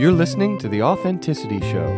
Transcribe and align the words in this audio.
You're 0.00 0.12
listening 0.12 0.56
to 0.60 0.68
The 0.70 0.82
Authenticity 0.82 1.60
Show, 1.60 1.90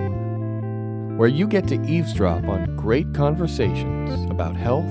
where 1.16 1.28
you 1.28 1.46
get 1.46 1.68
to 1.68 1.80
eavesdrop 1.86 2.48
on 2.48 2.74
great 2.74 3.14
conversations 3.14 4.28
about 4.28 4.56
health, 4.56 4.90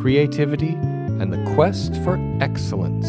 creativity, 0.00 0.74
and 0.74 1.32
the 1.32 1.42
quest 1.56 1.96
for 2.04 2.20
excellence. 2.40 3.08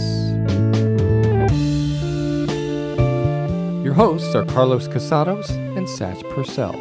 Your 3.85 3.93
hosts 3.93 4.33
are 4.33 4.43
Carlos 4.45 4.87
Casados 4.87 5.51
and 5.77 5.85
Satch 5.85 6.27
Purcell. 6.33 6.73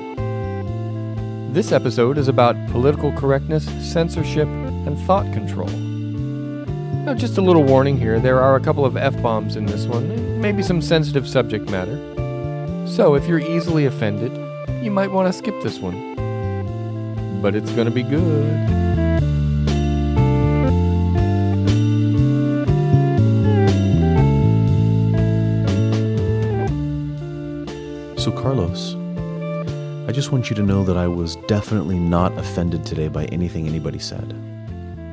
This 1.53 1.73
episode 1.73 2.17
is 2.17 2.29
about 2.29 2.57
political 2.69 3.13
correctness, 3.13 3.67
censorship, 3.87 4.49
and 4.49 4.99
thought 5.01 5.31
control. 5.35 5.69
Now, 7.05 7.13
just 7.13 7.37
a 7.37 7.43
little 7.43 7.65
warning 7.65 7.99
here 7.99 8.19
there 8.19 8.41
are 8.41 8.57
a 8.57 8.61
couple 8.61 8.87
of 8.87 8.97
F 8.97 9.21
bombs 9.21 9.57
in 9.57 9.67
this 9.67 9.85
one, 9.85 10.41
maybe 10.41 10.63
some 10.63 10.81
sensitive 10.81 11.29
subject 11.29 11.69
matter. 11.69 12.16
So, 12.97 13.15
if 13.15 13.27
you're 13.27 13.41
easily 13.41 13.85
offended, 13.85 14.33
you 14.83 14.91
might 14.91 15.11
want 15.11 15.31
to 15.31 15.33
skip 15.35 15.55
this 15.63 15.79
one. 15.79 16.15
But 17.43 17.55
it's 17.55 17.71
going 17.73 17.85
to 17.85 17.91
be 17.91 18.03
good. 18.03 18.47
So, 28.19 28.33
Carlos, 28.33 28.95
I 30.09 30.13
just 30.13 30.33
want 30.33 30.49
you 30.49 30.57
to 30.57 30.63
know 30.63 30.83
that 30.83 30.97
I 30.97 31.07
was 31.07 31.37
definitely 31.49 31.99
not 31.99 32.33
offended 32.39 32.87
today 32.87 33.09
by 33.09 33.27
anything 33.27 33.67
anybody 33.67 33.99
said. 33.99 34.35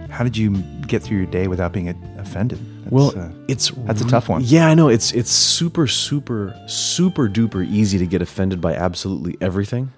How 0.09 0.23
did 0.23 0.37
you 0.37 0.55
get 0.87 1.03
through 1.03 1.17
your 1.17 1.25
day 1.25 1.49
without 1.49 1.73
being 1.73 1.89
offended? 2.17 2.61
Well, 2.93 3.13
uh, 3.17 3.29
it's 3.47 3.71
that's 3.87 4.01
a 4.01 4.07
tough 4.07 4.29
one. 4.29 4.41
Yeah, 4.45 4.67
I 4.67 4.73
know. 4.75 4.87
It's 4.87 5.11
it's 5.13 5.31
super 5.31 5.87
super 5.87 6.55
super 6.67 7.27
duper 7.27 7.65
easy 7.67 7.97
to 7.97 8.05
get 8.05 8.21
offended 8.21 8.61
by 8.61 8.73
absolutely 8.75 9.35
everything. 9.41 9.91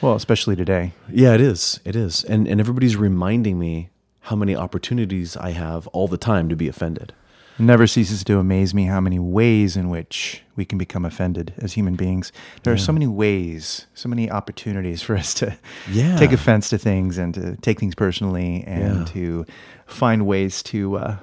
well, 0.00 0.14
especially 0.14 0.56
today. 0.56 0.92
Yeah, 1.08 1.34
it 1.34 1.40
is. 1.40 1.80
It 1.84 1.94
is. 1.96 2.24
And 2.24 2.48
and 2.48 2.60
everybody's 2.60 2.96
reminding 2.96 3.58
me 3.58 3.90
how 4.26 4.36
many 4.36 4.54
opportunities 4.56 5.36
I 5.36 5.50
have 5.50 5.86
all 5.88 6.08
the 6.08 6.16
time 6.18 6.48
to 6.48 6.56
be 6.56 6.68
offended. 6.68 7.12
It 7.58 7.62
never 7.62 7.86
ceases 7.86 8.24
to 8.24 8.38
amaze 8.38 8.72
me 8.74 8.86
how 8.86 9.00
many 9.00 9.18
ways 9.18 9.76
in 9.76 9.90
which 9.90 10.42
we 10.56 10.64
can 10.64 10.78
become 10.78 11.04
offended 11.04 11.52
as 11.58 11.74
human 11.74 11.96
beings. 11.96 12.32
There 12.62 12.72
are 12.72 12.78
so 12.78 12.92
many 12.92 13.06
ways, 13.06 13.86
so 13.94 14.08
many 14.08 14.30
opportunities 14.30 15.02
for 15.02 15.16
us 15.16 15.34
to 15.34 15.56
Yeah. 15.90 16.16
take 16.16 16.32
offense 16.32 16.70
to 16.70 16.78
things 16.78 17.18
and 17.18 17.34
to 17.34 17.56
take 17.56 17.78
things 17.78 17.94
personally 17.94 18.64
and 18.66 19.00
Yeah. 19.00 19.12
to 19.12 19.46
find 19.86 20.26
ways 20.26 20.62
to 20.64 20.96
uh, 20.96 21.16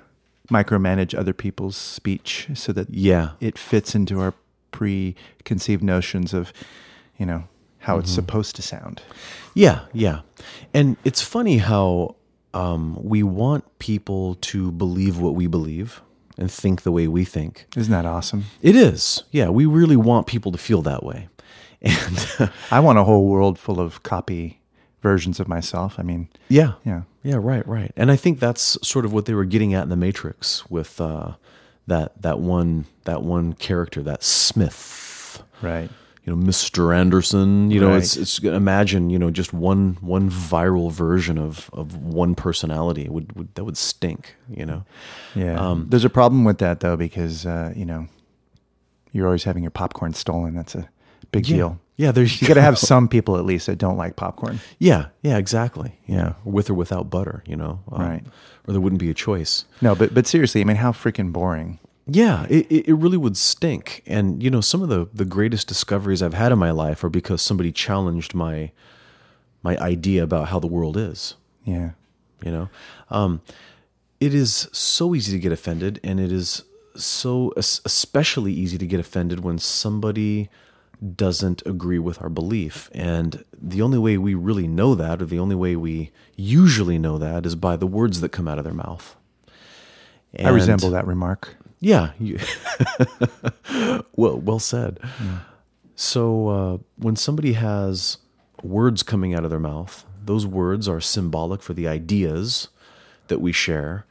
micromanage 0.50 1.18
other 1.18 1.34
people's 1.34 1.78
speech 1.78 2.48
so 2.54 2.72
that 2.74 2.90
Yeah. 2.90 3.32
it 3.40 3.58
fits 3.58 3.96
into 3.96 4.20
our 4.20 4.34
preconceived 4.72 5.84
notions 5.84 6.34
of, 6.34 6.52
you 7.18 7.26
know, 7.26 7.44
how 7.80 7.98
it's 7.98 8.12
supposed 8.12 8.56
to 8.56 8.62
sound. 8.62 9.02
Yeah, 9.54 9.82
yeah. 9.94 10.22
And 10.74 10.98
it's 11.04 11.22
funny 11.22 11.58
how 11.60 12.16
um, 12.54 12.98
we 13.02 13.24
want 13.24 13.64
people 13.80 14.36
to 14.42 14.72
believe 14.72 15.20
what 15.20 15.36
we 15.36 15.48
believe 15.48 16.02
and 16.38 16.52
think 16.52 16.82
the 16.82 16.92
way 16.92 17.08
we 17.08 17.26
think. 17.26 17.66
Isn't 17.78 17.92
that 17.92 18.06
awesome? 18.06 18.46
It 18.62 18.76
is. 18.76 19.24
Yeah, 19.32 19.50
we 19.50 19.66
really 19.66 19.96
want 19.98 20.28
people 20.28 20.52
to 20.52 20.58
feel 20.58 20.82
that 20.84 21.04
way. 21.04 21.28
And 21.82 22.52
I 22.72 22.80
want 22.82 23.00
a 23.00 23.04
whole 23.06 23.26
world 23.28 23.58
full 23.58 23.80
of 23.80 24.04
copy 24.04 24.59
versions 25.02 25.40
of 25.40 25.48
myself. 25.48 25.96
I 25.98 26.04
mean, 26.04 26.30
yeah. 26.48 26.74
yeah. 26.86 27.04
Yeah, 27.24 27.38
right, 27.40 27.68
right. 27.68 27.92
And 27.98 28.12
I 28.12 28.16
think 28.16 28.40
that's 28.40 28.78
sort 28.88 29.04
of 29.06 29.12
what 29.12 29.26
they 29.26 29.34
were 29.34 29.46
getting 29.46 29.74
at 29.74 29.84
in 29.84 29.90
the 29.90 29.96
Matrix 29.98 30.70
with 30.70 31.02
uh, 31.02 31.34
that 31.88 32.22
that 32.22 32.40
one 32.40 32.86
that 33.04 33.22
one 33.24 33.54
character, 33.54 34.02
that 34.04 34.24
Smith. 34.24 35.44
Right. 35.62 35.90
You 36.24 36.36
know, 36.36 36.42
Mr. 36.42 36.96
Anderson. 36.96 37.72
You 37.72 37.82
know, 37.82 37.96
it's 37.96 38.16
Right. 38.16 38.22
it's 38.22 38.40
imagine 38.40 39.10
you 39.10 39.20
know 39.20 39.32
just 39.32 39.52
one 39.54 39.98
one 40.00 40.30
viral 40.30 40.92
version 40.92 41.38
of 41.38 41.70
of 41.74 41.96
one 41.98 42.36
personality 42.36 43.10
would, 43.10 43.36
would 43.36 43.54
that 43.56 43.66
would 43.66 43.78
stink. 43.78 44.36
You 44.50 44.66
know. 44.66 44.86
Yeah. 45.36 45.60
Um, 45.60 45.88
There's 45.90 46.06
a 46.06 46.10
problem 46.10 46.46
with 46.46 46.60
that 46.60 46.80
though, 46.80 46.96
because 46.96 47.46
uh, 47.46 47.74
you 47.76 47.86
know, 47.86 48.08
you're 49.12 49.26
always 49.26 49.44
having 49.44 49.64
your 49.64 49.72
popcorn 49.72 50.14
stolen. 50.14 50.56
That's 50.56 50.76
a 50.76 50.90
big 51.32 51.48
Yeah. 51.48 51.56
deal. 51.58 51.80
Yeah, 51.96 52.12
there's 52.14 52.42
You 52.42 52.48
got 52.48 52.54
to 52.54 52.62
have 52.62 52.78
some 52.92 53.08
people 53.10 53.36
at 53.38 53.44
least 53.46 53.66
that 53.68 53.78
don't 53.78 53.98
like 53.98 54.16
popcorn. 54.16 54.60
Yeah, 54.78 55.08
yeah, 55.22 55.38
exactly. 55.38 56.00
Yeah, 56.08 56.34
with 56.46 56.70
or 56.70 56.74
without 56.74 57.10
butter, 57.10 57.44
you 57.46 57.58
know. 57.58 57.80
Um, 57.92 58.02
Right. 58.02 58.24
Or 58.68 58.72
there 58.72 58.80
wouldn't 58.82 59.02
be 59.02 59.10
a 59.10 59.14
choice. 59.14 59.66
No, 59.82 59.96
but 59.96 60.14
but 60.14 60.26
seriously, 60.28 60.62
I 60.62 60.64
mean, 60.64 60.78
how 60.78 60.92
freaking 60.92 61.34
boring. 61.34 61.80
Yeah, 62.12 62.46
it, 62.50 62.66
it 62.72 62.94
really 62.94 63.18
would 63.18 63.36
stink. 63.38 64.02
And 64.08 64.42
you 64.42 64.50
know, 64.50 64.62
some 64.62 64.82
of 64.82 64.90
the 64.90 65.08
the 65.14 65.26
greatest 65.26 65.68
discoveries 65.68 66.24
I've 66.24 66.34
had 66.34 66.52
in 66.52 66.58
my 66.60 66.72
life 66.72 67.04
are 67.04 67.10
because 67.10 67.42
somebody 67.42 67.72
challenged 67.72 68.34
my 68.34 68.72
my 69.62 69.78
idea 69.78 70.24
about 70.24 70.48
how 70.48 70.60
the 70.60 70.68
world 70.68 70.96
is. 70.98 71.36
Yeah. 71.66 71.92
You 72.46 72.52
know, 72.52 72.70
um, 73.10 73.42
it 74.22 74.34
is 74.34 74.70
so 74.72 75.14
easy 75.16 75.34
to 75.34 75.40
get 75.40 75.52
offended, 75.52 76.00
and 76.04 76.20
it 76.20 76.32
is 76.32 76.64
so 76.96 77.52
especially 77.58 78.54
easy 78.54 78.78
to 78.78 78.88
get 78.88 79.00
offended 79.00 79.42
when 79.42 79.58
somebody 79.60 80.50
doesn't 81.16 81.62
agree 81.66 82.00
with 82.00 82.22
our 82.22 82.30
belief. 82.30 82.90
And 82.94 83.44
the 83.54 83.82
only 83.82 83.98
way 83.98 84.18
we 84.18 84.34
really 84.34 84.68
know 84.68 84.96
that, 84.96 85.22
or 85.22 85.26
the 85.26 85.40
only 85.40 85.56
way 85.56 85.76
we 85.76 86.12
usually 86.36 86.98
know 86.98 87.18
that, 87.18 87.46
is 87.46 87.56
by 87.56 87.76
the 87.76 87.88
words 87.88 88.22
that 88.22 88.30
come 88.30 88.48
out 88.48 88.58
of 88.58 88.66
their 88.66 88.74
mouth. 88.74 89.16
I 90.38 90.50
resemble 90.50 90.92
that 90.92 91.08
remark. 91.08 91.56
yeah. 91.80 92.12
You, 92.20 92.40
well, 94.16 94.40
well 94.40 94.60
said. 94.60 95.00
So 95.96 96.48
uh, 96.50 96.78
when 96.98 97.16
somebody 97.16 97.54
has 97.54 98.18
words 98.62 99.02
coming 99.02 99.34
out 99.34 99.44
of 99.44 99.50
their 99.50 99.60
mouth, 99.60 100.06
those 100.24 100.46
words 100.46 100.88
are 100.88 101.02
symbolic 101.02 101.62
for 101.62 101.74
the 101.74 101.88
ideas 101.88 102.68
that 103.28 103.42
we 103.42 103.52
share. 103.52 104.06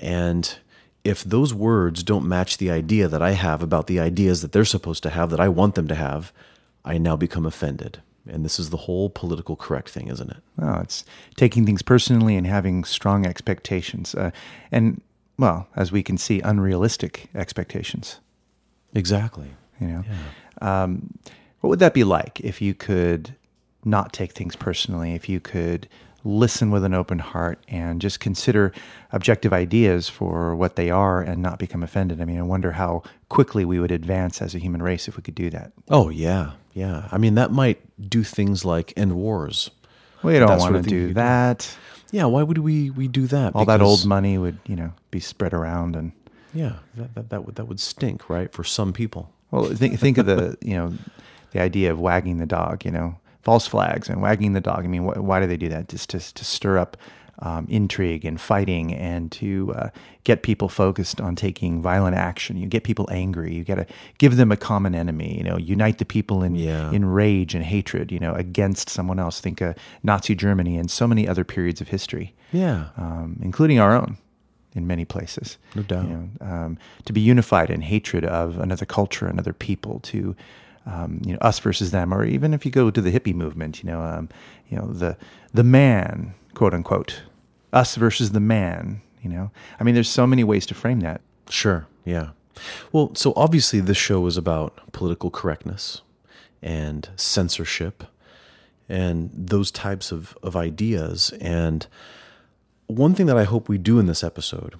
And 0.00 0.58
if 1.04 1.24
those 1.24 1.54
words 1.54 2.02
don't 2.02 2.28
match 2.28 2.58
the 2.58 2.70
idea 2.70 3.08
that 3.08 3.22
I 3.22 3.32
have 3.32 3.62
about 3.62 3.86
the 3.86 4.00
ideas 4.00 4.42
that 4.42 4.52
they're 4.52 4.64
supposed 4.64 5.02
to 5.04 5.10
have, 5.10 5.30
that 5.30 5.40
I 5.40 5.48
want 5.48 5.74
them 5.74 5.88
to 5.88 5.94
have, 5.94 6.32
I 6.84 6.98
now 6.98 7.16
become 7.16 7.46
offended. 7.46 8.00
And 8.28 8.44
this 8.44 8.58
is 8.58 8.70
the 8.70 8.76
whole 8.76 9.08
political 9.08 9.56
correct 9.56 9.88
thing, 9.88 10.08
isn't 10.08 10.30
it? 10.30 10.36
Well, 10.56 10.80
it's 10.80 11.04
taking 11.36 11.64
things 11.64 11.82
personally 11.82 12.36
and 12.36 12.46
having 12.46 12.84
strong 12.84 13.26
expectations, 13.26 14.14
uh, 14.14 14.30
and 14.70 15.00
well, 15.38 15.68
as 15.74 15.90
we 15.90 16.02
can 16.02 16.18
see, 16.18 16.40
unrealistic 16.40 17.28
expectations. 17.34 18.20
Exactly. 18.94 19.48
You 19.80 19.86
know, 19.86 20.04
um, 20.60 21.14
what 21.60 21.70
would 21.70 21.78
that 21.78 21.94
be 21.94 22.04
like 22.04 22.40
if 22.40 22.60
you 22.60 22.74
could 22.74 23.34
not 23.84 24.12
take 24.12 24.32
things 24.32 24.54
personally? 24.54 25.14
If 25.14 25.30
you 25.30 25.40
could 25.40 25.88
listen 26.24 26.70
with 26.70 26.84
an 26.84 26.94
open 26.94 27.18
heart 27.18 27.58
and 27.68 28.00
just 28.00 28.20
consider 28.20 28.72
objective 29.12 29.52
ideas 29.52 30.08
for 30.08 30.54
what 30.54 30.76
they 30.76 30.90
are 30.90 31.22
and 31.22 31.42
not 31.42 31.58
become 31.58 31.82
offended? 31.82 32.20
I 32.20 32.24
mean, 32.24 32.38
I 32.38 32.42
wonder 32.42 32.72
how 32.72 33.02
quickly 33.28 33.64
we 33.64 33.80
would 33.80 33.90
advance 33.90 34.42
as 34.42 34.54
a 34.54 34.58
human 34.58 34.82
race 34.82 35.08
if 35.08 35.16
we 35.16 35.22
could 35.22 35.34
do 35.34 35.50
that. 35.50 35.72
Oh, 35.88 36.08
yeah. 36.08 36.52
Yeah. 36.74 37.08
I 37.10 37.18
mean, 37.18 37.34
that 37.34 37.50
might 37.50 37.80
do 38.08 38.22
things 38.22 38.64
like 38.64 38.92
end 38.96 39.16
wars. 39.16 39.70
We 40.22 40.38
don't 40.38 40.58
want 40.58 40.72
to 40.72 40.78
of 40.78 40.84
thing 40.84 40.94
you 40.94 41.08
do 41.08 41.14
that. 41.14 41.76
Yeah, 42.12 42.24
why 42.24 42.42
would 42.42 42.58
we 42.58 42.90
we 42.90 43.08
do 43.08 43.26
that? 43.28 43.54
All 43.54 43.64
that 43.64 43.80
old 43.80 44.04
money 44.04 44.36
would, 44.36 44.58
you 44.66 44.76
know, 44.76 44.92
be 45.10 45.20
spread 45.20 45.54
around 45.54 45.96
and. 45.96 46.12
Yeah, 46.52 46.74
that, 46.96 47.14
that 47.14 47.30
that 47.30 47.46
would 47.46 47.54
that 47.54 47.66
would 47.66 47.78
stink, 47.78 48.28
right? 48.28 48.52
For 48.52 48.64
some 48.64 48.92
people. 48.92 49.30
Well, 49.52 49.66
think 49.66 49.98
think 50.00 50.18
of 50.18 50.26
the 50.26 50.58
you 50.60 50.74
know 50.74 50.92
the 51.52 51.60
idea 51.60 51.92
of 51.92 52.00
wagging 52.00 52.38
the 52.38 52.46
dog. 52.46 52.84
You 52.84 52.90
know, 52.90 53.19
false 53.42 53.66
flags 53.66 54.08
and 54.08 54.20
wagging 54.22 54.52
the 54.52 54.60
dog. 54.60 54.84
I 54.84 54.88
mean, 54.88 55.02
wh- 55.04 55.22
why 55.24 55.40
do 55.40 55.46
they 55.46 55.56
do 55.56 55.68
that? 55.68 55.88
Just 55.88 56.10
to 56.10 56.18
to 56.34 56.44
stir 56.44 56.78
up 56.78 56.96
um, 57.42 57.66
intrigue 57.70 58.26
and 58.26 58.38
fighting 58.38 58.92
and 58.94 59.32
to 59.32 59.72
uh, 59.74 59.88
get 60.24 60.42
people 60.42 60.68
focused 60.68 61.22
on 61.22 61.34
taking 61.36 61.80
violent 61.80 62.14
action. 62.14 62.58
You 62.58 62.66
get 62.66 62.84
people 62.84 63.08
angry. 63.10 63.54
You 63.54 63.64
got 63.64 63.76
to 63.76 63.86
give 64.18 64.36
them 64.36 64.52
a 64.52 64.58
common 64.58 64.94
enemy. 64.94 65.38
You 65.38 65.44
know, 65.44 65.56
unite 65.56 65.96
the 65.98 66.04
people 66.04 66.42
in 66.42 66.54
Yeah. 66.54 66.90
in 66.92 67.06
rage 67.06 67.54
and 67.54 67.64
hatred. 67.64 68.12
You 68.12 68.18
know, 68.20 68.34
against 68.34 68.90
someone 68.90 69.18
else. 69.18 69.40
Think 69.40 69.62
of 69.62 69.74
Nazi 70.02 70.34
Germany 70.34 70.76
and 70.76 70.90
so 70.90 71.06
many 71.06 71.26
other 71.26 71.44
periods 71.44 71.80
of 71.80 71.88
history 71.88 72.34
Yeah. 72.52 72.88
um, 72.98 73.38
including 73.42 73.78
our 73.80 73.94
own 73.96 74.18
in 74.74 74.86
many 74.86 75.06
places. 75.06 75.56
No 75.74 75.82
doubt. 75.82 76.08
You 76.08 76.14
know, 76.14 76.28
um, 76.46 76.78
to 77.06 77.12
be 77.14 77.22
unified 77.22 77.70
in 77.70 77.80
hatred 77.80 78.24
of 78.26 78.58
another 78.58 78.84
culture, 78.84 79.26
another 79.26 79.54
people, 79.54 79.98
to 80.00 80.36
um, 80.86 81.20
you 81.24 81.32
know 81.32 81.38
us 81.40 81.58
versus 81.58 81.90
them, 81.90 82.12
or 82.12 82.24
even 82.24 82.52
if 82.54 82.64
you 82.64 82.70
go 82.70 82.90
to 82.90 83.00
the 83.00 83.10
hippie 83.12 83.34
movement, 83.34 83.82
you 83.82 83.90
know, 83.90 84.00
um, 84.02 84.28
you 84.68 84.76
know 84.78 84.86
the 84.86 85.16
the 85.52 85.64
man, 85.64 86.34
quote 86.54 86.74
unquote, 86.74 87.22
us 87.72 87.96
versus 87.96 88.32
the 88.32 88.40
man. 88.40 89.02
You 89.22 89.30
know, 89.30 89.50
I 89.78 89.84
mean, 89.84 89.94
there's 89.94 90.08
so 90.08 90.26
many 90.26 90.44
ways 90.44 90.64
to 90.66 90.74
frame 90.74 91.00
that. 91.00 91.20
Sure. 91.48 91.86
Yeah. 92.04 92.30
Well, 92.92 93.14
so 93.14 93.32
obviously 93.36 93.80
this 93.80 93.96
show 93.98 94.26
is 94.26 94.36
about 94.36 94.92
political 94.92 95.30
correctness 95.30 96.02
and 96.62 97.08
censorship 97.16 98.04
and 98.88 99.30
those 99.34 99.70
types 99.70 100.10
of, 100.12 100.36
of 100.42 100.56
ideas. 100.56 101.32
And 101.40 101.86
one 102.86 103.14
thing 103.14 103.26
that 103.26 103.36
I 103.38 103.44
hope 103.44 103.68
we 103.68 103.78
do 103.78 103.98
in 103.98 104.06
this 104.06 104.24
episode 104.24 104.74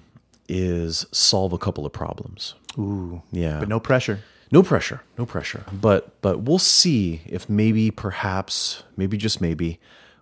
is 0.47 1.05
solve 1.11 1.53
a 1.53 1.57
couple 1.57 1.85
of 1.85 1.93
problems. 1.93 2.55
Ooh, 2.77 3.21
Yeah. 3.31 3.59
but 3.59 3.69
no 3.69 3.79
pressure. 3.79 4.19
No 4.51 4.63
pressure, 4.63 5.01
no 5.17 5.25
pressure. 5.25 5.63
But 5.71 6.21
but 6.21 6.41
we'll 6.41 6.59
see 6.59 7.21
if 7.25 7.49
maybe, 7.49 7.91
perhaps, 7.91 8.83
maybe 8.97 9.17
just 9.17 9.41
maybe, 9.41 9.79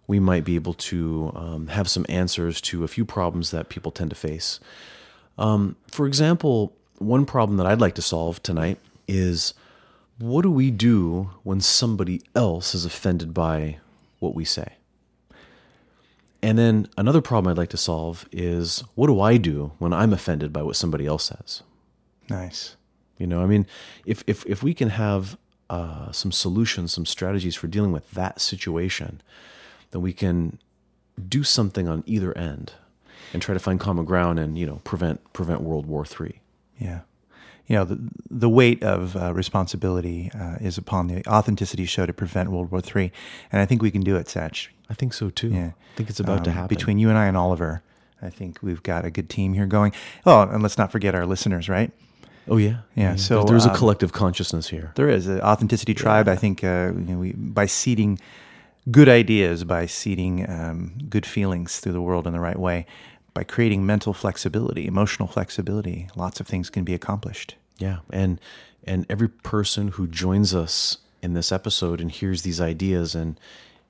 we 0.08 0.20
might 0.20 0.44
be 0.44 0.56
able 0.56 0.74
to 0.74 1.32
um, 1.36 1.68
have 1.68 1.90
some 1.90 2.06
answers 2.10 2.62
to 2.62 2.84
a 2.84 2.88
few 2.88 3.06
problems 3.06 3.52
that 3.52 3.70
people 3.70 3.92
tend 3.92 4.10
to 4.10 4.16
face. 4.16 4.60
Um, 5.38 5.76
for 5.88 6.06
example, 6.06 6.76
one 6.98 7.26
problem 7.26 7.58
that 7.58 7.66
I'd 7.66 7.82
like 7.82 7.96
to 7.96 8.02
solve 8.02 8.44
tonight 8.44 8.80
is 9.08 9.54
what 10.20 10.42
do 10.42 10.52
we 10.52 10.70
do 10.70 11.30
when 11.44 11.62
somebody 11.62 12.22
else 12.36 12.76
is 12.76 12.86
offended 12.86 13.34
by 13.34 13.78
what 14.20 14.36
we 14.36 14.46
say? 14.46 14.74
And 16.42 16.58
then 16.58 16.88
another 16.98 17.22
problem 17.22 17.52
I'd 17.52 17.58
like 17.58 17.70
to 17.70 17.78
solve 17.78 18.28
is 18.32 18.84
what 18.96 19.08
do 19.08 19.20
I 19.20 19.38
do 19.38 19.72
when 19.80 19.94
I'm 19.94 20.14
offended 20.14 20.54
by 20.54 20.62
what 20.62 20.76
somebody 20.76 21.06
else 21.06 21.26
says? 21.26 21.64
Nice. 22.30 22.76
You 23.20 23.28
know, 23.28 23.42
I 23.44 23.46
mean, 23.46 23.68
if 24.06 24.24
if 24.26 24.46
if 24.48 24.64
we 24.64 24.74
can 24.74 24.90
have 24.90 25.38
uh, 25.70 26.12
some 26.12 26.32
solutions, 26.32 26.92
some 26.94 27.06
strategies 27.06 27.56
for 27.56 27.68
dealing 27.68 27.92
with 27.92 28.10
that 28.12 28.42
situation, 28.42 29.22
then 29.92 30.02
we 30.02 30.14
can 30.14 30.58
do 31.28 31.44
something 31.44 31.88
on 31.88 32.02
either 32.08 32.36
end 32.38 32.74
and 33.34 33.42
try 33.42 33.54
to 33.54 33.60
find 33.60 33.80
common 33.80 34.06
ground 34.06 34.40
and 34.40 34.58
you 34.58 34.66
know 34.66 34.82
prevent 34.84 35.22
prevent 35.34 35.62
World 35.62 35.86
War 35.86 36.06
Three. 36.06 36.40
Yeah. 36.80 37.02
You 37.68 37.76
know, 37.76 37.86
the, 37.86 38.00
the 38.32 38.50
weight 38.50 38.82
of 38.82 39.16
uh, 39.16 39.32
responsibility 39.32 40.32
uh, 40.34 40.56
is 40.60 40.80
upon 40.80 41.06
the 41.06 41.22
Authenticity 41.28 41.86
Show 41.86 42.08
to 42.08 42.14
prevent 42.14 42.50
World 42.50 42.72
War 42.72 42.82
III. 42.82 43.12
And 43.52 43.62
I 43.62 43.66
think 43.68 43.84
we 43.84 43.92
can 43.92 44.02
do 44.02 44.16
it, 44.16 44.26
Satch. 44.26 44.70
I 44.90 44.96
think 44.96 45.14
so 45.14 45.30
too. 45.30 45.50
Yeah. 45.50 45.68
I 45.68 45.96
think 45.96 46.10
it's 46.10 46.20
about 46.20 46.44
to 46.46 46.50
Um, 46.50 46.56
happen. 46.56 46.68
Between 46.76 46.98
you 46.98 47.10
and 47.10 47.18
I 47.18 47.28
and 47.28 47.38
Oliver, 47.38 47.84
I 48.24 48.32
think 48.32 48.58
we've 48.64 48.82
got 48.82 49.06
a 49.06 49.12
good 49.12 49.30
team 49.30 49.54
here 49.54 49.68
going. 49.68 49.92
Oh, 50.26 50.42
and 50.42 50.64
let's 50.64 50.80
not 50.80 50.92
forget 50.92 51.14
our 51.14 51.28
listeners, 51.28 51.70
right? 51.70 51.92
Oh 52.50 52.58
yeah, 52.58 52.78
Yeah, 52.96 53.16
so, 53.16 53.44
there's 53.44 53.66
a 53.66 53.72
um, 53.72 53.76
collective 53.76 54.12
consciousness 54.14 54.68
here. 54.68 54.92
There 54.96 55.10
is 55.10 55.28
an 55.28 55.42
authenticity 55.42 55.94
tribe. 55.94 56.28
I 56.28 56.36
think 56.36 56.64
uh, 56.64 56.92
you 56.96 57.14
know, 57.14 57.20
we, 57.20 57.34
by 57.34 57.66
seeding 57.66 58.20
good 58.92 59.10
ideas, 59.10 59.64
by 59.64 59.86
seeding 59.86 60.50
um, 60.50 60.94
good 61.10 61.26
feelings 61.26 61.80
through 61.80 61.94
the 61.94 62.02
world 62.02 62.28
in 62.28 62.34
the 62.34 62.40
right 62.40 62.60
way, 62.60 62.86
by 63.34 63.44
creating 63.44 63.86
mental 63.86 64.14
flexibility, 64.14 64.88
emotional 64.88 65.28
flexibility, 65.28 66.10
lots 66.16 66.40
of 66.40 66.48
things 66.48 66.70
can 66.70 66.84
be 66.84 66.94
accomplished. 66.94 67.56
Yeah, 67.78 68.00
and 68.12 68.40
and 68.86 69.06
every 69.10 69.30
person 69.30 69.90
who 69.90 70.08
joins 70.08 70.54
us 70.56 70.98
in 71.22 71.34
this 71.34 71.52
episode 71.52 72.02
and 72.02 72.12
hears 72.12 72.42
these 72.42 72.62
ideas 72.62 73.16
and 73.16 73.40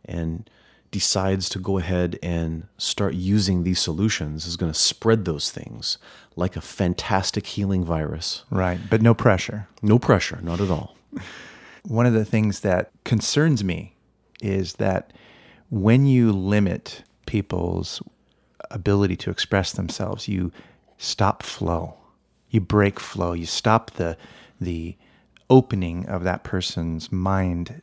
and 0.05 0.49
decides 0.91 1.49
to 1.49 1.59
go 1.59 1.77
ahead 1.77 2.17
and 2.23 2.67
start 2.77 3.13
using 3.13 3.63
these 3.63 3.79
solutions 3.79 4.45
is 4.47 4.57
going 4.57 4.71
to 4.71 4.77
spread 4.77 5.25
those 5.25 5.51
things 5.51 5.97
like 6.35 6.55
a 6.55 6.61
fantastic 6.61 7.45
healing 7.45 7.83
virus. 7.83 8.43
Right, 8.49 8.79
but 8.89 9.01
no 9.01 9.13
pressure. 9.13 9.67
No 9.81 9.99
pressure, 9.99 10.39
not 10.41 10.59
at 10.59 10.71
all. 10.71 10.95
One 11.83 12.05
of 12.05 12.13
the 12.13 12.25
things 12.25 12.61
that 12.61 12.91
concerns 13.03 13.63
me 13.63 13.95
is 14.41 14.75
that 14.75 15.13
when 15.69 16.05
you 16.05 16.31
limit 16.31 17.03
people's 17.25 18.01
ability 18.71 19.15
to 19.17 19.29
express 19.29 19.71
themselves, 19.73 20.27
you 20.27 20.51
stop 20.97 21.43
flow. 21.43 21.95
You 22.49 22.61
break 22.61 22.99
flow. 22.99 23.33
You 23.33 23.45
stop 23.45 23.91
the 23.91 24.17
the 24.59 24.97
opening 25.49 26.05
of 26.07 26.23
that 26.23 26.43
person's 26.43 27.11
mind 27.11 27.81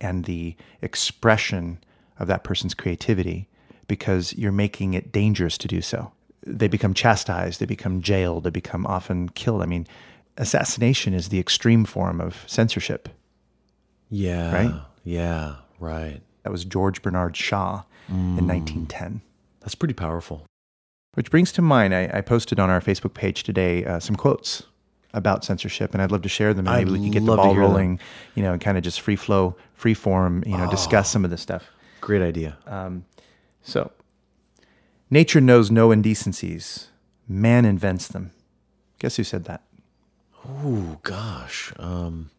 and 0.00 0.24
the 0.24 0.54
expression 0.82 1.78
of 2.18 2.28
that 2.28 2.44
person's 2.44 2.74
creativity 2.74 3.48
because 3.86 4.34
you're 4.34 4.52
making 4.52 4.94
it 4.94 5.12
dangerous 5.12 5.56
to 5.58 5.68
do 5.68 5.80
so. 5.80 6.12
They 6.46 6.68
become 6.68 6.94
chastised, 6.94 7.60
they 7.60 7.66
become 7.66 8.00
jailed, 8.02 8.44
they 8.44 8.50
become 8.50 8.86
often 8.86 9.28
killed. 9.30 9.62
I 9.62 9.66
mean, 9.66 9.86
assassination 10.36 11.14
is 11.14 11.28
the 11.28 11.38
extreme 11.38 11.84
form 11.84 12.20
of 12.20 12.44
censorship. 12.46 13.08
Yeah. 14.10 14.54
Right? 14.54 14.82
Yeah, 15.04 15.56
right. 15.80 16.20
That 16.42 16.50
was 16.50 16.64
George 16.64 17.02
Bernard 17.02 17.36
Shaw 17.36 17.82
in 18.08 18.46
1910. 18.46 19.20
That's 19.60 19.74
pretty 19.74 19.94
powerful. 19.94 20.46
Which 21.14 21.30
brings 21.30 21.52
to 21.52 21.62
mind, 21.62 21.94
I, 21.94 22.10
I 22.14 22.20
posted 22.20 22.60
on 22.60 22.70
our 22.70 22.80
Facebook 22.80 23.12
page 23.12 23.42
today 23.42 23.84
uh, 23.84 24.00
some 24.00 24.16
quotes 24.16 24.62
about 25.14 25.44
censorship, 25.44 25.92
and 25.92 26.02
I'd 26.02 26.12
love 26.12 26.22
to 26.22 26.28
share 26.28 26.54
them. 26.54 26.66
And 26.66 26.76
I'd 26.76 26.86
maybe 26.86 26.98
we 26.98 27.04
can 27.04 27.10
get 27.10 27.26
the 27.26 27.36
ball 27.36 27.52
hear 27.52 27.62
them. 27.62 27.70
rolling, 27.70 28.00
you 28.34 28.42
know, 28.42 28.52
and 28.52 28.60
kind 28.60 28.78
of 28.78 28.84
just 28.84 29.00
free 29.00 29.16
flow, 29.16 29.56
free 29.74 29.94
form, 29.94 30.44
you 30.46 30.56
know, 30.56 30.70
discuss 30.70 31.10
some 31.10 31.24
of 31.24 31.30
this 31.30 31.40
stuff. 31.42 31.64
Great 32.08 32.22
idea. 32.22 32.56
So, 33.60 33.92
nature 35.10 35.42
knows 35.42 35.70
no 35.70 35.90
indecencies, 35.92 36.88
man 37.28 37.66
invents 37.66 38.08
them. 38.08 38.30
Guess 38.98 39.16
who 39.16 39.24
said 39.24 39.44
that? 39.44 39.60
Oh 40.48 40.96
gosh. 41.02 41.70
Um 41.78 42.30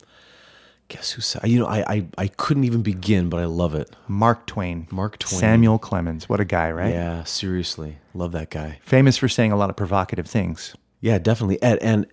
guess 0.88 1.12
who 1.12 1.21
said 1.21 1.48
you 1.48 1.60
know, 1.60 1.68
I, 1.68 1.83
I 1.88 2.07
I 2.18 2.27
couldn't 2.30 2.63
even 2.63 2.81
begin, 2.81 3.30
but 3.30 3.39
I 3.39 3.45
love 3.45 3.75
it. 3.75 3.95
Mark 4.07 4.48
Twain. 4.48 4.88
Mark 4.89 5.19
Twain. 5.19 5.39
Samuel 5.39 5.77
Clemens. 5.77 6.27
What 6.27 6.39
a 6.39 6.45
guy, 6.45 6.71
right? 6.71 6.92
Yeah, 6.92 7.24
seriously. 7.24 8.00
Love 8.16 8.31
that 8.31 8.50
guy. 8.50 8.80
Famous 8.81 9.18
for 9.18 9.30
saying 9.30 9.51
a 9.51 9.56
lot 9.56 9.69
of 9.69 9.75
provocative 9.75 10.25
things. 10.25 10.75
Yeah, 11.00 11.19
definitely. 11.19 11.62
And, 11.62 11.77
and 11.83 12.07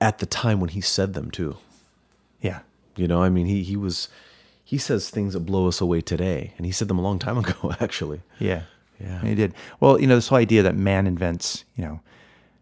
at 0.00 0.18
the 0.18 0.26
time 0.26 0.60
when 0.60 0.70
he 0.70 0.80
said 0.80 1.14
them 1.14 1.32
too. 1.32 1.56
Yeah. 2.40 2.60
You 2.94 3.08
know, 3.08 3.20
I 3.20 3.30
mean, 3.30 3.46
he 3.46 3.64
he 3.64 3.74
was 3.76 4.08
he 4.68 4.76
says 4.76 5.08
things 5.08 5.32
that 5.32 5.40
blow 5.40 5.66
us 5.66 5.80
away 5.80 6.02
today, 6.02 6.52
and 6.58 6.66
he 6.66 6.72
said 6.72 6.88
them 6.88 6.98
a 6.98 7.02
long 7.02 7.18
time 7.18 7.38
ago, 7.38 7.72
actually. 7.80 8.20
Yeah. 8.38 8.64
Yeah. 9.00 9.22
He 9.22 9.34
did. 9.34 9.54
Well, 9.80 9.98
you 9.98 10.06
know, 10.06 10.14
this 10.16 10.28
whole 10.28 10.36
idea 10.38 10.62
that 10.64 10.76
man 10.76 11.06
invents, 11.06 11.64
you 11.74 11.84
know, 11.84 12.00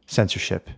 censorship. 0.06 0.70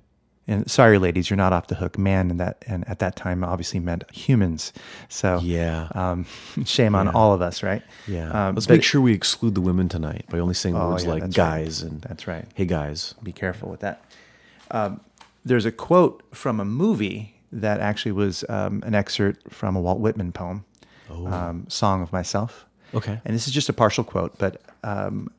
And 0.46 0.70
sorry, 0.70 0.96
ladies, 0.98 1.28
you're 1.28 1.36
not 1.36 1.52
off 1.52 1.66
the 1.66 1.74
hook. 1.74 1.98
Man, 1.98 2.30
and 2.30 2.40
that 2.40 2.64
and 2.66 2.88
at 2.88 3.00
that 3.00 3.14
time 3.16 3.44
obviously 3.44 3.80
meant 3.80 4.04
humans. 4.10 4.72
So 5.10 5.38
Yeah. 5.42 5.88
um, 5.94 6.24
shame 6.64 6.94
on 6.94 7.06
Yeah. 7.06 7.12
all 7.14 7.34
of 7.34 7.42
us, 7.42 7.62
right? 7.62 7.82
Yeah. 8.06 8.30
Um, 8.48 8.54
Let's 8.54 8.68
make 8.68 8.82
sure 8.82 9.02
we 9.02 9.12
exclude 9.12 9.54
the 9.54 9.60
women 9.60 9.90
tonight 9.90 10.24
by 10.30 10.38
only 10.38 10.54
saying 10.54 10.74
Oh, 10.76 10.88
words 10.90 11.04
yeah, 11.04 11.10
like 11.10 11.22
that's 11.24 11.36
right. 11.36 11.44
guys 11.64 11.82
and 11.82 12.00
That's 12.00 12.26
right. 12.26 12.46
hey 12.54 12.64
guys. 12.64 13.14
Be 13.22 13.32
careful 13.32 13.68
with 13.68 13.80
that. 13.80 14.02
Um, 14.70 15.00
there's 15.44 15.66
a 15.66 15.72
quote 15.72 16.22
from 16.32 16.60
a 16.60 16.64
movie 16.64 17.34
that 17.52 17.80
actually 17.80 18.12
was 18.12 18.42
um, 18.48 18.82
an 18.86 18.94
excerpt 18.94 19.52
from 19.52 19.76
a 19.76 19.80
Walt 19.80 19.98
Whitman 20.00 20.32
poem, 20.32 20.64
um, 21.10 21.66
"Song 21.68 22.02
of 22.02 22.12
Myself." 22.12 22.66
Okay. 22.94 23.20
And 23.24 23.34
this 23.34 23.46
is 23.46 23.54
just 23.54 23.68
a 23.68 23.72
partial 23.72 24.04
quote, 24.04 24.38
but 24.38 24.62
um, 24.82 25.30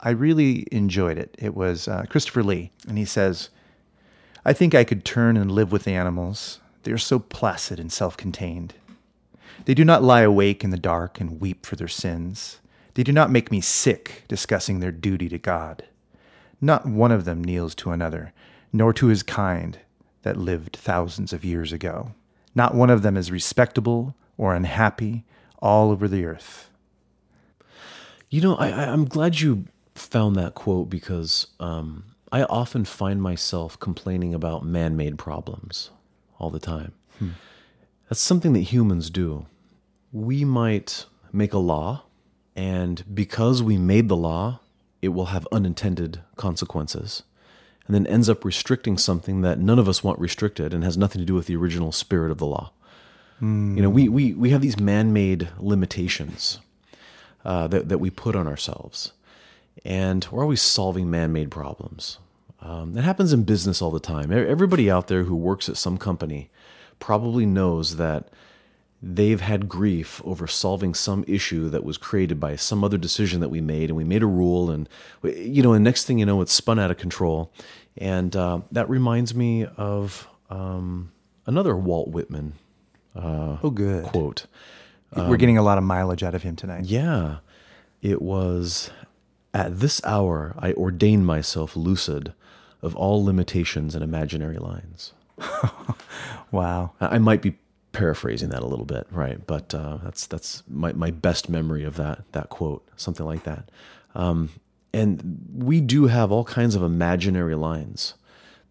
I 0.00 0.10
really 0.10 0.66
enjoyed 0.70 1.18
it. 1.18 1.34
It 1.38 1.54
was 1.54 1.88
uh, 1.88 2.04
Christopher 2.08 2.42
Lee, 2.42 2.70
and 2.88 2.98
he 2.98 3.04
says, 3.04 3.50
I 4.44 4.52
think 4.52 4.74
I 4.74 4.84
could 4.84 5.04
turn 5.04 5.36
and 5.36 5.50
live 5.50 5.72
with 5.72 5.84
the 5.84 5.92
animals. 5.92 6.60
They 6.82 6.92
are 6.92 6.98
so 6.98 7.18
placid 7.18 7.78
and 7.78 7.92
self 7.92 8.16
contained. 8.16 8.74
They 9.66 9.74
do 9.74 9.84
not 9.84 10.02
lie 10.02 10.22
awake 10.22 10.64
in 10.64 10.70
the 10.70 10.78
dark 10.78 11.20
and 11.20 11.40
weep 11.40 11.66
for 11.66 11.76
their 11.76 11.88
sins. 11.88 12.60
They 12.94 13.02
do 13.02 13.12
not 13.12 13.30
make 13.30 13.50
me 13.50 13.60
sick 13.60 14.24
discussing 14.26 14.80
their 14.80 14.92
duty 14.92 15.28
to 15.28 15.38
God. 15.38 15.84
Not 16.60 16.86
one 16.86 17.12
of 17.12 17.24
them 17.24 17.44
kneels 17.44 17.74
to 17.76 17.90
another, 17.90 18.32
nor 18.72 18.92
to 18.94 19.06
his 19.06 19.22
kind 19.22 19.78
that 20.22 20.36
lived 20.36 20.76
thousands 20.76 21.32
of 21.32 21.44
years 21.44 21.72
ago. 21.72 22.12
Not 22.54 22.74
one 22.74 22.90
of 22.90 23.02
them 23.02 23.16
is 23.16 23.30
respectable 23.30 24.14
or 24.40 24.54
unhappy 24.54 25.22
all 25.58 25.90
over 25.90 26.08
the 26.08 26.24
earth. 26.24 26.70
You 28.30 28.40
know, 28.40 28.56
I, 28.56 28.90
I'm 28.90 29.04
glad 29.04 29.38
you 29.38 29.66
found 29.94 30.34
that 30.36 30.54
quote 30.54 30.88
because 30.88 31.48
um, 31.60 32.04
I 32.32 32.44
often 32.44 32.86
find 32.86 33.20
myself 33.20 33.78
complaining 33.78 34.32
about 34.32 34.64
man 34.64 34.96
made 34.96 35.18
problems 35.18 35.90
all 36.38 36.48
the 36.48 36.58
time. 36.58 36.92
That's 38.08 38.22
something 38.22 38.54
that 38.54 38.60
humans 38.60 39.10
do. 39.10 39.44
We 40.10 40.46
might 40.46 41.04
make 41.32 41.52
a 41.52 41.58
law, 41.58 42.04
and 42.56 43.04
because 43.14 43.62
we 43.62 43.76
made 43.76 44.08
the 44.08 44.16
law, 44.16 44.60
it 45.02 45.08
will 45.08 45.26
have 45.26 45.46
unintended 45.52 46.22
consequences, 46.36 47.24
and 47.86 47.94
then 47.94 48.06
ends 48.06 48.30
up 48.30 48.42
restricting 48.42 48.96
something 48.96 49.42
that 49.42 49.58
none 49.58 49.78
of 49.78 49.86
us 49.86 50.02
want 50.02 50.18
restricted 50.18 50.72
and 50.72 50.82
has 50.82 50.96
nothing 50.96 51.20
to 51.20 51.26
do 51.26 51.34
with 51.34 51.46
the 51.46 51.56
original 51.56 51.92
spirit 51.92 52.30
of 52.30 52.38
the 52.38 52.46
law. 52.46 52.72
You 53.76 53.82
know, 53.82 53.90
we, 53.90 54.08
we, 54.08 54.34
we 54.34 54.50
have 54.50 54.60
these 54.60 54.78
man 54.78 55.12
made 55.12 55.48
limitations 55.58 56.58
uh, 57.44 57.66
that, 57.68 57.88
that 57.88 57.98
we 57.98 58.10
put 58.10 58.36
on 58.36 58.46
ourselves. 58.46 59.12
And 59.84 60.26
we're 60.30 60.42
always 60.42 60.60
solving 60.60 61.10
man 61.10 61.32
made 61.32 61.50
problems. 61.50 62.18
Um, 62.60 62.96
it 62.96 63.02
happens 63.02 63.32
in 63.32 63.44
business 63.44 63.80
all 63.80 63.90
the 63.90 64.00
time. 64.00 64.30
Everybody 64.30 64.90
out 64.90 65.08
there 65.08 65.24
who 65.24 65.34
works 65.34 65.68
at 65.68 65.78
some 65.78 65.96
company 65.96 66.50
probably 66.98 67.46
knows 67.46 67.96
that 67.96 68.28
they've 69.02 69.40
had 69.40 69.68
grief 69.68 70.20
over 70.24 70.46
solving 70.46 70.92
some 70.92 71.24
issue 71.26 71.70
that 71.70 71.84
was 71.84 71.96
created 71.96 72.38
by 72.38 72.56
some 72.56 72.84
other 72.84 72.98
decision 72.98 73.40
that 73.40 73.48
we 73.48 73.62
made, 73.62 73.88
and 73.88 73.96
we 73.96 74.04
made 74.04 74.22
a 74.22 74.26
rule, 74.26 74.70
and 74.70 74.88
you 75.22 75.62
know, 75.62 75.72
and 75.72 75.82
next 75.82 76.04
thing 76.04 76.18
you 76.18 76.26
know, 76.26 76.42
it's 76.42 76.52
spun 76.52 76.78
out 76.78 76.90
of 76.90 76.98
control. 76.98 77.50
And 77.96 78.36
uh, 78.36 78.60
that 78.72 78.90
reminds 78.90 79.34
me 79.34 79.64
of 79.64 80.28
um, 80.50 81.12
another 81.46 81.74
Walt 81.74 82.08
Whitman 82.08 82.52
Oh, 83.16 83.70
good. 83.70 84.04
quote. 84.04 84.46
We're 85.16 85.36
getting 85.36 85.58
a 85.58 85.62
lot 85.62 85.76
of 85.78 85.84
mileage 85.84 86.22
out 86.22 86.34
of 86.34 86.42
him 86.42 86.54
tonight. 86.56 86.84
Yeah. 86.84 87.38
It 88.00 88.22
was 88.22 88.90
at 89.52 89.80
this 89.80 90.00
hour 90.04 90.54
I 90.58 90.72
ordain 90.74 91.24
myself 91.24 91.76
lucid 91.76 92.32
of 92.82 92.94
all 92.94 93.24
limitations 93.24 93.94
and 93.94 94.04
imaginary 94.04 94.58
lines. 94.58 95.12
Wow. 96.52 96.92
I 97.00 97.16
I 97.16 97.18
might 97.18 97.42
be 97.42 97.56
paraphrasing 97.92 98.48
that 98.50 98.62
a 98.62 98.66
little 98.66 98.84
bit, 98.84 99.06
right? 99.10 99.44
But 99.46 99.74
uh, 99.74 99.98
that's 100.02 100.26
that's 100.26 100.62
my, 100.68 100.92
my 100.92 101.10
best 101.10 101.48
memory 101.48 101.84
of 101.84 101.96
that 101.96 102.22
that 102.32 102.48
quote, 102.48 102.86
something 102.96 103.26
like 103.26 103.44
that. 103.44 103.70
Um, 104.14 104.50
and 104.92 105.38
we 105.54 105.80
do 105.80 106.06
have 106.06 106.32
all 106.32 106.44
kinds 106.44 106.74
of 106.74 106.82
imaginary 106.82 107.54
lines 107.54 108.14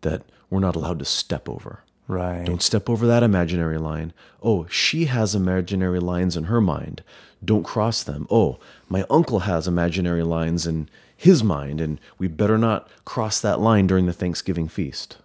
that 0.01 0.23
we're 0.49 0.59
not 0.59 0.75
allowed 0.75 0.99
to 0.99 1.05
step 1.05 1.47
over. 1.47 1.83
Right. 2.09 2.43
Don't 2.43 2.63
step 2.63 2.89
over 2.89 3.05
that 3.05 3.21
imaginary 3.21 3.77
line. 3.77 4.13
Oh, 4.41 4.65
she 4.65 5.05
has 5.05 5.35
imaginary 5.35 5.99
lines 5.99 6.35
in 6.35 6.45
her 6.45 6.59
mind. 6.59 7.03
Don't 7.45 7.61
cross 7.61 8.01
them. 8.01 8.25
Oh, 8.31 8.57
my 8.89 9.05
uncle 9.11 9.41
has 9.41 9.67
imaginary 9.67 10.23
lines 10.23 10.65
in 10.65 10.89
his 11.15 11.43
mind, 11.43 11.79
and 11.79 12.01
we 12.17 12.27
better 12.27 12.57
not 12.57 12.89
cross 13.05 13.39
that 13.41 13.59
line 13.59 13.85
during 13.85 14.07
the 14.07 14.13
Thanksgiving 14.13 14.67
feast, 14.67 15.19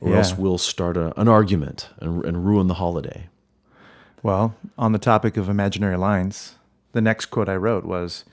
or 0.00 0.16
else 0.16 0.38
we'll 0.38 0.56
start 0.56 0.96
a, 0.96 1.20
an 1.20 1.28
argument 1.28 1.90
and, 1.98 2.24
and 2.24 2.46
ruin 2.46 2.66
the 2.68 2.74
holiday. 2.74 3.28
Well, 4.22 4.54
on 4.78 4.92
the 4.92 4.98
topic 4.98 5.36
of 5.36 5.50
imaginary 5.50 5.98
lines, 5.98 6.54
the 6.92 7.02
next 7.02 7.26
quote 7.26 7.50
I 7.50 7.56
wrote 7.56 7.84
was 7.84 8.24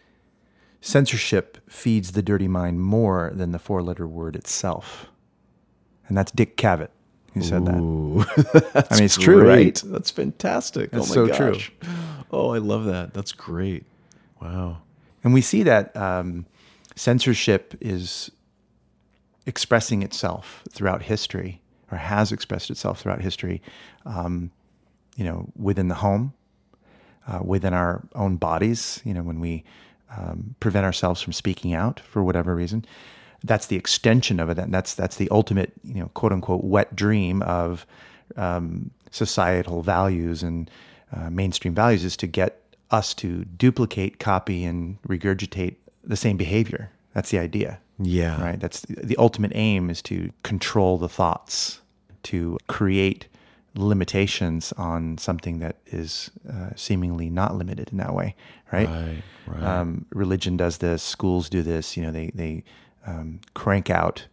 Censorship 0.80 1.58
feeds 1.70 2.14
the 2.14 2.22
dirty 2.22 2.48
mind 2.48 2.80
more 2.82 3.30
than 3.36 3.52
the 3.52 3.60
four 3.60 3.82
letter 3.82 4.08
word 4.08 4.38
itself. 4.38 5.08
And 6.08 6.18
that's 6.18 6.32
Dick 6.32 6.56
Cavett 6.56 6.92
who 7.38 7.44
said 7.44 7.66
that. 7.66 8.88
I 8.92 8.96
mean, 8.96 9.04
it's 9.06 9.18
true, 9.18 9.48
right? 9.48 9.82
That's 9.86 10.12
fantastic. 10.12 10.92
That's 10.92 11.16
oh 11.16 11.26
my 11.26 11.32
so 11.32 11.36
true. 11.36 11.60
Oh, 12.32 12.54
I 12.54 12.58
love 12.58 12.86
that. 12.86 13.14
That's 13.14 13.32
great. 13.32 13.86
Wow. 14.42 14.80
And 15.24 15.34
we 15.34 15.42
see 15.42 15.64
that 15.64 15.96
um, 15.96 16.46
censorship 16.96 17.76
is 17.80 18.32
expressing 19.46 20.04
itself 20.04 20.64
throughout 20.70 21.04
history, 21.04 21.62
or 21.92 21.98
has 21.98 22.32
expressed 22.32 22.70
itself 22.70 23.02
throughout 23.02 23.22
history, 23.22 23.62
um, 24.06 24.52
you 25.16 25.24
know, 25.24 25.50
within 25.56 25.88
the 25.88 25.96
home, 25.96 26.34
uh, 27.28 27.40
within 27.44 27.74
our 27.74 28.04
own 28.14 28.36
bodies, 28.36 29.02
you 29.04 29.14
know, 29.14 29.24
when 29.24 29.40
we 29.40 29.64
um, 30.16 30.56
prevent 30.60 30.86
ourselves 30.86 31.22
from 31.22 31.34
speaking 31.34 31.74
out 31.74 32.00
for 32.00 32.24
whatever 32.24 32.56
reason. 32.56 32.86
That's 33.44 33.68
the 33.68 33.76
extension 33.76 34.40
of 34.40 34.50
it, 34.50 34.58
and 34.58 34.74
that's 34.74 34.94
that's 34.96 35.18
the 35.18 35.30
ultimate, 35.30 35.72
you 35.84 36.00
know, 36.02 36.10
quote 36.14 36.32
unquote, 36.32 36.64
wet 36.64 36.96
dream 36.96 37.42
of 37.44 37.86
um, 38.36 38.92
societal 39.12 39.82
values 39.82 40.44
and 40.44 40.70
uh, 41.16 41.30
mainstream 41.30 41.74
values 41.74 42.04
is 42.04 42.18
to 42.18 42.28
get 42.28 42.62
us 42.92 43.14
to 43.16 43.46
duplicate, 43.46 44.20
copy, 44.20 44.64
and 44.66 45.02
regurgitate 45.04 45.76
the 46.04 46.16
same 46.18 46.38
behavior. 46.38 46.90
That's 47.14 47.30
the 47.32 47.40
idea, 47.40 47.80
Yeah. 48.00 48.42
right? 48.42 48.60
That's 48.60 48.82
the, 48.82 48.96
the 49.06 49.18
ultimate 49.18 49.52
aim 49.56 49.90
is 49.90 50.02
to 50.04 50.32
control 50.44 50.98
the 50.98 51.10
thoughts, 51.10 51.82
to 52.24 52.58
create 52.68 53.28
limitations 53.76 54.74
on 54.74 55.18
something 55.18 55.60
that 55.60 55.78
is 55.88 56.32
uh, 56.52 56.70
seemingly 56.76 57.30
not 57.30 57.56
limited 57.56 57.90
in 57.92 57.98
that 58.00 58.14
way, 58.14 58.36
right? 58.72 58.88
Right. 58.90 59.24
Right. 59.48 59.64
Um, 59.64 60.06
religion 60.12 60.58
does 60.58 60.80
this. 60.80 61.02
Schools 61.04 61.50
do 61.50 61.62
this. 61.62 61.96
You 61.96 62.04
know, 62.04 62.12
they 62.12 62.32
they 62.34 62.64
um, 63.08 63.40
crank 63.56 63.90
out. 63.90 64.26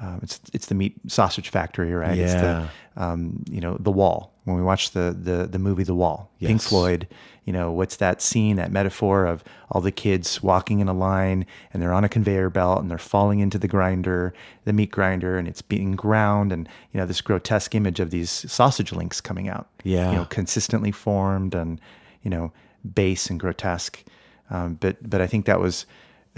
Um, 0.00 0.20
it's 0.22 0.40
it's 0.52 0.66
the 0.66 0.76
meat 0.76 0.94
sausage 1.08 1.48
factory, 1.48 1.92
right? 1.92 2.16
It's 2.16 2.32
Yeah. 2.32 2.68
the 2.96 3.02
um, 3.02 3.42
you 3.50 3.60
know 3.60 3.76
the 3.80 3.90
wall. 3.90 4.32
When 4.44 4.56
we 4.56 4.62
watch 4.62 4.92
the 4.92 5.16
the 5.20 5.46
the 5.46 5.58
movie 5.58 5.82
The 5.82 5.94
Wall, 5.94 6.30
Pink 6.40 6.62
Floyd. 6.62 7.08
You 7.44 7.52
know, 7.54 7.72
what's 7.72 7.96
that 7.96 8.20
scene? 8.20 8.56
That 8.56 8.70
metaphor 8.70 9.24
of 9.24 9.42
all 9.70 9.80
the 9.80 9.90
kids 9.90 10.42
walking 10.42 10.80
in 10.80 10.88
a 10.88 10.92
line 10.92 11.46
and 11.72 11.82
they're 11.82 11.94
on 11.94 12.04
a 12.04 12.08
conveyor 12.08 12.50
belt 12.50 12.80
and 12.82 12.90
they're 12.90 12.98
falling 12.98 13.40
into 13.40 13.58
the 13.58 13.66
grinder, 13.68 14.34
the 14.66 14.72
meat 14.74 14.90
grinder, 14.90 15.38
and 15.38 15.48
it's 15.48 15.62
being 15.62 15.92
ground, 15.92 16.52
and 16.52 16.68
you 16.92 17.00
know 17.00 17.06
this 17.06 17.22
grotesque 17.22 17.74
image 17.74 18.00
of 18.00 18.10
these 18.10 18.30
sausage 18.30 18.92
links 18.92 19.20
coming 19.20 19.48
out. 19.48 19.66
Yeah. 19.82 20.10
You 20.10 20.16
know, 20.18 20.24
consistently 20.26 20.92
formed 20.92 21.54
and 21.54 21.80
you 22.22 22.30
know 22.30 22.52
base 22.94 23.30
and 23.30 23.40
grotesque. 23.40 24.04
Um, 24.50 24.74
but 24.74 24.96
but 25.08 25.20
I 25.22 25.26
think 25.26 25.46
that 25.46 25.58
was 25.60 25.86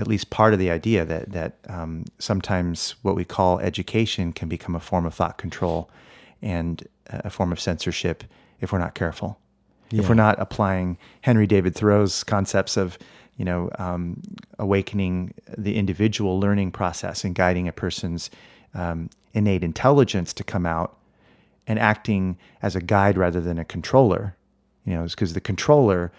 at 0.00 0.08
least 0.08 0.30
part 0.30 0.54
of 0.54 0.58
the 0.58 0.70
idea 0.70 1.04
that 1.04 1.30
that 1.30 1.58
um, 1.68 2.04
sometimes 2.18 2.94
what 3.02 3.14
we 3.14 3.24
call 3.24 3.60
education 3.60 4.32
can 4.32 4.48
become 4.48 4.74
a 4.74 4.80
form 4.80 5.04
of 5.04 5.14
thought 5.14 5.36
control 5.36 5.90
and 6.40 6.88
a 7.06 7.28
form 7.28 7.52
of 7.52 7.60
censorship 7.60 8.24
if 8.60 8.72
we're 8.72 8.78
not 8.78 8.94
careful. 8.94 9.38
If 9.92 10.08
we're 10.08 10.14
not 10.14 10.40
applying 10.40 10.98
Henry 11.20 11.48
David 11.48 11.74
Thoreau's 11.74 12.24
concepts 12.24 12.76
of 12.76 12.96
you 13.36 13.44
know 13.44 13.70
um, 13.78 14.22
awakening 14.58 15.34
the 15.58 15.76
individual 15.76 16.40
learning 16.40 16.72
process 16.72 17.22
and 17.24 17.34
guiding 17.34 17.68
a 17.68 17.72
person's 17.72 18.30
um, 18.74 19.10
innate 19.34 19.62
intelligence 19.62 20.32
to 20.34 20.44
come 20.44 20.64
out 20.64 20.96
and 21.66 21.78
acting 21.78 22.38
as 22.62 22.74
a 22.74 22.80
guide 22.80 23.18
rather 23.18 23.40
than 23.40 23.58
a 23.58 23.64
controller. 23.64 24.34
You 24.86 24.94
know, 24.94 25.04
because 25.04 25.34
the 25.34 25.40
controller 25.42 26.10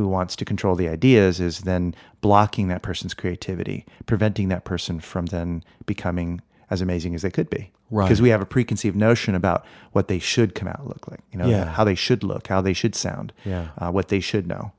who 0.00 0.08
wants 0.08 0.34
to 0.36 0.44
control 0.44 0.74
the 0.74 0.88
ideas 0.88 1.40
is 1.40 1.60
then 1.60 1.94
blocking 2.22 2.68
that 2.68 2.82
person's 2.82 3.12
creativity, 3.14 3.84
preventing 4.06 4.48
that 4.48 4.64
person 4.64 4.98
from 5.00 5.26
then 5.26 5.62
becoming 5.86 6.40
as 6.70 6.80
amazing 6.80 7.14
as 7.14 7.22
they 7.22 7.30
could 7.30 7.50
be. 7.50 7.70
Right. 7.90 8.04
Because 8.06 8.22
we 8.22 8.28
have 8.30 8.40
a 8.40 8.46
preconceived 8.46 8.96
notion 8.96 9.34
about 9.34 9.64
what 9.92 10.08
they 10.08 10.18
should 10.18 10.54
come 10.54 10.68
out 10.68 10.86
look 10.86 11.08
like. 11.08 11.20
You 11.32 11.38
know, 11.38 11.46
Yeah. 11.48 11.64
how 11.66 11.84
they 11.84 11.94
should 11.96 12.22
look, 12.22 12.46
how 12.46 12.60
they 12.60 12.72
should 12.72 12.94
sound, 12.94 13.32
Yeah. 13.44 13.68
uh, 13.78 13.90
what 13.90 14.08
they 14.08 14.20
should 14.20 14.46
know. 14.46 14.72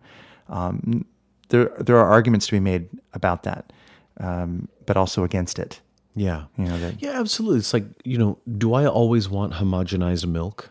Um, 0.49 1.05
there, 1.49 1.65
there 1.79 1.97
are 1.97 2.07
arguments 2.09 2.47
to 2.47 2.53
be 2.53 2.59
made 2.59 2.87
about 3.13 3.43
that, 3.43 3.71
um, 4.19 4.67
but 4.85 4.97
also 4.97 5.23
against 5.23 5.59
it. 5.59 5.81
yeah. 6.15 6.43
You 6.57 6.65
know, 6.65 6.79
that, 6.79 7.01
Yeah, 7.01 7.19
absolutely. 7.19 7.59
It's 7.59 7.73
like, 7.73 7.85
you 8.03 8.17
know, 8.17 8.37
do 8.57 8.73
I 8.73 8.85
always 8.85 9.29
want 9.29 9.53
homogenized 9.53 10.25
milk? 10.27 10.69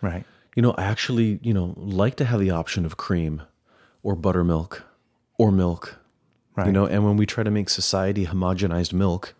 right. 0.00 0.24
You 0.54 0.60
know, 0.62 0.72
I 0.76 0.82
actually, 0.84 1.38
you 1.42 1.54
know, 1.54 1.72
like 1.78 2.16
to 2.16 2.26
have 2.26 2.38
the 2.38 2.50
option 2.50 2.84
of 2.84 2.98
cream 2.98 3.40
or 4.02 4.16
buttermilk 4.16 4.84
or 5.38 5.50
milk. 5.50 5.98
Right. 6.54 6.66
You 6.66 6.72
know, 6.72 6.86
and 6.86 7.04
when 7.04 7.16
we 7.16 7.24
try 7.26 7.44
to 7.44 7.50
make 7.50 7.70
society 7.70 8.26
homogenized 8.26 8.92
milk, 8.92 9.34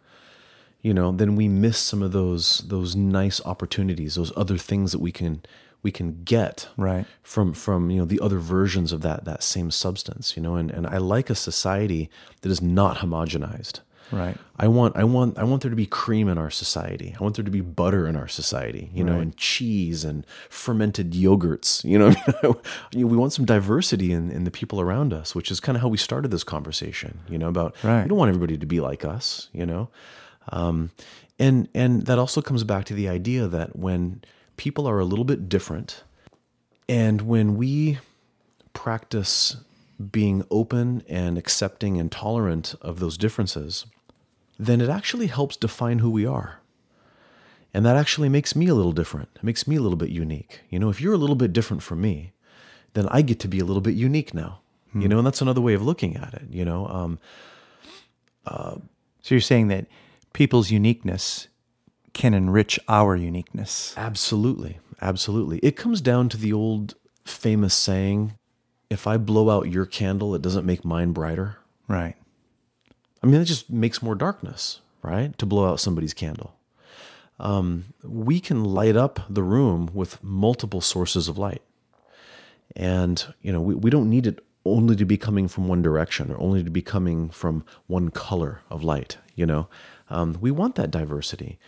you 0.81 0.95
know, 0.95 1.13
then 1.13 1.37
we 1.37 1.47
miss 1.47 1.79
some 1.79 2.03
of 2.03 2.13
those 2.13 2.59
those 2.67 2.97
nice 2.97 3.41
opportunities, 3.45 4.15
those 4.15 4.33
other 4.37 4.59
things 4.59 4.93
that 4.93 4.99
we 5.01 5.13
can 5.13 5.43
we 5.83 5.91
can 5.91 6.23
get 6.25 6.69
Right. 6.77 7.07
from 7.23 7.53
from 7.53 7.91
you 7.91 7.99
know 7.99 8.05
the 8.05 8.21
other 8.21 8.39
versions 8.39 8.93
of 8.93 9.03
that 9.03 9.25
that 9.25 9.43
same 9.43 9.71
substance, 9.71 10.37
you 10.37 10.43
know, 10.43 10.57
and, 10.57 10.71
and 10.71 10.87
I 10.87 10.99
like 10.99 11.29
a 11.31 11.35
society 11.35 12.09
that 12.41 12.51
is 12.51 12.63
not 12.63 12.99
homogenized. 12.99 13.81
Right. 14.13 14.37
I 14.59 14.69
want 14.69 14.97
I 14.97 15.05
want 15.05 15.39
I 15.39 15.45
want 15.45 15.63
there 15.63 15.71
to 15.71 15.77
be 15.77 15.87
cream 15.87 16.29
in 16.29 16.39
our 16.39 16.51
society. 16.51 17.17
I 17.19 17.23
want 17.23 17.37
there 17.37 17.45
to 17.45 17.51
be 17.51 17.63
butter 17.63 18.07
in 18.07 18.15
our 18.15 18.29
society, 18.29 18.91
you 18.95 19.03
know, 19.03 19.19
and 19.19 19.37
cheese 19.37 20.05
and 20.05 20.27
fermented 20.51 21.13
yogurts. 21.13 21.83
You 21.83 21.99
know, 21.99 22.09
You 22.93 23.01
know, 23.01 23.07
we 23.07 23.17
want 23.17 23.33
some 23.33 23.45
diversity 23.47 24.13
in, 24.13 24.31
in 24.31 24.45
the 24.45 24.51
people 24.51 24.81
around 24.81 25.13
us, 25.13 25.35
which 25.35 25.51
is 25.51 25.59
kind 25.61 25.77
of 25.77 25.83
how 25.83 25.89
we 25.89 25.97
started 25.99 26.31
this 26.31 26.45
conversation. 26.45 27.21
You 27.29 27.39
know, 27.39 27.49
about 27.49 27.75
Right. 27.83 28.03
we 28.03 28.09
don't 28.09 28.19
want 28.19 28.29
everybody 28.29 28.59
to 28.59 28.67
be 28.67 28.81
like 28.81 29.05
us. 29.05 29.49
You 29.53 29.67
know, 29.67 29.89
um, 30.51 30.91
and 31.39 31.69
and 31.75 32.07
that 32.07 32.19
also 32.19 32.43
comes 32.43 32.63
back 32.65 32.85
to 32.87 32.95
the 32.95 33.09
idea 33.09 33.49
that 33.49 33.77
when 33.77 34.23
people 34.57 34.87
are 34.87 34.99
a 34.99 35.05
little 35.05 35.25
bit 35.25 35.49
different, 35.49 36.05
and 36.89 37.23
when 37.23 37.57
we 37.57 37.99
practice 38.75 39.57
being 40.11 40.45
open 40.51 41.03
and 41.09 41.39
accepting 41.39 41.99
and 41.99 42.11
tolerant 42.11 42.75
of 42.81 42.99
those 42.99 43.17
differences, 43.17 43.87
then 44.67 44.81
it 44.81 44.89
actually 44.89 45.29
helps 45.29 45.57
define 45.57 45.99
who 46.01 46.11
we 46.11 46.27
are. 46.27 46.61
And 47.75 47.87
that 47.87 47.97
actually 47.97 48.29
makes 48.29 48.57
me 48.57 48.69
a 48.69 48.75
little 48.75 48.93
different. 48.93 49.31
It 49.37 49.45
makes 49.45 49.67
me 49.67 49.77
a 49.77 49.81
little 49.81 49.97
bit 49.97 50.11
unique. 50.11 50.61
You 50.71 50.79
know, 50.79 50.91
if 50.91 51.01
you're 51.01 51.15
a 51.15 51.19
little 51.19 51.37
bit 51.37 51.53
different 51.53 51.83
from 51.83 52.01
me, 52.01 52.33
then 52.95 53.09
I 53.09 53.23
get 53.23 53.41
to 53.41 53.49
be 53.49 53.59
a 53.61 53.65
little 53.65 53.81
bit 53.83 53.95
unique 53.95 54.35
now. 54.35 54.61
You 54.95 55.09
know, 55.09 55.19
and 55.19 55.27
that's 55.27 55.41
another 55.41 55.61
way 55.63 55.75
of 55.75 55.83
looking 55.83 56.17
at 56.17 56.35
it. 56.35 56.43
You 56.51 56.65
know, 56.67 56.87
um, 56.89 57.19
So 59.23 59.35
you're 59.35 59.41
saying 59.41 59.69
that 59.69 59.87
people's 60.35 60.71
uniqueness 60.71 61.49
can 62.13 62.35
enrich 62.35 62.79
our 62.89 63.17
uniqueness. 63.17 63.95
Absolutely. 63.97 64.79
Absolutely. 65.01 65.59
It 65.61 65.77
comes 65.77 66.01
down 66.01 66.29
to 66.31 66.37
the 66.37 66.53
old 66.53 66.95
famous 67.25 67.75
saying 67.75 68.35
if 68.91 69.07
I 69.07 69.17
blow 69.17 69.51
out 69.51 69.71
your 69.71 69.87
candle, 69.87 70.35
it 70.35 70.43
doesn't 70.43 70.67
make 70.67 70.85
mine 70.85 71.13
brighter. 71.13 71.57
Right. 71.89 72.17
I 73.23 73.27
mean, 73.27 73.41
it 73.41 73.45
just 73.45 73.71
makes 73.71 74.03
more 74.03 74.15
darkness, 74.15 74.81
right? 75.03 75.37
To 75.39 75.47
blow 75.47 75.71
out 75.71 75.81
somebody's 75.81 76.15
candle. 76.15 76.57
Um, 77.39 77.87
we 78.03 78.41
can 78.41 78.65
light 78.65 78.97
up 78.97 79.21
the 79.29 79.43
room 79.43 79.91
with 79.95 80.23
multiple 80.23 80.81
sources 80.81 81.29
of 81.29 81.39
light. 81.39 81.63
And, 82.75 83.35
you 83.43 83.53
know, 83.53 83.61
we, 83.61 83.75
we 83.75 83.91
don't 83.91 84.11
need 84.11 84.27
it 84.27 84.45
only 84.65 84.97
to 84.97 85.05
be 85.05 85.17
coming 85.17 85.49
from 85.49 85.69
one 85.69 85.83
direction 85.83 86.31
or 86.31 86.41
only 86.41 86.63
to 86.63 86.71
be 86.71 86.83
coming 86.83 87.31
from 87.31 87.65
one 87.87 88.11
color 88.11 88.61
of 88.71 88.85
light, 88.85 89.19
you 89.35 89.45
know. 89.45 89.69
Um, 90.09 90.39
we 90.41 90.51
want 90.51 90.77
that 90.77 90.91
diversity. 90.91 91.59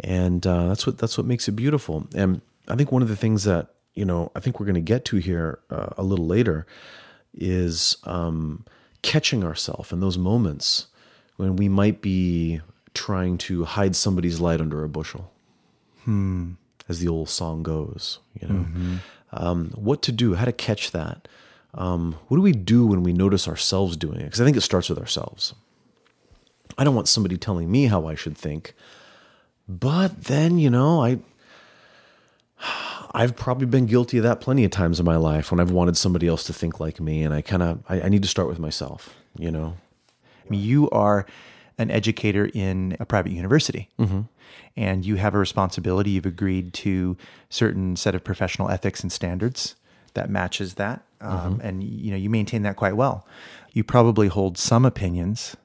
And 0.00 0.46
uh, 0.46 0.68
that's 0.68 0.86
what 0.86 0.98
that's 0.98 1.18
what 1.18 1.26
makes 1.26 1.46
it 1.46 1.52
beautiful. 1.52 2.08
And 2.14 2.40
I 2.68 2.74
think 2.74 2.90
one 2.90 3.02
of 3.02 3.08
the 3.08 3.16
things 3.16 3.44
that, 3.44 3.74
you 3.94 4.04
know, 4.04 4.32
I 4.34 4.40
think 4.40 4.58
we're 4.58 4.66
going 4.66 4.74
to 4.74 4.80
get 4.80 5.04
to 5.06 5.18
here 5.18 5.60
uh, 5.70 5.90
a 5.96 6.02
little 6.02 6.26
later 6.26 6.66
is 7.34 7.96
um, 8.04 8.64
catching 9.02 9.44
ourselves 9.44 9.92
in 9.92 10.00
those 10.00 10.18
moments 10.18 10.86
when 11.40 11.56
we 11.56 11.68
might 11.68 12.02
be 12.02 12.60
trying 12.92 13.38
to 13.38 13.64
hide 13.64 13.96
somebody's 13.96 14.40
light 14.40 14.60
under 14.60 14.84
a 14.84 14.88
bushel. 14.88 15.32
Hmm. 16.04 16.52
as 16.88 16.98
the 16.98 17.08
old 17.08 17.28
song 17.28 17.62
goes. 17.62 18.18
You 18.40 18.48
know, 18.48 18.66
um, 19.32 19.70
what 19.74 20.02
to 20.02 20.12
do, 20.12 20.34
how 20.34 20.44
to 20.44 20.52
catch 20.52 20.90
that. 20.92 21.28
Um, 21.74 22.16
what 22.28 22.36
do 22.36 22.42
we 22.42 22.52
do 22.52 22.86
when 22.86 23.02
we 23.02 23.12
notice 23.12 23.46
ourselves 23.46 23.96
doing 23.96 24.18
it? 24.18 24.24
Because 24.24 24.40
I 24.40 24.44
think 24.44 24.56
it 24.56 24.62
starts 24.62 24.88
with 24.88 24.98
ourselves. 24.98 25.54
I 26.78 26.84
don't 26.84 26.94
want 26.94 27.08
somebody 27.08 27.36
telling 27.36 27.70
me 27.70 27.86
how 27.86 28.06
I 28.06 28.14
should 28.14 28.36
think, 28.36 28.74
but 29.68 30.24
then 30.24 30.58
you 30.58 30.70
know, 30.70 31.02
I 31.02 31.18
I've 33.12 33.36
probably 33.36 33.66
been 33.66 33.86
guilty 33.86 34.18
of 34.18 34.24
that 34.24 34.40
plenty 34.40 34.64
of 34.64 34.70
times 34.70 34.98
in 35.00 35.06
my 35.06 35.16
life 35.16 35.50
when 35.50 35.60
I've 35.60 35.70
wanted 35.70 35.96
somebody 35.96 36.26
else 36.26 36.44
to 36.44 36.52
think 36.52 36.80
like 36.80 37.00
me, 37.00 37.22
and 37.22 37.34
I 37.34 37.42
kind 37.42 37.62
of 37.62 37.82
I, 37.88 38.02
I 38.02 38.08
need 38.08 38.22
to 38.22 38.28
start 38.28 38.48
with 38.48 38.58
myself. 38.58 39.14
You 39.38 39.50
know, 39.50 39.76
you 40.50 40.88
are 40.90 41.26
an 41.78 41.90
educator 41.90 42.50
in 42.52 42.96
a 43.00 43.06
private 43.06 43.32
university, 43.32 43.88
and 44.76 45.04
you 45.04 45.16
have 45.16 45.34
a 45.34 45.38
responsibility. 45.38 46.10
You've 46.10 46.26
agreed 46.26 46.72
to 46.74 47.16
certain 47.48 47.96
set 47.96 48.14
of 48.14 48.22
professional 48.24 48.68
ethics 48.70 49.00
and 49.02 49.10
standards 49.10 49.76
that 50.14 50.28
matches 50.28 50.74
that, 50.74 51.02
um, 51.20 51.60
and 51.62 51.82
you 51.82 52.10
know 52.10 52.16
you 52.16 52.28
maintain 52.30 52.62
that 52.62 52.76
quite 52.76 52.96
well. 52.96 53.26
You 53.72 53.84
probably 53.84 54.28
hold 54.28 54.58
some 54.58 54.84
opinions 54.84 55.56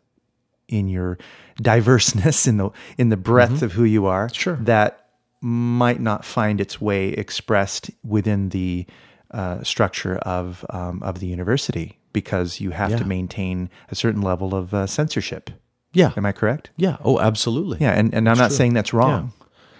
in 0.68 0.88
your 0.88 1.18
diverseness 1.58 2.48
in 2.52 2.58
the 2.58 2.70
in 2.98 3.10
the 3.10 3.18
breadth 3.18 3.62
of 3.62 3.74
who 3.74 3.84
you 3.84 4.06
are 4.06 4.30
Sure. 4.34 4.56
that 4.62 5.02
might 5.42 6.00
not 6.00 6.26
find 6.26 6.60
its 6.62 6.80
way 6.82 7.10
expressed 7.10 7.92
within 8.04 8.50
the 8.50 8.86
uh, 9.32 9.62
structure 9.64 10.18
of 10.18 10.66
um, 10.70 11.04
of 11.04 11.20
the 11.20 11.28
university 11.28 12.00
because 12.16 12.60
you 12.60 12.72
have 12.72 12.96
to 12.98 13.06
maintain 13.06 13.70
a 13.92 13.96
certain 13.96 14.22
level 14.24 14.56
of 14.56 14.74
uh, 14.74 14.88
censorship. 14.88 15.52
yeah, 15.94 16.12
Am 16.18 16.26
I 16.26 16.32
correct? 16.32 16.72
yeah. 16.78 16.98
Oh, 17.04 17.20
absolutely. 17.20 17.78
Yeah, 17.82 17.92
and, 17.92 18.14
and 18.16 18.28
I'm 18.30 18.38
not 18.40 18.52
saying 18.52 18.74
that's 18.74 18.94
wrong. 18.94 19.34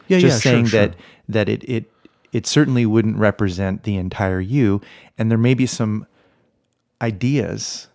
Yeah, 0.08 0.20
Just 0.20 0.24
yeah, 0.24 0.40
sure, 0.40 0.52
saying 0.52 0.66
sure. 0.68 0.80
that 0.88 0.96
that 1.30 1.50
it 1.50 1.64
it 1.64 1.92
it 2.32 2.46
certainly 2.46 2.86
wouldn't 2.86 3.18
represent 3.18 3.84
the 3.84 3.96
entire 3.96 4.40
you, 4.42 4.82
and 5.18 5.32
there 5.32 5.38
may 5.40 5.54
be 5.56 5.66
some 5.66 6.06
ideas 7.02 7.88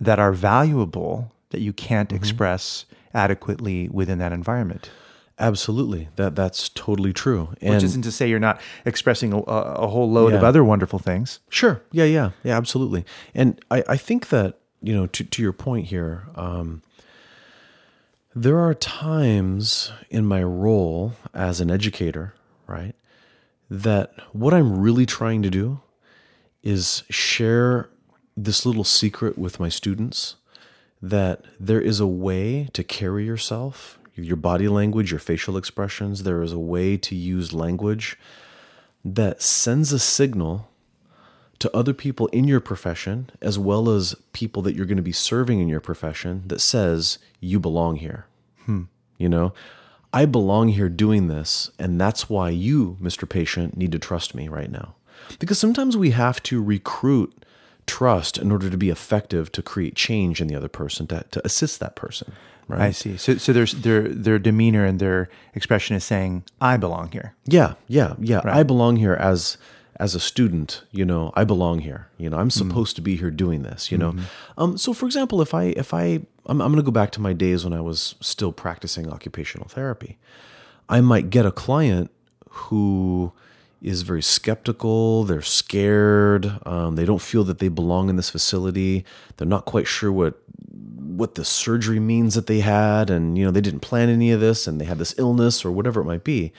that 0.00 0.18
are 0.18 0.32
valuable 0.32 1.32
that 1.50 1.60
you 1.60 1.72
can't 1.72 2.08
Mm-hmm. 2.08 2.16
express 2.16 2.86
adequately 3.12 3.88
within 3.90 4.18
that 4.18 4.32
environment. 4.32 4.90
Absolutely. 5.38 6.08
That 6.16 6.36
that's 6.36 6.68
totally 6.68 7.12
true. 7.12 7.54
Which 7.60 7.82
isn't 7.82 8.02
to 8.02 8.12
say 8.12 8.28
you're 8.28 8.38
not 8.38 8.60
expressing 8.84 9.32
a, 9.32 9.38
a 9.38 9.86
whole 9.88 10.10
load 10.10 10.32
of 10.32 10.44
other 10.44 10.62
wonderful 10.62 10.98
things. 10.98 11.40
Sure. 11.48 11.82
Yeah, 11.90 12.04
yeah, 12.04 12.30
yeah, 12.44 12.56
absolutely. 12.56 13.04
And 13.34 13.60
I, 13.70 13.82
I 13.88 13.96
think 13.96 14.28
that, 14.28 14.58
you 14.80 14.94
know, 14.94 15.06
to, 15.08 15.24
to 15.24 15.42
your 15.42 15.52
point 15.52 15.86
here, 15.86 16.28
um, 16.36 16.82
there 18.34 18.58
are 18.58 18.74
times 18.74 19.92
in 20.10 20.24
my 20.24 20.42
role 20.42 21.14
as 21.32 21.60
an 21.60 21.70
educator, 21.70 22.34
right, 22.66 22.94
that 23.68 24.12
what 24.32 24.54
I'm 24.54 24.78
really 24.78 25.06
trying 25.06 25.42
to 25.42 25.50
do 25.50 25.80
is 26.62 27.02
share 27.10 27.90
this 28.36 28.64
little 28.64 28.84
secret 28.84 29.38
with 29.38 29.60
my 29.60 29.68
students 29.68 30.36
that 31.02 31.44
there 31.60 31.80
is 31.80 32.00
a 32.00 32.06
way 32.06 32.68
to 32.72 32.82
carry 32.82 33.24
yourself, 33.26 33.98
your 34.14 34.36
body 34.36 34.68
language, 34.68 35.10
your 35.10 35.20
facial 35.20 35.56
expressions. 35.56 36.22
There 36.22 36.42
is 36.42 36.52
a 36.52 36.58
way 36.58 36.96
to 36.98 37.14
use 37.14 37.52
language 37.52 38.18
that 39.04 39.42
sends 39.42 39.92
a 39.92 39.98
signal 39.98 40.68
to 41.58 41.74
other 41.76 41.94
people 41.94 42.26
in 42.28 42.44
your 42.44 42.60
profession, 42.60 43.30
as 43.40 43.58
well 43.58 43.88
as 43.88 44.14
people 44.32 44.62
that 44.62 44.74
you're 44.74 44.86
going 44.86 44.96
to 44.96 45.02
be 45.02 45.12
serving 45.12 45.60
in 45.60 45.68
your 45.68 45.80
profession, 45.80 46.42
that 46.46 46.60
says, 46.60 47.18
you 47.40 47.60
belong 47.60 47.96
here. 47.96 48.26
Hmm. 48.64 48.82
You 49.18 49.28
know, 49.28 49.54
I 50.12 50.26
belong 50.26 50.68
here 50.68 50.88
doing 50.88 51.28
this, 51.28 51.70
and 51.78 52.00
that's 52.00 52.28
why 52.28 52.50
you, 52.50 52.96
Mr. 53.00 53.28
Patient, 53.28 53.76
need 53.76 53.92
to 53.92 53.98
trust 53.98 54.34
me 54.34 54.48
right 54.48 54.70
now. 54.70 54.94
Because 55.38 55.58
sometimes 55.58 55.96
we 55.96 56.10
have 56.10 56.42
to 56.44 56.62
recruit 56.62 57.44
trust 57.86 58.38
in 58.38 58.50
order 58.50 58.70
to 58.70 58.76
be 58.76 58.90
effective 58.90 59.52
to 59.52 59.62
create 59.62 59.94
change 59.94 60.40
in 60.40 60.48
the 60.48 60.54
other 60.54 60.68
person, 60.68 61.06
to, 61.08 61.24
to 61.30 61.44
assist 61.46 61.80
that 61.80 61.96
person. 61.96 62.32
Right. 62.68 62.80
I 62.80 62.90
see. 62.92 63.16
So, 63.16 63.36
so 63.36 63.52
there's 63.52 63.72
their 63.72 64.08
their 64.08 64.38
demeanor 64.38 64.84
and 64.84 64.98
their 64.98 65.28
expression 65.54 65.96
is 65.96 66.04
saying, 66.04 66.44
"I 66.60 66.76
belong 66.76 67.10
here." 67.12 67.34
Yeah, 67.44 67.74
yeah, 67.88 68.14
yeah. 68.18 68.40
I 68.44 68.62
belong 68.62 68.96
here 68.96 69.14
as 69.14 69.58
as 69.96 70.14
a 70.14 70.20
student. 70.20 70.82
You 70.90 71.04
know, 71.04 71.32
I 71.34 71.44
belong 71.44 71.80
here. 71.80 72.08
You 72.16 72.30
know, 72.30 72.38
I'm 72.38 72.50
supposed 72.50 72.96
to 72.96 73.02
be 73.02 73.16
here 73.16 73.30
doing 73.30 73.62
this. 73.62 73.92
You 73.92 73.98
know, 73.98 74.16
um. 74.56 74.78
So, 74.78 74.92
for 74.94 75.04
example, 75.06 75.42
if 75.42 75.52
I 75.52 75.64
if 75.76 75.92
I 75.92 76.20
I'm, 76.46 76.60
I'm 76.60 76.72
going 76.72 76.76
to 76.76 76.82
go 76.82 76.90
back 76.90 77.10
to 77.12 77.20
my 77.20 77.32
days 77.32 77.64
when 77.64 77.72
I 77.72 77.80
was 77.80 78.14
still 78.20 78.52
practicing 78.52 79.10
occupational 79.10 79.68
therapy, 79.68 80.18
I 80.88 81.00
might 81.00 81.30
get 81.30 81.46
a 81.46 81.52
client 81.52 82.10
who 82.48 83.32
is 83.82 84.02
very 84.02 84.22
skeptical. 84.22 85.24
They're 85.24 85.42
scared. 85.42 86.58
Um, 86.66 86.96
they 86.96 87.04
don't 87.04 87.20
feel 87.20 87.44
that 87.44 87.58
they 87.58 87.68
belong 87.68 88.08
in 88.08 88.16
this 88.16 88.30
facility. 88.30 89.04
They're 89.36 89.46
not 89.46 89.64
quite 89.66 89.86
sure 89.86 90.12
what 90.12 90.40
what 91.16 91.36
the 91.36 91.44
surgery 91.44 92.00
means 92.00 92.34
that 92.34 92.48
they 92.48 92.58
had 92.60 93.08
and 93.08 93.38
you 93.38 93.44
know 93.44 93.50
they 93.52 93.60
didn't 93.60 93.80
plan 93.80 94.08
any 94.08 94.32
of 94.32 94.40
this 94.40 94.66
and 94.66 94.80
they 94.80 94.84
had 94.84 94.98
this 94.98 95.14
illness 95.16 95.64
or 95.64 95.70
whatever 95.70 96.00
it 96.00 96.04
might 96.04 96.24
be 96.24 96.52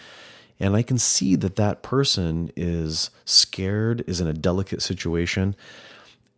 and 0.61 0.77
i 0.77 0.81
can 0.81 0.97
see 0.97 1.35
that 1.35 1.57
that 1.57 1.81
person 1.83 2.49
is 2.55 3.09
scared 3.25 4.01
is 4.07 4.21
in 4.21 4.27
a 4.27 4.33
delicate 4.33 4.81
situation 4.81 5.53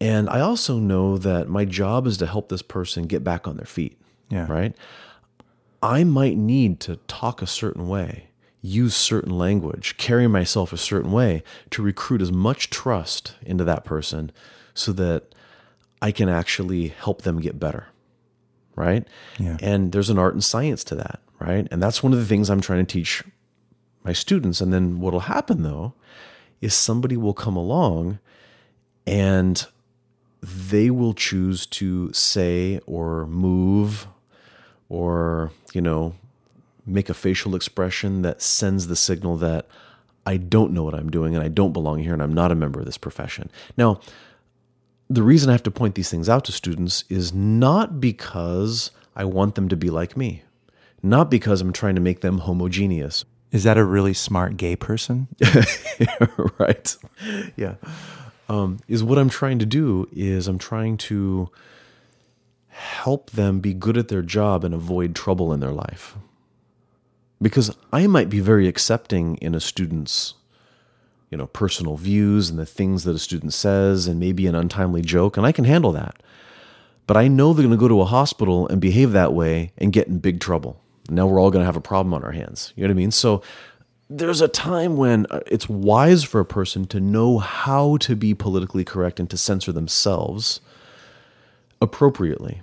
and 0.02 0.28
i 0.32 0.40
also 0.40 0.80
know 0.80 1.16
that 1.18 1.48
my 1.48 1.64
job 1.64 2.08
is 2.08 2.18
to 2.18 2.26
help 2.26 2.50
this 2.50 2.64
person 2.64 3.04
get 3.04 3.24
back 3.24 3.48
on 3.48 3.56
their 3.58 3.68
feet 3.68 4.00
Yeah. 4.32 4.52
right 4.52 4.76
i 5.84 6.04
might 6.04 6.38
need 6.38 6.80
to 6.82 6.96
talk 7.08 7.42
a 7.44 7.48
certain 7.48 7.88
way 7.88 8.27
use 8.68 8.96
certain 8.96 9.38
language 9.38 9.96
carry 9.98 10.28
myself 10.28 10.74
a 10.74 10.78
certain 10.78 11.12
way 11.12 11.44
to 11.70 11.82
recruit 11.82 12.22
as 12.22 12.32
much 12.32 12.70
trust 12.70 13.36
into 13.42 13.64
that 13.64 13.86
person 13.86 14.32
so 14.74 14.92
that 14.92 15.34
i 16.02 16.12
can 16.12 16.30
actually 16.30 16.90
help 16.90 17.22
them 17.22 17.40
get 17.40 17.60
better 17.60 17.88
right? 18.78 19.06
Yeah. 19.40 19.58
And 19.60 19.92
there's 19.92 20.10
an 20.10 20.18
art 20.18 20.36
and 20.36 20.44
science 20.44 20.86
to 20.86 20.96
that, 20.96 21.20
right? 21.40 21.68
And 21.70 21.84
that's 21.84 22.02
one 22.02 22.14
of 22.14 22.20
the 22.20 22.26
things 22.26 22.50
I'm 22.50 22.62
trying 22.62 22.86
to 22.86 22.94
teach 22.94 23.24
my 24.06 24.14
students. 24.14 24.62
And 24.62 24.72
then 24.72 25.02
what'll 25.02 25.22
happen 25.22 25.64
though 25.64 25.94
is 26.62 26.74
somebody 26.74 27.18
will 27.18 27.34
come 27.34 27.58
along 27.58 28.20
and 29.06 29.66
they 30.42 30.90
will 30.90 31.14
choose 31.14 31.66
to 31.66 32.14
say 32.14 32.80
or 32.86 33.26
move 33.26 34.08
or, 34.88 35.52
you 35.74 35.82
know, 35.82 36.14
make 36.88 37.10
a 37.10 37.14
facial 37.14 37.56
expression 37.56 38.22
that 38.22 38.42
sends 38.42 38.88
the 38.88 38.96
signal 38.96 39.38
that 39.38 39.68
I 40.26 40.38
don't 40.38 40.74
know 40.74 40.84
what 40.84 40.96
I'm 40.96 41.10
doing 41.10 41.36
and 41.36 41.44
I 41.44 41.48
don't 41.48 41.74
belong 41.74 42.00
here 42.00 42.14
and 42.14 42.22
I'm 42.22 42.34
not 42.34 42.52
a 42.52 42.56
member 42.56 42.80
of 42.80 42.86
this 42.86 42.98
profession. 42.98 43.50
Now, 43.78 44.00
the 45.10 45.24
reason 45.24 45.50
I 45.50 45.54
have 45.54 45.64
to 45.64 45.72
point 45.72 45.96
these 45.96 46.10
things 46.10 46.28
out 46.28 46.46
to 46.46 46.52
students 46.52 47.04
is 47.10 47.34
not 47.34 48.02
because 48.02 48.92
I 49.16 49.26
want 49.26 49.56
them 49.56 49.70
to 49.70 49.78
be 49.78 49.90
like 49.90 50.18
me, 50.18 50.44
not 51.02 51.32
because 51.32 51.62
I'm 51.62 51.74
trying 51.74 51.96
to 51.96 52.02
make 52.02 52.22
them 52.22 52.40
homogeneous. 52.40 53.24
Is 53.52 53.64
that 53.64 53.78
a 53.78 53.86
really 53.86 54.14
smart 54.14 54.58
gay 54.58 54.76
person? 54.76 55.28
right. 56.60 56.98
Yeah. 57.56 57.76
Um, 58.50 58.80
is 58.88 59.04
what 59.04 59.18
I'm 59.18 59.30
trying 59.30 59.60
to 59.60 59.66
do 59.66 60.08
is 60.12 60.48
I'm 60.48 60.60
trying 60.60 60.98
to 60.98 61.50
help 62.68 63.32
them 63.32 63.60
be 63.60 63.74
good 63.74 63.98
at 63.98 64.10
their 64.10 64.22
job 64.22 64.64
and 64.64 64.74
avoid 64.74 65.16
trouble 65.16 65.54
in 65.54 65.60
their 65.60 65.72
life. 65.72 66.16
Because 67.42 67.76
I 67.94 68.08
might 68.08 68.30
be 68.30 68.40
very 68.40 68.68
accepting 68.68 69.36
in 69.38 69.54
a 69.54 69.60
student's 69.60 70.34
you 71.30 71.38
know 71.38 71.48
personal 71.48 71.98
views 71.98 72.50
and 72.50 72.58
the 72.58 72.66
things 72.66 73.04
that 73.04 73.16
a 73.16 73.20
student 73.20 73.54
says 73.54 74.08
and 74.08 74.20
maybe 74.20 74.48
an 74.48 74.56
untimely 74.56 75.02
joke 75.02 75.38
and 75.38 75.46
I 75.46 75.52
can 75.52 75.66
handle 75.66 75.92
that. 75.92 76.22
But 77.06 77.18
I 77.18 77.28
know 77.28 77.54
they're 77.54 77.66
going 77.66 77.78
to 77.78 77.80
go 77.80 77.88
to 77.88 78.02
a 78.02 78.06
hospital 78.06 78.68
and 78.68 78.82
behave 78.82 79.12
that 79.14 79.34
way 79.34 79.72
and 79.78 79.94
get 79.94 80.08
in 80.08 80.20
big 80.20 80.40
trouble. 80.42 80.82
Now 81.10 81.26
we're 81.26 81.40
all 81.40 81.52
going 81.52 81.62
to 81.62 81.66
have 81.66 81.78
a 81.78 81.82
problem 81.82 82.14
on 82.14 82.24
our 82.24 82.32
hands. 82.32 82.74
You 82.76 82.84
know 82.84 82.90
what 82.90 82.96
I 82.96 82.98
mean? 82.98 83.12
So 83.12 83.42
there's 84.10 84.42
a 84.42 84.48
time 84.48 84.98
when 84.98 85.26
uh, 85.30 85.40
it's 85.48 85.70
wise 85.70 86.24
for 86.24 86.40
a 86.40 86.46
person 86.46 86.86
to 86.88 87.00
know 87.00 87.40
how 87.40 87.98
to 87.98 88.16
be 88.16 88.34
politically 88.34 88.84
correct 88.84 89.20
and 89.20 89.30
to 89.30 89.38
censor 89.38 89.72
themselves 89.72 90.60
appropriately. 91.82 92.62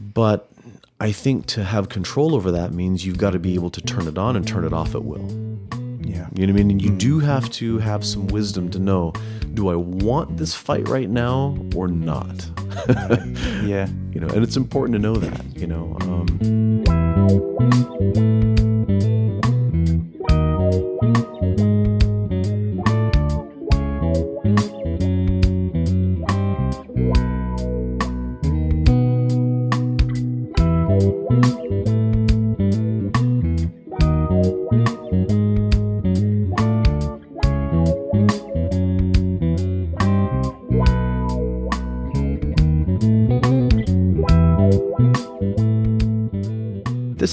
But 0.00 0.50
I 1.00 1.12
think 1.12 1.46
to 1.46 1.64
have 1.64 1.88
control 1.88 2.34
over 2.34 2.50
that 2.52 2.72
means 2.72 3.04
you've 3.04 3.18
got 3.18 3.30
to 3.30 3.38
be 3.38 3.54
able 3.54 3.70
to 3.70 3.80
turn 3.80 4.06
it 4.06 4.16
on 4.16 4.36
and 4.36 4.46
turn 4.46 4.64
it 4.64 4.72
off 4.72 4.94
at 4.94 5.04
will. 5.04 5.28
Yeah. 6.00 6.28
You 6.34 6.46
know 6.46 6.52
what 6.52 6.60
I 6.60 6.62
mean? 6.62 6.70
And 6.70 6.82
you 6.82 6.90
do 6.90 7.18
have 7.18 7.50
to 7.52 7.78
have 7.78 8.04
some 8.04 8.28
wisdom 8.28 8.70
to 8.70 8.78
know 8.78 9.12
do 9.54 9.68
I 9.68 9.76
want 9.76 10.36
this 10.36 10.54
fight 10.54 10.88
right 10.88 11.08
now 11.08 11.56
or 11.74 11.88
not? 11.88 12.48
Yeah. 13.64 13.88
you 14.12 14.20
know, 14.20 14.26
and 14.28 14.42
it's 14.44 14.56
important 14.56 14.94
to 14.94 14.98
know 14.98 15.14
that, 15.14 15.56
you 15.56 15.66
know. 15.66 15.96
Um, 16.02 16.26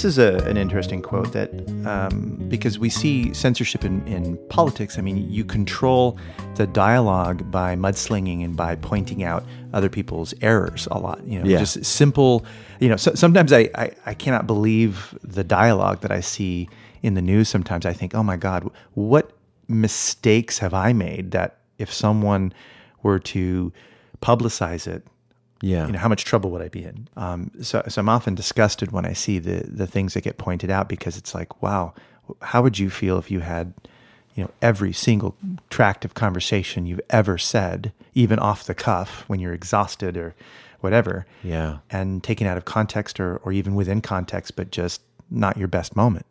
This 0.01 0.17
is 0.17 0.17
a, 0.17 0.37
an 0.49 0.57
interesting 0.57 1.03
quote 1.03 1.31
that 1.33 1.51
um, 1.85 2.43
because 2.47 2.79
we 2.79 2.89
see 2.89 3.31
censorship 3.35 3.85
in, 3.85 4.01
in 4.07 4.35
politics. 4.47 4.97
I 4.97 5.01
mean, 5.01 5.29
you 5.31 5.45
control 5.45 6.17
the 6.55 6.65
dialogue 6.65 7.51
by 7.51 7.75
mudslinging 7.75 8.43
and 8.43 8.57
by 8.57 8.77
pointing 8.77 9.23
out 9.23 9.45
other 9.73 9.89
people's 9.89 10.33
errors 10.41 10.87
a 10.89 10.97
lot. 10.97 11.23
You 11.27 11.37
know, 11.37 11.45
Yeah. 11.45 11.59
just 11.59 11.85
simple. 11.85 12.43
You 12.79 12.89
know, 12.89 12.95
so, 12.95 13.13
sometimes 13.13 13.53
I, 13.53 13.69
I 13.75 13.91
I 14.07 14.13
cannot 14.15 14.47
believe 14.47 15.15
the 15.23 15.43
dialogue 15.43 16.01
that 16.01 16.11
I 16.11 16.21
see 16.21 16.67
in 17.03 17.13
the 17.13 17.21
news. 17.21 17.47
Sometimes 17.47 17.85
I 17.85 17.93
think, 17.93 18.15
oh 18.15 18.23
my 18.23 18.37
God, 18.37 18.67
what 18.95 19.29
mistakes 19.67 20.57
have 20.57 20.73
I 20.73 20.93
made 20.93 21.29
that 21.29 21.59
if 21.77 21.93
someone 21.93 22.53
were 23.03 23.19
to 23.19 23.71
publicize 24.19 24.87
it, 24.87 25.05
Yeah. 25.61 25.85
you 25.85 25.93
know, 25.93 25.99
how 25.99 26.07
much 26.09 26.25
trouble 26.25 26.49
would 26.51 26.61
I 26.61 26.69
be 26.69 26.83
in? 26.83 27.07
Um, 27.15 27.51
so, 27.61 27.83
so 27.87 28.01
I'm 28.01 28.09
often 28.09 28.35
disgusted 28.35 28.91
when 28.91 29.05
I 29.05 29.13
see 29.13 29.39
the 29.39 29.63
the 29.67 29.87
things 29.87 30.13
that 30.13 30.21
get 30.21 30.37
pointed 30.37 30.69
out 30.69 30.89
because 30.89 31.17
it's 31.17 31.33
like, 31.35 31.61
wow, 31.61 31.93
how 32.41 32.61
would 32.61 32.79
you 32.79 32.89
feel 32.89 33.17
if 33.17 33.29
you 33.29 33.41
had, 33.41 33.73
you 34.35 34.43
know, 34.43 34.51
every 34.61 34.93
single 34.93 35.35
tract 35.69 36.03
of 36.05 36.13
conversation 36.13 36.85
you've 36.85 37.01
ever 37.09 37.37
said, 37.37 37.91
even 38.13 38.39
off 38.39 38.63
the 38.65 38.73
cuff 38.73 39.23
when 39.27 39.39
you're 39.39 39.53
exhausted 39.53 40.17
or 40.17 40.33
whatever, 40.79 41.25
yeah. 41.43 41.77
and 41.91 42.23
taken 42.23 42.47
out 42.47 42.57
of 42.57 42.65
context 42.65 43.19
or 43.19 43.37
or 43.43 43.51
even 43.51 43.75
within 43.75 44.01
context, 44.01 44.55
but 44.55 44.71
just 44.71 45.01
not 45.29 45.57
your 45.57 45.67
best 45.67 45.95
moment. 45.95 46.25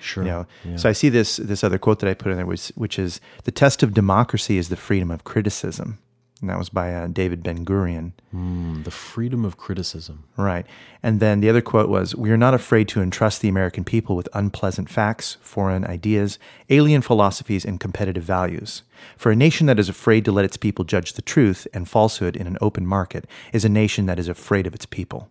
Sure. 0.00 0.22
You 0.24 0.30
know, 0.30 0.46
Yeah. 0.64 0.76
so 0.76 0.88
I 0.88 0.92
see 0.92 1.08
this 1.08 1.36
this 1.38 1.64
other 1.64 1.78
quote 1.78 1.98
that 2.00 2.08
I 2.10 2.14
put 2.14 2.30
in 2.30 2.36
there, 2.36 2.46
which 2.46 2.68
which 2.76 2.98
is 2.98 3.20
the 3.44 3.50
test 3.50 3.82
of 3.82 3.94
democracy 3.94 4.58
is 4.58 4.68
the 4.68 4.76
freedom 4.76 5.10
of 5.10 5.24
criticism, 5.24 5.98
and 6.40 6.50
that 6.50 6.58
was 6.58 6.68
by 6.68 6.92
uh, 6.92 7.06
David 7.06 7.42
Ben 7.42 7.64
Gurion. 7.64 8.12
Mm, 8.34 8.84
the 8.84 8.90
freedom 8.90 9.44
of 9.44 9.56
criticism. 9.56 10.24
Right. 10.36 10.66
And 11.02 11.18
then 11.18 11.40
the 11.40 11.48
other 11.48 11.62
quote 11.62 11.88
was 11.88 12.14
We 12.14 12.30
are 12.30 12.36
not 12.36 12.52
afraid 12.52 12.88
to 12.88 13.00
entrust 13.00 13.40
the 13.40 13.48
American 13.48 13.84
people 13.84 14.16
with 14.16 14.28
unpleasant 14.34 14.90
facts, 14.90 15.38
foreign 15.40 15.86
ideas, 15.86 16.38
alien 16.68 17.00
philosophies, 17.00 17.64
and 17.64 17.80
competitive 17.80 18.22
values. 18.22 18.82
For 19.16 19.32
a 19.32 19.36
nation 19.36 19.66
that 19.66 19.78
is 19.78 19.88
afraid 19.88 20.26
to 20.26 20.32
let 20.32 20.44
its 20.44 20.58
people 20.58 20.84
judge 20.84 21.14
the 21.14 21.22
truth 21.22 21.66
and 21.72 21.88
falsehood 21.88 22.36
in 22.36 22.46
an 22.46 22.58
open 22.60 22.86
market 22.86 23.26
is 23.54 23.64
a 23.64 23.70
nation 23.70 24.04
that 24.06 24.18
is 24.18 24.28
afraid 24.28 24.66
of 24.66 24.74
its 24.74 24.86
people. 24.86 25.30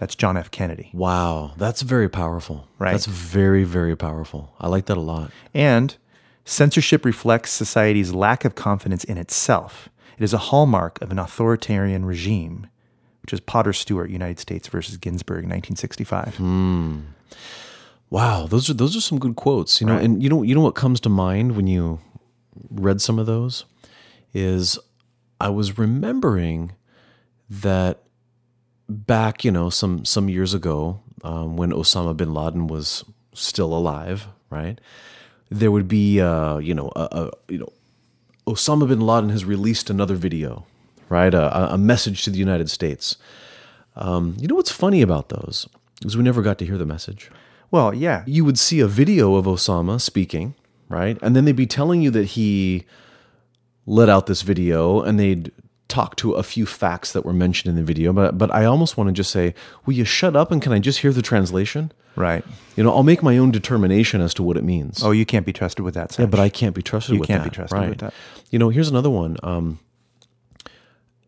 That's 0.00 0.14
John 0.14 0.36
F. 0.36 0.50
Kennedy. 0.50 0.90
Wow, 0.92 1.52
that's 1.56 1.82
very 1.82 2.08
powerful. 2.08 2.68
Right. 2.78 2.92
That's 2.92 3.06
very, 3.06 3.64
very 3.64 3.96
powerful. 3.96 4.52
I 4.60 4.68
like 4.68 4.86
that 4.86 4.96
a 4.96 5.00
lot. 5.00 5.30
And 5.54 5.96
censorship 6.44 7.04
reflects 7.04 7.50
society's 7.50 8.12
lack 8.12 8.44
of 8.44 8.54
confidence 8.54 9.04
in 9.04 9.16
itself. 9.18 9.88
It 10.18 10.24
is 10.24 10.32
a 10.34 10.38
hallmark 10.38 11.00
of 11.00 11.10
an 11.10 11.18
authoritarian 11.18 12.04
regime, 12.04 12.66
which 13.22 13.32
is 13.32 13.40
Potter 13.40 13.72
Stewart, 13.72 14.10
United 14.10 14.38
States 14.40 14.66
versus 14.68 14.98
Ginzburg, 14.98 15.44
1965. 15.46 16.40
Wow, 18.10 18.46
those 18.46 18.70
are 18.70 18.74
those 18.74 18.96
are 18.96 19.00
some 19.02 19.18
good 19.18 19.36
quotes. 19.36 19.80
You 19.80 19.86
know, 19.86 19.94
Right. 19.94 20.04
and 20.04 20.22
you 20.22 20.28
know 20.28 20.42
you 20.42 20.54
know 20.54 20.62
what 20.62 20.74
comes 20.74 20.98
to 21.00 21.08
mind 21.08 21.56
when 21.56 21.66
you 21.66 22.00
read 22.70 23.00
some 23.00 23.18
of 23.18 23.26
those 23.26 23.64
is 24.34 24.78
I 25.40 25.50
was 25.50 25.78
remembering 25.78 26.72
that 27.50 28.02
back, 28.88 29.44
you 29.44 29.50
know, 29.50 29.68
some 29.70 30.04
some 30.04 30.28
years 30.28 30.54
ago, 30.54 31.00
um, 31.22 31.56
when 31.56 31.70
Osama 31.70 32.16
bin 32.16 32.32
Laden 32.32 32.66
was 32.66 33.04
still 33.34 33.74
alive, 33.74 34.26
right? 34.50 34.80
There 35.50 35.70
would 35.70 35.86
be, 35.88 36.20
uh, 36.20 36.58
you 36.58 36.74
know, 36.74 36.90
a, 36.96 37.08
a 37.12 37.30
you 37.52 37.58
know, 37.58 37.72
Osama 38.48 38.88
bin 38.88 39.00
Laden 39.00 39.30
has 39.30 39.44
released 39.44 39.90
another 39.90 40.14
video, 40.14 40.64
right? 41.08 41.34
A, 41.34 41.74
a- 41.74 41.78
message 41.78 42.22
to 42.24 42.30
the 42.30 42.38
United 42.38 42.70
States. 42.70 43.16
Um, 43.96 44.36
you 44.40 44.46
know 44.48 44.54
what's 44.54 44.70
funny 44.70 45.02
about 45.02 45.28
those 45.28 45.68
is 46.04 46.16
we 46.16 46.22
never 46.22 46.42
got 46.42 46.58
to 46.58 46.64
hear 46.66 46.78
the 46.78 46.86
message 46.86 47.30
Well, 47.70 47.92
yeah. 47.92 48.22
you 48.26 48.44
would 48.44 48.58
see 48.58 48.78
a 48.80 48.86
video 48.86 49.34
of 49.34 49.46
Osama 49.46 50.00
speaking, 50.00 50.54
right? 50.88 51.18
And 51.22 51.34
then 51.34 51.44
they'd 51.44 51.56
be 51.56 51.66
telling 51.66 52.00
you 52.02 52.10
that 52.12 52.26
he 52.36 52.84
let 53.86 54.08
out 54.08 54.26
this 54.26 54.42
video 54.42 55.00
and 55.02 55.18
they'd 55.18 55.50
talk 55.88 56.16
to 56.16 56.34
a 56.34 56.42
few 56.42 56.66
facts 56.66 57.12
that 57.12 57.24
were 57.24 57.32
mentioned 57.32 57.70
in 57.70 57.76
the 57.76 57.82
video. 57.82 58.12
But 58.12 58.38
but 58.38 58.54
I 58.54 58.64
almost 58.64 58.96
want 58.96 59.08
to 59.08 59.12
just 59.12 59.30
say, 59.30 59.54
will 59.84 59.94
you 59.94 60.04
shut 60.04 60.36
up 60.36 60.52
and 60.52 60.62
can 60.62 60.72
I 60.72 60.78
just 60.78 61.00
hear 61.00 61.12
the 61.12 61.22
translation? 61.22 61.92
Right. 62.16 62.44
You 62.76 62.82
know, 62.82 62.92
I'll 62.94 63.04
make 63.04 63.22
my 63.22 63.38
own 63.38 63.50
determination 63.52 64.20
as 64.20 64.34
to 64.34 64.42
what 64.42 64.56
it 64.56 64.64
means. 64.64 65.02
Oh, 65.04 65.12
you 65.12 65.24
can't 65.24 65.46
be 65.46 65.52
trusted 65.52 65.84
with 65.84 65.94
that. 65.94 66.18
yeah, 66.18 66.26
but 66.26 66.40
I 66.40 66.48
can't 66.48 66.74
be 66.74 66.82
trusted 66.82 67.14
You 67.14 67.20
with 67.20 67.28
can't 67.28 67.44
that. 67.44 67.50
be 67.50 67.54
trusted 67.54 67.78
right. 67.78 67.88
with 67.88 67.98
that. 67.98 68.12
You 68.50 68.58
know, 68.58 68.70
here's 68.70 68.88
another 68.88 69.10
one. 69.10 69.36
Um, 69.42 69.78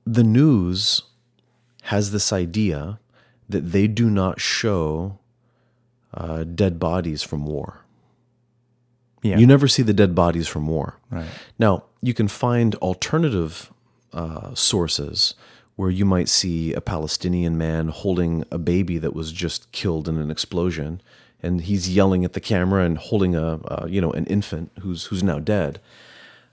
the 0.05 0.25
news 0.25 1.03
has 1.85 2.11
this 2.11 2.33
idea 2.33 2.99
that 3.49 3.70
they 3.73 3.87
do 3.87 4.11
not 4.11 4.40
show 4.40 5.18
uh, 6.12 6.42
dead 6.44 6.79
bodies 6.81 7.23
from 7.23 7.46
war. 7.46 7.81
Yeah. 9.23 9.38
You 9.38 9.46
never 9.46 9.68
see 9.68 9.83
the 9.83 9.92
dead 9.92 10.14
bodies 10.14 10.49
from 10.49 10.66
war. 10.66 10.99
Right. 11.11 11.27
Now, 11.59 11.85
you 12.03 12.14
can 12.14 12.27
find 12.27 12.75
alternative 12.77 13.70
uh, 14.12 14.55
sources 14.55 15.35
where 15.77 15.90
you 15.90 16.05
might 16.05 16.29
see 16.29 16.75
a 16.75 16.81
Palestinian 16.81 17.57
man 17.57 17.88
holding 17.88 18.44
a 18.51 18.59
baby 18.59 18.99
that 18.99 19.14
was 19.14 19.33
just 19.33 19.70
killed 19.73 20.09
in 20.09 20.18
an 20.18 20.31
explosion, 20.31 21.01
and 21.42 21.62
he's 21.62 21.88
yelling 21.88 22.25
at 22.25 22.35
the 22.35 22.40
camera 22.40 22.85
and 22.85 22.99
holding 22.99 23.35
a 23.35 23.55
uh, 23.55 23.87
you 23.88 24.01
know 24.01 24.11
an 24.12 24.27
infant 24.27 24.70
who's 24.81 25.07
who's 25.07 25.23
now 25.23 25.38
dead. 25.38 25.81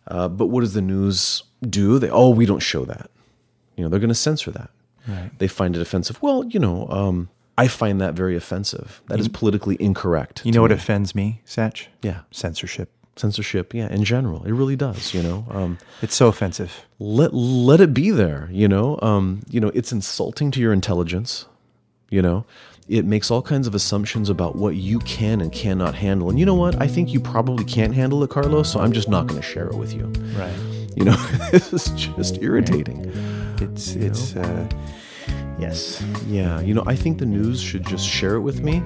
Uh, 0.08 0.30
but 0.30 0.48
what 0.48 0.62
does 0.62 0.74
the 0.74 0.82
news 0.82 1.44
do? 1.62 2.00
They 2.00 2.10
oh 2.10 2.30
we 2.30 2.46
don't 2.46 2.60
show 2.60 2.86
that. 2.86 3.10
You 3.76 3.84
know 3.84 3.90
they're 3.90 4.00
going 4.00 4.10
to 4.10 4.16
censor 4.16 4.52
that. 4.52 4.70
Right. 5.08 5.32
They 5.40 5.48
find 5.48 5.76
it 5.76 5.82
offensive. 5.82 6.22
Well, 6.22 6.46
you 6.46 6.60
know, 6.60 6.88
um, 6.90 7.30
I 7.58 7.68
find 7.68 8.00
that 8.02 8.14
very 8.14 8.36
offensive. 8.36 9.02
That 9.08 9.20
is 9.20 9.28
politically 9.28 9.78
incorrect. 9.80 10.46
You 10.46 10.52
know 10.52 10.62
what 10.62 10.72
offends 10.72 11.16
me, 11.16 11.42
Satch? 11.46 11.88
Yeah. 12.02 12.22
Censorship. 12.30 12.92
Censorship 13.20 13.74
yeah 13.74 13.88
in 13.92 14.04
general. 14.04 14.44
It 14.46 14.52
really 14.54 14.76
does 14.76 15.14
you 15.14 15.22
know 15.24 15.46
um, 15.50 15.78
It's 16.02 16.16
so 16.16 16.28
offensive. 16.28 16.86
let 17.00 17.34
let 17.34 17.80
it 17.82 17.94
be 17.94 18.12
there 18.12 18.50
you 18.52 18.68
know 18.68 18.98
um, 19.02 19.42
you 19.50 19.60
know 19.60 19.72
it's 19.74 19.92
insulting 19.92 20.52
to 20.52 20.60
your 20.60 20.74
intelligence 20.74 21.46
you 22.10 22.22
know. 22.22 22.46
It 22.88 23.04
makes 23.04 23.30
all 23.30 23.42
kinds 23.42 23.68
of 23.68 23.76
assumptions 23.76 24.30
about 24.30 24.56
what 24.56 24.76
you 24.76 25.00
can 25.00 25.42
and 25.42 25.52
cannot 25.52 25.94
handle. 25.94 26.30
And 26.30 26.40
you 26.40 26.46
know 26.46 26.56
what? 26.56 26.82
I 26.82 26.88
think 26.88 27.12
you 27.12 27.20
probably 27.20 27.66
can't 27.66 27.94
handle 27.94 28.24
it 28.24 28.30
carlos 28.30 28.72
so 28.72 28.80
i'm 28.80 28.94
just 28.94 29.10
not 29.10 29.28
going 29.28 29.42
to 29.42 29.46
share 29.46 29.68
it 29.68 29.76
with 29.76 29.94
you. 29.94 30.06
Right. 30.40 30.56
you 30.96 31.04
know 31.04 31.16
this 31.52 31.74
is 31.74 31.90
just 31.92 32.42
irritating. 32.42 33.12
It's 33.60 33.94
it's 33.96 34.36
uh, 34.38 34.70
yes. 35.60 36.02
yeah 36.28 36.62
you 36.62 36.74
know 36.74 36.84
i 36.88 36.96
think 36.96 37.18
the 37.18 37.26
news 37.26 37.60
should 37.62 37.86
just 37.86 38.06
share 38.08 38.36
it 38.36 38.42
with 38.42 38.62
me 38.62 38.78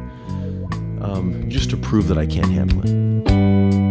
um, 1.02 1.46
just 1.50 1.70
to 1.72 1.78
prove 1.78 2.08
that 2.08 2.18
i 2.18 2.26
can't 2.26 2.52
handle 2.52 2.80
it 2.86 3.91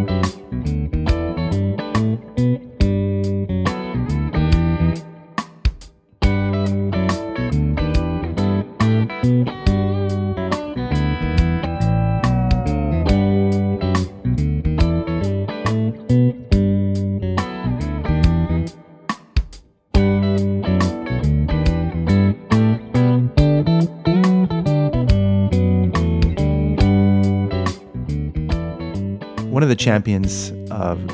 Champions 29.80 30.52
of 30.70 31.06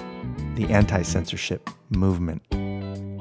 the 0.56 0.66
anti-censorship 0.70 1.70
movement 1.90 2.42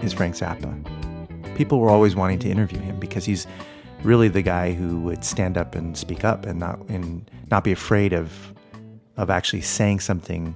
is 0.04 0.12
Frank 0.12 0.34
Zappa. 0.34 1.56
People 1.56 1.80
were 1.80 1.92
always 1.92 2.16
wanting 2.16 2.40
to 2.40 2.50
interview 2.50 2.80
him 2.80 3.00
because 3.00 3.26
he's 3.26 3.46
really 4.02 4.28
the 4.28 4.42
guy 4.42 4.74
who 4.74 5.00
would 5.02 5.24
stand 5.24 5.56
up 5.56 5.76
and 5.76 5.96
speak 5.96 6.24
up 6.24 6.48
and 6.48 6.60
not 6.60 6.80
and 6.90 7.30
not 7.52 7.64
be 7.64 7.72
afraid 7.72 8.12
of 8.12 8.56
of 9.18 9.30
actually 9.30 9.62
saying 9.62 10.00
something 10.00 10.56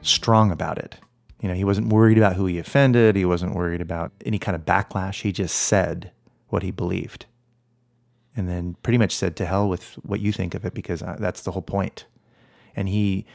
strong 0.00 0.52
about 0.52 0.78
it. 0.78 0.94
You 1.40 1.48
know, 1.48 1.54
he 1.54 1.64
wasn't 1.64 1.88
worried 1.88 2.16
about 2.16 2.36
who 2.36 2.46
he 2.46 2.60
offended. 2.60 3.16
He 3.16 3.24
wasn't 3.24 3.56
worried 3.56 3.80
about 3.80 4.12
any 4.24 4.38
kind 4.38 4.54
of 4.54 4.64
backlash. 4.64 5.22
He 5.22 5.32
just 5.32 5.56
said 5.56 6.12
what 6.50 6.62
he 6.62 6.70
believed, 6.70 7.26
and 8.36 8.48
then 8.48 8.76
pretty 8.84 8.98
much 8.98 9.12
said 9.12 9.34
to 9.38 9.46
hell 9.46 9.68
with 9.68 9.94
what 10.04 10.20
you 10.20 10.30
think 10.30 10.54
of 10.54 10.64
it 10.64 10.72
because 10.72 11.02
uh, 11.02 11.16
that's 11.18 11.42
the 11.42 11.50
whole 11.50 11.62
point. 11.62 12.06
And 12.76 12.88
he, 12.88 13.26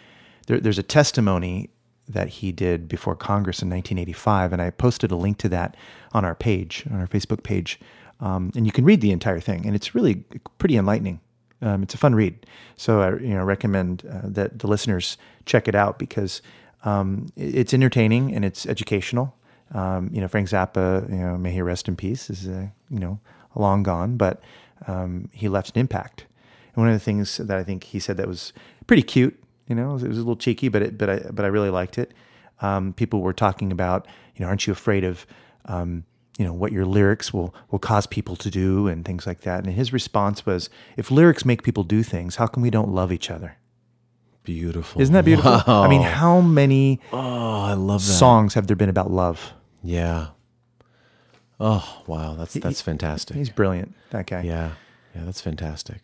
there, 0.45 0.60
there's 0.60 0.79
a 0.79 0.84
testimony 0.84 1.69
that 2.08 2.27
he 2.27 2.51
did 2.51 2.88
before 2.88 3.15
Congress 3.15 3.62
in 3.62 3.69
1985, 3.69 4.53
and 4.53 4.62
I 4.62 4.69
posted 4.69 5.12
a 5.12 5.15
link 5.15 5.38
to 5.39 5.49
that 5.49 5.75
on 6.13 6.23
our 6.23 6.36
page, 6.36 6.86
on 6.91 6.99
our 6.99 7.08
Facebook 7.08 7.43
page, 7.43 7.79
um, 8.19 8.51
and 8.55 8.65
you 8.65 8.71
can 8.71 8.86
read 8.86 9.01
the 9.01 9.12
entire 9.12 9.39
thing, 9.39 9.65
and 9.65 9.75
it's 9.75 9.95
really 9.95 10.23
pretty 10.58 10.77
enlightening. 10.77 11.19
Um, 11.62 11.84
it's 11.84 11.93
a 11.93 11.97
fun 11.97 12.13
read, 12.15 12.45
so 12.75 13.01
I 13.01 13.10
you 13.19 13.34
know 13.34 13.43
recommend 13.43 14.03
uh, 14.10 14.21
that 14.23 14.60
the 14.60 14.67
listeners 14.67 15.17
check 15.45 15.67
it 15.67 15.75
out 15.75 15.97
because 15.97 16.41
um, 16.84 17.31
it's 17.36 17.73
entertaining 17.73 18.36
and 18.36 18.45
it's 18.45 18.65
educational. 18.65 19.36
Um, 19.73 20.10
you 20.13 20.21
know, 20.21 20.27
Frank 20.27 20.49
Zappa, 20.49 21.10
you 21.10 21.17
know, 21.17 21.38
may 21.38 21.51
he 21.51 21.62
rest 21.62 21.88
in 21.88 21.95
peace, 21.95 22.29
is 22.29 22.47
uh, 22.47 22.67
you 22.89 22.99
know 22.99 23.19
long 23.55 23.84
gone, 23.84 24.17
but 24.17 24.41
um, 24.88 25.29
he 25.34 25.49
left 25.49 25.75
an 25.75 25.79
impact. 25.79 26.25
And 26.75 26.84
one 26.84 26.88
of 26.88 26.93
the 26.93 27.03
things 27.03 27.38
that 27.38 27.58
I 27.58 27.63
think 27.63 27.86
he 27.86 27.99
said 27.99 28.17
that 28.17 28.27
was 28.27 28.53
pretty 28.86 29.03
cute, 29.03 29.41
you 29.67 29.75
know, 29.75 29.91
it 29.91 29.93
was, 29.93 30.04
it 30.04 30.08
was 30.10 30.17
a 30.17 30.21
little 30.21 30.36
cheeky, 30.36 30.67
but 30.69 30.82
it, 30.82 30.97
but 30.97 31.10
I 31.10 31.19
but 31.32 31.45
I 31.45 31.47
really 31.49 31.69
liked 31.69 31.97
it. 31.97 32.13
Um, 32.62 32.93
people 32.93 33.21
were 33.21 33.34
talking 33.34 33.71
about, 33.71 34.08
you 34.36 34.43
know, 34.43 34.47
aren't 34.49 34.65
you 34.67 34.71
afraid 34.73 35.04
of, 35.04 35.25
um, 35.65 36.04
you 36.38 36.45
know, 36.45 36.54
what 36.54 36.71
your 36.71 36.86
lyrics 36.86 37.34
will 37.34 37.54
will 37.71 37.80
cause 37.80 38.06
people 38.08 38.36
to 38.38 38.49
do 38.49 38.88
and 38.88 39.04
things 39.06 39.25
like 39.28 39.41
that. 39.41 39.63
And 39.65 39.73
his 39.73 39.91
response 39.91 40.45
was, 40.45 40.69
if 40.97 41.12
lyrics 41.12 41.43
make 41.45 41.63
people 41.63 41.84
do 41.84 42.04
things, 42.04 42.36
how 42.38 42.47
come 42.47 42.62
we 42.63 42.69
don't 42.69 42.89
love 42.93 43.12
each 43.12 43.30
other? 43.32 43.58
Beautiful. 44.43 45.01
Isn't 45.01 45.13
that 45.13 45.25
beautiful? 45.25 45.51
I 45.67 45.88
mean, 45.88 46.04
how 46.04 46.39
many 46.39 47.01
Oh, 47.12 47.62
I 47.62 47.73
love 47.73 48.06
that. 48.06 48.13
songs 48.13 48.54
have 48.54 48.67
there 48.67 48.75
been 48.75 48.89
about 48.89 49.10
love? 49.12 49.54
Yeah. 49.84 50.28
Oh, 51.60 52.04
wow. 52.06 52.36
That's 52.36 52.54
that's 52.54 52.82
fantastic. 52.82 53.36
He's 53.38 53.49
brilliant, 53.49 53.95
that 54.12 54.28
guy. 54.28 54.41
yeah. 54.43 54.71
Yeah, 55.15 55.23
that's 55.23 55.41
fantastic. 55.41 56.01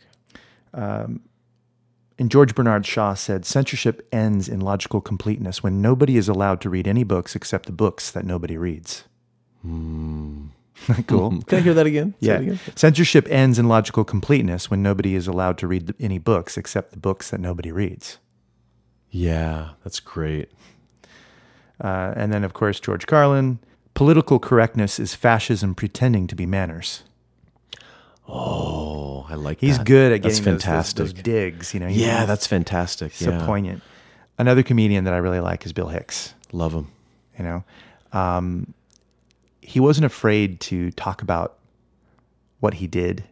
And 2.21 2.29
George 2.29 2.53
Bernard 2.53 2.85
Shaw 2.85 3.15
said, 3.15 3.45
censorship 3.45 4.07
ends 4.11 4.47
in 4.47 4.59
logical 4.61 5.01
completeness 5.01 5.63
when 5.63 5.81
nobody 5.81 6.17
is 6.17 6.29
allowed 6.29 6.61
to 6.61 6.69
read 6.69 6.87
any 6.87 7.03
books 7.03 7.35
except 7.35 7.65
the 7.65 7.71
books 7.71 8.11
that 8.11 8.25
nobody 8.25 8.57
reads. 8.57 9.05
cool. 9.63 10.51
Can 11.41 11.57
I 11.57 11.61
hear 11.61 11.73
that 11.73 11.87
again? 11.87 12.13
Say 12.21 12.27
it 12.27 12.27
Yeah. 12.27 12.37
again. 12.53 12.59
Censorship 12.75 13.27
ends 13.27 13.57
in 13.57 13.67
logical 13.67 14.03
completeness 14.03 14.69
when 14.69 14.83
nobody 14.83 15.15
is 15.15 15.27
allowed 15.27 15.57
to 15.57 15.67
read 15.67 15.95
any 15.99 16.19
books 16.19 16.57
except 16.57 16.91
the 16.91 16.97
books 16.99 17.31
that 17.31 17.39
nobody 17.39 17.71
reads. 17.71 18.19
Yeah, 19.09 19.71
that's 19.83 19.99
great. 19.99 20.49
Uh, 21.83 22.13
and 22.15 22.31
then, 22.31 22.43
of 22.43 22.53
course, 22.53 22.79
George 22.79 23.07
Carlin, 23.07 23.57
political 23.95 24.37
correctness 24.37 24.99
is 24.99 25.15
fascism 25.15 25.73
pretending 25.73 26.27
to 26.27 26.35
be 26.35 26.45
manners. 26.45 27.01
Oh, 28.31 29.25
I 29.29 29.35
like 29.35 29.59
He's 29.59 29.77
that. 29.77 29.85
good 29.87 30.11
at 30.13 30.21
That's 30.23 30.39
getting 30.39 30.53
those- 30.53 30.63
fantastic. 30.63 30.97
Those, 30.97 31.13
those 31.13 31.23
digs, 31.23 31.73
you 31.73 31.79
know. 31.79 31.87
yeah, 31.87 32.25
that's 32.25 32.47
fantastic. 32.47 33.13
so 33.13 33.31
yeah. 33.31 33.45
poignant. 33.45 33.81
Another 34.37 34.63
comedian 34.63 35.03
that 35.03 35.13
I 35.13 35.17
really 35.17 35.39
like 35.39 35.65
is 35.65 35.73
Bill 35.73 35.87
Hicks. 35.89 36.33
Love 36.51 36.73
him. 36.73 36.87
you 37.37 37.43
know 37.45 37.63
um, 38.13 38.73
he 39.61 39.79
wasn't 39.79 40.05
afraid 40.05 40.59
to 40.59 40.91
talk 40.91 41.21
about 41.21 41.57
what 42.59 42.73
he 42.75 42.87
did 42.87 43.23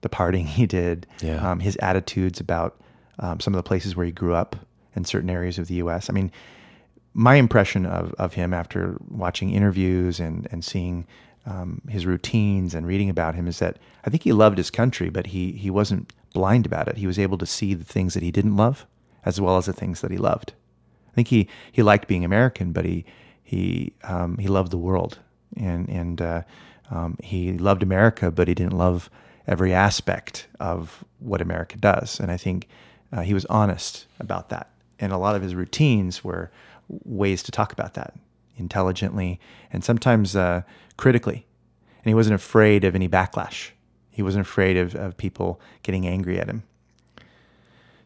the 0.00 0.08
partying 0.08 0.44
he 0.58 0.66
did 0.66 1.06
Yeah. 1.22 1.50
um, 1.50 1.60
his 1.60 1.76
attitudes 1.76 2.40
about 2.40 2.76
um, 3.20 3.38
some 3.38 3.54
of 3.54 3.58
the 3.58 3.62
places 3.62 3.94
where 3.94 4.04
he 4.06 4.10
grew 4.12 4.34
up 4.34 4.56
in 4.96 5.04
certain 5.04 5.30
areas 5.30 5.56
of 5.58 5.68
the 5.68 5.74
us 5.76 6.10
i 6.10 6.12
mean 6.12 6.32
my 7.12 7.36
impression 7.36 7.86
of, 7.86 8.12
of 8.18 8.34
him 8.34 8.52
after 8.52 8.96
watching 9.08 9.50
interviews 9.50 10.18
and, 10.18 10.48
and 10.50 10.64
seeing 10.64 11.06
um, 11.46 11.82
his 11.88 12.06
routines 12.06 12.74
and 12.74 12.86
reading 12.86 13.10
about 13.10 13.34
him 13.34 13.46
is 13.46 13.58
that 13.58 13.78
I 14.04 14.10
think 14.10 14.22
he 14.22 14.32
loved 14.32 14.58
his 14.58 14.70
country, 14.70 15.10
but 15.10 15.28
he, 15.28 15.52
he 15.52 15.70
wasn't 15.70 16.12
blind 16.32 16.66
about 16.66 16.88
it. 16.88 16.96
He 16.96 17.06
was 17.06 17.18
able 17.18 17.38
to 17.38 17.46
see 17.46 17.74
the 17.74 17.84
things 17.84 18.14
that 18.14 18.22
he 18.22 18.30
didn't 18.30 18.56
love 18.56 18.86
as 19.24 19.40
well 19.40 19.56
as 19.56 19.66
the 19.66 19.72
things 19.72 20.00
that 20.00 20.10
he 20.10 20.16
loved. 20.16 20.52
I 21.10 21.14
think 21.14 21.28
he, 21.28 21.48
he 21.70 21.82
liked 21.82 22.08
being 22.08 22.24
American, 22.24 22.72
but 22.72 22.84
he 22.84 23.04
he 23.42 23.92
um, 24.02 24.38
he 24.38 24.48
loved 24.48 24.70
the 24.70 24.78
world 24.78 25.18
and 25.56 25.88
and 25.88 26.20
uh, 26.20 26.42
um, 26.90 27.16
he 27.22 27.52
loved 27.58 27.82
America, 27.82 28.30
but 28.30 28.48
he 28.48 28.54
didn't 28.54 28.76
love 28.76 29.10
every 29.46 29.72
aspect 29.72 30.48
of 30.58 31.04
what 31.18 31.42
America 31.42 31.76
does. 31.76 32.18
And 32.18 32.30
I 32.30 32.36
think 32.38 32.68
uh, 33.12 33.20
he 33.20 33.34
was 33.34 33.44
honest 33.46 34.06
about 34.18 34.48
that. 34.48 34.70
And 34.98 35.12
a 35.12 35.18
lot 35.18 35.36
of 35.36 35.42
his 35.42 35.54
routines 35.54 36.24
were 36.24 36.50
ways 36.88 37.42
to 37.42 37.52
talk 37.52 37.72
about 37.72 37.94
that 37.94 38.14
intelligently 38.56 39.40
and 39.72 39.84
sometimes 39.84 40.36
uh, 40.36 40.62
critically. 40.96 41.46
And 42.04 42.10
he 42.10 42.14
wasn't 42.14 42.34
afraid 42.34 42.84
of 42.84 42.94
any 42.94 43.08
backlash. 43.08 43.70
He 44.10 44.22
wasn't 44.22 44.46
afraid 44.46 44.76
of, 44.76 44.94
of 44.94 45.16
people 45.16 45.60
getting 45.82 46.06
angry 46.06 46.38
at 46.38 46.48
him. 46.48 46.62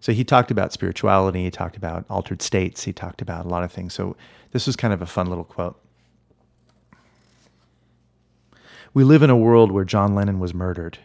So 0.00 0.12
he 0.12 0.24
talked 0.24 0.50
about 0.50 0.72
spirituality, 0.72 1.42
he 1.42 1.50
talked 1.50 1.76
about 1.76 2.04
altered 2.08 2.40
states, 2.40 2.84
he 2.84 2.92
talked 2.92 3.20
about 3.20 3.44
a 3.44 3.48
lot 3.48 3.64
of 3.64 3.72
things. 3.72 3.94
So 3.94 4.16
this 4.52 4.66
was 4.66 4.76
kind 4.76 4.94
of 4.94 5.02
a 5.02 5.06
fun 5.06 5.26
little 5.26 5.44
quote. 5.44 5.80
We 8.94 9.04
live 9.04 9.22
in 9.22 9.30
a 9.30 9.36
world 9.36 9.70
where 9.70 9.84
John 9.84 10.14
Lennon 10.14 10.38
was 10.38 10.54
murdered, 10.54 10.98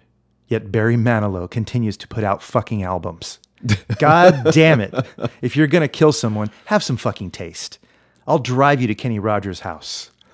yet 0.48 0.72
Barry 0.72 0.96
Manilow 0.96 1.50
continues 1.50 1.98
to 1.98 2.08
put 2.08 2.24
out 2.24 2.42
fucking 2.42 2.84
albums. 2.84 3.40
God 4.00 4.52
damn 4.52 4.80
it. 4.80 4.94
If 5.42 5.56
you're 5.56 5.68
going 5.68 5.82
to 5.82 5.88
kill 5.88 6.12
someone, 6.12 6.50
have 6.66 6.84
some 6.84 6.98
fucking 6.98 7.32
taste. 7.32 7.80
I'll 8.28 8.40
drive 8.40 8.82
you 8.82 8.88
to 8.88 8.96
Kenny 8.96 9.20
Rogers' 9.20 9.60
house. 9.60 10.12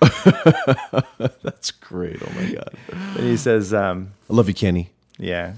That's 1.42 1.70
great. 1.70 2.22
Oh 2.22 2.32
my 2.34 2.52
god. 2.52 2.74
And 3.16 3.26
he 3.26 3.36
says, 3.36 3.74
um, 3.74 4.12
I 4.28 4.32
love 4.32 4.48
you, 4.48 4.54
Kenny. 4.54 4.90
Yeah. 5.18 5.54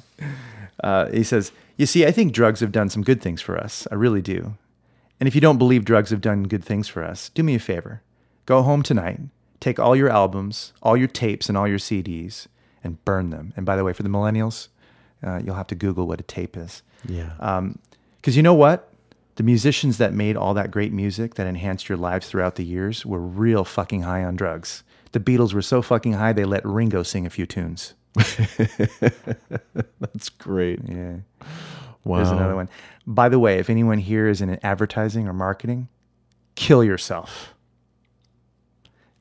Uh, 0.82 1.08
he 1.10 1.22
says, 1.22 1.52
You 1.76 1.86
see, 1.86 2.04
I 2.06 2.10
think 2.10 2.32
drugs 2.32 2.60
have 2.60 2.72
done 2.72 2.88
some 2.88 3.02
good 3.02 3.22
things 3.22 3.40
for 3.40 3.56
us. 3.56 3.86
I 3.90 3.94
really 3.94 4.22
do. 4.22 4.54
And 5.20 5.28
if 5.28 5.34
you 5.34 5.40
don't 5.40 5.58
believe 5.58 5.84
drugs 5.84 6.10
have 6.10 6.20
done 6.20 6.44
good 6.44 6.64
things 6.64 6.88
for 6.88 7.04
us, 7.04 7.28
do 7.28 7.42
me 7.44 7.54
a 7.54 7.60
favor. 7.60 8.02
Go 8.44 8.62
home 8.62 8.82
tonight, 8.82 9.20
take 9.60 9.78
all 9.78 9.94
your 9.94 10.08
albums, 10.08 10.72
all 10.82 10.96
your 10.96 11.06
tapes, 11.06 11.48
and 11.48 11.56
all 11.56 11.68
your 11.68 11.78
CDs, 11.78 12.48
and 12.82 13.02
burn 13.04 13.30
them. 13.30 13.52
And 13.56 13.64
by 13.64 13.76
the 13.76 13.84
way, 13.84 13.92
for 13.92 14.02
the 14.02 14.08
millennials, 14.08 14.66
uh, 15.24 15.40
you'll 15.44 15.54
have 15.54 15.68
to 15.68 15.76
Google 15.76 16.08
what 16.08 16.18
a 16.18 16.24
tape 16.24 16.56
is. 16.56 16.82
Yeah. 17.06 17.30
Because 18.16 18.36
you 18.36 18.42
know 18.42 18.54
what? 18.54 18.91
The 19.36 19.42
musicians 19.42 19.98
that 19.98 20.12
made 20.12 20.36
all 20.36 20.54
that 20.54 20.70
great 20.70 20.92
music 20.92 21.34
that 21.34 21.46
enhanced 21.46 21.88
your 21.88 21.98
lives 21.98 22.28
throughout 22.28 22.56
the 22.56 22.64
years 22.64 23.06
were 23.06 23.20
real 23.20 23.64
fucking 23.64 24.02
high 24.02 24.24
on 24.24 24.36
drugs. 24.36 24.82
The 25.12 25.20
Beatles 25.20 25.54
were 25.54 25.62
so 25.62 25.82
fucking 25.82 26.14
high, 26.14 26.32
they 26.32 26.44
let 26.44 26.64
Ringo 26.64 27.02
sing 27.02 27.26
a 27.26 27.30
few 27.30 27.46
tunes. 27.46 27.94
That's 30.00 30.28
great. 30.38 30.80
Yeah. 30.86 31.16
Wow. 32.04 32.16
There's 32.16 32.30
another 32.30 32.56
one. 32.56 32.68
By 33.06 33.28
the 33.28 33.38
way, 33.38 33.58
if 33.58 33.70
anyone 33.70 33.98
here 33.98 34.28
is 34.28 34.40
in 34.42 34.58
advertising 34.64 35.28
or 35.28 35.32
marketing, 35.32 35.88
kill 36.54 36.84
yourself. 36.84 37.54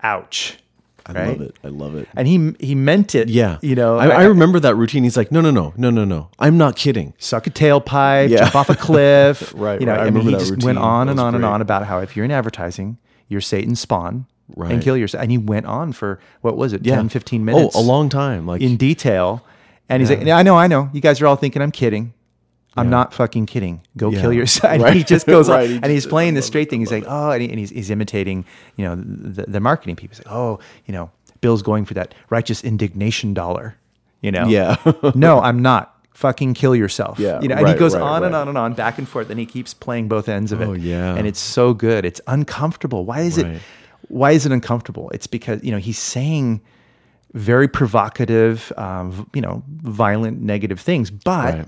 Ouch. 0.02 0.58
I 1.06 1.14
right? 1.14 1.28
love 1.30 1.42
it. 1.42 1.56
I 1.64 1.68
love 1.70 1.96
it. 1.96 2.08
And 2.16 2.28
he 2.28 2.54
he 2.60 2.76
meant 2.76 3.16
it. 3.16 3.28
Yeah. 3.30 3.58
You 3.62 3.76
know, 3.76 3.98
I, 3.98 4.08
I 4.08 4.24
remember 4.26 4.60
that 4.60 4.76
routine. 4.76 5.04
He's 5.04 5.18
like, 5.18 5.32
no, 5.32 5.42
no, 5.42 5.50
no, 5.52 5.74
no, 5.78 5.90
no, 5.90 6.06
no. 6.06 6.30
I'm 6.40 6.58
not 6.58 6.76
kidding. 6.76 7.14
suck 7.18 7.48
a 7.48 7.50
tailpipe, 7.50 8.30
Yeah. 8.30 8.40
jump 8.40 8.56
off 8.56 8.70
a 8.70 8.76
cliff. 8.76 9.54
Right, 9.62 9.80
You 9.80 9.86
know, 9.88 9.94
right. 9.94 10.02
I 10.02 10.06
I, 10.08 10.10
mean, 10.12 10.24
he 10.26 10.32
just 10.34 10.52
routine. 10.52 10.66
went 10.66 10.78
on 10.78 11.10
and 11.10 11.20
on 11.20 11.36
and 11.36 11.44
on 11.46 11.62
about 11.62 11.86
how 11.86 12.00
if 12.00 12.16
you're 12.16 12.26
in 12.26 12.32
advertising, 12.32 12.98
you're 13.28 13.42
Satan's 13.42 13.80
spawn 13.80 14.26
Right. 14.56 14.72
and 14.72 14.82
kill 14.82 14.98
yourself. 14.98 15.22
And 15.24 15.32
he 15.32 15.38
went 15.38 15.66
on 15.66 15.94
for, 15.94 16.20
what 16.42 16.58
was 16.58 16.74
it, 16.74 16.86
Yeah. 16.86 16.96
10, 16.96 17.10
15 17.10 17.46
minutes? 17.46 17.76
Oh, 17.76 17.80
a 17.80 17.84
long 17.84 18.10
time. 18.10 18.46
Like, 18.46 18.62
in 18.62 18.76
detail. 18.78 19.46
And 19.90 20.02
he's 20.02 20.10
like, 20.10 20.26
I 20.28 20.44
know, 20.44 20.56
I 20.58 20.68
know. 20.68 20.90
You 20.94 21.02
guys 21.02 21.22
are 21.22 21.28
all 21.28 21.36
thinking 21.36 21.62
I'm 21.62 21.72
kidding. 21.72 22.14
I'm 22.78 22.86
Yeah. 22.88 22.90
not 22.92 23.14
fucking 23.14 23.46
kidding. 23.48 23.82
Go 23.98 24.10
Yeah. 24.12 24.22
kill 24.22 24.34
yourself. 24.34 24.74
And 24.76 24.84
Right. 24.84 24.96
he 24.96 25.04
just 25.04 25.26
goes 25.28 25.50
Right. 25.50 25.64
on, 25.64 25.70
He 25.70 25.76
and 25.84 25.92
he's 25.92 26.06
playing 26.06 26.36
the 26.36 26.42
straight 26.42 26.68
it. 26.68 26.70
thing. 26.70 26.80
He's 26.80 26.92
like, 26.92 27.04
oh, 27.08 27.32
and, 27.32 27.42
he, 27.42 27.50
and 27.50 27.60
he's, 27.60 27.70
he's 27.72 27.90
imitating, 27.90 28.46
you 28.78 28.86
know, 28.86 28.96
the, 28.96 29.44
the 29.48 29.60
marketing 29.60 29.96
people. 29.98 30.16
He's 30.16 30.26
like, 30.26 30.34
oh, 30.34 30.60
you 30.86 30.94
know, 30.94 31.10
Bill's 31.42 31.62
going 31.62 31.86
for 31.86 31.94
that 31.96 32.14
righteous 32.30 32.64
indignation 32.64 33.34
dollar. 33.34 33.76
You 34.22 34.32
know, 34.32 34.46
Yeah. 34.48 34.76
no, 35.16 35.40
I'm 35.42 35.62
not. 35.62 35.96
Fucking 36.14 36.54
kill 36.54 36.76
yourself. 36.76 37.18
Yeah, 37.20 37.40
you 37.42 37.48
know, 37.48 37.56
and 37.56 37.68
he 37.68 37.74
goes 37.74 37.96
on 37.96 38.24
and 38.24 38.36
on 38.36 38.48
and 38.50 38.58
on, 38.58 38.74
back 38.74 38.98
and 39.00 39.08
forth, 39.08 39.30
and 39.32 39.40
he 39.40 39.46
keeps 39.46 39.74
playing 39.74 40.08
both 40.10 40.28
ends 40.30 40.52
of 40.52 40.62
it. 40.62 40.68
Oh, 40.68 40.74
yeah. 40.74 41.16
and 41.16 41.26
it's 41.26 41.40
so 41.40 41.74
good. 41.74 42.06
It's 42.06 42.20
uncomfortable. 42.28 43.06
Why 43.06 43.22
is 43.22 43.38
it? 43.38 43.62
Why 44.10 44.32
is 44.32 44.46
it 44.46 44.52
uncomfortable? 44.52 45.10
It's 45.12 45.26
because 45.26 45.64
you 45.64 45.72
know 45.72 45.78
he's 45.78 45.98
saying 45.98 46.62
very 47.34 47.68
provocative, 47.68 48.74
um, 48.78 49.28
you 49.34 49.42
know, 49.42 49.64
violent, 49.68 50.42
negative 50.42 50.80
things. 50.80 51.10
But. 51.10 51.68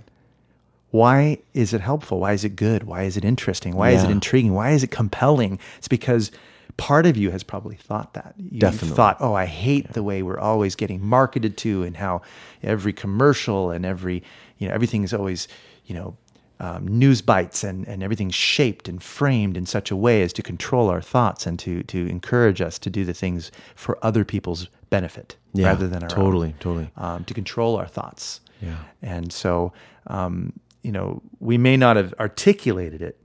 Why 0.93 1.39
is 1.55 1.73
it 1.73 1.81
helpful? 1.81 2.19
Why 2.19 2.33
is 2.33 2.43
it 2.43 2.55
good? 2.55 2.83
Why 2.83 3.01
is 3.01 3.17
it 3.17 3.25
interesting? 3.25 3.75
Why 3.75 3.89
is 3.89 4.03
it 4.03 4.11
intriguing? 4.11 4.53
Why 4.53 4.69
is 4.73 4.83
it 4.83 4.91
compelling? 4.91 5.57
It's 5.79 5.87
because 5.87 6.29
part 6.77 7.07
of 7.07 7.17
you 7.17 7.31
has 7.31 7.41
probably 7.41 7.75
thought 7.75 8.13
that. 8.13 8.35
You 8.37 8.59
Definitely. 8.59 8.95
thought, 8.95 9.17
oh, 9.19 9.33
I 9.33 9.45
hate 9.47 9.93
the 9.93 10.03
way 10.03 10.21
we're 10.21 10.37
always 10.39 10.75
getting 10.75 11.03
marketed 11.03 11.57
to, 11.57 11.81
and 11.81 11.97
how 11.97 12.21
every 12.61 12.93
commercial 12.93 13.71
and 13.71 13.87
every, 13.87 14.21
you 14.59 14.67
know, 14.67 14.73
everything 14.75 15.03
is 15.03 15.13
always, 15.15 15.47
you 15.87 15.95
know. 15.95 16.15
Um, 16.59 16.87
news 16.87 17.21
bites 17.21 17.63
and, 17.65 17.85
and 17.89 18.01
everything's 18.03 18.35
shaped 18.35 18.87
and 18.87 19.03
framed 19.03 19.57
in 19.57 19.65
such 19.65 19.91
a 19.91 19.97
way 19.97 20.21
as 20.21 20.31
to 20.33 20.41
control 20.43 20.87
our 20.87 21.01
thoughts 21.01 21.45
and 21.45 21.59
to, 21.59 21.83
to 21.83 22.07
encourage 22.07 22.61
us 22.61 22.79
to 22.79 22.89
do 22.89 23.03
the 23.03 23.13
things 23.13 23.51
for 23.75 23.97
other 24.01 24.23
people's 24.23 24.69
benefit 24.89 25.35
Yeah, 25.53 25.65
rather 25.69 25.89
than 25.89 26.03
our 26.03 26.11
own 26.11 26.15
totally, 26.15 26.55
totally. 26.61 26.89
um, 26.95 27.25
to 27.25 27.33
control 27.33 27.75
our 27.75 27.87
thoughts. 27.87 28.39
Yeah. 28.61 28.77
And 29.01 29.33
so, 29.33 29.73
um, 30.07 30.53
you 30.83 30.91
know, 30.91 31.21
we 31.39 31.57
may 31.57 31.75
not 31.75 31.95
have 31.95 32.13
articulated 32.19 33.01
it 33.01 33.19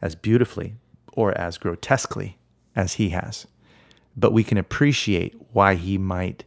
as 0.00 0.14
beautifully 0.14 0.76
or 1.12 1.36
as 1.36 1.58
grotesquely 1.58 2.38
as 2.74 2.94
he 2.94 3.10
has, 3.10 3.46
but 4.16 4.32
we 4.32 4.44
can 4.44 4.56
appreciate 4.56 5.36
why 5.52 5.74
he 5.74 5.98
might 5.98 6.44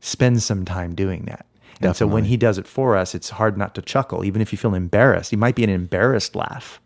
spend 0.00 0.42
some 0.42 0.64
time 0.64 0.94
doing 0.94 1.24
that. 1.24 1.46
And 1.80 1.96
so 1.96 2.06
when 2.08 2.24
he 2.24 2.36
does 2.36 2.58
it 2.58 2.66
for 2.66 2.96
us, 2.96 3.14
it's 3.14 3.30
hard 3.30 3.56
not 3.56 3.74
to 3.76 3.82
chuckle, 3.82 4.24
even 4.24 4.42
if 4.42 4.52
you 4.52 4.58
feel 4.58 4.74
embarrassed. 4.74 5.30
You 5.30 5.38
might 5.38 5.54
be 5.54 5.62
an 5.62 5.70
embarrassed 5.70 6.34
laugh. 6.34 6.80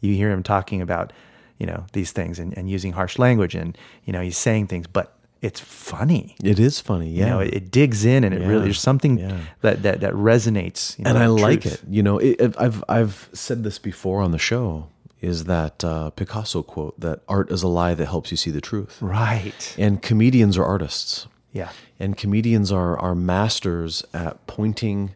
You 0.00 0.14
hear 0.14 0.30
him 0.30 0.44
talking 0.44 0.80
about, 0.80 1.12
you 1.58 1.66
know, 1.66 1.84
these 1.94 2.12
things 2.12 2.38
and, 2.38 2.56
and 2.56 2.70
using 2.70 2.92
harsh 2.92 3.18
language 3.18 3.56
and, 3.56 3.76
you 4.04 4.12
know, 4.12 4.20
he's 4.20 4.38
saying 4.38 4.68
things, 4.68 4.86
but 4.86 5.15
it's 5.46 5.60
funny. 5.60 6.34
It 6.42 6.58
is 6.58 6.80
funny, 6.80 7.10
yeah. 7.10 7.24
You 7.24 7.30
know, 7.30 7.40
it, 7.40 7.54
it 7.54 7.70
digs 7.70 8.04
in 8.04 8.24
and 8.24 8.34
it 8.34 8.40
Yeah. 8.40 8.48
really 8.48 8.64
there's 8.64 8.80
something 8.80 9.18
Yeah. 9.18 9.38
that, 9.62 9.82
that 9.84 10.00
that 10.00 10.12
resonates. 10.14 10.98
You 10.98 11.04
know, 11.04 11.10
and 11.10 11.18
I 11.18 11.26
like 11.26 11.62
truth. 11.62 11.74
it. 11.74 11.80
You 11.96 12.02
know, 12.02 12.18
it, 12.18 12.54
I've 12.58 12.82
I've 12.88 13.28
said 13.32 13.62
this 13.64 13.78
before 13.78 14.20
on 14.22 14.32
the 14.32 14.38
show. 14.38 14.88
Is 15.22 15.44
that 15.44 15.82
uh, 15.82 16.10
Picasso 16.10 16.62
quote 16.62 16.94
that 17.00 17.20
art 17.28 17.50
is 17.50 17.62
a 17.62 17.68
lie 17.68 17.94
that 17.94 18.06
helps 18.06 18.30
you 18.30 18.36
see 18.36 18.50
the 18.50 18.60
truth? 18.60 18.98
Right. 19.00 19.74
And 19.78 20.02
comedians 20.02 20.58
are 20.58 20.64
artists. 20.64 21.26
Yeah. 21.52 21.70
And 21.98 22.16
comedians 22.18 22.70
are, 22.70 22.98
are 22.98 23.14
masters 23.14 24.04
at 24.12 24.46
pointing 24.46 25.14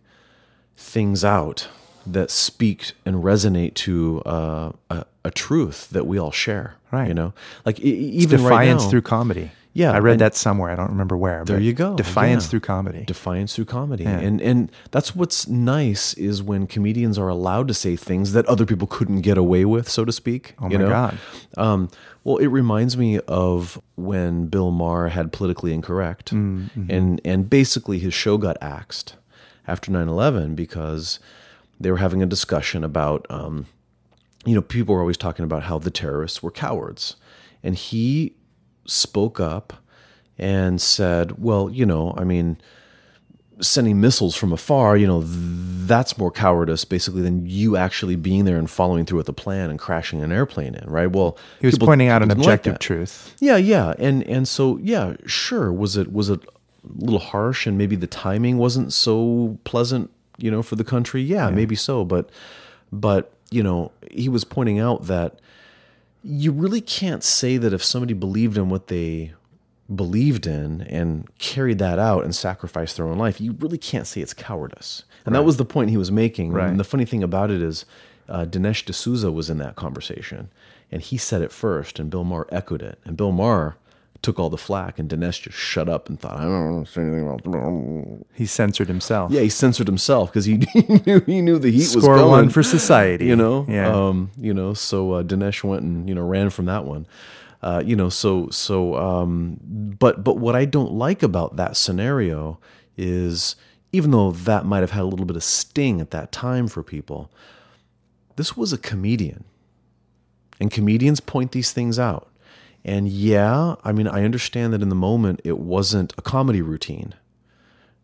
things 0.76 1.22
out 1.24 1.68
that 2.06 2.30
speak 2.30 2.92
and 3.04 3.16
resonate 3.16 3.74
to 3.74 4.22
uh, 4.24 4.72
a, 4.88 5.04
a 5.24 5.30
truth 5.30 5.90
that 5.90 6.06
we 6.06 6.18
all 6.18 6.32
share. 6.32 6.76
Right. 6.90 7.08
You 7.08 7.14
know, 7.14 7.32
like 7.66 7.78
e- 7.80 7.82
even 8.22 8.42
right 8.42 8.48
Defiance 8.50 8.84
now, 8.84 8.90
through 8.90 9.02
comedy. 9.02 9.50
Yeah, 9.72 9.92
I 9.92 9.98
read 10.00 10.18
that 10.18 10.34
somewhere. 10.34 10.70
I 10.72 10.74
don't 10.74 10.88
remember 10.90 11.16
where. 11.16 11.44
There 11.44 11.60
you 11.60 11.72
go. 11.72 11.94
Defiance 11.96 12.44
Yeah. 12.44 12.50
through 12.50 12.60
comedy. 12.60 13.04
defiance 13.04 13.54
through 13.54 13.66
comedy. 13.66 14.04
And 14.04 14.40
and 14.40 14.70
that's 14.90 15.14
what's 15.14 15.46
nice 15.46 16.12
is 16.14 16.42
when 16.42 16.66
comedians 16.66 17.18
are 17.18 17.28
allowed 17.28 17.68
to 17.68 17.74
say 17.74 17.94
things 17.94 18.32
that 18.32 18.44
other 18.46 18.66
people 18.66 18.88
couldn't 18.88 19.20
get 19.20 19.38
away 19.38 19.64
with, 19.64 19.88
so 19.88 20.04
to 20.04 20.10
speak. 20.12 20.54
Oh 20.60 20.68
my 20.68 20.76
know? 20.76 20.88
God. 20.88 21.18
Um, 21.56 21.88
well, 22.24 22.36
it 22.38 22.48
reminds 22.48 22.96
me 22.96 23.20
of 23.28 23.80
when 23.94 24.46
Bill 24.46 24.70
Maher 24.72 25.08
had 25.08 25.32
politically 25.32 25.72
incorrect, 25.72 26.32
Mm-hmm. 26.34 26.90
and 26.90 27.20
and 27.24 27.48
basically 27.48 28.00
his 28.00 28.12
show 28.12 28.38
got 28.38 28.56
axed 28.60 29.14
after 29.68 29.92
9-11 29.92 30.56
because 30.56 31.20
they 31.78 31.90
were 31.92 31.98
having 31.98 32.22
a 32.22 32.26
discussion 32.26 32.82
about, 32.82 33.24
um, 33.30 33.66
you 34.44 34.54
know, 34.54 34.62
people 34.62 34.94
were 34.96 35.00
always 35.00 35.16
talking 35.16 35.44
about 35.44 35.62
how 35.62 35.78
the 35.78 35.90
terrorists 35.92 36.42
were 36.42 36.50
cowards, 36.50 37.14
and 37.62 37.76
he 37.76 38.34
spoke 38.84 39.40
up 39.40 39.72
and 40.38 40.80
said, 40.80 41.42
well, 41.42 41.68
you 41.70 41.86
know, 41.86 42.14
I 42.16 42.24
mean 42.24 42.58
sending 43.60 44.00
missiles 44.00 44.34
from 44.34 44.52
afar, 44.52 44.96
you 44.96 45.06
know, 45.06 45.22
that's 45.22 46.16
more 46.16 46.30
cowardice 46.30 46.84
basically 46.84 47.22
than 47.22 47.44
you 47.46 47.76
actually 47.76 48.16
being 48.16 48.44
there 48.44 48.56
and 48.56 48.70
following 48.70 49.04
through 49.04 49.18
with 49.18 49.26
the 49.26 49.32
plan 49.32 49.70
and 49.70 49.78
crashing 49.78 50.22
an 50.22 50.32
airplane 50.32 50.74
in, 50.74 50.88
right? 50.88 51.10
Well, 51.10 51.36
he 51.60 51.66
was 51.66 51.74
people 51.74 51.88
pointing 51.88 52.08
out 52.08 52.22
an 52.22 52.28
didn't 52.28 52.44
like 52.44 52.60
objective 52.60 52.78
truth. 52.78 53.34
Yeah, 53.40 53.56
yeah. 53.56 53.94
And 53.98 54.22
and 54.24 54.48
so 54.48 54.78
yeah, 54.78 55.14
sure, 55.26 55.72
was 55.72 55.96
it 55.96 56.12
was 56.12 56.30
it 56.30 56.40
a 56.42 57.04
little 57.04 57.20
harsh 57.20 57.66
and 57.66 57.76
maybe 57.76 57.96
the 57.96 58.06
timing 58.06 58.56
wasn't 58.56 58.92
so 58.92 59.58
pleasant, 59.64 60.10
you 60.38 60.50
know, 60.50 60.62
for 60.62 60.76
the 60.76 60.84
country? 60.84 61.22
Yeah, 61.22 61.50
maybe 61.50 61.76
so, 61.76 62.04
but 62.04 62.30
but, 62.92 63.32
you 63.50 63.62
know, 63.62 63.92
he 64.10 64.28
was 64.28 64.44
pointing 64.44 64.78
out 64.78 65.06
that 65.06 65.38
you 66.22 66.52
really 66.52 66.80
can't 66.80 67.22
say 67.22 67.56
that 67.56 67.72
if 67.72 67.82
somebody 67.82 68.14
believed 68.14 68.56
in 68.56 68.68
what 68.68 68.88
they 68.88 69.32
believed 69.94 70.46
in 70.46 70.82
and 70.82 71.28
carried 71.38 71.78
that 71.78 71.98
out 71.98 72.24
and 72.24 72.34
sacrificed 72.34 72.96
their 72.96 73.06
own 73.06 73.18
life, 73.18 73.40
you 73.40 73.52
really 73.58 73.78
can't 73.78 74.06
say 74.06 74.20
it's 74.20 74.34
cowardice. 74.34 75.04
And 75.26 75.34
that 75.34 75.44
was 75.44 75.56
the 75.56 75.64
point 75.64 75.90
he 75.90 75.96
was 75.96 76.12
making. 76.12 76.52
Right. 76.52 76.68
And 76.68 76.78
the 76.78 76.84
funny 76.84 77.04
thing 77.04 77.22
about 77.22 77.50
it 77.50 77.60
is, 77.60 77.84
uh, 78.28 78.44
Dinesh 78.44 78.84
D'Souza 78.84 79.32
was 79.32 79.50
in 79.50 79.58
that 79.58 79.76
conversation, 79.76 80.50
and 80.90 81.02
he 81.02 81.16
said 81.16 81.42
it 81.42 81.50
first, 81.50 81.98
and 81.98 82.10
Bill 82.10 82.24
Maher 82.24 82.46
echoed 82.50 82.82
it. 82.82 82.98
And 83.04 83.16
Bill 83.16 83.32
Maher 83.32 83.76
took 84.22 84.38
all 84.38 84.50
the 84.50 84.58
flack, 84.58 84.98
and 84.98 85.08
Dinesh 85.08 85.42
just 85.42 85.56
shut 85.56 85.88
up 85.88 86.08
and 86.08 86.20
thought, 86.20 86.36
I 86.38 86.42
don't 86.42 86.74
want 86.74 86.86
to 86.86 86.92
say 86.92 87.00
anything 87.00 87.26
about. 87.28 88.26
He 88.34 88.44
censored 88.46 88.88
himself. 88.88 89.30
Yeah, 89.32 89.40
he 89.40 89.48
censored 89.48 89.86
himself 89.86 90.30
because 90.30 90.44
he, 90.44 90.58
he 90.72 90.82
knew 91.06 91.20
he 91.20 91.40
knew 91.40 91.58
the 91.58 91.70
heat 91.70 91.94
was 91.94 92.04
Score 92.04 92.16
going 92.16 92.30
one 92.30 92.50
for 92.50 92.62
society. 92.62 93.26
you 93.26 93.36
know 93.36 93.64
Yeah. 93.68 93.88
um 93.94 94.30
you 94.36 94.52
know 94.54 94.74
so 94.74 95.12
uh, 95.12 95.22
dinesh 95.22 95.64
went 95.64 95.82
and 95.82 96.08
you 96.08 96.14
know 96.14 96.22
ran 96.22 96.50
from 96.50 96.66
that 96.66 96.84
one 96.84 97.06
uh 97.62 97.82
you 97.84 97.94
know 97.96 98.08
so 98.08 98.48
so 98.50 98.94
um 98.96 99.58
but 99.98 100.24
but 100.24 100.38
what 100.38 100.56
i 100.56 100.64
don't 100.64 100.92
like 100.92 101.22
about 101.22 101.56
that 101.56 101.76
scenario 101.76 102.58
is 102.96 103.54
even 103.92 104.10
though 104.12 104.30
that 104.32 104.64
might 104.64 104.80
have 104.80 104.92
had 104.92 105.02
a 105.02 105.06
little 105.06 105.26
bit 105.26 105.36
of 105.36 105.44
sting 105.44 106.00
at 106.00 106.10
that 106.10 106.32
time 106.32 106.68
for 106.68 106.82
people 106.82 107.30
this 108.36 108.56
was 108.56 108.72
a 108.72 108.78
comedian 108.78 109.44
and 110.58 110.70
comedians 110.70 111.20
point 111.20 111.52
these 111.52 111.70
things 111.72 111.98
out 111.98 112.29
and 112.84 113.08
yeah 113.08 113.74
i 113.84 113.92
mean 113.92 114.08
i 114.08 114.24
understand 114.24 114.72
that 114.72 114.82
in 114.82 114.88
the 114.88 114.94
moment 114.94 115.40
it 115.44 115.58
wasn't 115.58 116.12
a 116.16 116.22
comedy 116.22 116.62
routine 116.62 117.14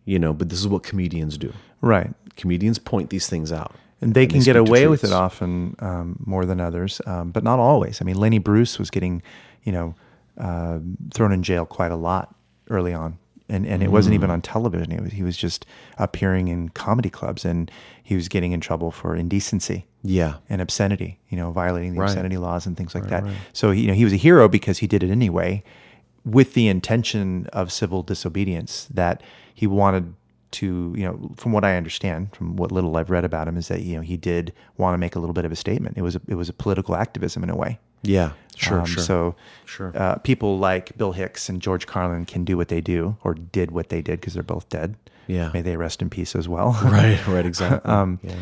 you 0.04 0.18
know 0.18 0.32
but 0.32 0.48
this 0.48 0.58
is 0.58 0.68
what 0.68 0.82
comedians 0.82 1.38
do 1.38 1.52
right. 1.80 2.12
comedians 2.36 2.78
point 2.78 3.10
these 3.10 3.26
things 3.26 3.52
out 3.52 3.74
And 4.00 4.12
they 4.14 4.26
can 4.26 4.40
get 4.40 4.56
away 4.56 4.86
with 4.88 5.04
it 5.04 5.12
often 5.12 5.74
um, 5.78 6.22
more 6.26 6.44
than 6.44 6.60
others, 6.60 7.00
um, 7.06 7.30
but 7.30 7.42
not 7.42 7.58
always. 7.58 8.02
I 8.02 8.04
mean, 8.04 8.16
Lenny 8.16 8.38
Bruce 8.38 8.78
was 8.78 8.90
getting, 8.90 9.22
you 9.64 9.72
know, 9.72 9.94
uh, 10.36 10.80
thrown 11.14 11.32
in 11.32 11.42
jail 11.42 11.64
quite 11.64 11.90
a 11.90 11.96
lot 11.96 12.34
early 12.68 12.92
on, 12.92 13.18
and 13.48 13.66
and 13.66 13.82
it 13.82 13.90
wasn't 13.92 14.12
Mm. 14.12 14.18
even 14.18 14.30
on 14.30 14.40
television. 14.42 14.92
It 14.92 15.00
was, 15.02 15.12
he 15.12 15.22
was 15.22 15.36
just 15.36 15.64
appearing 15.98 16.48
in 16.48 16.68
comedy 16.70 17.10
clubs, 17.10 17.44
and 17.44 17.70
he 18.02 18.14
was 18.16 18.28
getting 18.28 18.52
in 18.52 18.60
trouble 18.60 18.90
for 18.90 19.14
indecency 19.16 19.86
yeah 20.02 20.34
and 20.48 20.60
obscenity. 20.60 21.18
You 21.30 21.36
know, 21.36 21.50
violating 21.52 21.94
the 21.94 22.00
Right. 22.00 22.08
obscenity 22.10 22.36
laws 22.36 22.66
and 22.66 22.76
things 22.76 22.94
like 22.94 23.08
that. 23.08 23.24
So 23.52 23.70
you 23.70 23.86
know, 23.88 23.94
he 23.94 24.04
was 24.04 24.12
a 24.12 24.16
hero 24.16 24.48
because 24.48 24.78
he 24.78 24.86
did 24.86 25.02
it 25.02 25.10
anyway, 25.10 25.62
with 26.24 26.54
the 26.54 26.66
intention 26.68 27.46
of 27.52 27.70
civil 27.72 28.02
disobedience 28.02 28.88
that 28.92 29.22
he 29.54 29.66
wanted 29.66 30.14
to, 30.52 30.94
you 30.96 31.04
know, 31.04 31.30
from 31.36 31.52
what 31.52 31.64
I 31.64 31.76
understand, 31.76 32.34
from 32.34 32.56
what 32.56 32.70
little 32.72 32.96
I've 32.96 33.10
read 33.10 33.24
about 33.24 33.48
him, 33.48 33.56
is 33.56 33.68
that 33.68 33.82
you 33.82 33.96
know 33.96 34.02
he 34.02 34.16
did 34.16 34.52
want 34.76 34.94
to 34.94 34.98
make 34.98 35.16
a 35.16 35.18
little 35.18 35.34
bit 35.34 35.44
of 35.44 35.52
a 35.52 35.56
statement. 35.56 35.96
It 35.98 36.02
was 36.02 36.16
a, 36.16 36.20
it 36.28 36.34
was 36.34 36.48
a 36.48 36.52
political 36.52 36.94
activism 36.96 37.42
in 37.42 37.50
a 37.50 37.56
way. 37.56 37.78
Yeah, 38.02 38.32
sure, 38.54 38.80
Um, 38.80 38.86
sure. 38.86 39.02
So, 39.02 39.34
Sure. 39.64 39.92
uh, 39.96 40.16
people 40.18 40.58
like 40.58 40.96
Bill 40.96 41.12
Hicks 41.12 41.48
and 41.48 41.60
George 41.60 41.86
Carlin 41.86 42.24
can 42.24 42.44
do 42.44 42.56
what 42.56 42.68
they 42.68 42.80
do, 42.80 43.16
or 43.24 43.34
did 43.34 43.70
what 43.72 43.88
they 43.88 44.00
did, 44.02 44.20
because 44.20 44.34
they're 44.34 44.42
both 44.44 44.68
dead. 44.68 44.94
Yeah. 45.26 45.50
May 45.52 45.62
they 45.62 45.76
rest 45.76 46.02
in 46.02 46.10
peace 46.10 46.36
as 46.36 46.48
well. 46.48 46.78
right, 46.84 47.18
right, 47.26 47.44
exactly. 47.44 47.90
um, 47.90 48.20
yeah. 48.22 48.34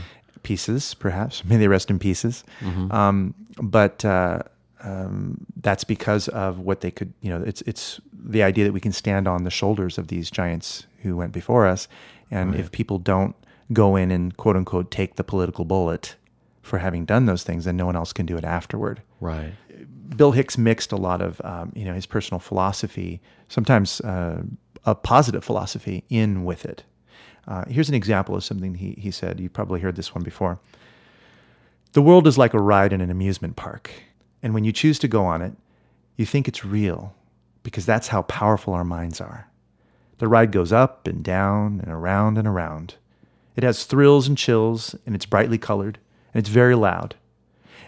pieces, 0.43 0.93
perhaps. 0.95 1.45
May 1.47 1.57
they 1.57 1.69
rest 1.69 1.89
in 1.89 1.99
pieces. 1.99 2.45
Mm-hmm. 2.61 2.93
Um, 2.93 3.35
but 3.63 4.05
uh, 4.05 4.41
um, 4.85 5.47
that's 5.61 5.83
because 5.85 6.29
of 6.29 6.59
what 6.59 6.81
they 6.81 6.91
could. 6.91 7.13
You 7.21 7.31
know, 7.31 7.43
it's 7.43 7.63
it's 7.63 8.01
the 8.13 8.43
idea 8.43 8.65
that 8.65 8.73
we 8.73 8.81
can 8.81 8.93
stand 8.93 9.27
on 9.27 9.45
the 9.45 9.51
shoulders 9.51 9.99
of 9.99 10.09
these 10.09 10.31
giants 10.31 10.87
who 11.03 11.17
went 11.17 11.33
before 11.33 11.67
us, 11.67 11.89
and 12.31 12.55
if 12.55 12.71
people 12.71 12.99
don't 12.99 13.35
go 13.73 13.97
in 13.97 14.11
and 14.11 14.37
quote 14.37 14.57
unquote 14.57 14.91
take 14.91 15.17
the 15.17 15.25
political 15.25 15.65
bullet 15.65 16.17
for 16.63 16.79
having 16.79 17.05
done 17.05 17.27
those 17.27 17.43
things, 17.43 17.65
then 17.65 17.77
no 17.77 17.87
one 17.87 17.97
else 17.97 18.13
can 18.13 18.27
do 18.27 18.37
it 18.37 18.45
afterward. 18.45 19.03
Right. 19.21 19.53
Bill 20.17 20.33
Hicks 20.33 20.57
mixed 20.57 20.93
a 20.93 20.97
lot 20.97 21.21
of 21.21 21.41
um, 21.45 21.73
you 21.75 21.85
know 21.85 21.95
his 21.95 22.07
personal 22.07 22.39
philosophy, 22.39 23.21
sometimes 23.49 24.01
uh, 24.03 24.43
a 24.85 24.95
positive 24.95 25.43
philosophy, 25.43 26.05
in 26.09 26.45
with 26.45 26.65
it. 26.65 26.85
Uh, 27.47 27.65
here's 27.69 27.89
an 27.89 27.95
example 27.95 28.35
of 28.35 28.45
something 28.45 28.75
he 28.75 28.93
he 28.99 29.11
said. 29.11 29.41
You 29.41 29.49
probably 29.49 29.81
heard 29.81 29.97
this 29.97 30.15
one 30.15 30.25
before. 30.25 30.59
The 31.93 32.03
world 32.03 32.27
is 32.27 32.37
like 32.37 32.55
a 32.55 32.61
ride 32.61 32.93
in 32.93 33.01
an 33.01 33.11
amusement 33.11 33.55
park, 33.55 33.91
and 34.45 34.53
when 34.53 34.63
you 34.63 34.73
choose 34.73 34.99
to 34.99 35.09
go 35.09 35.25
on 35.25 35.41
it, 35.41 35.55
you 36.17 36.27
think 36.27 36.47
it's 36.47 36.67
real 36.67 37.15
because 37.63 37.87
that's 37.87 38.09
how 38.09 38.21
powerful 38.23 38.75
our 38.75 38.85
minds 38.85 39.19
are. 39.19 39.49
The 40.19 40.29
ride 40.29 40.53
goes 40.53 40.71
up 40.71 41.09
and 41.09 41.25
down 41.25 41.81
and 41.81 41.91
around 41.91 42.37
and 42.37 42.47
around. 42.47 42.97
It 43.57 43.65
has 43.65 43.85
thrills 43.85 44.29
and 44.29 44.37
chills, 44.37 44.95
and 45.07 45.15
it's 45.15 45.25
brightly 45.25 45.57
colored, 45.57 45.99
and 46.35 46.41
it's 46.41 46.51
very 46.51 46.75
loud, 46.75 47.15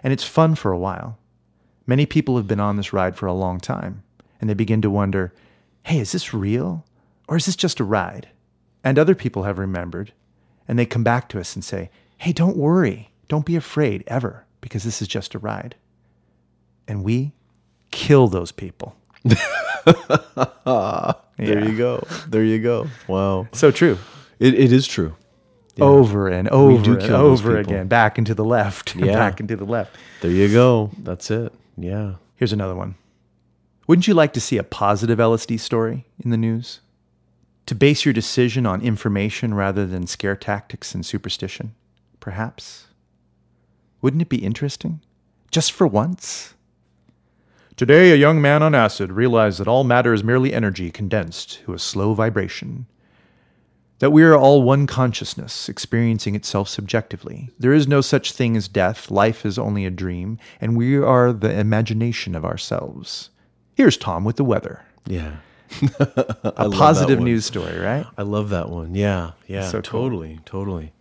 and 0.02 0.14
it's 0.14 0.24
fun 0.24 0.54
for 0.54 0.72
a 0.72 0.78
while. 0.78 1.18
Many 1.86 2.06
people 2.06 2.38
have 2.38 2.46
been 2.46 2.58
on 2.58 2.76
this 2.76 2.92
ride 2.92 3.16
for 3.16 3.26
a 3.26 3.34
long 3.34 3.60
time, 3.60 4.02
and 4.40 4.48
they 4.48 4.54
begin 4.54 4.80
to 4.80 4.90
wonder 4.90 5.34
hey, 5.84 5.98
is 5.98 6.12
this 6.12 6.32
real? 6.34 6.84
Or 7.28 7.36
is 7.36 7.46
this 7.46 7.54
just 7.54 7.80
a 7.80 7.84
ride? 7.84 8.28
And 8.82 8.98
other 8.98 9.14
people 9.14 9.42
have 9.42 9.58
remembered, 9.58 10.12
and 10.66 10.78
they 10.78 10.86
come 10.86 11.04
back 11.04 11.28
to 11.28 11.38
us 11.38 11.54
and 11.54 11.62
say, 11.62 11.90
hey, 12.16 12.32
don't 12.32 12.56
worry. 12.56 13.10
Don't 13.28 13.46
be 13.46 13.54
afraid 13.54 14.02
ever, 14.08 14.46
because 14.60 14.82
this 14.82 15.00
is 15.00 15.06
just 15.06 15.34
a 15.34 15.38
ride. 15.38 15.76
And 16.88 17.02
we 17.04 17.32
kill 17.90 18.28
those 18.28 18.52
people. 18.52 18.96
There 21.38 21.68
you 21.68 21.76
go. 21.76 22.02
There 22.28 22.42
you 22.44 22.60
go. 22.62 22.88
Wow. 23.08 23.46
So 23.52 23.70
true. 23.70 23.98
It, 24.38 24.54
it 24.54 24.72
is 24.72 24.86
true. 24.86 25.14
Over 25.78 26.28
and 26.28 26.48
over 26.48 26.98
and 26.98 27.12
over 27.12 27.58
again, 27.58 27.86
back 27.88 28.16
into 28.16 28.34
the 28.34 28.44
left, 28.44 28.96
Yeah. 28.96 29.12
back 29.12 29.40
into 29.40 29.54
the 29.56 29.66
left. 29.66 29.94
There 30.22 30.30
you 30.30 30.48
go. 30.50 30.90
That's 30.98 31.30
it. 31.30 31.52
Yeah. 31.76 32.14
Here's 32.36 32.54
another 32.54 32.74
one. 32.74 32.94
Wouldn't 33.86 34.08
you 34.08 34.14
like 34.14 34.32
to 34.32 34.40
see 34.40 34.56
a 34.56 34.62
positive 34.64 35.18
LSD 35.18 35.60
story 35.60 36.06
in 36.24 36.30
the 36.30 36.38
news? 36.38 36.80
To 37.66 37.74
base 37.74 38.04
your 38.06 38.14
decision 38.14 38.64
on 38.64 38.80
information 38.80 39.52
rather 39.52 39.86
than 39.86 40.06
scare 40.06 40.36
tactics 40.36 40.94
and 40.94 41.04
superstition, 41.04 41.74
perhaps? 42.20 42.86
Wouldn't 44.00 44.22
it 44.22 44.28
be 44.30 44.42
interesting? 44.42 45.00
Just 45.50 45.72
for 45.72 45.86
once? 45.86 46.54
Today, 47.76 48.10
a 48.10 48.16
young 48.16 48.40
man 48.40 48.62
on 48.62 48.74
acid 48.74 49.12
realized 49.12 49.60
that 49.60 49.68
all 49.68 49.84
matter 49.84 50.14
is 50.14 50.24
merely 50.24 50.54
energy 50.54 50.90
condensed 50.90 51.60
to 51.64 51.74
a 51.74 51.78
slow 51.78 52.14
vibration. 52.14 52.86
That 53.98 54.12
we 54.12 54.22
are 54.24 54.34
all 54.36 54.62
one 54.62 54.86
consciousness, 54.86 55.68
experiencing 55.68 56.34
itself 56.34 56.70
subjectively. 56.70 57.50
There 57.58 57.74
is 57.74 57.86
no 57.86 58.00
such 58.00 58.32
thing 58.32 58.56
as 58.56 58.66
death, 58.68 59.10
life 59.10 59.44
is 59.44 59.58
only 59.58 59.84
a 59.84 59.90
dream, 59.90 60.38
and 60.58 60.76
we 60.76 60.96
are 60.96 61.34
the 61.34 61.52
imagination 61.58 62.34
of 62.34 62.46
ourselves. 62.46 63.28
Here's 63.74 63.98
Tom 63.98 64.24
with 64.24 64.36
the 64.36 64.44
weather. 64.44 64.84
Yeah. 65.06 65.36
a 65.98 66.70
positive 66.70 67.20
news 67.20 67.44
story, 67.44 67.78
right? 67.78 68.06
I 68.16 68.22
love 68.22 68.48
that 68.50 68.70
one. 68.70 68.94
Yeah, 68.94 69.32
yeah, 69.46 69.68
So 69.68 69.82
cool. 69.82 70.00
totally, 70.02 70.40
totally. 70.46 70.92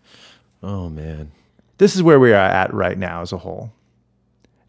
Oh 0.61 0.89
man, 0.89 1.32
This 1.78 1.95
is 1.95 2.03
where 2.03 2.19
we 2.19 2.32
are 2.32 2.36
at 2.36 2.73
right 2.73 2.97
now 2.97 3.21
as 3.21 3.32
a 3.32 3.38
whole. 3.38 3.71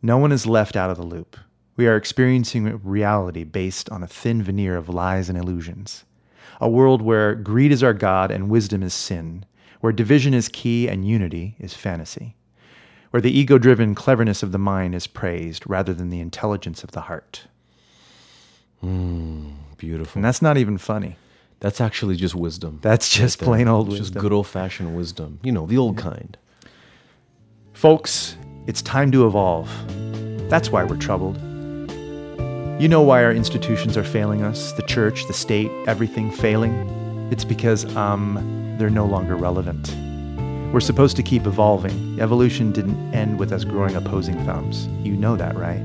No 0.02 0.18
one 0.18 0.30
is 0.30 0.46
left 0.46 0.76
out 0.76 0.90
of 0.90 0.96
the 0.98 1.06
loop. 1.06 1.36
We 1.76 1.86
are 1.86 1.96
experiencing 1.96 2.80
reality 2.82 3.44
based 3.44 3.90
on 3.90 4.02
a 4.02 4.06
thin 4.06 4.42
veneer 4.42 4.76
of 4.76 4.88
lies 4.88 5.28
and 5.28 5.36
illusions. 5.36 6.04
A 6.60 6.70
world 6.70 7.02
where 7.02 7.34
greed 7.34 7.70
is 7.70 7.82
our 7.82 7.92
God 7.92 8.30
and 8.30 8.48
wisdom 8.48 8.82
is 8.82 8.94
sin, 8.94 9.44
where 9.80 9.92
division 9.92 10.32
is 10.32 10.48
key 10.48 10.88
and 10.88 11.06
unity 11.06 11.54
is 11.58 11.74
fantasy, 11.74 12.34
where 13.10 13.20
the 13.20 13.36
ego 13.36 13.58
driven 13.58 13.94
cleverness 13.94 14.42
of 14.42 14.52
the 14.52 14.58
mind 14.58 14.94
is 14.94 15.06
praised 15.06 15.64
rather 15.66 15.92
than 15.92 16.08
the 16.08 16.20
intelligence 16.20 16.82
of 16.82 16.92
the 16.92 17.02
heart. 17.02 17.46
Hmm, 18.80 19.50
beautiful. 19.76 20.18
And 20.18 20.24
that's 20.24 20.40
not 20.40 20.56
even 20.56 20.78
funny. 20.78 21.16
That's 21.60 21.80
actually 21.80 22.16
just 22.16 22.34
wisdom. 22.34 22.78
That's 22.82 23.10
just 23.10 23.38
there. 23.38 23.46
plain 23.46 23.68
old 23.68 23.88
wisdom. 23.88 24.04
Just 24.04 24.14
good 24.14 24.32
old 24.32 24.46
fashioned 24.46 24.96
wisdom. 24.96 25.40
You 25.42 25.52
know, 25.52 25.66
the 25.66 25.76
old 25.76 25.98
kind. 25.98 26.38
Folks, 27.74 28.36
it's 28.66 28.80
time 28.80 29.12
to 29.12 29.26
evolve. 29.26 29.70
That's 30.48 30.70
why 30.70 30.84
we're 30.84 30.96
troubled. 30.96 31.38
You 32.78 32.88
know 32.88 33.00
why 33.00 33.24
our 33.24 33.32
institutions 33.32 33.96
are 33.96 34.04
failing 34.04 34.42
us 34.42 34.72
the 34.72 34.82
church, 34.82 35.26
the 35.28 35.32
state, 35.32 35.70
everything 35.86 36.30
failing? 36.30 36.74
It's 37.32 37.42
because, 37.42 37.86
um, 37.96 38.76
they're 38.78 38.90
no 38.90 39.06
longer 39.06 39.34
relevant. 39.34 39.96
We're 40.74 40.80
supposed 40.80 41.16
to 41.16 41.22
keep 41.22 41.46
evolving. 41.46 42.20
Evolution 42.20 42.72
didn't 42.72 43.14
end 43.14 43.38
with 43.38 43.50
us 43.50 43.64
growing 43.64 43.96
opposing 43.96 44.34
thumbs. 44.44 44.88
You 45.02 45.16
know 45.16 45.36
that, 45.36 45.56
right? 45.56 45.80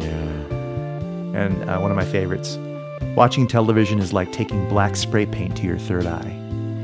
Yeah. 0.00 0.30
And 1.36 1.68
uh, 1.68 1.78
one 1.80 1.90
of 1.90 1.96
my 1.98 2.06
favorites 2.06 2.56
watching 3.14 3.46
television 3.46 3.98
is 3.98 4.14
like 4.14 4.32
taking 4.32 4.66
black 4.70 4.96
spray 4.96 5.26
paint 5.26 5.54
to 5.58 5.64
your 5.64 5.78
third 5.78 6.06
eye. 6.06 6.34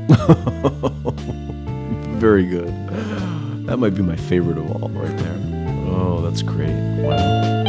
Very 2.19 2.45
good. 2.45 2.67
That 3.65 3.77
might 3.77 3.95
be 3.95 4.03
my 4.03 4.15
favorite 4.15 4.59
of 4.59 4.69
all, 4.69 4.89
right 4.89 5.17
there. 5.17 5.41
Oh, 5.87 6.21
that's 6.21 6.43
great. 6.43 6.69
Wow. 7.01 7.64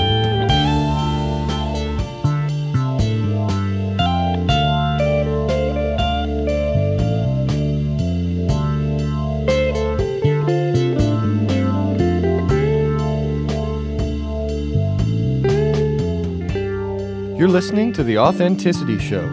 Listening 17.56 17.90
to 17.90 18.04
The 18.04 18.18
Authenticity 18.18 18.98
Show 18.98 19.26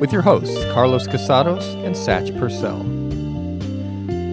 with 0.00 0.10
your 0.10 0.22
hosts, 0.22 0.56
Carlos 0.72 1.06
Casados 1.06 1.62
and 1.84 1.94
Satch 1.94 2.34
Purcell. 2.38 2.82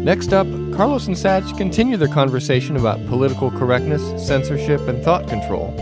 Next 0.06 0.32
up, 0.32 0.48
Carlos 0.74 1.08
and 1.08 1.18
Satch 1.18 1.58
continue 1.58 1.98
their 1.98 2.08
conversation 2.08 2.78
about 2.78 3.06
political 3.08 3.52
correctness, 3.52 4.02
censorship, 4.26 4.80
and 4.88 5.04
thought 5.04 5.28
control, 5.28 5.74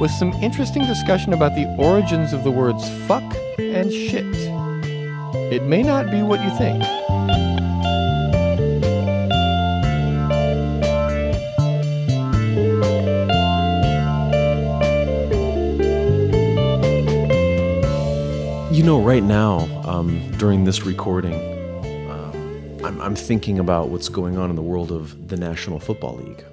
with 0.00 0.10
some 0.10 0.32
interesting 0.42 0.84
discussion 0.84 1.32
about 1.32 1.54
the 1.54 1.72
origins 1.78 2.32
of 2.32 2.42
the 2.42 2.50
words 2.50 2.82
fuck 3.06 3.22
and 3.60 3.92
shit. 3.92 4.26
It 5.52 5.62
may 5.62 5.84
not 5.84 6.10
be 6.10 6.22
what 6.22 6.42
you 6.42 6.50
think. 6.58 6.82
Know, 18.90 19.00
right 19.00 19.22
now, 19.22 19.60
um, 19.88 20.28
during 20.32 20.64
this 20.64 20.82
recording, 20.82 21.34
um, 22.10 22.84
I'm, 22.84 23.00
I'm 23.00 23.14
thinking 23.14 23.60
about 23.60 23.88
what's 23.88 24.08
going 24.08 24.36
on 24.36 24.50
in 24.50 24.56
the 24.56 24.62
world 24.62 24.90
of 24.90 25.28
the 25.28 25.36
National 25.36 25.78
Football 25.78 26.16
League. 26.16 26.44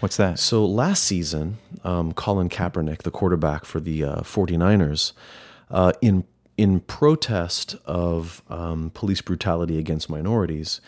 What's 0.00 0.16
that? 0.16 0.38
So 0.38 0.64
last 0.64 1.02
season, 1.02 1.58
um, 1.84 2.14
Colin 2.14 2.48
Kaepernick, 2.48 3.02
the 3.02 3.10
quarterback 3.10 3.66
for 3.66 3.78
the 3.78 4.04
uh, 4.04 4.20
49ers, 4.20 5.12
uh, 5.70 5.92
in 6.00 6.24
in 6.56 6.80
protest 6.80 7.76
of 7.84 8.42
um, 8.48 8.90
police 8.94 9.20
brutality 9.20 9.76
against 9.76 10.08
minorities, 10.08 10.80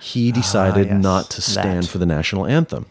he 0.00 0.32
decided 0.32 0.86
yes, 0.86 1.02
not 1.02 1.28
to 1.32 1.42
stand 1.42 1.84
that. 1.84 1.90
for 1.90 1.98
the 1.98 2.06
national 2.06 2.46
anthem. 2.46 2.86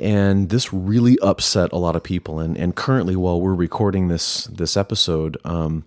And 0.00 0.48
this 0.48 0.72
really 0.72 1.18
upset 1.20 1.72
a 1.72 1.76
lot 1.76 1.94
of 1.94 2.02
people. 2.02 2.40
And, 2.40 2.56
and 2.56 2.74
currently, 2.74 3.16
while 3.16 3.38
we're 3.38 3.54
recording 3.54 4.08
this 4.08 4.44
this 4.44 4.78
episode, 4.78 5.36
um, 5.44 5.84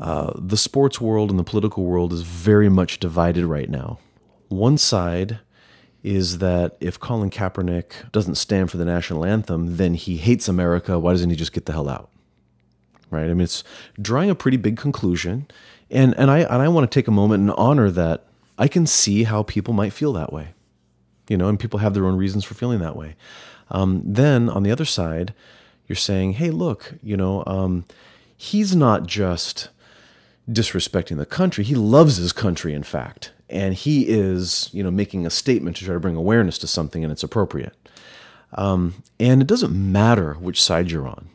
uh, 0.00 0.32
the 0.34 0.56
sports 0.56 1.00
world 1.00 1.30
and 1.30 1.38
the 1.38 1.44
political 1.44 1.84
world 1.84 2.12
is 2.12 2.22
very 2.22 2.70
much 2.70 2.98
divided 2.98 3.44
right 3.44 3.68
now. 3.68 3.98
One 4.48 4.78
side 4.78 5.40
is 6.02 6.38
that 6.38 6.76
if 6.80 6.98
Colin 6.98 7.28
Kaepernick 7.28 8.10
doesn't 8.10 8.36
stand 8.36 8.70
for 8.70 8.78
the 8.78 8.86
national 8.86 9.26
anthem, 9.26 9.76
then 9.76 9.92
he 9.92 10.16
hates 10.16 10.48
America. 10.48 10.98
Why 10.98 11.12
doesn't 11.12 11.28
he 11.28 11.36
just 11.36 11.52
get 11.52 11.66
the 11.66 11.72
hell 11.72 11.90
out? 11.90 12.10
Right? 13.10 13.24
I 13.24 13.34
mean, 13.34 13.42
it's 13.42 13.62
drawing 14.00 14.30
a 14.30 14.34
pretty 14.34 14.56
big 14.56 14.78
conclusion, 14.78 15.48
and 15.90 16.14
and 16.16 16.30
I 16.30 16.40
and 16.40 16.62
I 16.62 16.68
want 16.68 16.90
to 16.90 16.94
take 16.94 17.08
a 17.08 17.12
moment 17.12 17.42
and 17.42 17.50
honor 17.52 17.90
that. 17.90 18.24
I 18.56 18.68
can 18.68 18.86
see 18.86 19.24
how 19.24 19.42
people 19.42 19.72
might 19.72 19.92
feel 19.92 20.12
that 20.12 20.34
way, 20.34 20.48
you 21.28 21.38
know, 21.38 21.48
and 21.48 21.58
people 21.58 21.78
have 21.78 21.94
their 21.94 22.04
own 22.04 22.16
reasons 22.16 22.44
for 22.44 22.52
feeling 22.52 22.78
that 22.80 22.94
way. 22.94 23.16
Um, 23.70 24.02
then 24.04 24.50
on 24.50 24.64
the 24.64 24.70
other 24.70 24.84
side, 24.84 25.32
you're 25.88 25.96
saying, 25.96 26.34
hey, 26.34 26.50
look, 26.50 26.94
you 27.02 27.16
know, 27.16 27.42
um, 27.46 27.86
he's 28.36 28.76
not 28.76 29.06
just 29.06 29.70
disrespecting 30.48 31.16
the 31.16 31.26
country. 31.26 31.64
He 31.64 31.74
loves 31.74 32.16
his 32.16 32.32
country, 32.32 32.74
in 32.74 32.82
fact, 32.82 33.32
and 33.48 33.74
he 33.74 34.08
is, 34.08 34.70
you 34.72 34.82
know, 34.82 34.90
making 34.90 35.26
a 35.26 35.30
statement 35.30 35.76
to 35.76 35.84
try 35.84 35.94
to 35.94 36.00
bring 36.00 36.16
awareness 36.16 36.58
to 36.58 36.66
something, 36.66 37.04
and 37.04 37.12
it's 37.12 37.22
appropriate. 37.22 37.74
Um, 38.54 39.02
and 39.18 39.40
it 39.40 39.46
doesn't 39.46 39.72
matter 39.72 40.34
which 40.34 40.60
side 40.62 40.90
you're 40.90 41.06
on. 41.06 41.28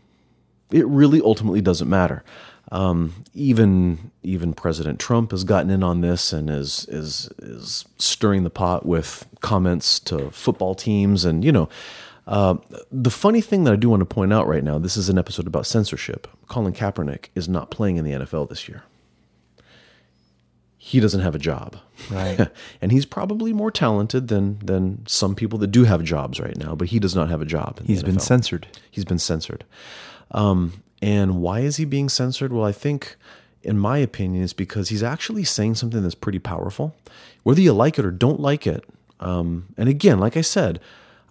It 0.72 0.86
really 0.88 1.22
ultimately 1.22 1.62
doesn't 1.62 1.90
matter. 1.90 2.24
Um, 2.72 3.24
even 3.36 4.12
even 4.24 4.54
President 4.54 5.00
Trump 5.00 5.32
has 5.32 5.44
gotten 5.44 5.70
in 5.70 5.84
on 5.84 6.02
this 6.02 6.34
and 6.34 6.50
is 6.50 6.86
is 6.90 7.30
is 7.38 7.86
stirring 8.00 8.44
the 8.44 8.50
pot 8.50 8.86
with 8.86 9.28
comments 9.40 10.00
to 10.02 10.32
football 10.32 10.76
teams, 10.76 11.26
and 11.26 11.44
you 11.44 11.52
know. 11.52 11.70
Uh, 12.28 12.56
the 12.92 13.12
funny 13.12 13.40
thing 13.40 13.66
that 13.66 13.74
I 13.74 13.76
do 13.76 13.88
want 13.88 14.00
to 14.00 14.06
point 14.06 14.34
out 14.34 14.48
right 14.48 14.64
now, 14.64 14.80
this 14.80 14.98
is 14.98 15.10
an 15.10 15.20
episode 15.20 15.46
about 15.46 15.68
censorship. 15.68 16.28
Colin 16.48 16.74
Kaepernick 16.74 17.28
is 17.36 17.48
not 17.48 17.70
playing 17.70 17.98
in 17.98 18.04
the 18.04 18.14
NFL 18.14 18.50
this 18.50 18.68
year 18.68 18.82
he 20.96 21.02
doesn't 21.02 21.20
have 21.20 21.36
a 21.36 21.40
job. 21.40 21.76
Right. 22.10 22.50
and 22.82 22.90
he's 22.90 23.06
probably 23.06 23.52
more 23.52 23.70
talented 23.70 24.30
than 24.30 24.60
than 24.60 25.06
some 25.08 25.36
people 25.36 25.60
that 25.60 25.68
do 25.68 25.84
have 25.84 26.02
jobs 26.04 26.40
right 26.40 26.56
now, 26.56 26.74
but 26.74 26.88
he 26.88 27.00
does 27.00 27.14
not 27.14 27.30
have 27.30 27.42
a 27.42 27.46
job. 27.46 27.82
He's 27.84 28.02
been 28.02 28.18
censored. 28.18 28.66
He's 28.90 29.04
been 29.04 29.20
censored. 29.20 29.66
Um, 30.32 30.82
and 31.02 31.42
why 31.42 31.60
is 31.60 31.76
he 31.76 31.84
being 31.84 32.08
censored? 32.08 32.54
Well, 32.54 32.64
I 32.64 32.72
think, 32.72 33.18
in 33.62 33.78
my 33.78 33.98
opinion, 33.98 34.42
is 34.42 34.54
because 34.54 34.88
he's 34.88 35.04
actually 35.04 35.44
saying 35.44 35.76
something 35.76 36.02
that's 36.02 36.16
pretty 36.16 36.40
powerful. 36.40 36.96
Whether 37.44 37.60
you 37.60 37.74
like 37.74 38.00
it 38.00 38.06
or 38.06 38.12
don't 38.12 38.40
like 38.40 38.66
it, 38.66 38.86
um, 39.20 39.68
and 39.78 39.90
again, 39.90 40.18
like 40.18 40.38
I 40.38 40.42
said, 40.42 40.80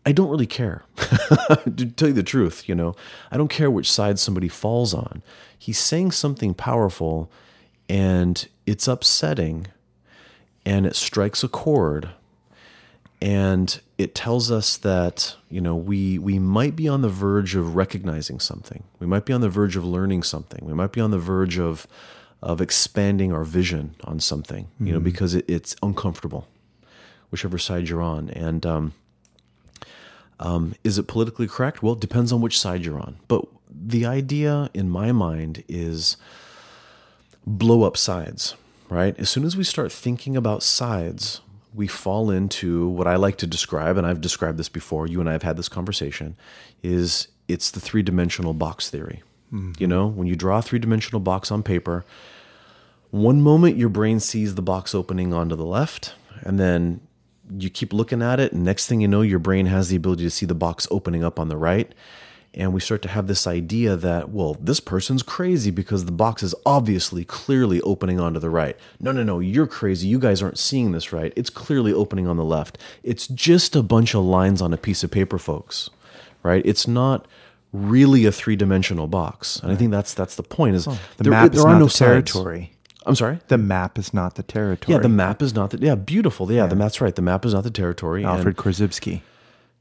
I 0.04 0.12
don't 0.12 0.28
really 0.28 0.46
care. 0.46 0.84
to 0.96 1.86
tell 1.96 2.08
you 2.08 2.14
the 2.14 2.22
truth, 2.22 2.68
you 2.68 2.74
know, 2.74 2.94
I 3.30 3.38
don't 3.38 3.48
care 3.48 3.70
which 3.70 3.90
side 3.90 4.18
somebody 4.18 4.48
falls 4.48 4.92
on. 4.92 5.22
He's 5.58 5.78
saying 5.78 6.10
something 6.10 6.52
powerful, 6.52 7.32
and 7.88 8.48
it's 8.66 8.88
upsetting, 8.88 9.66
and 10.64 10.86
it 10.86 10.96
strikes 10.96 11.44
a 11.44 11.48
chord 11.48 12.10
and 13.24 13.80
it 13.96 14.14
tells 14.14 14.50
us 14.50 14.76
that 14.76 15.34
you 15.48 15.58
know 15.58 15.74
we 15.74 16.18
we 16.18 16.38
might 16.38 16.76
be 16.76 16.86
on 16.86 17.00
the 17.00 17.08
verge 17.08 17.54
of 17.54 17.74
recognizing 17.74 18.38
something. 18.38 18.84
We 18.98 19.06
might 19.06 19.24
be 19.24 19.32
on 19.32 19.40
the 19.40 19.48
verge 19.48 19.76
of 19.76 19.84
learning 19.84 20.24
something. 20.24 20.62
We 20.62 20.74
might 20.74 20.92
be 20.92 21.00
on 21.00 21.10
the 21.10 21.18
verge 21.18 21.58
of 21.58 21.86
of 22.42 22.60
expanding 22.60 23.32
our 23.32 23.44
vision 23.44 23.94
on 24.04 24.20
something 24.20 24.68
you 24.78 24.92
know 24.92 25.00
because 25.00 25.34
it, 25.34 25.46
it's 25.48 25.74
uncomfortable 25.82 26.46
whichever 27.30 27.56
side 27.56 27.88
you're 27.88 28.02
on. 28.02 28.28
And 28.28 28.66
um, 28.66 28.92
um, 30.38 30.74
is 30.84 30.98
it 30.98 31.08
politically 31.08 31.48
correct? 31.48 31.82
Well 31.82 31.94
it 31.94 32.00
depends 32.00 32.30
on 32.30 32.42
which 32.42 32.60
side 32.60 32.84
you're 32.84 33.00
on. 33.00 33.16
But 33.26 33.46
the 33.70 34.04
idea 34.04 34.68
in 34.74 34.90
my 34.90 35.12
mind 35.12 35.64
is 35.66 36.18
blow 37.46 37.82
up 37.82 37.96
sides, 37.96 38.54
right? 38.88 39.18
As 39.18 39.30
soon 39.30 39.44
as 39.44 39.56
we 39.56 39.64
start 39.64 39.92
thinking 39.92 40.36
about 40.36 40.62
sides, 40.62 41.40
we 41.74 41.86
fall 41.86 42.30
into 42.30 42.88
what 42.88 43.06
I 43.06 43.16
like 43.16 43.36
to 43.38 43.46
describe, 43.46 43.96
and 43.96 44.06
I've 44.06 44.20
described 44.20 44.58
this 44.58 44.68
before, 44.68 45.06
you 45.06 45.20
and 45.20 45.28
I 45.28 45.32
have 45.32 45.42
had 45.42 45.56
this 45.56 45.68
conversation, 45.68 46.36
is 46.82 47.28
it's 47.48 47.70
the 47.70 47.80
three 47.80 48.02
dimensional 48.02 48.54
box 48.54 48.90
theory. 48.90 49.22
Mm-hmm. 49.52 49.72
You 49.78 49.86
know, 49.86 50.06
when 50.06 50.26
you 50.26 50.36
draw 50.36 50.58
a 50.58 50.62
three 50.62 50.78
dimensional 50.78 51.20
box 51.20 51.50
on 51.50 51.62
paper, 51.62 52.04
one 53.10 53.42
moment 53.42 53.76
your 53.76 53.88
brain 53.88 54.20
sees 54.20 54.54
the 54.54 54.62
box 54.62 54.94
opening 54.94 55.32
onto 55.32 55.56
the 55.56 55.64
left, 55.64 56.14
and 56.42 56.58
then 56.58 57.00
you 57.58 57.70
keep 57.70 57.92
looking 57.92 58.22
at 58.22 58.40
it, 58.40 58.52
and 58.52 58.64
next 58.64 58.86
thing 58.86 59.00
you 59.00 59.08
know, 59.08 59.22
your 59.22 59.38
brain 59.38 59.66
has 59.66 59.88
the 59.88 59.96
ability 59.96 60.24
to 60.24 60.30
see 60.30 60.46
the 60.46 60.54
box 60.54 60.88
opening 60.90 61.22
up 61.22 61.38
on 61.38 61.48
the 61.48 61.56
right. 61.56 61.92
And 62.54 62.72
we 62.72 62.80
start 62.80 63.02
to 63.02 63.08
have 63.08 63.26
this 63.26 63.46
idea 63.46 63.96
that, 63.96 64.30
well, 64.30 64.56
this 64.60 64.80
person's 64.80 65.22
crazy 65.22 65.70
because 65.70 66.04
the 66.04 66.12
box 66.12 66.42
is 66.42 66.54
obviously 66.64 67.24
clearly 67.24 67.80
opening 67.82 68.18
onto 68.20 68.38
the 68.40 68.50
right. 68.50 68.76
No, 69.00 69.12
no, 69.12 69.22
no, 69.22 69.40
you're 69.40 69.66
crazy. 69.66 70.06
You 70.08 70.18
guys 70.18 70.42
aren't 70.42 70.58
seeing 70.58 70.92
this 70.92 71.12
right. 71.12 71.32
It's 71.36 71.50
clearly 71.50 71.92
opening 71.92 72.26
on 72.26 72.36
the 72.36 72.44
left. 72.44 72.78
It's 73.02 73.26
just 73.28 73.74
a 73.76 73.82
bunch 73.82 74.14
of 74.14 74.24
lines 74.24 74.62
on 74.62 74.72
a 74.72 74.76
piece 74.76 75.02
of 75.04 75.10
paper, 75.10 75.38
folks, 75.38 75.90
right? 76.42 76.62
It's 76.64 76.86
not 76.86 77.26
really 77.72 78.24
a 78.24 78.30
three 78.32 78.54
dimensional 78.56 79.08
box. 79.08 79.58
And 79.60 79.72
I 79.72 79.74
think 79.76 79.90
that's 79.90 80.14
that's 80.14 80.36
the 80.36 80.42
point 80.44 80.76
is 80.76 80.84
The 80.84 80.98
there, 81.18 81.30
map 81.32 81.50
there 81.50 81.58
is 81.60 81.64
are 81.64 81.72
not 81.72 81.78
no 81.80 81.84
the 81.86 81.90
sides. 81.90 82.32
territory. 82.32 82.70
I'm 83.06 83.16
sorry? 83.16 83.40
The 83.48 83.58
map 83.58 83.98
is 83.98 84.14
not 84.14 84.36
the 84.36 84.42
territory. 84.42 84.94
Yeah, 84.94 85.02
the 85.02 85.08
map 85.10 85.42
is 85.42 85.54
not 85.54 85.70
the 85.70 85.78
yeah, 85.78 85.94
beautiful. 85.94 86.50
Yeah, 86.50 86.66
the 86.66 86.76
that's 86.76 87.00
right. 87.00 87.14
The 87.14 87.20
map 87.20 87.44
is 87.44 87.52
not 87.52 87.64
the 87.64 87.70
territory. 87.70 88.22
and- 88.22 88.30
Alfred 88.30 88.56
Korzybski. 88.56 89.20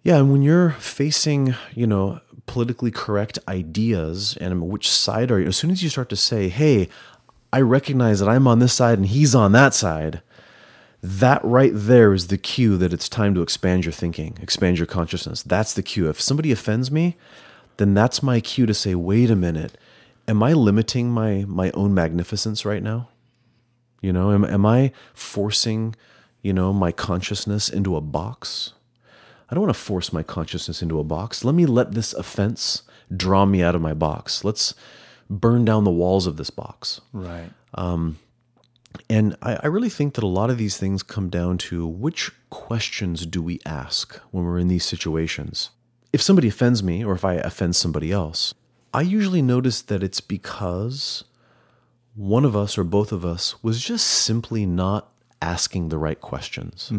yeah, 0.02 0.18
and 0.18 0.32
when 0.32 0.42
you're 0.42 0.72
facing, 0.72 1.56
you 1.76 1.88
know, 1.88 2.20
politically 2.46 2.91
correct 2.91 3.39
ideas 3.48 4.38
and 4.39 4.62
which 4.70 4.89
side 4.89 5.32
are 5.32 5.39
you, 5.39 5.48
as 5.48 5.58
soon 5.58 5.72
as 5.72 5.82
you 5.82 5.89
start 5.89 6.10
to 6.10 6.16
say, 6.16 6.50
hey, 6.50 6.89
I 7.52 7.62
recognize 7.62 8.20
that 8.20 8.30
I'm 8.30 8.48
on 8.48 8.60
this 8.60 8.74
side 8.74 8.98
and 8.98 9.08
he's 9.08 9.36
on 9.36 9.52
that 9.52 9.74
side, 9.74 10.22
that 11.02 11.44
right 11.44 11.72
there 11.74 12.14
is 12.14 12.28
the 12.28 12.38
cue 12.38 12.78
that 12.78 12.94
it's 12.94 13.10
time 13.10 13.36
to 13.36 13.41
expand 13.41 13.86
your 13.86 13.91
thinking, 13.91 14.38
expand 14.41 14.78
your 14.78 14.88
consciousness. 14.88 15.44
That's 15.44 15.74
the 15.74 15.84
cue. 15.84 16.10
If 16.10 16.22
somebody 16.22 16.52
offends 16.52 16.89
me, 16.89 17.18
then 17.78 17.94
that's 17.94 18.24
my 18.24 18.39
cue 18.39 18.66
to 18.66 18.74
say, 18.74 18.96
wait 18.96 19.30
a 19.30 19.36
minute, 19.36 19.78
am 20.28 20.41
I 20.41 20.54
limiting 20.54 21.10
my 21.10 21.46
my 21.48 21.72
own 21.72 21.94
magnificence 21.94 22.66
right 22.66 22.82
now? 22.82 23.10
You 24.02 24.14
know, 24.14 24.32
am, 24.32 24.46
am 24.46 24.66
I 24.66 24.91
forcing, 25.14 25.96
you 26.41 26.54
know, 26.54 26.74
my 26.74 26.91
consciousness 26.91 27.70
into 27.70 27.96
a 27.96 28.02
box? 28.02 28.74
I 29.54 29.56
don't 29.56 29.66
want 29.66 29.76
to 29.76 29.80
force 29.82 30.12
my 30.12 30.24
consciousness 30.24 30.82
into 30.82 30.99
a 30.99 31.04
box. 31.04 31.45
Let 31.45 31.54
me 31.54 31.68
let 31.68 31.91
this 31.91 32.12
offense 32.14 32.82
draw 33.16 33.45
me 33.45 33.62
out 33.62 33.76
of 33.76 33.82
my 33.82 33.93
box. 33.93 34.43
Let's 34.43 34.74
burn 35.30 35.64
down 35.64 35.84
the 35.84 35.91
walls 35.91 36.26
of 36.26 36.38
this 36.38 36.49
box. 36.49 37.01
Right. 37.14 37.51
Um, 37.76 38.18
And 39.10 39.36
I, 39.43 39.60
I 39.64 39.68
really 39.68 39.89
think 39.89 40.16
that 40.16 40.24
a 40.24 40.28
lot 40.28 40.49
of 40.49 40.58
these 40.58 40.78
things 40.78 41.04
come 41.04 41.30
down 41.30 41.60
to 41.70 41.86
which 41.86 42.32
questions 42.49 43.28
do 43.28 43.43
we 43.43 43.60
ask 43.64 44.16
when 44.32 44.43
we're 44.43 44.58
in 44.58 44.70
these 44.70 44.86
situations? 44.86 45.70
If 46.12 46.22
somebody 46.22 46.47
offends 46.47 46.82
me 46.82 47.06
or 47.06 47.14
if 47.14 47.24
I 47.24 47.36
offend 47.36 47.76
somebody 47.76 48.12
else, 48.12 48.56
I 48.93 49.01
usually 49.01 49.41
notice 49.41 49.82
that 49.84 50.04
it's 50.04 50.22
because 50.22 51.24
one 52.16 52.45
of 52.45 52.56
us 52.56 52.78
or 52.78 52.84
both 52.84 53.12
of 53.12 53.24
us 53.26 53.62
was 53.64 53.84
just 53.84 54.08
simply 54.08 54.66
not 54.66 55.12
asking 55.41 55.89
the 55.89 55.97
right 55.97 56.20
questions. 56.20 56.89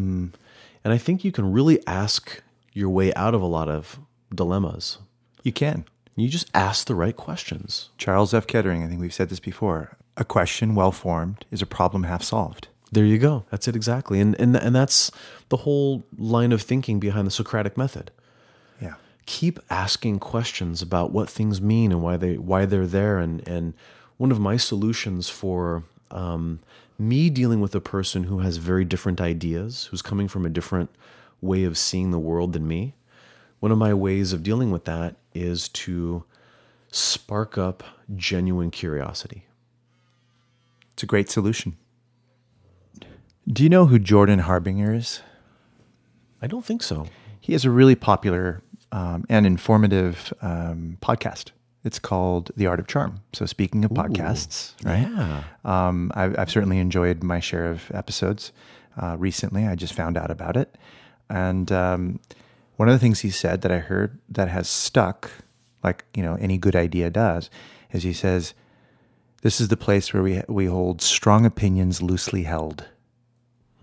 And 0.85 0.93
I 0.93 0.99
think 0.99 1.25
you 1.25 1.33
can 1.33 1.53
really 1.53 1.85
ask 1.87 2.43
your 2.75 2.91
way 2.91 3.15
out 3.15 3.35
of 3.35 3.41
a 3.41 3.47
lot 3.47 3.69
of 3.69 3.99
dilemmas. 4.35 4.99
You 5.43 5.53
can. 5.53 5.85
You 6.17 6.29
just 6.29 6.51
ask 6.55 6.87
the 6.87 6.95
right 6.95 7.17
questions. 7.17 7.91
Charles 7.97 8.35
F. 8.35 8.47
Kettering, 8.47 8.83
I 8.83 8.89
think 8.89 9.01
we've 9.01 9.15
said 9.15 9.31
this 9.31 9.41
before. 9.41 9.97
A 10.17 10.25
question 10.25 10.75
well 10.75 10.93
formed 10.93 11.45
is 11.51 11.63
a 11.63 11.67
problem 11.67 12.05
half 12.05 12.23
solved. 12.23 12.69
There 12.93 13.05
you 13.05 13.19
go. 13.19 13.45
That's 13.51 13.67
it 13.67 13.75
exactly. 13.75 14.21
And 14.21 14.39
and 14.39 14.55
and 14.57 14.75
that's 14.75 15.11
the 15.49 15.59
whole 15.59 16.05
line 16.17 16.53
of 16.53 16.63
thinking 16.63 17.01
behind 17.01 17.27
the 17.27 17.33
Socratic 17.33 17.77
method. 17.77 18.13
Yeah. 18.81 18.95
Keep 19.27 19.59
asking 19.71 20.21
questions 20.21 20.81
about 20.81 21.11
what 21.11 21.29
things 21.29 21.61
mean 21.61 21.91
and 21.91 22.03
why 22.03 22.17
they 22.17 22.39
why 22.39 22.67
they're 22.67 22.87
there. 22.87 23.19
And 23.19 23.47
and 23.49 23.75
one 24.17 24.31
of 24.31 24.39
my 24.39 24.57
solutions 24.57 25.29
for 25.29 25.83
um, 26.13 26.61
me 26.97 27.31
dealing 27.31 27.61
with 27.61 27.75
a 27.75 27.81
person 27.81 28.25
who 28.25 28.39
has 28.39 28.59
very 28.59 28.85
different 28.85 29.21
ideas, 29.21 29.87
who's 29.87 30.03
coming 30.03 30.29
from 30.29 30.47
a 30.47 30.51
different 30.51 30.91
way 31.45 31.65
of 31.65 31.79
seeing 31.79 32.11
the 32.11 32.19
world 32.19 32.53
than 32.53 32.67
me, 32.67 32.95
one 33.61 33.71
of 33.71 33.79
my 33.79 33.95
ways 33.95 34.33
of 34.33 34.43
dealing 34.43 34.71
with 34.71 34.85
that 34.85 35.17
is 35.35 35.69
to 35.69 36.25
spark 36.91 37.57
up 37.59 37.83
genuine 38.15 38.71
curiosity. 38.71 39.47
It's 40.93 41.03
a 41.03 41.07
great 41.07 41.29
solution. 41.29 41.77
Do 43.47 43.63
you 43.63 43.69
know 43.69 43.87
who 43.87 43.99
Jordan 43.99 44.41
Harbinger 44.41 44.95
is? 44.95 45.21
I 46.41 46.47
don't 46.47 46.65
think 46.65 46.83
so. 46.83 47.07
He 47.41 47.53
has 47.53 47.65
a 47.65 47.71
really 47.71 47.95
popular 47.95 48.63
um, 48.93 49.25
and 49.29 49.45
informative 49.47 50.33
um, 50.41 50.99
podcast. 51.03 51.51
It's 51.85 51.99
called 51.99 52.51
The 52.57 52.67
Art 52.67 52.81
of 52.81 52.87
Charm. 52.87 53.21
So, 53.35 53.45
speaking 53.45 53.85
of 53.85 53.91
podcasts, 53.91 54.73
right? 54.85 55.01
Yeah. 55.01 55.45
Um, 55.65 56.11
I've, 56.15 56.39
I've 56.39 56.51
certainly 56.51 56.79
enjoyed 56.79 57.23
my 57.23 57.41
share 57.41 57.71
of 57.71 57.91
episodes 57.93 58.53
uh, 59.01 59.17
recently. 59.19 59.67
I 59.67 59.75
just 59.75 59.93
found 59.93 60.17
out 60.17 60.31
about 60.31 60.57
it. 60.57 60.77
And 61.31 61.71
um, 61.73 62.21
one 62.77 62.89
of 62.89 62.95
the 62.95 62.99
things 62.99 63.21
he 63.21 63.31
said 63.31 63.63
that 63.63 63.73
I 63.73 63.79
heard 63.79 64.19
that 64.29 64.49
has 64.49 64.69
stuck, 64.69 65.31
like, 65.83 66.05
you 66.15 66.23
know, 66.23 66.37
any 66.41 66.59
good 66.59 66.77
idea 66.77 67.11
does, 67.11 67.51
is 67.93 68.03
he 68.03 68.13
says, 68.13 68.55
This 69.43 69.61
is 69.61 69.69
the 69.69 69.77
place 69.77 70.13
where 70.13 70.23
we, 70.23 70.43
we 70.49 70.67
hold 70.67 71.01
strong 71.03 71.47
opinions 71.47 72.03
loosely 72.03 72.45
held. 72.45 72.87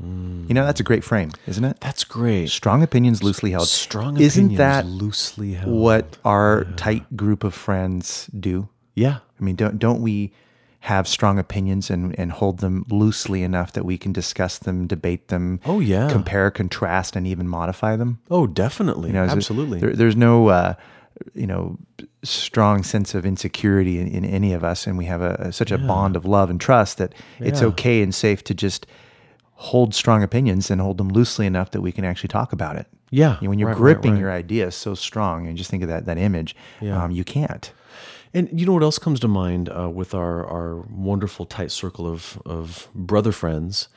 You 0.03 0.55
know, 0.55 0.65
that's 0.65 0.79
a 0.79 0.83
great 0.83 1.03
frame, 1.03 1.29
isn't 1.45 1.63
it? 1.63 1.79
That's 1.79 2.03
great. 2.03 2.49
Strong 2.49 2.81
opinions 2.81 3.21
loosely 3.21 3.51
held. 3.51 3.67
Strong 3.67 4.19
Isn't 4.19 4.55
that 4.55 4.87
loosely 4.87 5.53
held. 5.53 5.71
what 5.71 6.17
our 6.25 6.63
tight 6.75 7.15
group 7.15 7.43
of 7.43 7.53
friends 7.53 8.27
do? 8.39 8.67
Yeah. 8.95 9.19
I 9.39 9.43
mean, 9.43 9.55
don't 9.55 9.77
don't 9.77 10.01
we 10.01 10.33
have 10.85 11.07
strong 11.07 11.37
opinions 11.37 11.89
and, 11.91 12.17
and 12.19 12.31
hold 12.31 12.59
them 12.59 12.85
loosely 12.89 13.43
enough 13.43 13.73
that 13.73 13.85
we 13.85 13.97
can 13.97 14.11
discuss 14.11 14.57
them, 14.57 14.87
debate 14.87 15.27
them, 15.27 15.59
Oh, 15.65 15.79
yeah. 15.79 16.09
compare, 16.11 16.49
contrast, 16.49 17.15
and 17.15 17.27
even 17.27 17.47
modify 17.47 17.95
them? 17.95 18.19
Oh, 18.31 18.47
definitely. 18.47 19.09
You 19.09 19.13
know, 19.13 19.23
Absolutely. 19.25 19.79
there- 19.79 19.95
there's 19.95 20.15
no 20.15 20.47
uh, 20.47 20.73
you 21.35 21.45
know 21.45 21.77
strong 22.23 22.81
sense 22.83 23.13
of 23.13 23.25
insecurity 23.27 23.99
in, 23.99 24.07
in 24.07 24.25
any 24.25 24.53
of 24.53 24.63
us, 24.63 24.87
and 24.87 24.97
we 24.97 25.05
have 25.05 25.21
a, 25.21 25.35
a- 25.39 25.51
such 25.51 25.71
a 25.71 25.77
bond 25.77 26.15
of 26.15 26.25
love 26.25 26.49
and 26.49 26.59
trust 26.59 26.97
that 26.97 27.13
it's 27.39 27.61
okay 27.61 28.01
and 28.01 28.13
safe 28.15 28.43
to 28.45 28.53
just 28.55 28.87
hold 29.53 29.93
strong 29.93 30.23
opinions 30.23 30.71
and 30.71 30.81
hold 30.81 30.97
them 30.97 31.09
loosely 31.09 31.45
enough 31.45 31.69
that 31.71 31.81
we 31.81 31.91
can 31.91 32.03
actually 32.03 32.27
talk 32.29 32.51
about 32.53 32.75
it. 32.75 32.87
Yeah, 33.11 33.35
You 33.39 33.45
know, 33.45 33.49
when 33.49 33.59
you're 33.59 33.67
right, 33.67 33.73
right, 33.73 33.93
gripping 33.93 34.13
right. 34.13 34.19
your 34.19 34.31
ideas 34.31 34.73
so 34.73 34.95
strong, 34.95 35.45
and 35.47 35.55
just 35.57 35.69
think 35.69 35.83
of 35.83 35.89
that 35.89 36.05
that 36.05 36.17
image, 36.17 36.55
Yeah. 36.79 37.03
um, 37.03 37.11
you 37.11 37.23
can't. 37.23 37.71
And 38.33 38.49
you 38.57 38.65
know 38.65 38.73
what 38.73 38.83
else 38.83 38.97
comes 38.97 39.19
to 39.21 39.27
mind 39.27 39.69
uh, 39.69 39.89
with 39.89 40.13
our, 40.13 40.45
our 40.45 40.85
wonderful 40.89 41.45
tight 41.45 41.71
circle 41.71 42.07
of, 42.07 42.41
of 42.45 42.87
brother 42.95 43.31
friends 43.31 43.89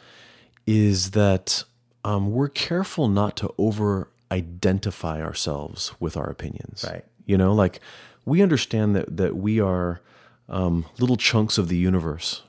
is 0.66 1.12
that 1.12 1.62
um, 2.04 2.32
we're 2.32 2.48
careful 2.48 3.08
not 3.08 3.36
to 3.38 3.54
over 3.58 4.08
identify 4.32 5.22
ourselves 5.22 5.92
with 6.00 6.16
our 6.16 6.28
opinions. 6.28 6.84
Right. 6.88 7.04
You 7.26 7.38
know, 7.38 7.54
like 7.54 7.80
we 8.24 8.42
understand 8.42 8.96
that, 8.96 9.16
that 9.16 9.36
we 9.36 9.60
are 9.60 10.00
um, 10.48 10.84
little 10.98 11.16
chunks 11.16 11.56
of 11.58 11.68
the 11.68 11.76
universe 11.76 12.42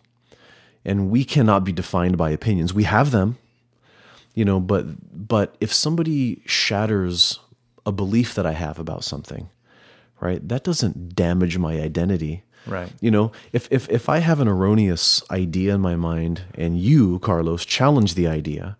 and 0.83 1.09
we 1.09 1.23
cannot 1.23 1.63
be 1.63 1.71
defined 1.71 2.17
by 2.17 2.29
opinions. 2.29 2.73
We 2.73 2.83
have 2.83 3.11
them, 3.11 3.37
you 4.33 4.45
know, 4.45 4.59
but 4.59 4.85
but 5.27 5.55
if 5.59 5.73
somebody 5.73 6.41
shatters 6.45 7.39
a 7.85 7.91
belief 7.91 8.35
that 8.35 8.45
I 8.45 8.51
have 8.51 8.79
about 8.79 9.03
something, 9.03 9.49
right? 10.19 10.47
That 10.47 10.63
doesn't 10.63 11.15
damage 11.15 11.57
my 11.57 11.79
identity. 11.81 12.43
Right. 12.67 12.91
You 12.99 13.11
know, 13.11 13.31
if 13.53 13.67
if 13.71 13.89
if 13.89 14.09
I 14.09 14.19
have 14.19 14.39
an 14.39 14.47
erroneous 14.47 15.23
idea 15.29 15.75
in 15.75 15.81
my 15.81 15.95
mind 15.95 16.41
and 16.55 16.79
you, 16.79 17.19
Carlos, 17.19 17.63
challenge 17.65 18.15
the 18.15 18.27
idea 18.27 18.77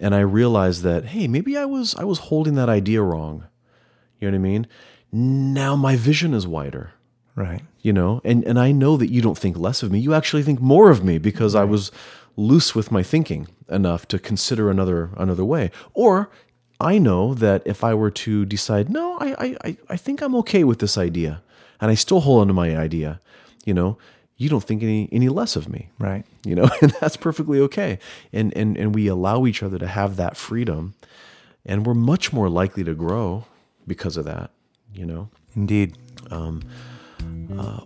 and 0.00 0.14
I 0.14 0.20
realize 0.20 0.82
that 0.82 1.06
hey, 1.06 1.26
maybe 1.28 1.56
I 1.56 1.64
was 1.64 1.94
I 1.94 2.04
was 2.04 2.18
holding 2.18 2.54
that 2.56 2.68
idea 2.68 3.00
wrong. 3.02 3.44
You 4.20 4.30
know 4.30 4.36
what 4.36 4.40
I 4.46 4.50
mean? 4.50 4.66
Now 5.12 5.76
my 5.76 5.96
vision 5.96 6.34
is 6.34 6.46
wider 6.46 6.92
Right. 7.36 7.62
you 7.82 7.92
know 7.92 8.20
and 8.24 8.44
and 8.44 8.60
i 8.60 8.70
know 8.70 8.96
that 8.96 9.10
you 9.10 9.20
don't 9.20 9.36
think 9.36 9.56
less 9.56 9.82
of 9.82 9.90
me 9.90 9.98
you 9.98 10.14
actually 10.14 10.44
think 10.44 10.60
more 10.60 10.88
of 10.88 11.02
me 11.02 11.18
because 11.18 11.56
i 11.56 11.64
was 11.64 11.90
loose 12.36 12.76
with 12.76 12.92
my 12.92 13.02
thinking 13.02 13.48
enough 13.68 14.06
to 14.08 14.20
consider 14.20 14.70
another 14.70 15.10
another 15.16 15.44
way 15.44 15.72
or 15.94 16.30
i 16.84 16.98
know 16.98 17.34
that 17.34 17.62
if 17.66 17.82
i 17.84 17.92
were 17.94 18.10
to 18.10 18.44
decide 18.44 18.88
no 18.90 19.16
i 19.18 19.28
i 19.46 19.56
I- 19.68 19.76
i 19.90 19.96
think 19.96 20.20
i'm 20.22 20.34
okay 20.42 20.64
with 20.64 20.78
this 20.78 20.96
idea 20.98 21.42
and 21.80 21.90
i 21.90 21.94
still 21.94 22.20
hold 22.20 22.42
on 22.42 22.46
to 22.48 22.54
my 22.54 22.76
idea 22.76 23.20
you 23.64 23.74
know 23.74 23.96
you 24.36 24.48
don't 24.48 24.64
think 24.64 24.82
any 24.82 25.08
any 25.12 25.28
less 25.28 25.56
of 25.56 25.68
me 25.68 25.88
Right. 25.98 26.24
you 26.44 26.54
know 26.54 26.68
and 26.82 26.90
that's 27.00 27.16
perfectly 27.16 27.58
okay 27.60 27.98
and 28.32 28.52
and 28.56 28.76
and 28.76 28.94
we 28.94 29.06
allow 29.06 29.46
each 29.46 29.62
other 29.62 29.78
to 29.78 29.86
have 29.86 30.16
that 30.16 30.36
freedom 30.36 30.94
and 31.66 31.86
we're 31.86 31.94
much 31.94 32.32
more 32.32 32.48
likely 32.48 32.84
to 32.84 32.94
grow 32.94 33.44
because 33.86 34.16
of 34.16 34.24
that 34.26 34.50
you 34.94 35.06
know 35.06 35.28
Indeed. 35.56 35.96
Um, 36.30 36.62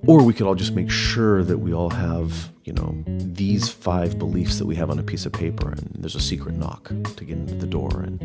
or 0.07 0.23
we 0.23 0.33
could 0.33 0.47
all 0.47 0.55
just 0.55 0.73
make 0.75 0.91
sure 0.91 1.43
that 1.45 1.59
we 1.59 1.75
all 1.75 1.91
have, 1.91 2.51
you 2.65 2.73
know, 2.73 2.95
these 3.07 3.69
five 3.69 4.19
beliefs 4.19 4.59
that 4.59 4.67
we 4.67 4.75
have 4.77 4.91
on 4.91 4.99
a 4.99 5.03
piece 5.03 5.27
of 5.27 5.33
paper, 5.33 5.71
and 5.71 5.91
there's 5.99 6.15
a 6.15 6.21
secret 6.21 6.57
knock 6.57 6.89
to 7.17 7.25
get 7.25 7.37
into 7.37 7.55
the 7.55 7.67
door, 7.67 8.03
and 8.03 8.21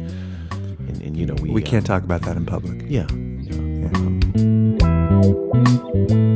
and, 0.88 1.02
and 1.02 1.18
you 1.18 1.26
know 1.26 1.36
we 1.36 1.50
We 1.50 1.64
uh, 1.64 1.66
can't 1.66 1.86
talk 1.86 2.04
about 2.04 2.22
that 2.24 2.38
in 2.38 2.46
public. 2.46 2.84
yeah, 2.88 3.08
yeah. 3.12 4.10
yeah, 6.04 6.33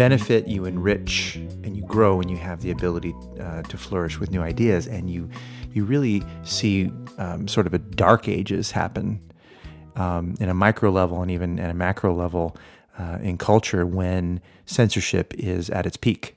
benefit, 0.00 0.48
you 0.48 0.64
enrich, 0.64 1.36
and 1.62 1.76
you 1.76 1.82
grow 1.82 2.16
when 2.16 2.26
you 2.26 2.38
have 2.38 2.62
the 2.62 2.70
ability 2.70 3.14
uh, 3.38 3.60
to 3.64 3.76
flourish 3.76 4.18
with 4.18 4.30
new 4.30 4.40
ideas, 4.40 4.86
and 4.86 5.10
you 5.10 5.28
you 5.74 5.84
really 5.84 6.22
see 6.42 6.90
um, 7.18 7.46
sort 7.46 7.66
of 7.66 7.74
a 7.74 7.78
dark 7.78 8.26
ages 8.26 8.70
happen 8.70 9.20
um, 9.96 10.36
in 10.40 10.48
a 10.48 10.54
micro 10.54 10.90
level 10.90 11.20
and 11.20 11.30
even 11.30 11.60
at 11.60 11.68
a 11.70 11.74
macro 11.74 12.14
level 12.14 12.56
uh, 12.98 13.18
in 13.20 13.36
culture 13.36 13.84
when 13.84 14.40
censorship 14.64 15.34
is 15.34 15.68
at 15.68 15.84
its 15.84 15.98
peak. 15.98 16.34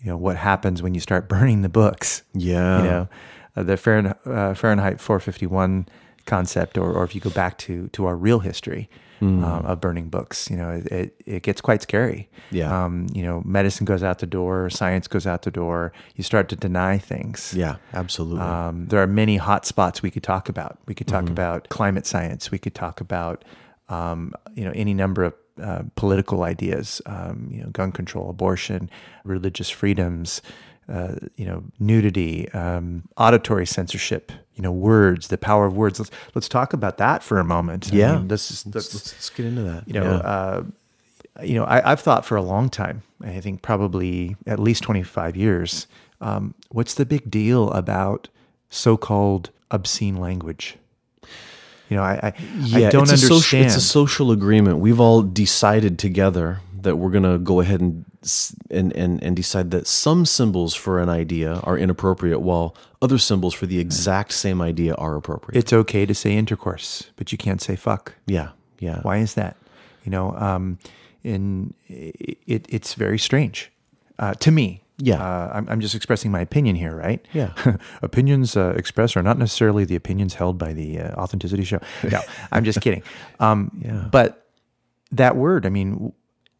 You 0.00 0.10
know 0.10 0.16
what 0.16 0.36
happens 0.36 0.80
when 0.80 0.94
you 0.94 1.00
start 1.00 1.28
burning 1.28 1.62
the 1.62 1.68
books. 1.68 2.22
Yeah. 2.34 2.78
You 2.78 2.84
know 2.84 3.08
uh, 3.56 3.62
the 3.64 3.76
Fahrenheit, 3.76 4.18
uh, 4.24 4.54
Fahrenheit 4.54 5.00
451 5.00 5.88
concept, 6.24 6.78
or, 6.78 6.92
or 6.92 7.02
if 7.02 7.16
you 7.16 7.20
go 7.20 7.30
back 7.30 7.58
to 7.58 7.88
to 7.88 8.06
our 8.06 8.14
real 8.14 8.38
history 8.38 8.88
um, 9.22 9.66
of 9.66 9.80
burning 9.80 10.08
books, 10.08 10.50
you 10.50 10.56
know 10.56 10.70
it, 10.70 10.86
it, 10.86 11.22
it 11.26 11.42
gets 11.42 11.60
quite 11.60 11.82
scary. 11.82 12.28
Yeah. 12.50 12.84
Um, 12.84 13.06
you 13.12 13.22
know, 13.22 13.42
medicine 13.44 13.84
goes 13.84 14.02
out 14.02 14.18
the 14.18 14.26
door, 14.26 14.68
science 14.70 15.06
goes 15.08 15.26
out 15.26 15.42
the 15.42 15.50
door. 15.50 15.92
You 16.16 16.24
start 16.24 16.48
to 16.50 16.56
deny 16.56 16.98
things. 16.98 17.54
Yeah, 17.56 17.76
absolutely. 17.94 18.42
Um, 18.42 18.86
there 18.86 19.02
are 19.02 19.06
many 19.06 19.36
hot 19.36 19.64
spots 19.66 20.02
we 20.02 20.10
could 20.10 20.22
talk 20.22 20.48
about. 20.48 20.78
We 20.86 20.94
could 20.94 21.08
talk 21.08 21.28
about 21.28 21.68
climate 21.68 22.06
science. 22.06 22.50
We 22.50 22.58
could 22.58 22.74
talk 22.74 23.00
about 23.00 23.44
um, 23.88 24.32
you 24.54 24.64
know 24.64 24.72
any 24.74 24.94
number 24.94 25.24
of 25.24 25.34
uh, 25.62 25.82
political 25.96 26.42
ideas. 26.42 27.00
Um, 27.06 27.48
you 27.50 27.62
know, 27.62 27.68
gun 27.70 27.92
control, 27.92 28.30
abortion, 28.30 28.90
religious 29.24 29.70
freedoms. 29.70 30.42
Uh, 30.88 31.14
you 31.36 31.46
know, 31.46 31.62
nudity, 31.78 32.48
um, 32.52 33.04
auditory 33.16 33.66
censorship. 33.66 34.32
You 34.56 34.62
know, 34.62 34.72
words, 34.72 35.28
the 35.28 35.38
power 35.38 35.64
of 35.64 35.76
words. 35.76 35.98
Let's 35.98 36.10
let's 36.34 36.48
talk 36.48 36.72
about 36.72 36.98
that 36.98 37.22
for 37.22 37.38
a 37.38 37.44
moment. 37.44 37.90
I 37.92 37.96
yeah. 37.96 38.16
mean, 38.16 38.28
this 38.28 38.50
is 38.50 38.66
let's, 38.66 38.92
let's, 38.92 39.12
let's 39.12 39.30
get 39.30 39.46
into 39.46 39.62
that. 39.62 39.86
you 39.86 39.94
know, 39.94 40.02
Yeah. 40.02 40.16
uh, 40.18 40.62
you 41.42 41.54
know, 41.54 41.64
I, 41.64 41.92
I've 41.92 42.00
thought 42.00 42.26
for 42.26 42.36
a 42.36 42.42
long 42.42 42.68
time. 42.68 43.02
I 43.24 43.40
think 43.40 43.62
probably 43.62 44.36
at 44.46 44.58
least 44.58 44.82
twenty 44.82 45.02
five 45.02 45.36
years. 45.36 45.86
Um, 46.20 46.54
what's 46.70 46.94
the 46.94 47.06
big 47.06 47.30
deal 47.30 47.70
about 47.70 48.28
so 48.68 48.96
called 48.96 49.50
obscene 49.70 50.16
language? 50.16 50.76
You 51.92 51.98
know, 51.98 52.04
I 52.04 52.14
I, 52.22 52.32
I 52.86 52.90
don't 52.90 53.02
it's 53.02 53.10
a 53.10 53.14
understand. 53.14 53.20
social, 53.20 53.60
it's 53.60 53.76
a 53.76 53.80
social 53.82 54.30
agreement. 54.32 54.78
We've 54.78 54.98
all 54.98 55.20
decided 55.22 55.98
together 55.98 56.60
that 56.80 56.96
we're 56.96 57.10
going 57.10 57.22
to 57.32 57.38
go 57.38 57.60
ahead 57.60 57.80
and, 57.82 58.04
and 58.70 58.96
and 58.96 59.22
and 59.22 59.36
decide 59.36 59.70
that 59.72 59.86
some 59.86 60.24
symbols 60.24 60.74
for 60.74 60.98
an 61.02 61.10
idea 61.10 61.60
are 61.64 61.76
inappropriate, 61.76 62.40
while 62.40 62.74
other 63.02 63.18
symbols 63.18 63.52
for 63.54 63.66
the 63.66 63.78
exact 63.78 64.32
same 64.32 64.62
idea 64.62 64.94
are 64.94 65.16
appropriate. 65.16 65.58
it's 65.58 65.72
okay 65.72 66.06
to 66.06 66.14
say 66.14 66.34
intercourse, 66.34 67.10
but 67.16 67.30
you 67.30 67.36
can't 67.36 67.60
say 67.60 67.76
fuck. 67.76 68.14
yeah, 68.26 68.48
yeah. 68.78 69.00
Why 69.02 69.18
is 69.18 69.34
that? 69.34 69.56
You 70.04 70.10
know, 70.10 70.34
um, 70.38 70.78
in 71.22 71.74
it, 71.88 72.64
it's 72.68 72.94
very 72.94 73.18
strange 73.18 73.70
uh, 74.18 74.32
to 74.40 74.50
me. 74.50 74.81
Yeah. 74.98 75.16
uh, 75.22 75.50
I'm, 75.54 75.68
I'm 75.68 75.80
just 75.80 75.94
expressing 75.94 76.30
my 76.30 76.40
opinion 76.40 76.76
here, 76.76 76.94
right? 76.94 77.24
Yeah. 77.32 77.52
opinions 78.02 78.56
uh, 78.56 78.74
expressed 78.76 79.16
are 79.16 79.22
not 79.22 79.38
necessarily 79.38 79.84
the 79.84 79.96
opinions 79.96 80.34
held 80.34 80.58
by 80.58 80.72
the 80.72 81.00
uh, 81.00 81.14
Authenticity 81.20 81.64
Show. 81.64 81.80
No, 82.10 82.20
I'm 82.52 82.64
just 82.64 82.80
kidding. 82.80 83.02
Um, 83.40 83.70
Yeah. 83.84 84.08
But 84.10 84.46
that 85.10 85.36
word, 85.36 85.66
I 85.66 85.70
mean, 85.70 86.12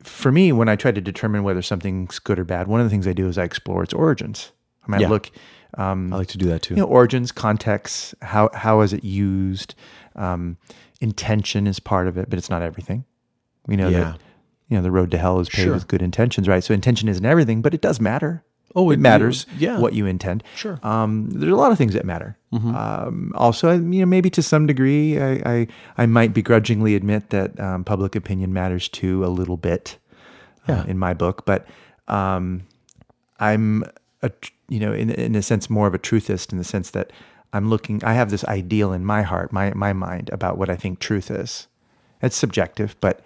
for 0.03 0.33
me, 0.33 0.51
when 0.53 0.68
I 0.68 0.76
try 0.76 0.91
to 0.93 1.01
determine 1.01 1.43
whether 1.45 1.62
something's 1.62 2.18
good 2.18 2.39
or 2.39 2.45
bad, 2.45 2.66
one 2.68 2.80
of 2.80 2.87
the 2.87 2.91
things 2.91 3.07
I 3.07 3.12
do 3.12 3.28
is 3.28 3.39
I 3.39 3.45
explore 3.45 3.83
its 3.83 3.93
origins. 3.95 4.51
I 4.87 4.91
might 4.91 5.01
Yeah. 5.03 5.09
look 5.09 5.30
I 5.78 5.95
like 5.95 6.28
to 6.28 6.39
do 6.39 6.47
that 6.49 6.61
too. 6.62 6.74
you 6.74 6.80
know, 6.80 6.87
origins, 6.87 7.33
context, 7.33 8.14
how 8.20 8.51
how 8.53 8.80
is 8.83 8.93
it 8.93 9.05
used? 9.05 9.74
Um, 10.16 10.59
intention 11.01 11.66
is 11.66 11.80
part 11.80 12.09
of 12.09 12.18
it, 12.18 12.28
but 12.28 12.39
it's 12.39 12.51
not 12.51 12.61
everything. 12.62 13.05
We 13.66 13.76
know 13.76 13.89
Yeah. 13.89 14.01
that 14.01 14.20
you 14.73 14.79
know 14.79 14.83
the 14.83 14.91
road 14.91 15.11
to 15.11 15.18
hell 15.18 15.39
is 15.41 15.49
paved 15.49 15.64
Sure. 15.66 15.75
with 15.75 15.87
good 15.89 16.03
intentions, 16.03 16.49
right? 16.49 16.64
So 16.64 16.73
intention 16.75 17.09
isn't 17.09 17.25
everything, 17.27 17.62
but 17.62 17.75
it 17.75 17.81
does 17.83 18.01
matter. 18.01 18.43
Oh, 18.75 18.91
it, 18.91 18.95
it- 18.95 19.01
matters. 19.01 19.45
yeah. 19.59 19.79
what 19.79 19.93
you 19.93 20.07
intend. 20.07 20.43
Sure. 20.57 20.79
Um, 20.83 21.29
there's 21.31 21.53
a 21.53 21.57
lot 21.57 21.73
of 21.73 21.79
things 21.79 21.93
that 21.93 22.07
matter. 22.07 22.37
Um, 22.53 23.33
also, 23.35 23.73
you 23.73 24.01
know, 24.01 24.07
maybe 24.07 24.31
to 24.31 24.43
some 24.43 24.66
degree, 24.66 25.18
I 25.20 25.33
I, 25.55 25.66
I 25.99 26.07
might 26.07 26.33
begrudgingly 26.35 26.95
admit 26.95 27.29
that 27.31 27.59
um, 27.61 27.85
public 27.85 28.16
opinion 28.16 28.53
matters 28.53 28.89
too 28.89 29.25
a 29.25 29.31
little 29.41 29.57
bit. 29.59 29.99
uh, 30.68 30.73
Yeah. 30.73 30.85
in 30.93 30.99
my 30.99 31.12
book, 31.14 31.45
but 31.45 31.66
um, 32.09 32.62
I'm 33.41 33.85
a 34.23 34.31
you 34.68 34.81
know 34.81 34.93
in 34.93 35.11
in 35.11 35.35
a 35.35 35.43
sense 35.43 35.68
more 35.68 35.87
of 35.87 35.95
a 35.95 35.99
truthist 35.99 36.53
in 36.53 36.59
the 36.59 36.64
sense 36.64 36.91
that 36.93 37.11
I'm 37.53 37.68
looking. 37.68 38.03
I 38.05 38.14
have 38.14 38.31
this 38.31 38.45
ideal 38.45 38.93
in 38.93 39.05
my 39.05 39.23
heart, 39.23 39.53
my 39.53 39.73
my 39.75 39.93
mind 39.93 40.31
about 40.33 40.57
what 40.59 40.70
I 40.70 40.77
think 40.77 40.99
truth 40.99 41.31
is. 41.31 41.66
It's 42.23 42.37
subjective, 42.37 42.95
but 43.01 43.20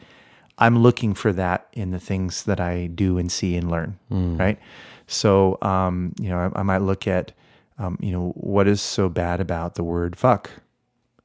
I'm 0.59 0.79
looking 0.79 1.15
for 1.15 1.33
that 1.35 1.67
in 1.73 1.91
the 1.91 2.01
things 2.01 2.45
that 2.45 2.61
I 2.61 2.87
do 2.87 3.19
and 3.19 3.31
see 3.31 3.57
and 3.57 3.71
learn. 3.71 3.99
Right. 4.11 4.59
So 5.07 5.59
um, 5.63 6.13
you 6.19 6.29
know, 6.29 6.39
I, 6.55 6.61
I 6.61 6.63
might 6.63 6.83
look 6.83 7.07
at 7.07 7.33
um, 7.79 7.99
you 8.01 8.11
know 8.13 8.31
what 8.37 8.67
is 8.67 8.81
so 8.81 9.09
bad 9.09 9.41
about 9.41 9.75
the 9.75 9.85
word 9.85 10.17
fuck. 10.17 10.51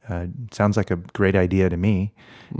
Uh, 0.09 0.25
sounds 0.51 0.75
like 0.77 0.91
a 0.91 0.97
great 0.97 1.35
idea 1.35 1.69
to 1.69 1.77
me. 1.77 2.11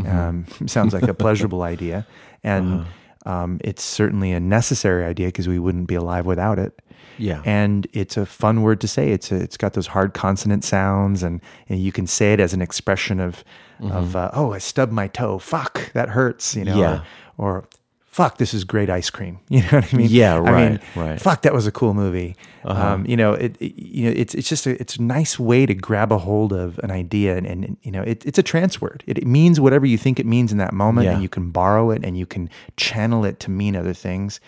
Um, 0.05 0.45
sounds 0.67 0.93
like 0.93 1.03
a 1.03 1.13
pleasurable 1.13 1.61
idea, 1.75 2.07
and 2.43 2.85
um, 3.25 3.59
it's 3.63 3.83
certainly 3.83 4.31
a 4.31 4.39
necessary 4.39 5.03
idea 5.03 5.27
because 5.27 5.47
we 5.47 5.59
wouldn't 5.59 5.87
be 5.87 5.95
alive 5.95 6.25
without 6.25 6.59
it. 6.59 6.81
Yeah. 7.17 7.41
and 7.45 7.85
it's 7.93 8.17
a 8.17 8.25
fun 8.25 8.63
word 8.63 8.81
to 8.81 8.87
say. 8.87 9.11
It's 9.11 9.31
a, 9.31 9.35
it's 9.35 9.57
got 9.57 9.73
those 9.73 9.87
hard 9.87 10.13
consonant 10.13 10.63
sounds, 10.63 11.21
and, 11.21 11.39
and 11.69 11.79
you 11.79 11.91
can 11.91 12.07
say 12.07 12.33
it 12.33 12.39
as 12.39 12.53
an 12.53 12.61
expression 12.61 13.19
of 13.19 13.43
of 13.81 14.15
uh, 14.15 14.31
oh, 14.33 14.53
I 14.53 14.59
stubbed 14.59 14.93
my 14.93 15.07
toe. 15.07 15.39
Fuck, 15.39 15.91
that 15.93 16.09
hurts. 16.09 16.55
You 16.55 16.65
know, 16.65 16.77
Yeah. 16.77 17.01
or, 17.37 17.49
or 17.57 17.67
fuck, 18.05 18.37
this 18.37 18.53
is 18.53 18.63
great 18.65 18.89
ice 18.89 19.09
cream. 19.09 19.39
You 19.49 19.61
know 19.61 19.67
what 19.71 19.93
I 19.93 19.97
mean? 19.97 20.07
Yeah, 20.09 20.35
I 20.35 20.39
mean, 20.39 20.45
right, 20.53 20.81
right. 20.95 21.09
Uh-huh. 21.11 21.17
Fuck, 21.17 21.41
that 21.43 21.53
was 21.53 21.65
a 21.67 21.71
cool 21.71 21.93
movie. 21.93 22.35
Um, 22.65 23.05
you 23.05 23.15
know, 23.17 23.33
it, 23.33 23.55
it- 23.59 23.75
you 23.77 24.05
know, 24.09 24.13
it's 24.15 24.35
it's 24.35 24.47
just 24.49 24.67
a 24.67 24.79
it's 24.81 24.97
a 24.97 25.01
nice 25.01 25.39
way 25.39 25.65
to 25.65 25.73
grab 25.73 26.11
a 26.11 26.17
hold 26.17 26.53
of 26.53 26.77
an 26.83 26.91
idea, 26.91 27.37
and, 27.37 27.45
and 27.47 27.77
you 27.83 27.91
know, 27.91 28.01
it, 28.03 28.25
it's 28.25 28.37
a 28.37 28.43
trance 28.43 28.79
word. 28.81 29.03
It, 29.07 29.17
it 29.17 29.25
means 29.27 29.59
whatever 29.59 29.85
you 29.85 29.97
think 29.97 30.19
it 30.19 30.25
means 30.25 30.51
in 30.51 30.57
that 30.59 30.73
moment, 30.73 31.05
Yeah. 31.05 31.13
and 31.13 31.21
you 31.23 31.29
can 31.29 31.51
borrow 31.51 31.89
it 31.91 32.03
and 32.05 32.17
you 32.17 32.25
can 32.25 32.49
channel 32.77 33.25
it 33.25 33.39
to 33.41 33.51
mean 33.51 33.75
other 33.75 33.93
things. 33.93 34.39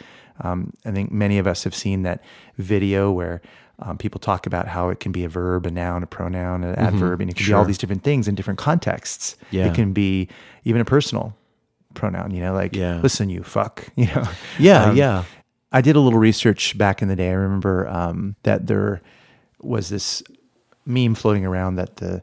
Um, 0.42 0.74
I 0.86 0.92
think 0.92 1.12
many 1.12 1.38
of 1.38 1.48
us 1.48 1.64
have 1.64 1.74
seen 1.76 2.04
that 2.04 2.22
video 2.58 3.12
where. 3.12 3.42
Um, 3.86 3.98
people 3.98 4.18
talk 4.20 4.46
about 4.48 4.68
how 4.68 4.88
it 4.90 5.02
can 5.02 5.12
be 5.12 5.26
a 5.26 5.30
verb, 5.30 5.66
a 5.66 5.72
noun, 5.72 6.04
a 6.04 6.08
pronoun, 6.08 6.64
an 6.64 6.76
adverb, 6.76 7.20
and 7.20 7.30
it 7.30 7.36
can 7.36 7.46
be 7.46 7.52
all 7.52 7.62
Mm-hmm. 7.64 7.68
These 7.68 7.78
different 7.80 8.04
things 8.04 8.28
in 8.30 8.36
different 8.36 8.58
contexts. 8.58 9.36
Yeah. 9.52 9.66
It 9.68 9.76
can 9.76 9.92
be 9.92 10.30
even 10.64 10.80
a 10.80 10.86
personal 10.86 11.36
pronoun, 11.94 12.32
you 12.32 12.42
know, 12.42 12.54
like, 12.54 12.76
Yeah. 12.76 13.02
listen, 13.04 13.30
you 13.30 13.44
fuck, 13.44 13.90
you 13.98 14.06
know. 14.08 14.24
Yeah, 14.58 14.86
Um, 14.86 14.96
yeah. 14.96 15.24
I 15.74 15.82
did 15.82 15.96
a 15.96 16.00
little 16.00 16.20
research 16.20 16.78
back 16.78 17.02
in 17.02 17.08
the 17.10 17.16
day. 17.16 17.30
I 17.30 17.34
remember 17.34 17.88
um, 17.90 18.36
that 18.44 18.68
there 18.68 19.02
was 19.62 19.90
this 19.90 20.24
meme 20.86 21.16
floating 21.16 21.46
around 21.46 21.76
that 21.76 21.98
the 21.98 22.22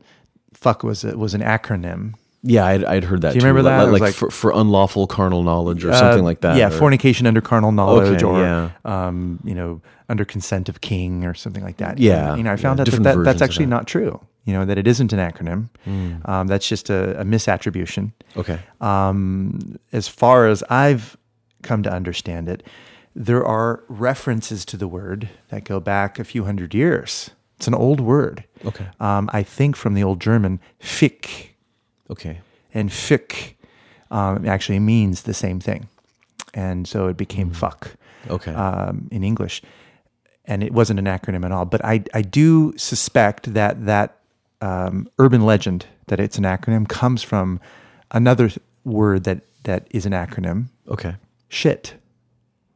fuck 0.55 0.83
was 0.83 1.05
a, 1.05 1.17
was 1.19 1.35
an 1.35 1.41
acronym. 1.43 2.15
Yeah, 2.43 2.65
I'd, 2.65 2.85
I'd 2.85 3.05
heard 3.05 3.21
that. 3.23 3.31
Do 3.33 3.35
you 3.37 3.41
too. 3.43 3.47
remember 3.47 3.63
Like- 3.69 3.79
that? 3.79 3.85
Was 3.91 4.01
Like, 4.01 4.09
like- 4.09 4.15
for, 4.15 4.31
for 4.31 4.51
unlawful 4.53 5.07
carnal 5.07 5.43
knowledge 5.43 5.85
or 5.85 5.93
something 5.93 6.21
Uh, 6.21 6.25
like 6.25 6.41
that. 6.41 6.57
Yeah, 6.57 6.69
or- 6.69 6.71
fornication 6.71 7.27
under 7.27 7.41
carnal 7.43 7.71
knowledge, 7.73 8.23
Okay, 8.23 8.25
or 8.25 8.41
yeah. 8.41 8.71
um, 8.85 9.41
you 9.45 9.55
know, 9.55 9.83
under 10.09 10.25
consent 10.25 10.69
of 10.69 10.81
king, 10.81 11.25
or 11.25 11.35
something 11.35 11.63
like 11.63 11.77
that. 11.77 11.99
Yeah, 11.99 12.31
And, 12.31 12.39
you 12.39 12.45
know, 12.45 12.51
I 12.51 12.55
yeah, 12.55 12.57
found 12.57 12.81
out 12.81 12.87
that, 12.87 13.03
that 13.03 13.25
that's 13.25 13.43
actually 13.43 13.67
that. 13.67 13.71
not 13.71 13.87
true. 13.87 14.21
You 14.47 14.55
know, 14.55 14.65
that 14.65 14.79
it 14.79 14.87
isn't 14.87 15.13
an 15.13 15.19
acronym. 15.19 15.69
Hmm. 15.85 16.15
Um, 16.25 16.47
that's 16.47 16.67
just 16.67 16.89
a, 16.89 17.21
a 17.21 17.25
misattribution. 17.25 18.13
Okay. 18.37 18.59
um, 18.81 19.77
as 19.93 20.09
far 20.09 20.47
as 20.49 20.63
I've 20.71 21.17
come 21.63 21.83
to 21.83 21.93
understand 21.93 22.49
it, 22.49 22.63
there 23.15 23.45
are 23.45 23.85
references 23.89 24.65
to 24.65 24.77
the 24.79 24.89
word 24.89 25.29
that 25.51 25.65
go 25.65 25.79
back 25.79 26.19
a 26.19 26.25
few 26.25 26.45
hundred 26.45 26.75
years. 26.75 27.31
It's 27.59 27.69
an 27.69 27.75
old 27.75 28.01
word. 28.01 28.45
Okay. 28.65 28.87
Um, 28.99 29.29
I 29.35 29.43
think 29.43 29.77
from 29.77 29.93
the 29.95 30.03
old 30.03 30.21
German, 30.21 30.59
fick, 30.79 31.50
Okay. 32.11 32.41
and 32.75 32.93
fick 32.93 33.57
um, 34.11 34.47
actually 34.47 34.79
means 34.81 35.23
the 35.23 35.35
same 35.35 35.61
thing. 35.61 35.89
And 36.55 36.87
so 36.89 37.07
it 37.09 37.17
became 37.17 37.51
fuck 37.53 37.95
Okay. 38.29 38.53
um, 38.53 39.09
in 39.13 39.23
English. 39.23 39.63
And 40.45 40.63
it 40.65 40.73
wasn't 40.73 40.99
an 40.99 41.05
acronym 41.07 41.45
at 41.45 41.53
all. 41.53 41.65
But 41.65 41.85
I, 41.85 42.03
I 42.13 42.23
do 42.23 42.77
suspect 42.77 43.55
that 43.55 43.87
that 43.87 44.17
um, 44.61 45.09
urban 45.19 45.43
legend 45.47 45.87
that 46.09 46.19
it's 46.21 46.37
an 46.39 46.45
acronym 46.45 46.89
comes 46.89 47.23
from 47.23 47.61
another 48.11 48.49
th- 48.49 48.59
word 48.85 49.25
that, 49.25 49.43
that 49.63 49.87
is 49.91 50.07
an 50.07 50.13
acronym 50.13 50.67
okay. 50.89 51.15
shit. 51.49 51.95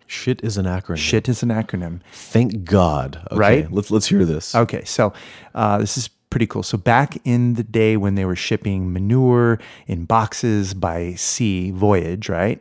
Shit 0.07 0.45
is 0.45 0.57
an 0.57 0.67
acronym. 0.67 0.99
Shit 0.99 1.29
is 1.29 1.43
an 1.43 1.49
acronym. 1.49 2.01
Thank 2.13 2.65
God. 2.65 3.17
Okay, 3.33 3.37
Right? 3.37 3.73
Let's 3.73 3.91
let's 3.91 4.07
hear 4.07 4.25
this. 4.25 4.55
Okay, 4.55 4.85
so 4.85 5.13
uh, 5.55 5.79
this 5.79 5.97
is 5.99 6.09
pretty 6.35 6.49
cool. 6.49 6.65
So 6.65 6.77
back 6.77 7.17
in 7.25 7.55
the 7.55 7.63
day 7.63 7.97
when 7.97 8.17
they 8.17 8.25
were 8.25 8.35
shipping 8.35 8.93
manure 8.93 9.61
in 9.87 10.05
boxes 10.05 10.75
by 10.75 11.15
sea 11.15 11.71
voyage, 11.71 12.29
right? 12.29 12.61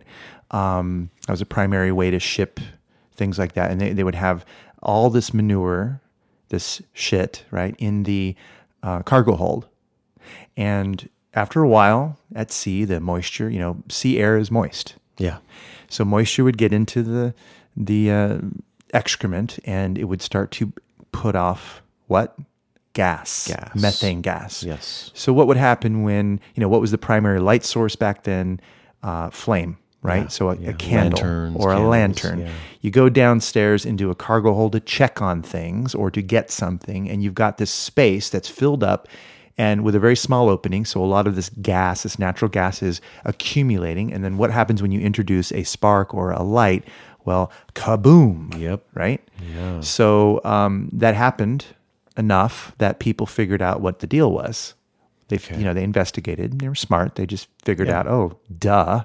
Um, 0.52 1.10
that 1.26 1.34
was 1.34 1.42
a 1.42 1.46
primary 1.48 1.92
way 1.92 2.12
to 2.12 2.20
ship 2.20 2.60
things 3.16 3.40
like 3.40 3.54
that, 3.54 3.72
and 3.72 3.82
they, 3.82 3.92
they 3.92 4.04
would 4.04 4.14
have 4.14 4.46
all 4.84 5.10
this 5.10 5.34
manure, 5.34 6.00
this 6.50 6.84
shit, 6.94 7.46
right, 7.50 7.74
in 7.80 8.04
the 8.04 8.36
uh, 8.84 9.02
cargo 9.02 9.36
hold, 9.36 9.68
and 10.56 11.10
after 11.34 11.64
a 11.64 11.68
while 11.68 12.20
at 12.36 12.52
sea, 12.52 12.86
the 12.86 13.00
moisture, 13.00 13.50
you 13.50 13.58
know, 13.58 13.82
sea 13.90 14.20
air 14.20 14.38
is 14.38 14.52
moist. 14.52 14.98
Yeah. 15.18 15.40
So 15.90 16.06
moisture 16.06 16.44
would 16.44 16.60
get 16.60 16.72
into 16.72 17.02
the 17.02 17.34
the 17.76 18.12
uh, 18.12 18.38
excrement, 18.94 19.58
and 19.66 19.98
it 19.98 20.04
would 20.04 20.22
start 20.22 20.52
to 20.52 20.74
put 21.12 21.36
off 21.36 21.82
what 22.06 22.38
gas, 22.94 23.48
Gas. 23.48 23.76
methane 23.76 24.22
gas. 24.22 24.64
Yes. 24.64 25.12
So 25.14 25.34
what 25.34 25.48
would 25.48 25.58
happen 25.58 26.04
when 26.04 26.40
you 26.56 26.62
know 26.62 26.70
what 26.70 26.82
was 26.82 26.92
the 26.92 26.98
primary 26.98 27.40
light 27.40 27.64
source 27.64 27.96
back 27.96 28.24
then? 28.24 28.60
Uh, 29.02 29.30
flame, 29.32 29.78
right? 30.02 30.22
Yeah, 30.24 30.28
So 30.30 30.50
a, 30.50 30.56
yeah. 30.56 30.70
a 30.70 30.74
candle 30.74 31.20
Lanterns, 31.20 31.58
or 31.60 31.74
a 31.74 31.80
lantern. 31.82 32.40
yeah. 32.40 32.52
You 32.80 32.90
go 32.90 33.10
downstairs 33.10 33.86
into 33.86 34.10
a 34.10 34.16
cargo 34.16 34.54
hold 34.54 34.72
to 34.72 34.80
check 34.80 35.22
on 35.22 35.42
things 35.42 35.94
or 35.94 36.10
to 36.12 36.22
get 36.22 36.50
something, 36.52 37.10
and 37.10 37.22
you've 37.22 37.34
got 37.36 37.58
this 37.58 37.70
space 37.72 38.30
that's 38.30 38.48
filled 38.48 38.82
up. 38.84 39.08
And 39.58 39.84
with 39.84 39.94
a 39.94 40.00
very 40.00 40.16
small 40.16 40.50
opening, 40.50 40.86
so 40.86 41.04
a 41.04 41.06
lot 41.06 41.28
of 41.28 41.36
this 41.36 41.50
gas, 41.62 42.04
this 42.04 42.18
natural 42.18 42.50
gas, 42.50 42.82
is 42.82 43.02
accumulating. 43.26 44.12
And 44.14 44.24
then 44.24 44.38
what 44.38 44.52
happens 44.52 44.82
when 44.82 44.92
you 44.92 45.00
introduce 45.02 45.52
a 45.52 45.64
spark 45.64 46.14
or 46.14 46.32
a 46.32 46.42
light? 46.44 46.84
Well, 47.26 47.52
kaboom! 47.76 48.58
Yep. 48.58 48.84
Right. 48.94 49.22
Yeah. 49.54 49.82
So 49.82 50.42
um, 50.46 50.90
that 50.94 51.14
happened 51.16 51.66
enough 52.18 52.74
that 52.78 53.00
people 53.00 53.26
figured 53.26 53.62
out 53.62 53.82
what 53.82 54.00
the 54.00 54.08
deal 54.08 54.32
was. 54.32 54.74
They, 55.30 55.38
f 55.38 55.50
you 55.52 55.64
know, 55.64 55.74
they 55.74 55.84
investigated. 55.84 56.60
They 56.60 56.68
were 56.68 56.76
smart. 56.76 57.16
They 57.16 57.26
just 57.26 57.48
figured 57.64 57.88
Yeah. 57.88 58.00
out, 58.00 58.08
oh, 58.08 58.38
duh, 58.60 59.04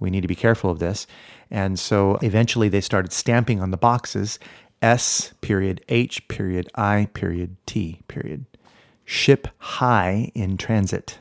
we 0.00 0.10
need 0.10 0.22
to 0.22 0.28
be 0.28 0.34
careful 0.36 0.70
of 0.70 0.78
this. 0.78 1.06
And 1.50 1.78
so 1.78 2.18
eventually 2.22 2.68
they 2.68 2.80
started 2.80 3.12
stamping 3.12 3.60
on 3.60 3.70
the 3.70 3.76
boxes 3.76 4.38
S 4.82 5.32
period 5.40 5.82
H 5.88 6.26
period 6.28 6.68
I 6.74 7.08
period 7.14 7.56
T 7.66 8.00
period. 8.08 8.44
Ship 9.04 9.48
high 9.58 10.30
in 10.34 10.56
transit. 10.56 11.18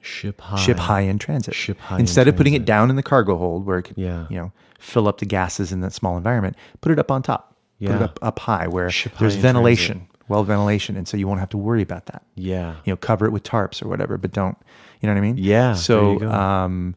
Ship 0.00 0.40
high. 0.40 0.56
Ship 0.56 0.78
high 0.78 1.00
in 1.00 1.18
transit. 1.18 1.54
Ship 1.54 1.78
high 1.78 1.96
in 1.96 2.00
Instead 2.02 2.28
of 2.28 2.36
putting 2.36 2.54
it 2.54 2.64
down 2.64 2.90
in 2.90 2.96
the 2.96 3.02
cargo 3.02 3.36
hold 3.38 3.64
where 3.66 3.78
it 3.78 3.84
could, 3.84 3.98
Yeah. 3.98 4.26
you 4.28 4.36
know, 4.36 4.52
fill 4.78 5.08
up 5.08 5.18
the 5.18 5.26
gases 5.26 5.72
in 5.72 5.80
that 5.80 5.92
small 5.92 6.16
environment, 6.16 6.56
put 6.82 6.92
it 6.92 6.98
up 6.98 7.10
on 7.10 7.22
top. 7.22 7.56
Put 7.80 7.90
it 7.90 7.98
Yeah. 7.98 8.04
up, 8.04 8.18
up 8.22 8.38
high 8.38 8.66
where 8.68 8.90
Ship 8.90 9.12
there's 9.18 9.34
in 9.36 9.42
ventilation, 9.42 10.06
well 10.28 10.44
ventilation, 10.44 10.96
and 10.96 11.06
so 11.08 11.16
you 11.16 11.26
won't 11.28 11.40
have 11.40 11.50
to 11.50 11.58
worry 11.58 11.82
about 11.82 12.06
that. 12.06 12.22
Yeah. 12.34 12.76
You 12.84 12.92
know, 12.92 12.96
cover 12.96 13.26
it 13.26 13.30
with 13.30 13.42
tarps 13.42 13.82
or 13.82 13.88
whatever, 13.88 14.16
but 14.18 14.32
don't. 14.32 14.56
You 15.00 15.08
know 15.08 15.14
what 15.14 15.18
I 15.18 15.22
mean? 15.22 15.36
Yeah, 15.36 15.74
So, 15.74 16.20
you 16.20 16.28
um, 16.30 16.94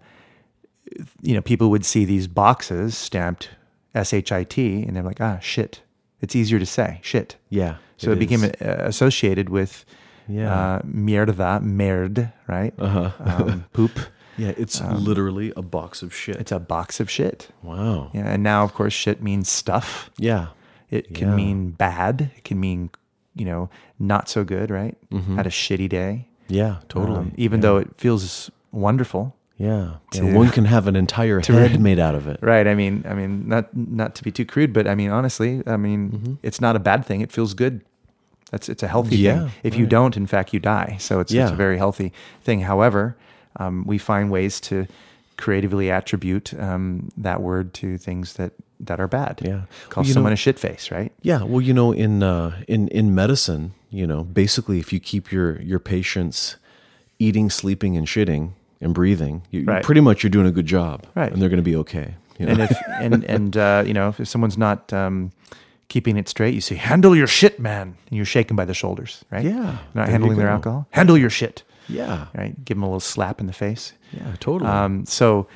you 1.22 1.34
know, 1.34 1.42
people 1.42 1.70
would 1.70 1.84
see 1.86 2.06
these 2.06 2.28
boxes 2.28 2.96
stamped 2.98 3.50
S 3.94 4.14
H 4.14 4.32
I 4.32 4.44
T, 4.44 4.84
and 4.84 4.96
they're 4.96 5.04
like, 5.04 5.20
ah, 5.22 5.40
shit. 5.40 5.82
It's 6.22 6.36
easier 6.36 6.58
to 6.58 6.66
say, 6.66 7.00
shit. 7.04 7.36
Yeah. 7.50 7.78
So 7.98 8.12
it, 8.12 8.20
became 8.20 8.44
uh, 8.44 8.50
associated 8.62 9.50
with 9.50 9.86
Yeah. 10.28 10.52
uh, 10.54 10.82
mierda, 10.84 11.62
merd, 11.62 12.32
right? 12.48 12.74
Uh-huh. 12.80 13.12
Um, 13.20 13.66
poop. 13.74 13.92
Yeah, 14.38 14.54
it's 14.58 14.80
literally 14.82 15.52
a 15.58 15.62
box 15.64 16.02
of 16.04 16.14
shit. 16.16 16.36
It's 16.38 16.52
a 16.52 16.60
box 16.60 17.00
of 17.00 17.10
shit. 17.10 17.50
wow. 17.64 18.12
Yeah, 18.14 18.28
and 18.28 18.44
now 18.44 18.64
of 18.64 18.74
course 18.74 18.94
shit 18.94 19.22
means 19.22 19.50
stuff. 19.50 20.10
Yeah. 20.18 20.48
It 20.90 21.14
can 21.14 21.30
Yeah. 21.30 21.36
mean 21.36 21.70
bad. 21.72 22.32
It 22.38 22.44
can 22.44 22.60
mean 22.60 22.92
you 23.40 23.46
know 23.46 23.70
not 24.00 24.30
so 24.30 24.44
good. 24.44 24.70
Right? 24.72 24.98
Had 25.36 25.48
a 25.48 25.50
shitty 25.52 25.90
day. 25.90 26.28
Yeah, 26.50 26.78
totally. 26.90 27.18
Um, 27.20 27.34
even 27.38 27.60
Yeah. 27.60 27.62
though 27.62 27.78
it 27.78 27.90
feels 27.98 28.50
wonderful. 28.72 29.36
Yeah. 29.58 29.96
to- 30.12 30.26
yeah. 30.26 30.34
One 30.36 30.50
can 30.50 30.66
have 30.66 30.88
an 30.88 30.96
entire 30.96 31.40
head 31.46 31.80
made 31.82 32.00
out 32.00 32.14
of 32.16 32.28
it. 32.28 32.38
Right. 32.42 32.68
I 32.68 32.76
mean, 32.76 33.04
I 33.10 33.14
mean, 33.14 33.48
not 33.50 33.76
not 33.76 34.16
to 34.16 34.24
be 34.24 34.32
too 34.32 34.46
crude, 34.46 34.72
but 34.72 34.88
I 34.88 34.96
mean, 34.96 35.10
honestly, 35.10 35.62
I 35.66 35.78
mean, 35.78 36.38
it's 36.44 36.62
not 36.62 36.76
a 36.76 36.80
bad 36.80 37.06
thing. 37.06 37.22
It 37.22 37.32
feels 37.32 37.54
good. 37.54 37.82
That's 38.52 38.70
it's 38.70 38.84
a 38.84 38.88
healthy 38.88 39.18
Yeah, 39.18 39.40
thing. 39.40 39.52
If 39.64 39.76
you 39.76 39.86
don't, 39.88 40.16
in 40.16 40.26
fact, 40.28 40.54
you 40.54 40.60
die. 40.62 40.96
So 41.00 41.20
it's, 41.20 41.32
it's 41.32 41.36
Yeah. 41.50 41.52
a 41.52 41.56
very 41.56 41.78
healthy 41.78 42.14
thing. 42.44 42.62
However, 42.62 43.18
um, 43.60 43.84
we 43.86 43.98
find 43.98 44.32
ways 44.32 44.62
to 44.62 44.86
creatively 45.38 45.92
attribute 45.92 46.54
um, 46.60 47.10
that 47.18 47.42
word 47.42 47.74
to 47.74 47.98
things 47.98 48.34
that 48.34 48.54
that 48.80 49.00
are 49.00 49.08
bad. 49.08 49.42
Yeah. 49.44 49.62
Call 49.90 50.04
Well, 50.04 50.14
someone 50.14 50.32
know- 50.32 50.36
a 50.36 50.38
shit 50.38 50.60
face, 50.60 50.92
right? 50.92 51.12
Yeah, 51.22 51.44
well, 51.44 51.62
you 51.62 51.74
know, 51.74 51.92
in 51.92 52.22
uh, 52.24 52.62
in 52.68 52.88
in 52.90 53.14
medicine, 53.16 53.74
you 53.90 54.06
know, 54.08 54.24
basically, 54.24 54.80
if 54.80 54.92
you 54.94 55.00
keep 55.00 55.32
your 55.32 55.60
your 55.62 55.80
patients 55.80 56.58
eating, 57.20 57.50
sleeping, 57.50 57.98
and 57.98 58.06
shitting 58.08 58.52
and 58.80 58.94
breathing, 58.94 59.42
you, 59.50 59.64
Right. 59.64 59.84
pretty 59.84 60.02
much 60.02 60.22
you're 60.24 60.30
doing 60.30 60.46
a 60.48 60.52
good 60.52 60.68
job, 60.68 61.06
Right. 61.16 61.32
And 61.32 61.42
they're 61.42 61.50
going 61.50 61.64
to 61.64 61.72
be 61.72 61.76
okay. 61.78 62.16
You 62.38 62.46
know? 62.46 62.52
And 62.52 62.62
if 62.62 62.78
and 63.02 63.24
and 63.26 63.58
uh, 63.58 63.84
you 63.88 63.94
know 63.94 64.10
if 64.10 64.28
someone's 64.28 64.58
not 64.58 64.94
um, 64.94 65.32
keeping 65.88 66.18
it 66.18 66.30
straight, 66.30 66.54
you 66.54 66.62
say, 66.62 66.76
"Handle 66.76 67.16
your 67.16 67.28
shit, 67.28 67.60
man," 67.60 67.96
and 68.10 68.18
you're 68.18 68.26
shaken 68.26 68.56
by 68.56 68.66
the 68.66 68.74
shoulders, 68.76 69.26
right? 69.32 69.44
Yeah, 69.46 69.78
Not 69.96 70.10
handling 70.10 70.38
their 70.38 70.50
alcohol. 70.50 70.86
Handle 70.92 71.18
your 71.18 71.32
shit, 71.32 71.64
yeah, 71.90 72.28
right? 72.36 72.54
Give 72.66 72.78
them 72.78 72.84
a 72.84 72.88
little 72.88 73.00
slap 73.00 73.40
in 73.40 73.48
the 73.48 73.54
face. 73.54 73.94
yeah, 74.14 74.36
totally. 74.40 74.70
Um, 74.70 75.06
so, 75.06 75.48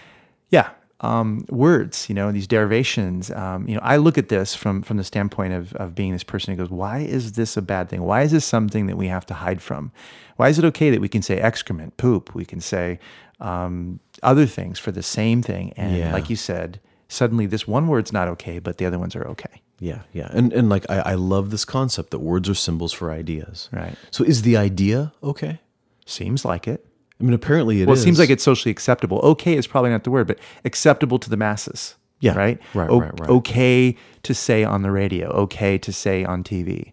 yeah, 0.49 0.69
um, 1.01 1.45
words, 1.49 2.07
you 2.09 2.15
know, 2.15 2.31
these 2.31 2.47
derivations. 2.47 3.31
Um, 3.31 3.67
you 3.67 3.75
know, 3.75 3.81
I 3.83 3.97
look 3.97 4.17
at 4.17 4.29
this 4.29 4.53
from 4.55 4.81
from 4.83 4.97
the 4.97 5.03
standpoint 5.03 5.53
of 5.53 5.73
of 5.75 5.95
being 5.95 6.13
this 6.13 6.23
person 6.23 6.53
who 6.53 6.57
goes, 6.57 6.69
"Why 6.69 6.99
is 6.99 7.33
this 7.33 7.57
a 7.57 7.61
bad 7.61 7.89
thing? 7.89 8.03
Why 8.03 8.21
is 8.21 8.31
this 8.31 8.45
something 8.45 8.87
that 8.87 8.97
we 8.97 9.07
have 9.07 9.25
to 9.27 9.33
hide 9.33 9.61
from? 9.61 9.91
Why 10.37 10.49
is 10.49 10.57
it 10.59 10.65
okay 10.65 10.89
that 10.91 11.01
we 11.01 11.09
can 11.09 11.21
say 11.21 11.37
excrement, 11.39 11.97
poop? 11.97 12.33
We 12.35 12.45
can 12.45 12.61
say 12.61 12.99
um, 13.39 13.99
other 14.23 14.45
things 14.45 14.79
for 14.79 14.91
the 14.91 15.03
same 15.03 15.41
thing, 15.41 15.73
and 15.75 15.95
Yeah. 15.97 16.13
like 16.13 16.29
you 16.29 16.35
said, 16.35 16.79
suddenly 17.07 17.45
this 17.47 17.67
one 17.67 17.87
word's 17.87 18.13
not 18.13 18.27
okay, 18.27 18.59
but 18.59 18.77
the 18.77 18.85
other 18.85 18.99
ones 18.99 19.15
are 19.15 19.27
okay." 19.27 19.61
yeah, 19.79 20.01
yeah, 20.13 20.29
and 20.31 20.53
and 20.53 20.69
like 20.69 20.85
I, 20.91 20.99
I 20.99 21.15
love 21.15 21.49
this 21.49 21.65
concept 21.65 22.11
that 22.11 22.19
words 22.19 22.47
are 22.47 22.53
symbols 22.55 22.93
for 22.93 23.09
ideas. 23.11 23.67
Right. 23.71 23.95
So 24.11 24.23
is 24.23 24.43
the 24.43 24.55
idea 24.55 25.11
okay? 25.23 25.59
Seems 26.05 26.45
like 26.45 26.67
it. 26.67 26.85
I 27.21 27.23
mean, 27.23 27.33
apparently 27.33 27.81
it 27.81 27.87
well, 27.87 27.95
it 27.97 28.01
seems 28.01 28.17
like 28.19 28.29
it's 28.29 28.43
socially 28.43 28.71
acceptable. 28.71 29.19
Okay 29.23 29.55
is 29.55 29.67
probably 29.67 29.91
not 29.91 30.03
the 30.03 30.11
word, 30.11 30.27
but 30.27 30.39
acceptable 30.65 31.19
to 31.19 31.29
the 31.29 31.37
masses. 31.37 31.95
Yeah, 32.19 32.35
Right? 32.37 32.59
right, 32.75 32.89
O- 32.89 32.99
right, 33.01 33.19
right. 33.19 33.29
Okay 33.29 33.95
to 34.23 34.33
say 34.35 34.63
on 34.63 34.81
the 34.83 34.91
radio. 34.91 35.29
Okay 35.29 35.77
to 35.79 35.91
say 35.91 36.23
on 36.23 36.43
TV. 36.43 36.91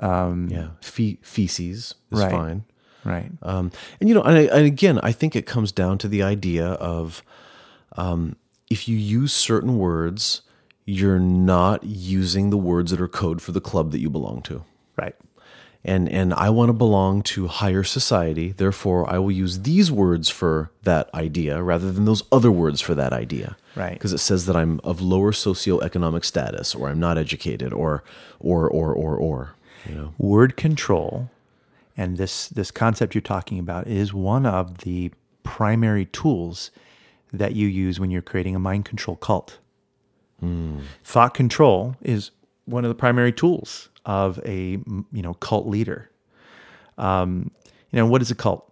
Um, 0.00 0.48
yeah, 0.50 0.68
Fe- 0.80 1.18
feces 1.22 1.94
is 2.10 2.18
Right. 2.20 2.30
fine. 2.30 2.64
Right. 3.04 3.30
Um, 3.42 3.70
and 4.00 4.08
you 4.08 4.14
know, 4.14 4.22
and, 4.22 4.38
I, 4.38 4.42
and 4.56 4.64
again, 4.66 4.98
I 5.02 5.12
think 5.12 5.34
it 5.36 5.44
comes 5.44 5.72
down 5.72 5.98
to 5.98 6.08
the 6.08 6.22
idea 6.22 6.66
of 6.66 7.22
um, 7.96 8.36
if 8.70 8.88
you 8.88 8.96
use 8.96 9.32
certain 9.32 9.76
words, 9.76 10.42
you're 10.86 11.18
not 11.18 11.84
using 11.84 12.48
the 12.50 12.56
words 12.56 12.90
that 12.92 13.00
are 13.00 13.08
code 13.08 13.42
for 13.42 13.52
the 13.52 13.60
club 13.60 13.90
that 13.92 14.00
you 14.00 14.08
belong 14.08 14.40
to. 14.42 14.64
Right. 14.96 15.14
And 15.84 16.08
and 16.08 16.32
I 16.34 16.48
want 16.50 16.68
to 16.68 16.74
belong 16.74 17.22
to 17.22 17.48
higher 17.48 17.82
society, 17.82 18.52
therefore 18.52 19.10
I 19.10 19.18
will 19.18 19.32
use 19.32 19.60
these 19.60 19.90
words 19.90 20.28
for 20.28 20.70
that 20.84 21.12
idea 21.12 21.60
rather 21.60 21.90
than 21.90 22.04
those 22.04 22.22
other 22.30 22.52
words 22.52 22.80
for 22.80 22.94
that 22.94 23.12
idea. 23.12 23.56
Right. 23.74 23.94
Because 23.94 24.12
it 24.12 24.18
says 24.18 24.46
that 24.46 24.54
I'm 24.54 24.80
of 24.84 25.00
lower 25.00 25.32
socioeconomic 25.32 26.24
status 26.24 26.74
or 26.74 26.88
I'm 26.88 27.00
not 27.00 27.18
educated 27.18 27.72
or 27.72 28.04
or 28.38 28.68
or 28.68 28.94
or 28.94 29.16
or 29.16 29.54
you 29.88 29.94
know. 29.96 30.14
Word 30.18 30.56
control 30.56 31.30
and 31.96 32.16
this 32.16 32.48
this 32.48 32.70
concept 32.70 33.14
you're 33.14 33.22
talking 33.22 33.58
about 33.58 33.88
is 33.88 34.14
one 34.14 34.46
of 34.46 34.78
the 34.78 35.10
primary 35.42 36.06
tools 36.06 36.70
that 37.32 37.54
you 37.54 37.66
use 37.66 37.98
when 37.98 38.12
you're 38.12 38.22
creating 38.22 38.54
a 38.54 38.60
mind 38.60 38.84
control 38.84 39.16
cult. 39.16 39.58
Hmm. 40.38 40.80
Thought 41.02 41.34
control 41.34 41.96
is 42.02 42.30
one 42.66 42.84
of 42.84 42.88
the 42.88 42.94
primary 42.94 43.32
tools 43.32 43.88
of 44.04 44.38
a 44.44 44.78
you 45.12 45.22
know 45.22 45.34
cult 45.34 45.66
leader. 45.66 46.10
Um, 46.98 47.50
you 47.90 47.98
know 47.98 48.06
what 48.06 48.22
is 48.22 48.30
a 48.30 48.34
cult? 48.34 48.68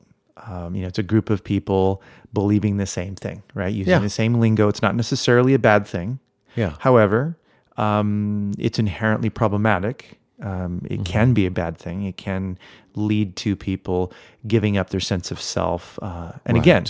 Um, 0.46 0.74
you 0.74 0.82
know, 0.82 0.88
it's 0.88 0.98
a 0.98 1.02
group 1.02 1.28
of 1.30 1.44
people 1.44 2.02
believing 2.32 2.78
the 2.78 2.86
same 2.86 3.14
thing, 3.14 3.42
right? 3.54 3.72
Using 3.72 3.90
Yeah. 3.90 3.98
the 3.98 4.08
same 4.08 4.34
lingo. 4.40 4.68
It's 4.68 4.80
not 4.80 4.94
necessarily 4.96 5.52
a 5.52 5.58
bad 5.58 5.86
thing. 5.86 6.18
Yeah. 6.56 6.74
However, 6.78 7.36
um, 7.76 8.52
it's 8.58 8.78
inherently 8.78 9.28
problematic. 9.30 10.18
Um, 10.42 10.86
it 10.88 11.04
can 11.04 11.34
be 11.34 11.44
a 11.44 11.50
bad 11.50 11.76
thing. 11.76 12.04
It 12.04 12.16
can 12.16 12.58
lead 12.94 13.36
to 13.36 13.54
people 13.54 14.12
giving 14.46 14.78
up 14.78 14.88
their 14.90 15.00
sense 15.00 15.30
of 15.30 15.40
self. 15.40 15.98
Uh, 16.00 16.32
and 16.46 16.56
again, 16.56 16.86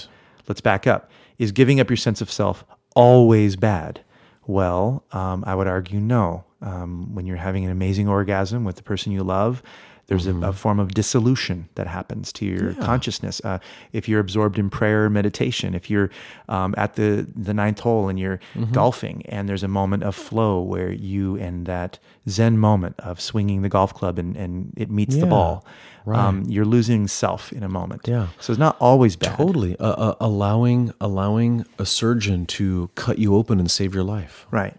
let's 0.47 0.61
back 0.61 0.86
up. 0.86 1.11
Is 1.38 1.51
giving 1.51 1.80
up 1.80 1.91
your 1.91 1.97
sense 1.97 2.20
of 2.20 2.30
self 2.30 2.64
always 2.95 3.57
bad? 3.57 4.03
Well, 4.47 5.05
um, 5.12 5.43
I 5.47 5.55
would 5.57 5.66
argue 5.66 5.99
no. 6.01 6.45
Um, 6.63 7.15
when 7.15 7.27
you're 7.27 7.39
having 7.39 7.65
an 7.65 7.71
amazing 7.71 8.07
orgasm 8.07 8.65
with 8.65 8.77
the 8.77 8.83
person 8.83 9.13
you 9.13 9.23
love, 9.23 9.63
there's 10.11 10.27
a, 10.27 10.35
a 10.39 10.53
form 10.53 10.81
of 10.81 10.93
dissolution 10.93 11.69
that 11.77 11.87
happens 11.87 12.33
to 12.33 12.45
your 12.45 12.75
consciousness. 12.75 13.41
Uh, 13.45 13.61
if 13.93 14.09
you're 14.09 14.19
absorbed 14.19 14.59
in 14.59 14.69
prayer 14.69 15.05
or 15.05 15.11
meditation, 15.11 15.73
if 15.73 15.89
you're 15.89 16.11
um, 16.49 16.75
at 16.77 16.95
the, 16.95 17.29
the 17.37 17.55
ninth 17.55 17.79
hole 17.79 18.09
and 18.09 18.19
you're 18.19 18.41
golfing 18.73 19.23
and 19.27 19.49
there's 19.49 19.63
a 19.63 19.69
moment 19.69 20.03
of 20.03 20.17
flow 20.17 20.61
where 20.61 20.91
you 20.91 21.37
and 21.37 21.65
that 21.67 22.01
Zen 22.29 22.59
moment 22.59 22.97
of 22.99 23.21
swinging 23.21 23.63
the 23.63 23.69
golf 23.69 23.95
club 23.95 24.19
and, 24.19 24.37
and 24.37 24.75
it 24.77 24.91
meets 24.91 25.17
the 25.17 25.27
ball, 25.27 25.65
right. 26.05 26.19
um, 26.19 26.43
you're 26.49 26.65
losing 26.65 27.07
self 27.07 27.53
in 27.53 27.63
a 27.63 27.69
moment. 27.69 28.03
Yeah. 28.09 28.29
So 28.41 28.53
it's 28.53 28.59
not 28.59 28.77
always 28.81 29.15
bad. 29.15 29.37
Totally, 29.37 29.79
uh, 29.79 29.93
uh, 29.93 30.15
allowing 30.21 30.93
allowing 31.01 31.65
a 31.79 31.87
surgeon 31.87 32.47
to 32.47 32.91
cut 32.97 33.21
you 33.21 33.37
open 33.37 33.61
and 33.61 33.71
save 33.71 33.95
your 33.95 34.05
life. 34.05 34.49
Right. 34.51 34.75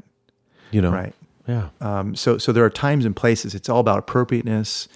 You 0.72 0.82
know, 0.82 0.92
Right. 0.92 1.16
Yeah, 1.48 1.70
Um, 1.82 2.16
so, 2.16 2.38
so 2.38 2.52
there 2.52 2.64
are 2.64 2.70
times 2.70 3.06
and 3.06 3.16
places. 3.16 3.56
It's 3.56 3.70
all 3.70 3.80
about 3.80 4.00
appropriateness. 4.00 4.88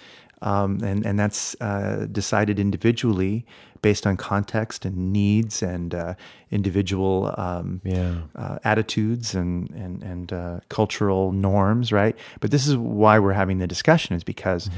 um, 0.42 0.80
and 0.84 1.06
and 1.06 1.18
that's 1.18 1.56
uh, 1.62 2.06
decided 2.12 2.58
individually 2.58 3.44
based 3.80 4.06
on 4.06 4.16
context 4.16 4.84
and 4.84 5.12
needs 5.12 5.62
and 5.62 5.94
uh, 5.94 6.14
individual 6.50 7.34
um, 7.38 7.80
Yeah. 7.84 8.14
uh, 8.34 8.58
attitudes 8.62 9.34
and 9.34 9.70
and 9.70 10.02
and 10.02 10.32
uh, 10.32 10.60
cultural 10.68 11.32
norms, 11.32 11.90
right? 11.90 12.14
But 12.40 12.50
this 12.50 12.66
is 12.66 12.76
why 12.76 13.18
we're 13.18 13.32
having 13.32 13.58
the 13.58 13.66
discussion 13.66 14.14
is 14.16 14.24
because 14.24 14.68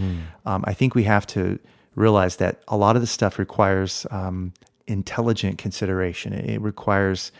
um, 0.47 0.63
I 0.65 0.75
think 0.75 0.95
we 0.95 1.05
have 1.05 1.27
to 1.29 1.59
realize 1.97 2.37
that 2.37 2.61
a 2.69 2.77
lot 2.77 2.95
of 2.97 3.03
this 3.03 3.11
stuff 3.11 3.39
requires 3.39 4.07
um, 4.11 4.53
intelligent 4.87 5.59
consideration. 5.59 6.33
It, 6.33 6.51
it 6.51 6.61
requires 6.61 7.33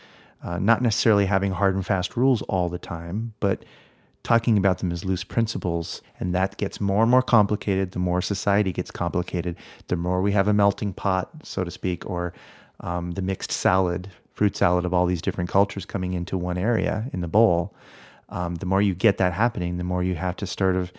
uh, 0.43 0.59
not 0.59 0.81
necessarily 0.81 1.25
having 1.25 1.53
hard 1.53 1.75
and 1.75 1.85
fast 1.85 2.15
rules 2.17 2.41
all 2.43 2.69
the 2.69 2.79
time, 2.79 3.33
but 3.39 3.63
talking 4.23 4.57
about 4.57 4.79
them 4.79 4.91
as 4.91 5.05
loose 5.05 5.23
principles. 5.23 6.01
And 6.19 6.35
that 6.35 6.57
gets 6.57 6.79
more 6.81 7.03
and 7.03 7.11
more 7.11 7.21
complicated. 7.21 7.91
The 7.91 7.99
more 7.99 8.21
society 8.21 8.71
gets 8.71 8.91
complicated, 8.91 9.55
the 9.87 9.95
more 9.95 10.21
we 10.21 10.31
have 10.33 10.47
a 10.47 10.53
melting 10.53 10.93
pot, 10.93 11.29
so 11.43 11.63
to 11.63 11.71
speak, 11.71 12.09
or 12.09 12.33
um, 12.81 13.11
the 13.11 13.21
mixed 13.21 13.51
salad, 13.51 14.09
fruit 14.33 14.55
salad 14.55 14.85
of 14.85 14.93
all 14.93 15.05
these 15.05 15.21
different 15.21 15.49
cultures 15.49 15.85
coming 15.85 16.13
into 16.13 16.37
one 16.37 16.57
area 16.57 17.09
in 17.13 17.21
the 17.21 17.27
bowl. 17.27 17.73
Um, 18.29 18.55
the 18.55 18.65
more 18.65 18.81
you 18.81 18.93
get 18.93 19.17
that 19.17 19.33
happening, 19.33 19.77
the 19.77 19.83
more 19.83 20.03
you 20.03 20.15
have 20.15 20.35
to 20.37 20.45
sort 20.45 20.75
of, 20.75 20.93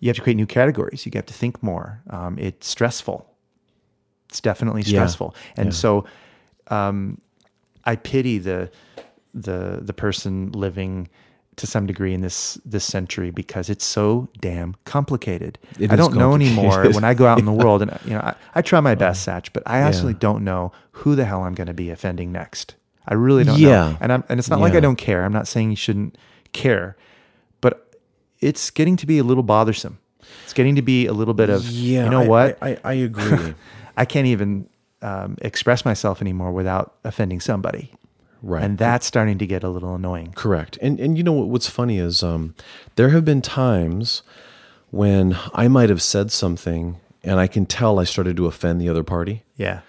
you 0.00 0.08
have 0.08 0.16
to 0.16 0.22
create 0.22 0.36
new 0.36 0.46
categories. 0.46 1.04
You 1.04 1.12
have 1.14 1.26
to 1.26 1.34
think 1.34 1.62
more. 1.62 2.00
Um, 2.10 2.38
it's 2.38 2.66
stressful. 2.66 3.26
It's 4.28 4.40
definitely 4.40 4.82
Yeah. 4.82 4.88
stressful. 4.88 5.34
And 5.56 5.74
so, 5.74 6.06
um, 6.68 7.20
I 7.84 7.96
pity 7.96 8.38
the 8.38 8.70
the 9.34 9.80
the 9.82 9.92
person 9.92 10.52
living 10.52 11.08
to 11.56 11.66
some 11.66 11.86
degree 11.86 12.14
in 12.14 12.20
this 12.22 12.58
this 12.64 12.84
century 12.84 13.30
because 13.30 13.68
it's 13.68 13.84
so 13.84 14.28
damn 14.40 14.74
complicated. 14.84 15.58
It 15.78 15.92
I 15.92 15.96
don't 15.96 16.14
know 16.14 16.34
anymore 16.34 16.84
when 16.92 17.04
I 17.04 17.14
go 17.14 17.26
out 17.26 17.38
in 17.38 17.44
the 17.44 17.52
world, 17.64 17.82
and 17.82 17.98
you 18.04 18.12
know, 18.12 18.20
I, 18.20 18.34
I 18.54 18.62
try 18.62 18.80
my 18.80 18.94
best, 18.94 19.26
Satch, 19.26 19.50
but 19.52 19.62
I 19.66 19.78
actually 19.78 20.14
don't 20.14 20.44
know 20.44 20.72
who 20.92 21.14
the 21.14 21.24
hell 21.24 21.42
I'm 21.42 21.54
going 21.54 21.66
to 21.66 21.74
be 21.74 21.90
offending 21.90 22.32
next. 22.32 22.74
I 23.06 23.14
really 23.14 23.44
don't 23.44 23.58
Yeah. 23.58 23.68
know, 23.90 23.96
and 24.00 24.12
I'm 24.12 24.24
and 24.28 24.38
it's 24.40 24.48
not 24.48 24.60
like 24.60 24.74
I 24.74 24.80
don't 24.80 24.96
care. 24.96 25.24
I'm 25.24 25.32
not 25.32 25.46
saying 25.48 25.70
you 25.70 25.76
shouldn't 25.76 26.16
care, 26.52 26.96
but 27.60 27.94
it's 28.40 28.70
getting 28.70 28.96
to 28.96 29.06
be 29.06 29.18
a 29.18 29.24
little 29.24 29.42
bothersome. 29.42 29.98
It's 30.44 30.52
getting 30.52 30.76
to 30.76 30.82
be 30.82 31.06
a 31.06 31.12
little 31.12 31.34
bit 31.34 31.50
of 31.50 31.66
Yeah. 31.68 32.04
you 32.04 32.10
know 32.10 32.22
I- 32.22 32.28
what 32.28 32.58
I, 32.62 32.70
I, 32.70 32.78
I 32.84 32.92
agree. 32.94 33.54
I 33.96 34.04
can't 34.06 34.26
even 34.26 34.68
um, 35.02 35.36
express 35.42 35.84
myself 35.84 36.22
anymore 36.22 36.52
without 36.52 36.94
offending 37.04 37.40
somebody. 37.40 37.92
Right. 38.42 38.64
And 38.64 38.78
that's 38.78 39.06
starting 39.06 39.38
to 39.38 39.46
get 39.46 39.62
a 39.62 39.68
little 39.68 39.94
annoying. 39.94 40.32
Correct. 40.34 40.78
And 40.82 41.00
and 41.00 41.16
you 41.16 41.24
know 41.24 41.32
what, 41.32 41.48
what's 41.48 41.68
funny 41.68 41.98
is 41.98 42.22
um, 42.22 42.54
there 42.96 43.10
have 43.10 43.24
been 43.24 43.42
times 43.42 44.22
when 44.90 45.38
I 45.54 45.68
might 45.68 45.90
have 45.90 46.02
said 46.02 46.32
something 46.32 46.96
and 47.22 47.38
I 47.40 47.46
can 47.46 47.66
tell 47.66 48.00
I 48.00 48.04
started 48.04 48.36
to 48.36 48.46
offend 48.46 48.80
the 48.80 48.88
other 48.88 49.04
party. 49.04 49.44
Yeah. 49.56 49.80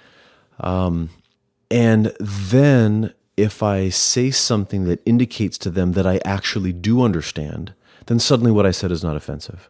And 1.71 2.13
then 2.19 3.13
if 3.35 3.63
I 3.63 3.89
say 3.89 4.31
something 4.31 4.85
that 4.85 5.01
indicates 5.05 5.57
to 5.59 5.71
them 5.71 5.93
that 5.93 6.05
I 6.05 6.19
actually 6.23 6.73
do 6.73 7.01
understand, 7.01 7.73
then 8.05 8.19
suddenly 8.19 8.51
what 8.51 8.65
I 8.65 8.71
said 8.71 8.91
is 8.91 9.03
not 9.03 9.15
offensive. 9.15 9.69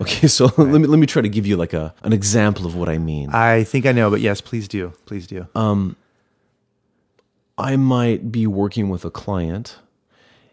Okay, 0.00 0.26
so 0.38 0.46
let 0.56 0.80
me 0.80 0.86
let 0.86 0.98
me 0.98 1.06
try 1.06 1.20
to 1.20 1.28
give 1.28 1.46
you 1.46 1.56
like 1.56 1.74
a 1.74 1.94
an 2.02 2.12
example 2.14 2.66
of 2.66 2.74
what 2.74 2.88
I 2.88 2.98
mean. 2.98 3.30
I 3.30 3.64
think 3.64 3.84
I 3.84 3.92
know, 3.92 4.10
but 4.10 4.20
yes, 4.20 4.40
please 4.40 4.66
do. 4.68 4.94
Please 5.04 5.26
do. 5.26 5.46
I 7.70 7.76
might 7.76 8.20
be 8.32 8.46
working 8.46 8.88
with 8.92 9.04
a 9.04 9.10
client 9.10 9.78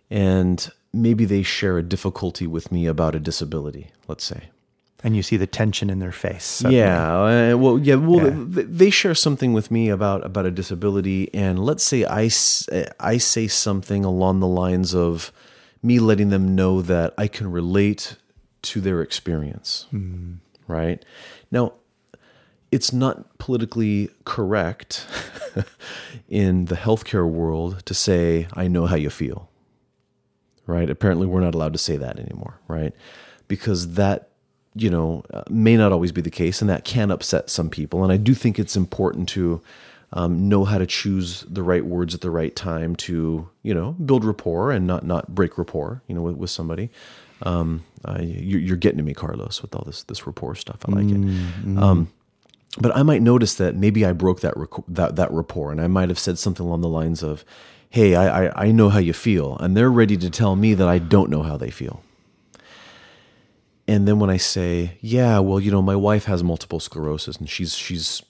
and 0.10 0.58
maybe 0.94 1.26
they 1.26 1.44
share 1.44 1.78
a 1.78 1.84
difficulty 1.84 2.48
with 2.48 2.72
me 2.72 2.88
about 2.88 3.16
a 3.16 3.20
disability, 3.20 3.86
let's 4.08 4.24
say. 4.24 4.42
and 5.04 5.16
you 5.16 5.24
see 5.24 5.38
the 5.38 5.48
tension 5.48 5.90
in 5.90 6.00
their 6.00 6.12
face. 6.12 6.44
suddenly. 6.44 6.78
Yeah, 6.78 7.54
uh, 7.54 7.58
well, 7.58 7.78
yeah, 7.80 7.96
well, 7.96 8.26
Yeah. 8.26 8.46
th- 8.56 8.68
they 8.82 8.90
share 8.90 9.16
something 9.16 9.54
with 9.54 9.72
me 9.72 9.88
about 9.98 10.26
about 10.26 10.46
a 10.46 10.52
disability, 10.52 11.22
and 11.34 11.56
let's 11.70 11.84
say 11.92 12.04
I 12.04 12.24
I 13.14 13.18
say 13.18 13.48
something 13.48 14.04
along 14.04 14.42
the 14.42 14.48
lines 14.64 14.94
of 14.94 15.32
me 15.82 16.00
letting 16.00 16.30
them 16.36 16.54
know 16.54 16.82
that 16.82 17.14
I 17.18 17.28
can 17.30 17.48
relate 17.50 18.18
to 18.64 18.82
their 18.82 19.02
experience, 19.02 19.86
right? 20.68 21.00
Now, 21.50 21.66
it's 22.72 22.94
not 22.94 23.38
politically 23.40 24.10
correct 24.26 25.06
in 26.30 26.66
the 26.66 26.76
healthcare 26.76 27.28
world 27.28 27.86
to 27.86 27.94
say 27.94 28.48
I 28.54 28.68
know 28.68 28.86
how 28.86 28.96
you 28.96 29.10
feel 29.10 29.50
right? 30.70 30.90
Apparently, 30.90 31.28
we're 31.28 31.42
not 31.42 31.56
allowed 31.56 31.74
to 31.74 31.80
say 31.80 31.98
that 31.98 32.20
anymore, 32.20 32.60
right? 32.68 32.94
Because 33.48 33.94
that, 33.96 34.30
you 34.76 34.90
know, 34.90 35.24
uh, 35.34 35.42
may 35.50 35.76
not 35.76 35.92
always 35.92 36.12
be 36.12 36.22
the 36.22 36.30
case, 36.30 36.62
and 36.62 36.70
that 36.70 36.86
can 36.86 37.12
upset 37.12 37.50
some 37.50 37.70
people. 37.70 38.04
And 38.04 38.14
I 38.14 38.18
do 38.18 38.34
think 38.36 38.60
it's 38.60 38.76
important 38.76 39.28
to 39.30 39.62
um, 40.14 40.48
know 40.48 40.66
how 40.66 40.78
to 40.78 40.86
choose 40.86 41.44
the 41.50 41.64
right 41.64 41.84
words 41.84 42.14
at 42.14 42.22
the 42.22 42.30
right 42.30 42.56
time 42.56 42.96
to, 42.98 43.50
you 43.64 43.74
know, 43.74 43.94
build 43.94 44.24
rapport 44.24 44.72
and 44.72 44.86
not 44.86 45.04
not 45.06 45.34
break 45.34 45.58
rapport, 45.58 46.04
you 46.08 46.16
know, 46.16 46.22
with, 46.22 46.36
with 46.36 46.50
somebody. 46.52 46.90
Um, 47.42 47.84
uh, 48.06 48.20
you, 48.22 48.58
you're 48.60 48.78
getting 48.78 48.98
to 48.98 49.04
me, 49.04 49.14
Carlos, 49.14 49.62
with 49.62 49.76
all 49.76 49.84
this 49.86 50.04
this 50.04 50.28
rapport 50.28 50.56
stuff. 50.56 50.78
I 50.88 50.92
like 50.92 51.10
it. 51.10 51.78
Um, 51.78 52.12
but 52.78 52.96
I 52.96 53.04
might 53.04 53.22
notice 53.22 53.56
that 53.56 53.76
maybe 53.76 54.06
I 54.06 54.14
broke 54.14 54.42
that 54.42 54.56
rec- 54.56 54.86
that 54.88 55.16
that 55.16 55.32
rapport, 55.32 55.72
and 55.72 55.82
I 55.82 55.88
might 55.88 56.10
have 56.10 56.20
said 56.20 56.38
something 56.38 56.66
along 56.66 56.82
the 56.82 56.88
lines 56.88 57.24
of, 57.24 57.44
"Hey, 57.90 58.16
I, 58.16 58.46
I 58.46 58.66
I 58.66 58.72
know 58.72 58.90
how 58.90 59.00
you 59.00 59.14
feel," 59.14 59.58
and 59.58 59.76
they're 59.76 59.92
ready 59.92 60.18
to 60.18 60.30
tell 60.30 60.56
me 60.56 60.74
that 60.76 60.88
I 60.88 61.00
don't 61.00 61.30
know 61.30 61.44
how 61.44 61.58
they 61.58 61.72
feel. 61.72 62.04
And 63.88 64.08
then 64.08 64.20
when 64.20 64.30
I 64.30 64.38
say, 64.38 64.98
"Yeah, 65.02 65.40
well, 65.40 65.60
you 65.60 65.72
know, 65.72 65.82
my 65.82 65.96
wife 65.96 66.26
has 66.26 66.44
multiple 66.44 66.80
sclerosis, 66.80 67.38
and 67.38 67.50
she's 67.50 67.76
she's, 67.76 68.22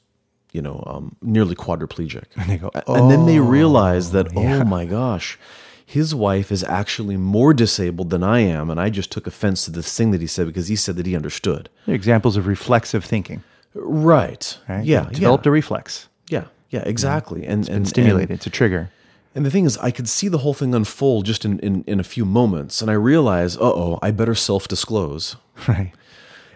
you 0.54 0.62
know, 0.62 0.84
um, 0.88 1.18
nearly 1.22 1.56
quadriplegic," 1.56 2.26
and 2.38 2.50
they 2.50 2.58
go, 2.58 2.72
and 2.88 3.12
then 3.12 3.26
they 3.26 3.40
realize 3.40 4.12
that, 4.12 4.28
oh 4.36 4.64
my 4.64 4.86
gosh. 4.86 5.38
His 5.86 6.14
wife 6.14 6.52
is 6.52 6.64
actually 6.66 7.18
more 7.18 7.52
disabled 7.52 8.12
than 8.12 8.22
I 8.22 8.42
am, 8.42 8.70
and 8.70 8.80
I 8.80 8.92
just 8.92 9.12
took 9.12 9.26
offense 9.26 9.66
to 9.66 9.72
this 9.72 9.98
thing 9.98 10.12
that 10.12 10.22
he 10.22 10.28
said 10.28 10.46
because 10.46 10.68
he 10.68 10.76
said 10.76 10.98
that 10.98 11.08
he 11.08 11.16
understood. 11.16 11.68
They're 11.88 11.96
examples 11.96 12.38
of 12.38 12.46
reflexive 12.46 13.04
thinking. 13.04 13.42
Right. 13.74 14.58
Right? 14.68 14.84
Yeah. 14.86 15.04
You've 15.04 15.14
developed 15.14 15.46
yeah. 15.46 15.50
a 15.50 15.54
reflex. 15.54 16.08
Yeah, 16.28 16.46
yeah, 16.70 16.84
exactly. 16.86 17.46
And 17.46 17.62
It's 17.62 17.70
been 17.70 17.78
and 17.78 17.88
stimulated. 17.88 18.32
it's 18.32 18.46
a 18.48 18.50
trigger. 18.50 18.78
And, 18.80 18.90
and 19.36 19.46
the 19.46 19.52
thing 19.52 19.66
is, 19.66 19.78
I 19.78 19.92
could 19.92 20.08
see 20.10 20.28
the 20.28 20.40
whole 20.40 20.54
thing 20.54 20.74
unfold 20.76 21.26
just 21.26 21.46
in, 21.46 21.60
in, 21.60 21.84
in 21.88 22.00
a 22.00 22.04
few 22.04 22.26
moments, 22.26 22.82
and 22.82 22.90
I 22.92 22.96
realize, 22.96 23.58
uh 23.58 23.62
oh, 23.62 24.00
I 24.02 24.12
better 24.12 24.36
self 24.36 24.68
disclose 24.68 25.36
Right. 25.68 25.92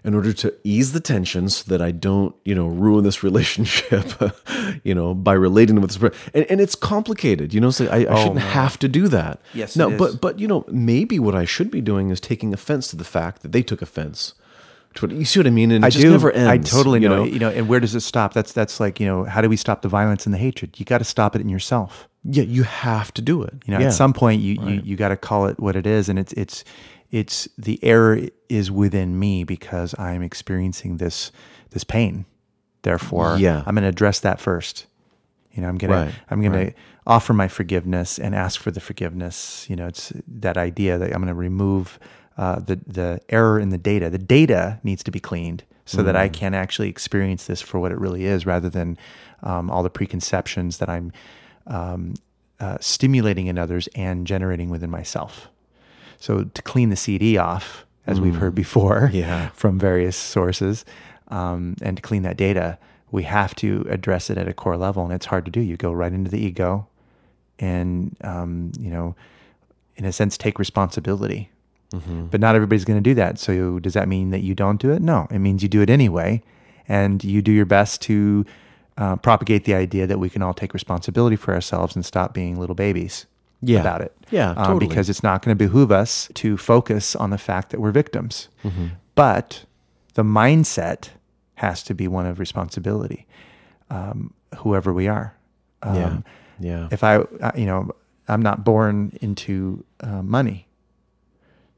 in 0.04 0.14
order 0.14 0.34
to 0.34 0.54
ease 0.64 0.92
the 0.92 1.00
tension 1.00 1.50
so 1.50 1.64
that 1.70 1.82
I 1.82 1.92
don't, 1.92 2.36
you 2.46 2.54
know, 2.56 2.68
ruin 2.68 3.04
this 3.04 3.24
relationship, 3.30 4.06
you 4.84 4.94
know, 4.94 5.14
by 5.14 5.34
relating 5.34 5.80
with 5.82 5.90
this 5.92 5.98
person. 5.98 6.20
And, 6.34 6.46
and 6.50 6.62
it's 6.62 6.76
complicated, 6.76 7.54
you 7.54 7.62
know, 7.62 7.72
so 7.72 7.86
I, 7.88 8.06
I 8.12 8.16
shouldn't 8.22 8.40
have 8.42 8.78
to 8.80 8.88
do 8.88 9.08
that. 9.08 9.40
Yes, 9.54 9.76
No, 9.76 9.96
but 9.98 10.20
but 10.20 10.40
you 10.40 10.48
know, 10.48 10.66
maybe 10.68 11.20
what 11.20 11.36
I 11.36 11.46
should 11.46 11.72
be 11.72 11.82
doing 11.82 12.10
is 12.10 12.20
taking 12.20 12.54
offense 12.54 12.88
to 12.90 12.96
the 12.96 13.04
fact 13.06 13.42
that 13.44 13.52
they 13.52 13.62
took 13.64 13.82
offense. 13.82 14.34
What- 15.02 15.12
You 15.12 15.26
see 15.26 15.40
what 15.40 15.48
I 15.48 15.52
mean? 15.52 15.72
And 15.72 15.84
it 15.84 15.88
I 15.88 15.90
just 15.90 16.02
do. 16.04 16.12
never 16.12 16.32
ends. 16.32 16.48
I 16.50 16.58
totally 16.78 17.02
you 17.02 17.10
know. 17.10 17.24
You 17.24 17.40
know, 17.40 17.50
and 17.50 17.68
where 17.68 17.80
does 17.80 17.96
it 17.96 18.02
stop? 18.02 18.34
That's 18.34 18.52
that's 18.54 18.80
like 18.80 19.00
you 19.00 19.06
know, 19.06 19.24
how 19.26 19.42
do 19.42 19.50
we 19.50 19.58
stop 19.58 19.82
the 19.82 19.90
violence 19.90 20.26
and 20.26 20.34
the 20.34 20.38
hatred? 20.38 20.80
You 20.80 20.86
got 20.86 21.00
to 21.00 21.04
stop 21.06 21.36
it 21.36 21.42
in 21.42 21.50
yourself. 21.50 22.08
Yeah, 22.24 22.44
you 22.44 22.64
have 22.64 23.14
to 23.16 23.22
do 23.22 23.44
it. 23.44 23.54
You 23.66 23.74
know, 23.74 23.80
yeah. 23.80 23.88
at 23.88 23.94
some 23.94 24.14
point, 24.14 24.42
you 24.42 24.54
you, 24.64 24.82
you 24.84 24.96
got 24.96 25.10
to 25.10 25.18
call 25.18 25.48
it 25.48 25.60
what 25.60 25.76
it 25.76 25.86
is, 25.88 26.10
and 26.10 26.18
it's 26.20 26.34
it's 26.34 26.64
it's 27.12 27.48
the 27.58 27.80
error 27.84 28.20
is 28.50 28.72
within 28.72 29.20
me 29.20 29.44
because 29.44 29.94
I'm 30.00 30.24
experiencing 30.24 30.98
this 30.98 31.32
this 31.72 31.84
pain. 31.84 32.26
Therefore, 32.84 33.38
Yeah. 33.40 33.64
I'm 33.66 33.76
going 33.76 33.84
to 33.84 33.88
address 33.90 34.20
that 34.22 34.40
first. 34.42 34.88
You 35.54 35.62
know, 35.62 35.70
I'm 35.70 35.78
gonna 35.78 35.94
Right, 36.06 36.14
I'm 36.30 36.42
gonna 36.42 36.58
right. 36.58 36.76
offer 37.06 37.32
my 37.34 37.48
forgiveness 37.48 38.18
and 38.20 38.34
ask 38.36 38.60
for 38.60 38.72
the 38.72 38.80
forgiveness. 38.80 39.66
You 39.70 39.76
know, 39.76 39.88
it's 39.88 40.12
that 40.28 40.58
idea 40.58 40.98
that 40.98 41.06
I'm 41.14 41.20
going 41.22 41.28
to 41.28 41.34
remove 41.34 42.00
uh, 42.38 42.60
the 42.60 42.80
the 42.88 43.20
error 43.30 43.60
in 43.60 43.70
the 43.70 43.78
data. 43.78 44.10
The 44.10 44.18
data 44.18 44.80
needs 44.84 45.04
to 45.04 45.12
be 45.12 45.20
cleaned 45.20 45.64
so 45.86 46.02
that 46.04 46.16
Mm. 46.16 46.20
I 46.20 46.30
can 46.30 46.54
actually 46.54 46.90
experience 46.90 47.46
this 47.46 47.62
for 47.62 47.80
what 47.80 47.92
it 47.92 48.00
really 48.00 48.26
is, 48.26 48.46
rather 48.46 48.70
than 48.70 48.98
um, 49.44 49.70
all 49.70 49.84
the 49.84 49.90
preconceptions 49.90 50.78
that 50.78 50.90
I'm 50.90 51.12
um, 51.68 52.14
uh, 52.60 52.78
stimulating 52.80 53.48
in 53.48 53.58
others 53.58 53.88
and 53.96 54.26
generating 54.26 54.70
within 54.70 54.90
myself. 54.90 55.50
So 56.20 56.46
to 56.46 56.62
clean 56.62 56.90
the 56.90 56.96
CD 56.96 57.38
off, 57.38 57.86
as 58.08 58.20
we've 58.22 58.36
heard 58.36 58.56
before, 58.56 59.10
Mm. 59.10 59.14
Yeah. 59.24 59.50
from 59.54 59.78
various 59.80 60.16
sources, 60.16 60.86
um, 61.28 61.76
and 61.82 61.98
to 61.98 62.02
clean 62.02 62.24
that 62.24 62.38
data, 62.38 62.78
we 63.12 63.24
have 63.24 63.54
to 63.56 63.86
address 63.90 64.30
it 64.30 64.38
at 64.38 64.48
a 64.48 64.54
core 64.54 64.78
level, 64.78 65.04
and 65.04 65.14
it's 65.14 65.26
hard 65.28 65.46
to 65.46 65.52
do. 65.52 65.60
You 65.60 65.76
go 65.78 65.92
right 65.92 66.12
into 66.14 66.32
the 66.32 66.40
ego, 66.40 66.88
and 67.60 68.16
um, 68.24 68.72
you 68.80 68.90
know, 68.90 69.16
in 69.98 70.06
a 70.06 70.12
sense, 70.12 70.38
take 70.38 70.58
responsibility. 70.60 71.50
But 72.32 72.40
not 72.42 72.56
everybody's 72.56 72.86
going 72.86 72.98
to 72.98 73.10
do 73.10 73.14
that. 73.16 73.38
So 73.38 73.78
does 73.80 73.94
that 73.94 74.08
mean 74.08 74.32
that 74.32 74.42
you 74.42 74.56
don't 74.56 74.82
do 74.82 74.92
it? 74.92 75.02
No, 75.02 75.28
it 75.30 75.38
means 75.40 75.62
you 75.62 75.70
do 75.70 75.82
it 75.82 75.90
anyway, 75.92 76.42
and 76.88 77.24
you 77.24 77.42
do 77.44 77.52
your 77.52 77.66
best 77.68 78.02
to 78.04 78.46
uh, 78.98 79.16
propagate 79.18 79.66
the 79.66 79.76
idea 79.76 80.08
that 80.08 80.18
we 80.20 80.30
can 80.30 80.42
all 80.42 80.54
take 80.56 80.74
responsibility 80.74 81.36
for 81.36 81.54
ourselves 81.54 81.96
and 81.96 82.04
stop 82.06 82.34
being 82.34 82.60
little 82.60 82.76
babies 82.76 83.26
Yeah. 83.62 83.80
about 83.82 84.02
it. 84.02 84.16
Yeah, 84.32 84.52
Um, 84.52 84.66
totally. 84.66 84.88
because 84.88 85.08
it's 85.10 85.22
not 85.24 85.44
going 85.44 85.56
to 85.56 85.64
behoove 85.68 85.92
us 85.92 86.30
to 86.36 86.58
focus 86.58 87.16
on 87.16 87.30
the 87.30 87.38
fact 87.38 87.70
that 87.70 87.80
we're 87.80 87.92
victims. 87.92 88.50
Mm-hmm. 88.64 88.86
But 89.16 89.66
the 90.16 90.24
mindset 90.24 91.10
has 91.56 91.84
to 91.84 91.94
be 91.94 92.08
one 92.08 92.26
of 92.26 92.40
responsibility, 92.40 93.26
um, 93.92 94.34
whoever 94.58 94.92
we 94.94 95.08
are. 95.08 95.36
Um, 95.84 95.96
yeah. 95.96 96.18
Yeah. 96.60 96.88
If 96.92 97.04
I, 97.04 97.18
uh, 97.18 97.52
you 97.56 97.66
know, 97.66 97.92
I'm 98.28 98.42
not 98.42 98.64
born 98.64 99.16
into 99.22 99.84
uh, 100.02 100.22
money, 100.24 100.68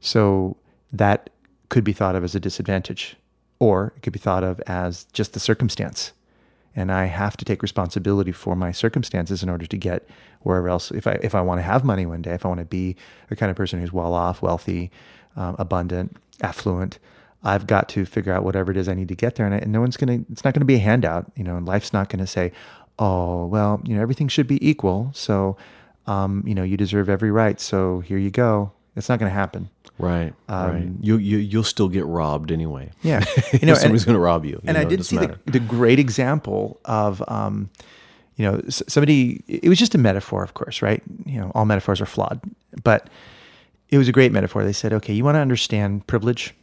so 0.00 0.56
that 0.92 1.30
could 1.68 1.84
be 1.84 1.92
thought 1.92 2.14
of 2.14 2.24
as 2.24 2.34
a 2.34 2.40
disadvantage, 2.40 3.16
or 3.58 3.92
it 3.96 4.02
could 4.02 4.12
be 4.12 4.18
thought 4.18 4.44
of 4.44 4.60
as 4.66 5.04
just 5.12 5.32
the 5.32 5.40
circumstance. 5.40 6.12
And 6.74 6.92
I 6.92 7.06
have 7.06 7.36
to 7.38 7.44
take 7.44 7.62
responsibility 7.62 8.32
for 8.32 8.54
my 8.54 8.70
circumstances 8.70 9.42
in 9.42 9.48
order 9.48 9.66
to 9.66 9.76
get 9.78 10.06
wherever 10.40 10.68
else. 10.68 10.90
If 10.90 11.06
I 11.06 11.12
if 11.22 11.34
I 11.34 11.40
want 11.40 11.58
to 11.58 11.62
have 11.62 11.84
money 11.84 12.04
one 12.04 12.22
day, 12.22 12.32
if 12.32 12.44
I 12.44 12.48
want 12.48 12.60
to 12.60 12.66
be 12.66 12.96
the 13.28 13.36
kind 13.36 13.50
of 13.50 13.56
person 13.56 13.80
who's 13.80 13.92
well 13.92 14.12
off, 14.12 14.42
wealthy, 14.42 14.90
um, 15.36 15.56
abundant, 15.58 16.16
affluent, 16.42 16.98
I've 17.42 17.66
got 17.66 17.88
to 17.90 18.04
figure 18.04 18.32
out 18.32 18.44
whatever 18.44 18.70
it 18.70 18.76
is 18.76 18.88
I 18.88 18.94
need 18.94 19.08
to 19.08 19.14
get 19.14 19.36
there. 19.36 19.46
And, 19.46 19.54
I, 19.54 19.58
and 19.58 19.72
no 19.72 19.80
one's 19.80 19.96
gonna. 19.96 20.20
It's 20.30 20.44
not 20.44 20.52
gonna 20.52 20.66
be 20.66 20.74
a 20.74 20.78
handout. 20.78 21.30
You 21.34 21.44
know, 21.44 21.56
and 21.56 21.66
life's 21.66 21.92
not 21.92 22.08
gonna 22.08 22.26
say, 22.26 22.52
"Oh, 22.98 23.46
well, 23.46 23.80
you 23.84 23.96
know, 23.96 24.02
everything 24.02 24.28
should 24.28 24.46
be 24.46 24.66
equal." 24.68 25.10
So, 25.14 25.56
um, 26.06 26.42
you 26.46 26.54
know, 26.54 26.62
you 26.62 26.76
deserve 26.76 27.08
every 27.08 27.30
right. 27.30 27.60
So 27.60 28.00
here 28.00 28.18
you 28.18 28.30
go. 28.30 28.72
It's 28.96 29.08
not 29.08 29.18
gonna 29.18 29.30
happen. 29.30 29.70
Right. 29.98 30.34
Um, 30.48 30.70
right. 30.70 30.88
You 31.00 31.16
you 31.16 31.38
you'll 31.38 31.64
still 31.64 31.88
get 31.88 32.04
robbed 32.04 32.52
anyway. 32.52 32.90
Yeah, 33.02 33.24
you 33.52 33.66
know, 33.66 33.74
somebody's 33.74 34.04
going 34.04 34.14
to 34.14 34.20
rob 34.20 34.44
you. 34.44 34.52
you 34.52 34.60
and 34.66 34.76
I 34.76 34.82
know, 34.82 34.88
it 34.88 34.90
did 34.90 35.06
see 35.06 35.16
the, 35.16 35.38
the 35.46 35.60
great 35.60 35.98
example 35.98 36.80
of, 36.84 37.22
um, 37.28 37.70
you 38.36 38.44
know, 38.44 38.60
somebody. 38.68 39.42
It 39.48 39.68
was 39.68 39.78
just 39.78 39.94
a 39.94 39.98
metaphor, 39.98 40.42
of 40.42 40.54
course, 40.54 40.82
right? 40.82 41.02
You 41.24 41.40
know, 41.40 41.52
all 41.54 41.64
metaphors 41.64 42.00
are 42.00 42.06
flawed, 42.06 42.40
but 42.84 43.08
it 43.88 43.96
was 43.96 44.08
a 44.08 44.12
great 44.12 44.32
metaphor. 44.32 44.64
They 44.64 44.72
said, 44.74 44.92
"Okay, 44.92 45.14
you 45.14 45.24
want 45.24 45.36
to 45.36 45.40
understand 45.40 46.06
privilege? 46.06 46.54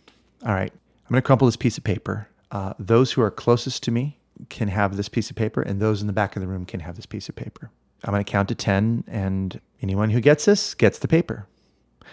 All 0.45 0.53
right, 0.53 0.71
I'm 0.71 1.09
going 1.09 1.21
to 1.21 1.25
crumple 1.25 1.47
this 1.47 1.55
piece 1.55 1.77
of 1.77 1.83
paper. 1.83 2.27
Uh, 2.51 2.73
those 2.77 3.13
who 3.13 3.21
are 3.21 3.31
closest 3.31 3.81
to 3.83 3.91
me 3.91 4.19
can 4.49 4.67
have 4.67 4.95
this 4.95 5.09
piece 5.09 5.31
of 5.31 5.35
paper, 5.35 5.61
and 5.63 5.81
those 5.81 6.01
in 6.01 6.07
the 6.07 6.13
back 6.13 6.35
of 6.35 6.41
the 6.41 6.47
room 6.47 6.65
can 6.65 6.81
have 6.81 6.95
this 6.95 7.07
piece 7.07 7.29
of 7.29 7.35
paper. 7.35 7.71
I'm 8.03 8.11
going 8.11 8.23
to 8.23 8.31
count 8.31 8.49
to 8.49 8.55
ten, 8.55 9.03
and 9.07 9.59
anyone 9.81 10.11
who 10.11 10.21
gets 10.21 10.45
this 10.45 10.75
gets 10.75 10.99
the 10.99 11.07
paper. 11.07 11.47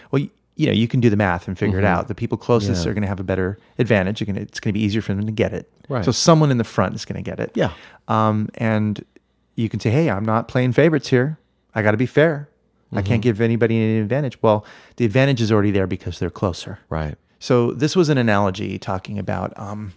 Well, 0.09 0.25
you, 0.55 0.67
know, 0.67 0.73
you 0.73 0.87
can 0.87 0.99
do 0.99 1.09
the 1.09 1.15
math 1.15 1.47
and 1.47 1.57
figure 1.57 1.79
it 1.79 1.85
out. 1.85 2.07
The 2.07 2.15
people 2.15 2.37
closest 2.37 2.71
Mm-hmm. 2.81 2.87
Yeah. 2.87 2.91
are 2.91 2.93
going 2.93 3.01
to 3.03 3.07
have 3.07 3.19
a 3.19 3.23
better 3.23 3.57
advantage. 3.79 4.25
Gonna, 4.25 4.41
it's 4.41 4.59
going 4.59 4.73
to 4.73 4.77
be 4.79 4.83
easier 4.85 5.01
for 5.01 5.13
them 5.13 5.25
to 5.25 5.31
get 5.31 5.53
it. 5.53 5.71
Right. 5.89 6.03
So 6.05 6.11
someone 6.11 6.51
in 6.51 6.57
the 6.57 6.63
front 6.63 6.95
is 6.95 7.05
going 7.05 7.23
to 7.23 7.29
get 7.29 7.39
it. 7.39 7.51
Yeah. 7.55 7.71
Um, 8.07 8.49
and 8.55 9.03
you 9.55 9.69
can 9.69 9.79
say, 9.79 9.89
hey, 9.89 10.09
I'm 10.09 10.25
not 10.25 10.47
playing 10.47 10.73
favorites 10.73 11.07
here. 11.09 11.37
I 11.73 11.81
got 11.81 11.91
to 11.91 11.97
be 11.97 12.05
fair. 12.05 12.47
I 12.93 12.97
Mm-hmm. 12.97 13.07
can't 13.07 13.21
give 13.21 13.39
anybody 13.39 13.77
an 13.81 14.01
advantage. 14.01 14.41
Well, 14.41 14.65
the 14.97 15.05
advantage 15.05 15.41
is 15.41 15.49
already 15.51 15.71
there 15.71 15.87
because 15.87 16.19
they're 16.19 16.29
closer. 16.29 16.79
Right. 16.89 17.15
So 17.39 17.71
this 17.71 17.95
was 17.95 18.09
an 18.09 18.17
analogy 18.17 18.77
talking 18.77 19.17
about, 19.17 19.57
um, 19.57 19.93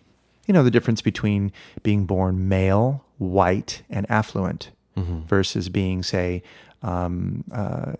you 0.47 0.55
know, 0.55 0.63
the 0.63 0.71
difference 0.71 1.03
between 1.03 1.51
being 1.83 2.07
born 2.07 2.49
male, 2.49 3.05
white, 3.19 3.83
and 3.91 4.09
affluent 4.11 4.71
versus 4.97 5.69
being, 5.69 6.05
say, 6.05 6.43
um, 6.83 7.43
uh, 7.51 7.95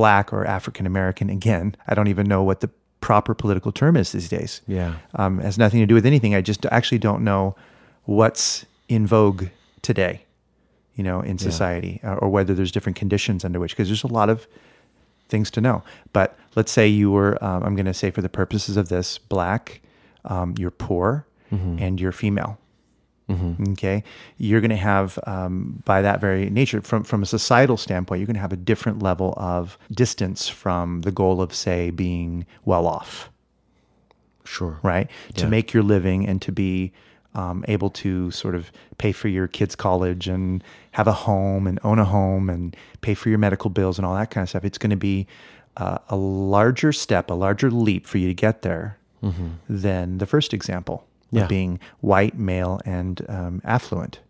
black 0.00 0.32
or 0.32 0.46
African 0.46 0.86
American. 0.86 1.28
Again, 1.28 1.76
I 1.86 1.94
don't 1.94 2.08
even 2.08 2.26
know 2.26 2.42
what 2.42 2.60
the 2.60 2.70
proper 3.00 3.34
political 3.34 3.72
term 3.72 3.96
is 3.96 4.12
these 4.12 4.30
days. 4.30 4.62
Yeah. 4.66 4.94
Um, 5.14 5.40
it 5.40 5.44
has 5.44 5.58
nothing 5.58 5.80
to 5.80 5.86
do 5.86 5.94
with 5.94 6.06
anything. 6.06 6.34
I 6.34 6.40
just 6.40 6.64
actually 6.66 6.98
don't 6.98 7.22
know 7.22 7.54
what's 8.04 8.64
in 8.88 9.06
vogue 9.06 9.44
today, 9.82 10.24
you 10.96 11.04
know, 11.04 11.20
in 11.20 11.36
society, 11.38 12.00
uh, 12.02 12.14
or 12.14 12.28
whether 12.30 12.54
there's 12.54 12.72
different 12.72 12.96
conditions 12.96 13.44
under 13.44 13.60
which, 13.60 13.72
because 13.72 13.88
there's 13.88 14.04
a 14.04 14.14
lot 14.20 14.30
of 14.30 14.46
things 15.28 15.50
to 15.50 15.60
know. 15.60 15.82
But 16.12 16.28
let's 16.56 16.72
say 16.72 16.88
you 16.88 17.10
were, 17.10 17.42
um, 17.44 17.62
I'm 17.62 17.74
going 17.74 17.86
to 17.86 17.94
say 17.94 18.10
for 18.10 18.22
the 18.22 18.28
purposes 18.28 18.76
of 18.76 18.88
this, 18.88 19.18
black, 19.18 19.80
um, 20.24 20.54
you're 20.58 20.70
poor, 20.70 21.26
and 21.80 22.00
you're 22.00 22.12
female. 22.12 22.58
Okay, 23.72 24.02
you're 24.38 24.60
going 24.60 24.70
to 24.70 24.76
have, 24.76 25.18
um, 25.26 25.82
by 25.84 26.02
that 26.02 26.20
very 26.20 26.50
nature, 26.50 26.80
from 26.82 27.04
from 27.04 27.22
a 27.22 27.26
societal 27.26 27.76
standpoint, 27.76 28.18
you're 28.20 28.26
going 28.26 28.34
to 28.34 28.40
have 28.40 28.52
a 28.52 28.56
different 28.56 29.02
level 29.02 29.34
of 29.36 29.78
distance 29.92 30.48
from 30.48 31.02
the 31.02 31.12
goal 31.12 31.40
of, 31.40 31.54
say, 31.54 31.90
being 31.90 32.44
well 32.64 32.86
off 32.86 33.30
Sure. 34.44 34.78
right? 34.82 35.08
To 35.36 35.46
make 35.46 35.72
your 35.72 35.82
living 35.84 36.26
and 36.26 36.42
to 36.42 36.50
be 36.50 36.92
um, 37.34 37.64
able 37.68 37.90
to 37.90 38.30
sort 38.32 38.56
of 38.56 38.72
pay 38.98 39.12
for 39.12 39.28
your 39.28 39.46
kids' 39.46 39.76
college 39.76 40.26
and 40.26 40.64
have 40.92 41.06
a 41.06 41.12
home 41.12 41.68
and 41.68 41.78
own 41.84 42.00
a 42.00 42.04
home 42.04 42.50
and 42.50 42.74
pay 43.00 43.14
for 43.14 43.28
your 43.28 43.38
medical 43.38 43.70
bills 43.70 43.96
and 43.98 44.04
all 44.04 44.14
that 44.16 44.30
kind 44.30 44.42
of 44.42 44.48
stuff. 44.48 44.64
It's 44.64 44.78
going 44.78 44.90
to 44.90 44.96
be 44.96 45.28
uh, 45.76 45.98
a 46.08 46.16
larger 46.16 46.90
step, 46.92 47.30
a 47.30 47.34
larger 47.34 47.70
leap 47.70 48.06
for 48.06 48.18
you 48.18 48.26
to 48.26 48.34
get 48.34 48.62
there 48.62 48.96
than 49.68 50.18
the 50.18 50.26
first 50.26 50.52
example 50.52 51.06
Yeah. 51.30 51.42
of 51.42 51.48
being 51.48 51.78
white, 52.00 52.38
male, 52.38 52.80
and 52.84 53.24
um, 53.28 53.62
affluent. 53.64 54.20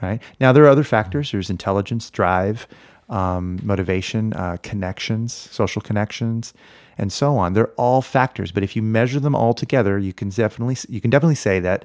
Right 0.00 0.20
now, 0.40 0.52
there 0.52 0.64
are 0.64 0.68
other 0.68 0.82
factors. 0.82 1.30
There's 1.30 1.48
intelligence, 1.48 2.10
drive, 2.10 2.66
um, 3.08 3.60
motivation, 3.62 4.32
uh, 4.32 4.56
connections, 4.62 5.32
social 5.32 5.80
connections, 5.80 6.52
and 6.98 7.12
so 7.12 7.36
on. 7.36 7.52
They're 7.52 7.68
all 7.76 8.02
factors, 8.02 8.50
but 8.50 8.64
if 8.64 8.74
you 8.74 8.82
measure 8.82 9.20
them 9.20 9.34
all 9.36 9.54
together, 9.54 9.98
you 9.98 10.12
can 10.12 10.30
definitely 10.30 10.76
you 10.88 11.00
can 11.00 11.10
definitely 11.10 11.36
say 11.36 11.60
that 11.60 11.84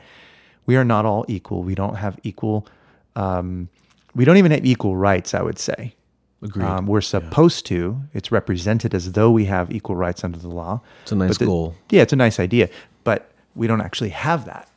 we 0.66 0.76
are 0.76 0.84
not 0.84 1.06
all 1.06 1.26
equal. 1.28 1.62
We 1.62 1.76
don't 1.76 1.96
have 1.96 2.20
equal. 2.24 2.68
Um, 3.16 3.70
we 4.16 4.26
don't 4.26 4.38
even 4.38 4.52
have 4.52 4.66
equal 4.66 4.96
rights. 4.98 5.34
I 5.36 5.44
would 5.44 5.60
say. 5.60 5.94
Agreed. 6.42 6.66
Um, 6.66 6.86
we're 6.86 7.02
supposed 7.02 7.66
to. 7.68 8.00
It's 8.14 8.32
represented 8.32 8.94
as 8.94 9.14
though 9.14 9.32
we 9.32 9.46
have 9.46 9.72
equal 9.72 9.96
rights 9.96 10.24
under 10.24 10.38
the 10.38 10.50
law. 10.50 10.82
It's 11.04 11.12
a 11.12 11.16
nice 11.16 11.38
the- 11.38 11.46
goal. 11.46 11.76
Yeah, 11.90 12.04
it's 12.04 12.14
a 12.14 12.18
nice 12.18 12.40
idea, 12.40 12.70
but 13.04 13.32
we 13.58 13.68
don't 13.68 13.82
actually 13.82 14.10
have 14.10 14.46
that. 14.46 14.70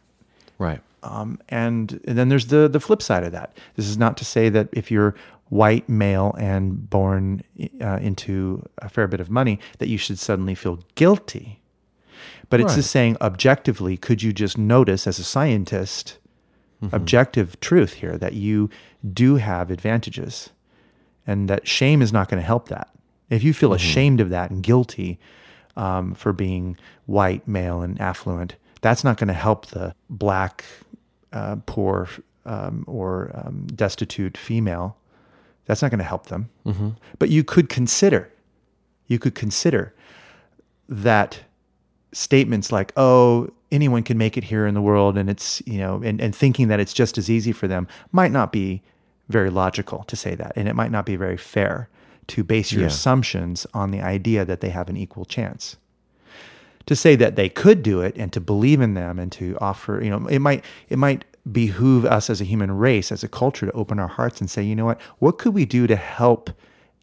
Right. 0.59 0.81
Um, 1.03 1.39
and, 1.49 2.01
and 2.05 2.18
then 2.18 2.28
there's 2.28 2.47
the 2.49 2.68
the 2.68 2.81
flip 2.81 3.01
side 3.03 3.24
of 3.24 3.33
that. 3.33 3.57
This 3.76 3.87
is 3.89 3.97
not 3.97 4.16
to 4.18 4.24
say 4.24 4.49
that 4.51 4.68
if 4.72 4.91
you're 4.91 5.14
white, 5.49 5.89
male, 5.89 6.35
and 6.39 6.89
born 6.91 7.43
uh, 7.81 7.99
into 8.01 8.62
a 8.78 8.89
fair 8.89 9.09
bit 9.09 9.20
of 9.20 9.31
money, 9.31 9.59
that 9.78 9.89
you 9.89 9.99
should 9.99 10.18
suddenly 10.18 10.55
feel 10.55 10.78
guilty. 10.95 11.61
But 12.51 12.61
it's 12.61 12.68
Right. 12.72 12.76
just 12.76 12.91
saying 12.91 13.16
objectively, 13.20 13.97
could 13.97 14.22
you 14.22 14.33
just 14.33 14.59
notice 14.59 15.07
as 15.07 15.18
a 15.18 15.24
scientist, 15.24 16.18
objective 16.93 17.59
truth 17.61 17.95
here 17.95 18.16
that 18.16 18.33
you 18.35 18.70
do 19.12 19.37
have 19.37 19.70
advantages, 19.70 20.51
and 21.26 21.49
that 21.49 21.66
shame 21.68 22.01
is 22.03 22.12
not 22.12 22.28
going 22.28 22.41
to 22.41 22.47
help 22.47 22.68
that. 22.68 22.89
If 23.28 23.43
you 23.43 23.53
feel 23.53 23.72
ashamed 23.74 24.20
of 24.20 24.31
that 24.31 24.51
and 24.51 24.62
guilty 24.62 25.18
um, 25.76 26.14
for 26.14 26.33
being 26.33 26.76
white, 27.07 27.47
male, 27.47 27.83
and 27.83 28.01
affluent, 28.01 28.57
that's 28.81 29.05
not 29.05 29.16
going 29.18 29.28
to 29.28 29.35
help 29.35 29.66
the 29.66 29.95
black, 30.09 30.64
uh, 31.33 31.57
poor, 31.66 32.09
um, 32.47 32.85
or 32.87 33.31
um, 33.35 33.66
destitute 33.74 34.37
female. 34.37 34.97
That's 35.66 35.83
not 35.83 35.91
going 35.91 35.99
to 35.99 36.05
help 36.05 36.26
them. 36.26 36.49
But 37.18 37.28
you 37.28 37.45
could 37.45 37.68
consider, 37.68 38.31
you 39.07 39.18
could 39.18 39.35
consider 39.35 39.95
that 40.89 41.41
statements 42.12 42.72
like, 42.72 42.93
"Oh, 42.97 43.51
anyone 43.70 44.03
can 44.03 44.18
make 44.18 44.37
it 44.37 44.45
here 44.45 44.66
in 44.66 44.74
the 44.74 44.83
world," 44.83 45.16
and 45.16 45.31
it's 45.31 45.62
you 45.66 45.78
know, 45.78 46.03
and, 46.05 46.20
and 46.20 46.35
thinking 46.35 46.68
that 46.68 46.81
it's 46.81 46.93
just 46.93 47.18
as 47.18 47.31
easy 47.31 47.53
for 47.53 47.68
them 47.68 47.87
might 48.12 48.33
not 48.33 48.51
be 48.53 48.83
very 49.28 49.51
logical 49.51 50.03
to 50.05 50.16
say 50.16 50.35
that, 50.35 50.53
and 50.57 50.68
it 50.68 50.74
might 50.74 50.91
not 50.91 51.07
be 51.07 51.14
very 51.16 51.37
fair 51.37 51.89
to 52.28 52.43
base 52.43 52.72
your 52.72 52.83
Yeah. 52.83 52.89
assumptions 52.89 53.66
on 53.74 53.91
the 53.93 54.01
idea 54.01 54.45
that 54.45 54.61
they 54.61 54.70
have 54.70 54.89
an 54.89 54.97
equal 54.97 55.24
chance. 55.24 55.76
To 56.91 56.97
say 56.97 57.14
that 57.16 57.36
they 57.36 57.49
could 57.49 57.84
do 57.84 58.01
it 58.01 58.16
and 58.16 58.32
to 58.32 58.41
believe 58.41 58.80
in 58.80 58.95
them 58.95 59.20
and 59.20 59.30
to 59.32 59.57
offer, 59.61 60.01
you 60.03 60.11
know, 60.11 60.26
it 60.26 60.41
might 60.41 60.64
it 60.88 60.99
might 60.99 61.24
behoove 61.53 62.05
us 62.05 62.28
as 62.28 62.41
a 62.41 62.45
human 62.45 62.72
race, 62.72 63.12
as 63.12 63.22
a 63.22 63.28
culture, 63.28 63.66
to 63.66 63.72
open 63.72 64.01
our 64.01 64.09
hearts 64.09 64.41
and 64.41 64.51
say, 64.51 64.62
you 64.64 64.74
know 64.74 64.86
what, 64.86 65.01
what 65.20 65.38
could 65.38 65.55
we 65.55 65.64
do 65.64 65.86
to 65.86 65.95
help 65.95 66.51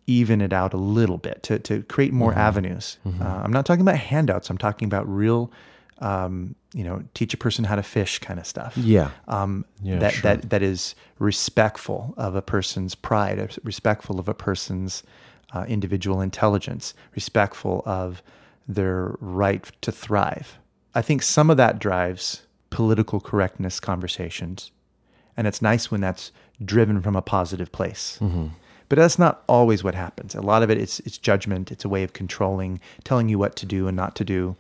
even 0.05 0.41
it 0.41 0.51
out 0.51 0.73
a 0.73 0.77
little 0.77 1.17
bit, 1.17 1.41
to 1.43 1.59
to 1.59 1.83
create 1.83 2.11
more 2.11 2.33
avenues? 2.33 2.97
Uh, 3.05 3.41
I'm 3.43 3.53
not 3.53 3.65
talking 3.65 3.81
about 3.81 3.95
handouts. 3.97 4.49
I'm 4.49 4.57
talking 4.57 4.88
about 4.88 5.07
real, 5.07 5.51
um, 5.99 6.55
you 6.73 6.83
know, 6.83 7.01
teach 7.13 7.33
a 7.33 7.38
person 7.38 7.63
how 7.63 7.77
to 7.77 7.83
fish 7.83 8.19
kind 8.19 8.39
of 8.41 8.45
stuff 8.45 8.75
Yeah. 8.75 9.11
um, 9.29 9.63
Yeah, 9.81 9.99
that 9.99 10.13
sure. 10.13 10.21
that 10.23 10.49
that 10.49 10.61
is 10.61 10.95
respectful 11.17 12.13
of 12.17 12.35
a 12.35 12.41
person's 12.41 12.93
pride, 12.95 13.39
uh, 13.39 13.47
respectful 13.63 14.19
of 14.19 14.27
a 14.27 14.33
person's 14.33 15.03
uh, 15.53 15.63
individual 15.69 16.19
intelligence, 16.21 16.93
respectful 17.15 17.81
of 17.85 18.21
their 18.68 19.15
right 19.20 19.72
to 19.82 19.91
thrive. 19.91 20.57
I 20.93 21.01
think 21.01 21.22
some 21.22 21.49
of 21.49 21.57
that 21.57 21.80
drives 21.80 22.43
political 22.70 23.20
correctness 23.20 23.80
conversations, 23.80 24.72
and 25.36 25.47
it's 25.47 25.61
nice 25.61 25.91
when 25.91 26.01
that's 26.01 26.32
driven 26.63 27.01
from 27.01 27.15
a 27.15 27.22
positive 27.22 27.72
place. 27.72 28.18
Mm-hmm. 28.22 28.47
But 28.89 28.97
that's 28.97 29.20
not 29.20 29.43
always 29.47 29.84
what 29.84 29.95
happens. 29.95 30.34
A 30.34 30.41
lot 30.41 30.63
of 30.63 30.70
it, 30.70 30.78
it's 30.78 30.99
it's 31.01 31.18
judgment. 31.18 31.72
It's 31.72 31.86
a 31.86 31.89
way 31.89 32.03
of 32.03 32.13
controlling, 32.13 32.80
telling 33.03 33.30
you 33.30 33.38
what 33.38 33.55
to 33.57 33.65
do 33.65 33.88
and 33.88 33.95
not 33.95 34.15
to 34.15 34.24
do. 34.24 34.55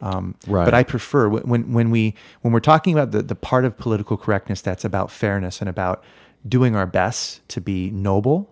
Um, 0.00 0.34
Right. 0.46 0.64
But 0.64 0.74
I 0.74 0.82
prefer 0.82 1.28
when 1.28 1.72
when 1.72 1.90
we 1.90 2.14
when 2.40 2.52
we're 2.52 2.60
talking 2.60 2.94
about 2.94 3.10
the 3.10 3.22
the 3.22 3.34
part 3.34 3.64
of 3.64 3.76
political 3.76 4.16
correctness 4.16 4.60
that's 4.60 4.84
about 4.84 5.10
fairness 5.10 5.60
and 5.60 5.68
about 5.68 6.02
doing 6.48 6.74
our 6.74 6.86
best 6.86 7.46
to 7.50 7.60
be 7.60 7.90
noble 7.90 8.48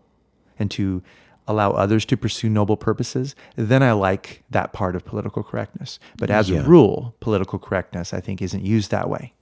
and 0.59 0.70
to 0.72 1.03
allow 1.49 1.72
others 1.72 2.05
to 2.05 2.16
pursue 2.16 2.49
noble 2.49 2.76
purposes, 2.76 3.34
then 3.57 3.82
I 3.82 3.92
like 3.92 4.42
that 4.51 4.72
part 4.72 4.94
of 4.94 5.05
political 5.05 5.42
correctness. 5.42 5.99
But 6.18 6.30
as 6.30 6.49
Yeah. 6.49 6.61
a 6.61 6.62
rule, 6.64 7.14
political 7.18 7.59
correctness, 7.59 8.14
I 8.14 8.20
think, 8.20 8.40
isn't 8.40 8.64
used 8.64 8.90
that 8.92 9.09
way. 9.11 9.32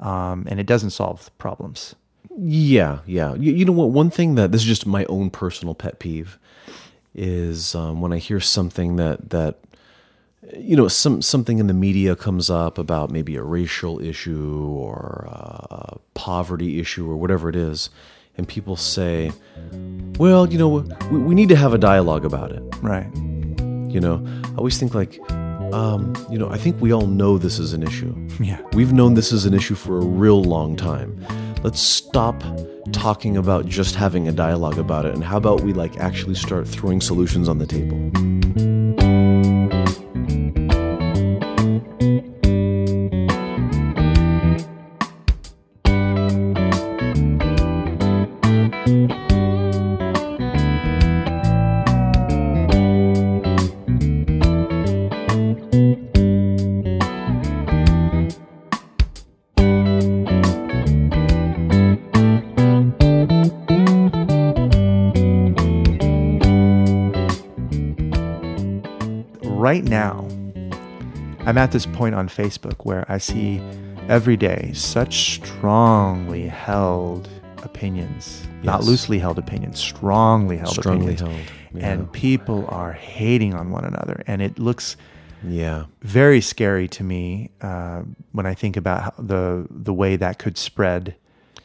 Um, 0.00 0.46
and 0.50 0.60
it 0.60 0.66
doesn't 0.66 0.90
solve 0.90 1.30
problems. 1.38 1.94
Yeah, 2.36 2.98
yeah. 3.06 3.34
You, 3.34 3.52
you 3.52 3.64
know 3.64 3.72
what? 3.72 3.90
One 3.90 4.10
thing 4.10 4.34
that 4.36 4.52
this 4.52 4.60
is 4.62 4.66
just 4.68 4.86
my 4.86 5.04
own 5.06 5.30
personal 5.30 5.74
pet 5.74 5.98
peeve 5.98 6.38
is 7.14 7.74
um, 7.74 8.00
when 8.00 8.12
I 8.12 8.18
hear 8.18 8.38
something 8.38 8.96
that 8.96 9.30
that 9.30 9.58
you 10.56 10.76
know 10.76 10.86
some 10.86 11.20
something 11.20 11.58
in 11.58 11.66
the 11.66 11.74
media 11.74 12.14
comes 12.14 12.48
up 12.48 12.78
about 12.78 13.10
maybe 13.10 13.34
a 13.34 13.42
racial 13.42 14.00
issue 14.00 14.68
or 14.70 15.26
a 15.28 15.98
poverty 16.14 16.78
issue 16.78 17.10
or 17.10 17.16
whatever 17.16 17.48
it 17.48 17.56
is, 17.56 17.90
and 18.38 18.48
people 18.48 18.76
say, 18.76 19.30
"Well, 20.18 20.50
you 20.50 20.58
know, 20.58 20.68
we, 21.10 21.18
we 21.18 21.34
need 21.34 21.50
to 21.50 21.56
have 21.56 21.74
a 21.74 21.78
dialogue 21.78 22.24
about 22.24 22.52
it." 22.52 22.62
Right. 22.80 23.08
You 23.92 24.00
know, 24.00 24.24
I 24.44 24.56
always 24.56 24.78
think 24.78 24.94
like, 24.94 25.18
um, 25.72 26.14
you 26.30 26.38
know, 26.38 26.48
I 26.50 26.56
think 26.56 26.80
we 26.80 26.92
all 26.92 27.06
know 27.06 27.38
this 27.38 27.58
is 27.58 27.72
an 27.72 27.82
issue. 27.82 28.14
Yeah. 28.40 28.60
We've 28.72 28.92
known 28.92 29.14
this 29.14 29.32
is 29.32 29.44
an 29.44 29.54
issue 29.54 29.74
for 29.74 29.98
a 29.98 30.04
real 30.04 30.42
long 30.42 30.76
time. 30.76 31.24
Let's 31.62 31.80
stop 31.80 32.42
talking 32.92 33.36
about 33.36 33.66
just 33.66 33.94
having 33.94 34.28
a 34.28 34.32
dialogue 34.32 34.78
about 34.78 35.04
it 35.06 35.14
and 35.14 35.24
how 35.24 35.36
about 35.36 35.62
we 35.62 35.72
like 35.72 35.98
actually 35.98 36.34
start 36.34 36.68
throwing 36.68 37.00
solutions 37.00 37.48
on 37.48 37.58
the 37.58 37.66
table. 37.66 39.17
Right 69.68 69.84
now, 69.84 70.26
I'm 71.46 71.58
at 71.58 71.72
this 71.72 71.84
point 71.84 72.14
on 72.14 72.26
Facebook 72.26 72.86
where 72.86 73.04
I 73.10 73.18
see 73.18 73.60
every 74.08 74.34
day 74.36 74.70
such 74.72 75.34
strongly 75.34 76.46
held 76.46 77.28
opinions, 77.62 78.46
not 78.62 78.84
loosely 78.84 79.18
held 79.18 79.38
opinions, 79.38 79.78
strongly 79.78 80.56
held 80.56 80.74
Strongly 80.74 81.12
opinions. 81.16 81.20
held. 81.20 81.82
Yeah. 81.82 81.86
And 81.90 82.10
people 82.12 82.64
are 82.68 82.92
hating 82.94 83.52
on 83.52 83.70
one 83.70 83.84
another. 83.84 84.22
And 84.26 84.40
it 84.40 84.58
looks 84.58 84.96
Yeah. 85.46 85.84
very 86.00 86.40
scary 86.40 86.88
to 86.88 87.04
me 87.04 87.50
uh, 87.60 88.04
when 88.32 88.46
I 88.46 88.54
think 88.54 88.74
about 88.78 89.02
how 89.02 89.12
the, 89.18 89.66
the 89.68 89.92
way 89.92 90.16
that 90.16 90.38
could 90.38 90.56
spread 90.56 91.14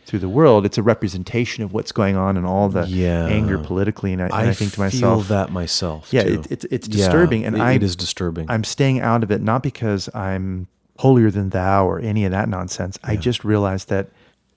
through 0.05 0.19
the 0.19 0.29
world. 0.29 0.65
It's 0.65 0.77
a 0.77 0.83
representation 0.83 1.63
of 1.63 1.73
what's 1.73 1.91
going 1.91 2.15
on 2.15 2.35
and 2.37 2.45
all 2.45 2.69
the 2.69 2.85
Yeah. 2.87 3.25
anger 3.27 3.57
politically. 3.57 4.13
And 4.13 4.21
I, 4.21 4.25
and 4.25 4.33
I 4.49 4.53
think 4.53 4.71
to 4.71 4.75
feel 4.75 4.85
myself, 4.85 5.27
that 5.29 5.51
myself. 5.51 6.09
Yeah, 6.11 6.23
too. 6.23 6.33
it- 6.33 6.51
it's- 6.51 6.65
it's 6.71 6.87
Yeah, 6.87 6.97
disturbing, 7.05 7.45
and 7.45 7.55
it- 7.55 7.61
I- 7.61 7.71
it 7.73 7.83
is 7.83 7.95
disturbing. 7.95 8.45
I'm 8.49 8.63
staying 8.63 8.99
out 8.99 9.23
of 9.23 9.31
it 9.31 9.41
not 9.41 9.63
because 9.63 10.09
I'm 10.13 10.67
holier 10.99 11.31
than 11.31 11.49
thou 11.49 11.87
or 11.87 11.99
any 11.99 12.25
of 12.25 12.31
that 12.31 12.49
nonsense. 12.49 12.99
I 13.03 13.15
just 13.15 13.43
realized 13.43 13.89
that 13.89 14.09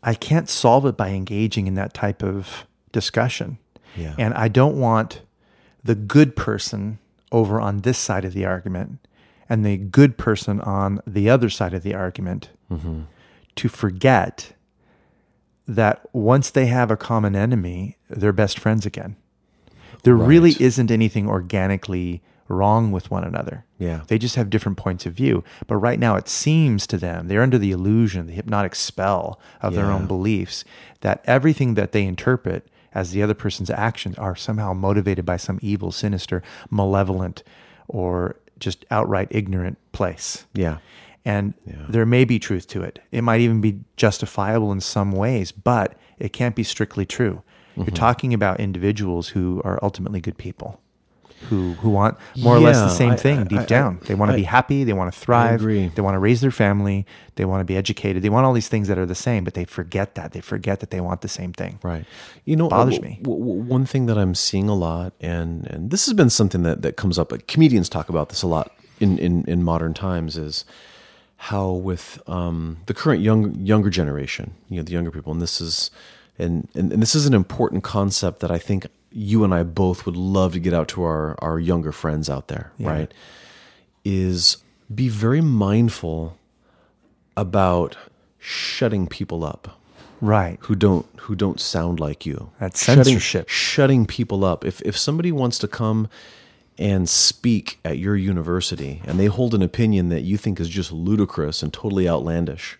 I 0.03 0.15
can't 0.15 0.49
solve 0.49 0.85
it 0.87 0.97
by 0.97 1.11
engaging 1.11 1.67
in 1.67 1.75
that 1.75 1.95
type 1.95 2.23
of 2.23 2.67
discussion. 2.93 3.59
Yeah. 3.97 4.15
And 4.19 4.35
I 4.35 4.49
don't 4.49 4.77
want 4.79 5.23
the 5.83 5.95
good 5.95 6.37
person 6.37 6.99
over 7.33 7.61
on 7.61 7.79
this 7.81 7.99
side 7.99 8.25
of 8.25 8.35
the 8.35 8.45
argument 8.45 8.99
and 9.49 9.65
the 9.65 9.77
good 9.77 10.19
person 10.19 10.61
on 10.61 11.01
the 11.07 11.31
other 11.31 11.49
side 11.49 11.73
of 11.73 11.83
the 11.83 11.95
argument 11.95 12.51
Mm-hmm. 12.71 13.01
to 13.57 13.69
forget 13.69 14.53
that 15.67 16.03
once 16.13 16.51
they 16.51 16.67
have 16.67 16.91
a 16.91 16.97
common 16.97 17.35
enemy, 17.35 17.97
they're 18.09 18.33
best 18.33 18.59
friends 18.59 18.87
again. 18.87 19.17
There 20.03 20.15
really 20.15 20.55
isn't 20.61 20.91
anything 20.91 21.29
organically 21.29 22.23
wrong 22.49 22.93
with 22.93 23.11
one 23.11 23.25
another. 23.25 23.65
Yeah. 23.79 24.03
They 24.07 24.19
just 24.19 24.37
have 24.37 24.51
different 24.51 24.79
points 24.79 25.05
of 25.05 25.15
view. 25.15 25.43
But 25.67 25.77
right 25.77 25.99
now, 25.99 26.15
it 26.15 26.29
seems 26.29 26.87
to 26.89 26.97
them, 26.97 27.27
they're 27.27 27.43
under 27.43 27.59
the 27.59 27.73
illusion, 27.73 28.27
the 28.27 28.33
hypnotic 28.33 28.77
spell 28.77 29.41
of 29.61 29.75
their 29.75 29.87
own 29.87 30.07
beliefs, 30.07 30.65
that 31.01 31.25
everything 31.25 31.75
that 31.75 31.91
they 31.91 32.05
interpret 32.05 32.69
as 32.95 33.11
the 33.11 33.23
other 33.23 33.35
person's 33.35 33.69
actions 33.71 34.17
are 34.17 34.37
somehow 34.37 34.73
motivated 34.73 35.27
by 35.27 35.37
some 35.37 35.59
evil, 35.61 35.91
sinister, 35.91 36.43
malevolent, 36.71 37.43
or 37.89 38.37
just 38.59 38.87
outright 38.91 39.29
ignorant 39.31 39.79
place. 39.93 40.47
yeah. 40.55 40.79
And 41.27 41.55
Yeah. 41.67 41.75
there 41.89 42.07
may 42.07 42.25
be 42.25 42.39
truth 42.39 42.67
to 42.69 42.83
it. 42.83 43.01
It 43.11 43.23
might 43.23 43.41
even 43.41 43.61
be 43.61 43.81
justifiable 43.97 44.71
in 44.73 44.81
some 44.81 45.11
ways, 45.13 45.51
but 45.53 45.95
it 46.19 46.33
can't 46.33 46.55
be 46.55 46.63
strictly 46.63 47.05
true. 47.05 47.43
Mm-hmm. 47.73 47.83
You're 47.83 47.97
talking 47.97 48.33
about 48.33 48.61
individuals 48.61 49.29
who 49.35 49.61
are 49.65 49.79
ultimately 49.83 50.21
good 50.21 50.39
people, 50.39 50.81
who 51.51 51.75
who 51.83 51.91
want 51.91 52.17
more 52.39 52.57
or 52.57 52.61
less 52.61 52.79
the 52.79 52.89
same 52.89 53.13
I- 53.13 53.17
thing 53.17 53.39
I- 53.41 53.45
deep 53.45 53.59
I- 53.61 53.65
down. 53.67 53.99
They 54.07 54.15
want 54.15 54.31
to 54.31 54.37
be 54.37 54.45
happy. 54.45 54.85
They 54.85 54.93
want 54.95 55.13
to 55.13 55.19
thrive. 55.19 55.61
They 55.63 56.01
want 56.07 56.15
to 56.15 56.19
raise 56.21 56.41
their 56.41 56.53
family. 56.53 57.05
They 57.35 57.45
want 57.45 57.61
to 57.61 57.65
be 57.65 57.77
educated. 57.77 58.23
They 58.23 58.31
want 58.31 58.47
all 58.47 58.55
these 58.55 58.69
things 58.69 58.87
that 58.89 58.97
are 58.97 59.05
the 59.15 59.15
same, 59.29 59.43
but 59.45 59.55
they 59.55 59.65
forget 59.67 60.15
that. 60.15 60.31
They 60.33 60.41
forget 60.41 60.79
that 60.81 60.91
they 60.91 61.01
want 61.01 61.21
the 61.21 61.29
same 61.29 61.53
thing. 61.53 61.79
Right. 61.83 62.05
You 62.45 62.55
know, 62.57 62.69
Bothers 62.69 62.99
uh, 62.99 63.03
me. 63.03 63.19
w- 63.23 63.39
w- 63.45 63.63
one 63.77 63.85
thing 63.85 64.07
that 64.07 64.17
I'm 64.17 64.35
seeing 64.35 64.69
a 64.69 64.75
lot, 64.77 65.13
and 65.21 65.67
and 65.67 65.91
this 65.91 66.07
has 66.07 66.15
been 66.15 66.31
something 66.31 66.63
that 66.63 66.83
that 66.83 66.97
comes 66.97 67.19
up. 67.19 67.33
Comedians 67.49 67.89
talk 67.89 68.09
about 68.09 68.29
this 68.31 68.43
a 68.43 68.47
lot 68.57 68.71
in 69.01 69.19
in, 69.19 69.45
in 69.47 69.63
modern 69.65 69.93
times. 69.93 70.37
Is 70.39 70.65
how 71.37 71.71
with 71.71 72.21
um, 72.27 72.79
the 72.87 72.95
current 72.95 73.23
young 73.23 73.55
younger 73.57 73.91
generation, 73.91 74.55
you 74.69 74.77
know, 74.79 74.83
the 74.83 74.93
younger 74.93 75.11
people, 75.11 75.33
and 75.33 75.41
this 75.43 75.61
is 75.61 75.91
and, 76.39 76.69
and 76.75 76.93
and 76.93 77.03
this 77.03 77.15
is 77.15 77.27
an 77.27 77.35
important 77.35 77.85
concept 77.85 78.41
that 78.41 78.51
I 78.51 78.59
think 78.59 78.87
you 79.13 79.45
and 79.45 79.55
I 79.55 79.63
both 79.63 80.05
would 80.07 80.17
love 80.17 80.53
to 80.55 80.61
get 80.61 80.73
out 80.75 80.89
to 80.89 81.03
our 81.03 81.37
our 81.41 81.59
younger 81.59 81.93
friends 81.93 82.29
out 82.31 82.49
there. 82.49 82.73
Right. 82.79 83.13
Is 84.05 84.59
be 84.95 85.09
very 85.09 85.41
mindful 85.41 86.37
about 87.37 87.97
shutting 88.39 89.07
people 89.09 89.45
up 89.45 89.79
Right. 90.21 90.59
who 90.63 90.75
don't 90.75 91.07
who 91.21 91.35
don't 91.35 91.61
sound 91.61 92.01
like 92.01 92.25
you. 92.25 92.51
That's 92.61 92.83
Shutting- 92.83 93.05
censorship. 93.05 93.49
Shutting 93.49 94.07
people 94.07 94.45
up. 94.45 94.65
If 94.65 94.81
if 94.83 94.97
somebody 94.97 95.33
wants 95.33 95.59
to 95.59 95.69
come 95.69 96.09
and 96.79 97.09
speak 97.09 97.79
at 97.85 97.99
your 97.99 98.17
university 98.17 99.01
and 99.07 99.19
they 99.19 99.27
hold 99.27 99.55
an 99.55 99.63
opinion 99.63 100.09
that 100.11 100.23
you 100.23 100.37
think 100.37 100.61
is 100.61 100.69
just 100.69 100.93
ludicrous 100.93 101.63
and 101.63 101.73
totally 101.73 102.09
outlandish, 102.09 102.79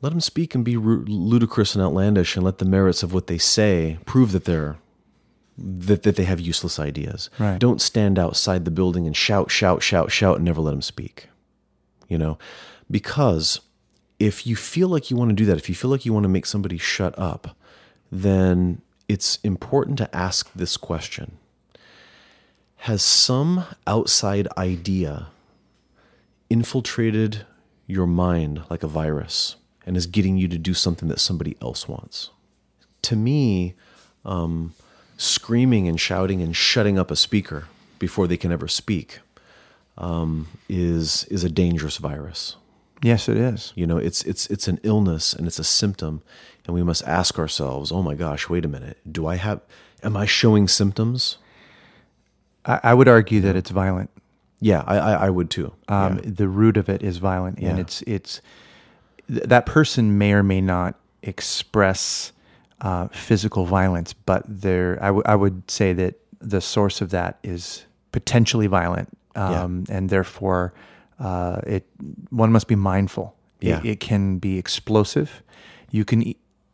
let 0.00 0.10
them 0.10 0.20
speak 0.20 0.54
and 0.54 0.64
be 0.64 0.76
ludicrous 0.76 1.74
and 1.74 1.82
outlandish 1.82 2.36
and 2.36 2.44
let 2.44 2.58
the 2.58 2.64
merits 2.64 3.02
of 3.02 3.14
what 3.14 3.28
they 3.28 3.38
say 3.38 3.98
prove 4.04 4.32
that 4.32 4.44
they're 4.44 4.76
that, 5.58 6.02
that 6.02 6.16
they 6.16 6.24
have 6.24 6.40
useless 6.40 6.80
ideas. 6.80 7.28
Right. 7.38 7.58
Don't 7.58 7.80
stand 7.80 8.18
outside 8.18 8.64
the 8.64 8.70
building 8.70 9.06
and 9.06 9.14
shout, 9.14 9.50
shout, 9.50 9.82
shout, 9.82 10.10
shout, 10.10 10.36
and 10.36 10.44
never 10.44 10.60
let 10.60 10.72
them 10.72 10.82
speak. 10.82 11.28
You 12.08 12.18
know, 12.18 12.38
because 12.90 13.60
if 14.18 14.46
you 14.46 14.56
feel 14.56 14.88
like 14.88 15.10
you 15.10 15.16
want 15.16 15.30
to 15.30 15.34
do 15.34 15.44
that, 15.46 15.56
if 15.56 15.68
you 15.68 15.74
feel 15.74 15.90
like 15.90 16.04
you 16.04 16.12
want 16.12 16.24
to 16.24 16.28
make 16.28 16.46
somebody 16.46 16.78
shut 16.78 17.18
up, 17.18 17.56
then 18.10 18.82
it's 19.08 19.38
important 19.44 19.98
to 19.98 20.14
ask 20.16 20.50
this 20.54 20.76
question 20.76 21.38
Has 22.86 23.00
some 23.00 23.64
outside 23.86 24.48
idea 24.58 25.28
infiltrated 26.50 27.46
your 27.86 28.08
mind 28.08 28.64
like 28.70 28.82
a 28.82 28.88
virus 28.88 29.54
and 29.86 29.96
is 29.96 30.08
getting 30.08 30.36
you 30.36 30.48
to 30.48 30.58
do 30.58 30.74
something 30.74 31.08
that 31.08 31.20
somebody 31.20 31.56
else 31.62 31.86
wants? 31.86 32.30
To 33.02 33.14
me, 33.14 33.74
um, 34.24 34.74
screaming 35.16 35.86
and 35.86 36.00
shouting 36.00 36.42
and 36.42 36.56
shutting 36.56 36.98
up 36.98 37.12
a 37.12 37.14
speaker 37.14 37.68
before 38.00 38.26
they 38.26 38.36
can 38.36 38.50
ever 38.50 38.66
speak 38.66 39.20
um, 39.96 40.48
is 40.68 41.22
is 41.26 41.44
a 41.44 41.48
dangerous 41.48 41.98
virus. 41.98 42.56
Yes, 43.00 43.28
it 43.28 43.36
is. 43.36 43.72
You 43.76 43.86
know, 43.86 43.98
it's 43.98 44.24
it's 44.24 44.48
it's 44.48 44.66
an 44.66 44.80
illness 44.82 45.32
and 45.32 45.46
it's 45.46 45.60
a 45.60 45.64
symptom, 45.64 46.20
and 46.66 46.74
we 46.74 46.82
must 46.82 47.04
ask 47.04 47.38
ourselves, 47.38 47.92
"Oh 47.92 48.02
my 48.02 48.16
gosh, 48.16 48.48
wait 48.48 48.64
a 48.64 48.68
minute. 48.68 48.98
Do 49.08 49.28
I 49.28 49.36
have? 49.36 49.60
Am 50.02 50.16
I 50.16 50.26
showing 50.26 50.66
symptoms?" 50.66 51.36
I, 52.64 52.80
I 52.84 52.94
would 52.94 53.08
argue 53.08 53.40
that 53.42 53.56
it's 53.56 53.70
violent. 53.70 54.10
Yeah, 54.60 54.84
I 54.86 54.96
I, 54.98 55.12
I 55.26 55.30
would 55.30 55.50
too. 55.50 55.72
Um, 55.88 56.16
yeah. 56.16 56.30
The 56.32 56.48
root 56.48 56.76
of 56.76 56.88
it 56.88 57.02
is 57.02 57.18
violent, 57.18 57.58
and 57.58 57.76
Yeah. 57.78 57.82
it's 57.82 58.02
it's 58.02 58.40
th- 59.28 59.42
that 59.44 59.66
person 59.66 60.18
may 60.18 60.32
or 60.32 60.42
may 60.42 60.60
not 60.60 60.94
express 61.22 62.32
uh, 62.80 63.08
physical 63.08 63.64
violence, 63.66 64.12
but 64.12 64.42
there 64.48 64.98
I, 65.00 65.06
w- 65.06 65.22
I 65.26 65.34
would 65.36 65.70
say 65.70 65.92
that 65.94 66.14
the 66.40 66.60
source 66.60 67.00
of 67.00 67.10
that 67.10 67.38
is 67.42 67.84
potentially 68.12 68.66
violent, 68.66 69.08
Yeah. 69.36 69.62
um, 69.62 69.84
and 69.88 70.10
therefore 70.10 70.72
uh, 71.20 71.60
it 71.66 71.86
one 72.30 72.50
must 72.52 72.66
be 72.68 72.76
mindful. 72.76 73.34
It- 73.60 73.68
Yeah. 73.68 73.80
it, 73.84 74.00
can 74.00 74.38
be 74.38 74.58
explosive. 74.58 75.42
You 75.92 76.04
can, 76.04 76.22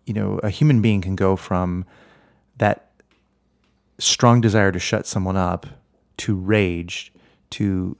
you 0.06 0.14
know, 0.14 0.38
a 0.42 0.48
human 0.50 0.80
being 0.80 1.02
can 1.02 1.16
go 1.16 1.36
from 1.36 1.84
that 2.58 2.88
strong 3.98 4.40
desire 4.40 4.72
to 4.72 4.78
shut 4.78 5.06
someone 5.06 5.36
up, 5.36 5.66
to 6.18 6.34
rage, 6.36 7.12
to 7.50 7.96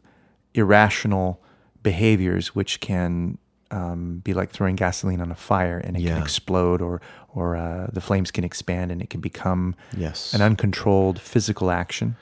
irrational 0.55 1.41
behaviors, 1.83 2.55
which 2.55 2.81
can 2.81 3.39
um, 3.71 4.21
be 4.25 4.33
like 4.33 4.51
throwing 4.51 4.77
gasoline 4.77 5.21
on 5.21 5.31
a 5.31 5.35
fire 5.35 5.79
and 5.79 5.97
it 5.97 6.01
Yeah. 6.03 6.15
can 6.15 6.23
explode, 6.23 6.81
or 6.83 7.01
or 7.35 7.57
uh, 7.57 7.89
the 7.93 8.01
flames 8.01 8.31
can 8.31 8.43
expand 8.45 8.91
and 8.91 9.03
it 9.03 9.11
can 9.11 9.21
become 9.21 9.75
Yes. 9.97 10.33
an 10.35 10.41
uncontrolled 10.41 11.21
physical 11.21 11.71
action. 11.71 12.17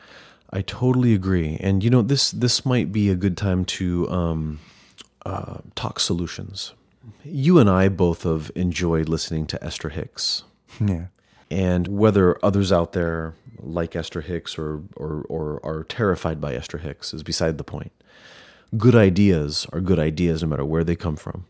I 0.53 0.63
totally 0.63 1.15
agree. 1.15 1.57
And 1.61 1.83
you 1.85 1.91
know, 1.91 2.03
this 2.03 2.31
this 2.33 2.67
might 2.67 2.91
be 2.93 3.11
a 3.11 3.15
good 3.15 3.37
time 3.37 3.65
to 3.65 4.09
um, 4.11 4.59
uh, 5.25 5.59
talk 5.77 6.01
solutions. 6.01 6.73
You 7.25 7.59
and 7.61 7.71
I 7.71 7.89
both 7.89 8.25
have 8.25 8.51
enjoyed 8.57 9.09
listening 9.09 9.47
to 9.47 9.65
Esther 9.65 9.91
Hicks, 9.91 10.43
Yeah. 10.81 11.07
and 11.51 11.87
whether 11.89 12.37
others 12.45 12.73
out 12.73 12.93
there 12.93 13.35
like 13.61 13.97
Esther 13.97 14.21
Hicks 14.21 14.59
or 14.59 14.83
or 14.97 15.25
or 15.29 15.61
are 15.65 15.85
terrified 15.85 16.41
by 16.41 16.55
Esther 16.55 16.79
Hicks 16.79 17.13
is 17.15 17.23
beside 17.23 17.59
the 17.59 17.65
point. 17.65 17.93
Good 18.77 18.95
ideas 18.95 19.67
are 19.73 19.81
good 19.81 19.99
ideas, 19.99 20.43
no 20.43 20.49
matter 20.49 20.65
where 20.65 20.85
they 20.85 20.97
come 20.97 21.17
from. 21.17 21.47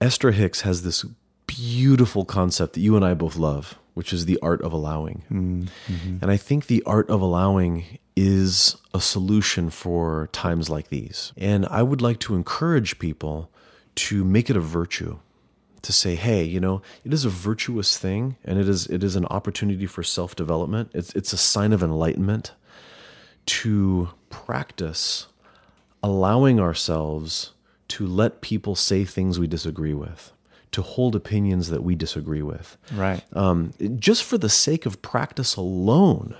Esther 0.00 0.32
Hicks 0.32 0.62
has 0.62 0.82
this 0.82 1.04
beautiful 1.46 2.24
concept 2.24 2.74
that 2.74 2.80
you 2.80 2.96
and 2.96 3.04
I 3.04 3.14
both 3.14 3.36
love, 3.36 3.78
which 3.94 4.12
is 4.12 4.26
the 4.26 4.38
art 4.42 4.60
of 4.62 4.72
allowing. 4.72 5.24
Mm, 5.30 5.68
mm-hmm. 5.86 6.18
And 6.20 6.30
I 6.30 6.36
think 6.36 6.66
the 6.66 6.82
art 6.84 7.08
of 7.08 7.20
allowing 7.20 7.98
is 8.14 8.76
a 8.92 9.00
solution 9.00 9.70
for 9.70 10.28
times 10.32 10.68
like 10.68 10.88
these. 10.88 11.32
And 11.36 11.66
I 11.66 11.82
would 11.82 12.02
like 12.02 12.18
to 12.20 12.34
encourage 12.34 12.98
people 12.98 13.50
to 13.96 14.24
make 14.24 14.50
it 14.50 14.56
a 14.56 14.60
virtue 14.60 15.18
to 15.82 15.92
say, 15.92 16.14
hey, 16.16 16.42
you 16.42 16.60
know, 16.60 16.82
it 17.04 17.12
is 17.12 17.24
a 17.24 17.28
virtuous 17.30 17.96
thing 17.98 18.36
and 18.44 18.58
it 18.58 18.68
is 18.68 18.86
it 18.86 19.02
is 19.04 19.16
an 19.16 19.26
opportunity 19.26 19.86
for 19.86 20.02
self-development. 20.02 20.90
It's 20.94 21.12
it's 21.14 21.32
a 21.32 21.36
sign 21.38 21.72
of 21.72 21.82
enlightenment 21.82 22.52
to 23.46 24.10
practice 24.30 25.26
allowing 26.02 26.60
ourselves 26.60 27.52
to 27.88 28.06
let 28.06 28.40
people 28.40 28.74
say 28.74 29.04
things 29.04 29.38
we 29.38 29.46
disagree 29.46 29.94
with, 29.94 30.32
to 30.72 30.82
hold 30.82 31.16
opinions 31.16 31.70
that 31.70 31.82
we 31.82 31.94
disagree 31.94 32.42
with 32.42 32.76
Right. 32.92 33.22
um, 33.34 33.72
just 33.98 34.22
for 34.22 34.36
the 34.36 34.50
sake 34.50 34.84
of 34.86 35.00
practice 35.00 35.56
alone, 35.56 36.36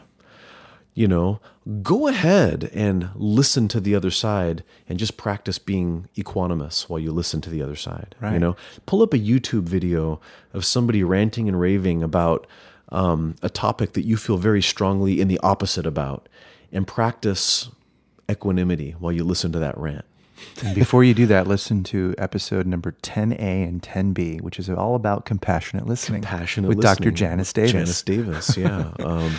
you 0.94 1.06
know, 1.06 1.40
go 1.82 2.08
ahead 2.08 2.70
and 2.72 3.10
listen 3.14 3.68
to 3.68 3.80
the 3.80 3.94
other 3.94 4.10
side 4.10 4.64
and 4.88 4.98
just 4.98 5.16
practice 5.16 5.58
being 5.58 6.08
equanimous 6.16 6.88
while 6.88 6.98
you 6.98 7.12
listen 7.12 7.40
to 7.42 7.50
the 7.50 7.62
other 7.62 7.76
side. 7.76 8.14
You 8.32 8.40
know, 8.40 8.56
pull 8.86 9.02
up 9.02 9.14
a 9.14 9.18
YouTube 9.18 9.62
video 9.62 10.20
of 10.52 10.64
somebody 10.64 11.04
ranting 11.04 11.48
and 11.48 11.60
raving 11.60 12.02
about 12.02 12.46
um, 12.90 13.36
a 13.42 13.48
topic 13.50 13.92
that 13.92 14.04
you 14.06 14.16
feel 14.16 14.38
very 14.38 14.62
strongly 14.62 15.20
in 15.20 15.28
the 15.28 15.38
opposite 15.40 15.86
about 15.86 16.28
and 16.72 16.86
practice 16.86 17.68
equanimity 18.30 18.92
while 18.98 19.12
you 19.12 19.24
listen 19.24 19.52
to 19.52 19.58
that 19.58 19.76
rant. 19.78 20.04
And 20.64 20.74
before 20.74 21.02
you 21.04 21.14
do 21.14 21.26
that, 21.26 21.46
listen 21.46 21.82
to 21.84 22.14
episode 22.18 22.66
number 22.66 22.92
10A 23.02 23.40
and 23.40 23.82
10B, 23.82 24.40
which 24.40 24.58
is 24.58 24.68
all 24.68 24.94
about 24.94 25.24
compassionate 25.24 25.86
listening. 25.86 26.22
Passionate 26.22 26.68
with 26.68 26.78
listening. 26.78 27.10
Dr. 27.10 27.10
Janice 27.10 27.52
Davis. 27.52 27.72
Janice 27.72 28.02
Davis, 28.02 28.56
yeah. 28.56 28.92
Um, 29.00 29.34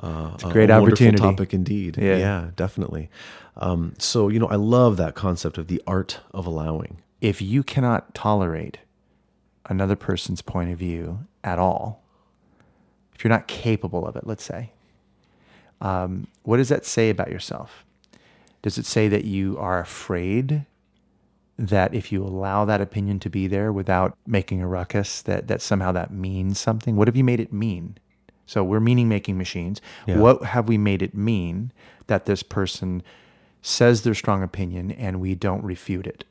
uh, 0.00 0.36
a 0.42 0.50
great 0.50 0.70
wonderful 0.70 0.84
opportunity. 0.84 1.18
topic 1.18 1.54
indeed. 1.54 1.98
Yeah. 1.98 2.16
Yeah, 2.16 2.50
definitely. 2.56 3.10
Um, 3.56 3.94
so 3.98 4.28
you 4.28 4.38
know, 4.38 4.48
I 4.48 4.56
love 4.56 4.96
that 4.96 5.14
concept 5.14 5.58
of 5.58 5.68
the 5.68 5.82
art 5.86 6.20
of 6.32 6.46
allowing. 6.46 6.98
If 7.20 7.40
you 7.40 7.62
cannot 7.62 8.14
tolerate 8.14 8.78
another 9.66 9.96
person's 9.96 10.42
point 10.42 10.70
of 10.70 10.78
view 10.78 11.26
at 11.44 11.58
all, 11.58 12.02
if 13.14 13.22
you're 13.22 13.30
not 13.30 13.46
capable 13.46 14.06
of 14.06 14.16
it, 14.16 14.26
let's 14.26 14.42
say, 14.42 14.72
um, 15.80 16.26
what 16.42 16.56
does 16.56 16.68
that 16.70 16.84
say 16.84 17.10
about 17.10 17.30
yourself? 17.30 17.84
Does 18.62 18.78
it 18.78 18.86
say 18.86 19.08
that 19.08 19.24
you 19.24 19.58
are 19.58 19.80
afraid 19.80 20.64
that 21.58 21.94
if 21.94 22.10
you 22.10 22.24
allow 22.24 22.64
that 22.64 22.80
opinion 22.80 23.18
to 23.20 23.30
be 23.30 23.46
there 23.46 23.72
without 23.72 24.16
making 24.26 24.62
a 24.62 24.66
ruckus, 24.66 25.22
that, 25.22 25.48
that 25.48 25.60
somehow 25.60 25.92
that 25.92 26.12
means 26.12 26.58
something? 26.58 26.96
What 26.96 27.08
have 27.08 27.16
you 27.16 27.24
made 27.24 27.40
it 27.40 27.52
mean? 27.52 27.98
So 28.46 28.62
we're 28.64 28.80
meaning 28.80 29.08
making 29.08 29.38
machines. 29.38 29.80
Yeah. 30.06 30.18
What 30.18 30.42
have 30.44 30.68
we 30.68 30.76
made 30.78 31.02
it 31.02 31.14
mean 31.14 31.72
that 32.08 32.26
this 32.26 32.42
person 32.42 33.02
says 33.62 34.02
their 34.02 34.14
strong 34.14 34.42
opinion 34.42 34.90
and 34.92 35.20
we 35.20 35.34
don't 35.34 35.62
refute 35.64 36.06
it? 36.06 36.24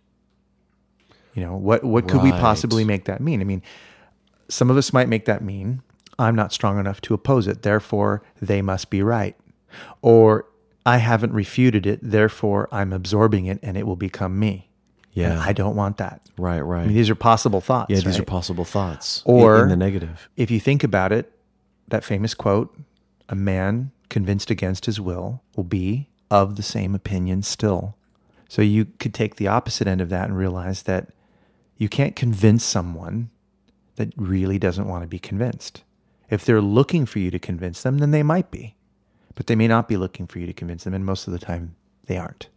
You 1.33 1.43
know, 1.43 1.55
what 1.55 1.83
what 1.83 2.07
could 2.09 2.21
we 2.21 2.31
possibly 2.31 2.83
make 2.83 3.05
that 3.05 3.21
mean? 3.21 3.39
I 3.39 3.45
mean, 3.45 3.61
some 4.49 4.69
of 4.69 4.75
us 4.77 4.91
might 4.91 5.07
make 5.07 5.25
that 5.25 5.41
mean 5.41 5.81
I'm 6.19 6.35
not 6.35 6.51
strong 6.51 6.77
enough 6.77 6.99
to 7.01 7.13
oppose 7.13 7.47
it, 7.47 7.61
therefore 7.61 8.21
they 8.41 8.61
must 8.61 8.89
be 8.89 9.01
right. 9.01 9.35
Or 10.01 10.45
I 10.85 10.97
haven't 10.97 11.31
refuted 11.31 11.85
it, 11.85 11.99
therefore 12.03 12.67
I'm 12.71 12.91
absorbing 12.91 13.45
it 13.45 13.59
and 13.63 13.77
it 13.77 13.87
will 13.87 13.95
become 13.95 14.37
me. 14.37 14.67
And 15.15 15.23
Yeah. 15.35 15.41
I 15.41 15.53
don't 15.53 15.75
want 15.75 15.97
that. 15.97 16.21
Right, 16.37 16.59
right. 16.59 16.83
I 16.83 16.85
mean, 16.87 16.95
these 16.95 17.09
are 17.09 17.15
possible 17.15 17.61
thoughts. 17.61 17.89
yeah, 17.89 18.01
these 18.01 18.19
are 18.19 18.23
possible 18.25 18.65
thoughts. 18.65 19.23
in- 19.25 19.33
Or 19.33 19.63
in 19.63 19.69
the 19.69 19.77
negative. 19.77 20.29
If 20.35 20.51
you 20.51 20.59
think 20.59 20.83
about 20.83 21.11
it, 21.13 21.31
that 21.91 22.03
famous 22.03 22.33
quote, 22.33 22.75
a 23.29 23.35
man 23.35 23.91
convinced 24.09 24.49
against 24.49 24.85
his 24.85 24.99
will 24.99 25.41
will 25.55 25.63
be 25.63 26.09
of 26.29 26.55
the 26.55 26.63
same 26.63 26.95
opinion 26.95 27.43
still. 27.43 27.95
So 28.49 28.61
you 28.61 28.85
could 28.99 29.13
take 29.13 29.35
the 29.35 29.47
opposite 29.47 29.87
end 29.87 30.01
of 30.01 30.09
that 30.09 30.27
and 30.27 30.37
realize 30.37 30.83
that 30.83 31.09
you 31.77 31.87
can't 31.87 32.15
convince 32.15 32.63
someone 32.65 33.29
that 33.95 34.13
really 34.17 34.59
doesn't 34.59 34.87
want 34.87 35.03
to 35.03 35.07
be 35.07 35.19
convinced. 35.19 35.83
If 36.29 36.43
they're 36.45 36.61
looking 36.61 37.05
for 37.05 37.19
you 37.19 37.31
to 37.31 37.39
convince 37.39 37.81
them, 37.83 37.99
then 37.99 38.11
they 38.11 38.23
might 38.23 38.51
be. 38.51 38.75
But 39.35 39.47
they 39.47 39.55
may 39.55 39.67
not 39.67 39.87
be 39.87 39.97
looking 39.97 40.27
for 40.27 40.39
you 40.39 40.47
to 40.47 40.53
convince 40.53 40.83
them, 40.83 40.93
and 40.93 41.05
most 41.05 41.27
of 41.27 41.33
the 41.33 41.39
time 41.39 41.75
they 42.07 42.17
aren't. 42.17 42.49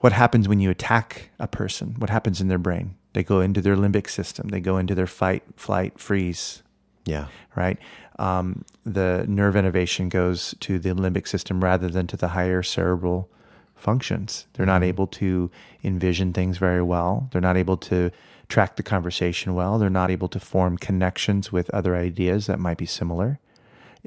What 0.00 0.12
happens 0.12 0.48
when 0.48 0.60
you 0.60 0.70
attack 0.70 1.30
a 1.38 1.48
person? 1.48 1.94
What 1.98 2.10
happens 2.10 2.40
in 2.40 2.48
their 2.48 2.58
brain? 2.58 2.96
They 3.14 3.24
go 3.24 3.40
into 3.40 3.62
their 3.62 3.76
limbic 3.76 4.10
system, 4.10 4.48
they 4.48 4.60
go 4.60 4.76
into 4.76 4.94
their 4.94 5.06
fight, 5.06 5.42
flight, 5.56 5.98
freeze, 5.98 6.62
Yeah. 7.06 7.28
right? 7.54 7.78
Um, 8.18 8.64
the 8.84 9.24
nerve 9.28 9.56
innervation 9.56 10.08
goes 10.08 10.54
to 10.60 10.78
the 10.78 10.90
limbic 10.90 11.28
system 11.28 11.62
rather 11.62 11.88
than 11.88 12.06
to 12.08 12.16
the 12.16 12.28
higher 12.28 12.62
cerebral 12.62 13.28
functions. 13.74 14.46
They're 14.54 14.66
not 14.66 14.82
able 14.82 15.06
to 15.08 15.50
envision 15.84 16.32
things 16.32 16.58
very 16.58 16.82
well. 16.82 17.28
They're 17.30 17.40
not 17.40 17.56
able 17.56 17.76
to 17.78 18.10
track 18.48 18.76
the 18.76 18.82
conversation 18.82 19.54
well. 19.54 19.78
They're 19.78 19.90
not 19.90 20.10
able 20.10 20.28
to 20.28 20.40
form 20.40 20.78
connections 20.78 21.52
with 21.52 21.68
other 21.70 21.94
ideas 21.96 22.46
that 22.46 22.58
might 22.58 22.78
be 22.78 22.86
similar 22.86 23.38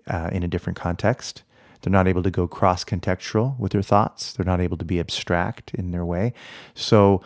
uh, 0.07 0.29
in 0.31 0.43
a 0.43 0.47
different 0.47 0.77
context. 0.77 1.43
They're 1.81 1.91
not 1.91 2.07
able 2.07 2.23
to 2.23 2.31
go 2.31 2.47
cross 2.47 2.83
contextual 2.83 3.57
with 3.59 3.71
their 3.73 3.81
thoughts. 3.81 4.33
They're 4.33 4.45
not 4.45 4.59
able 4.59 4.77
to 4.77 4.85
be 4.85 4.99
abstract 4.99 5.73
in 5.75 5.91
their 5.91 6.05
way. 6.05 6.33
So 6.73 7.21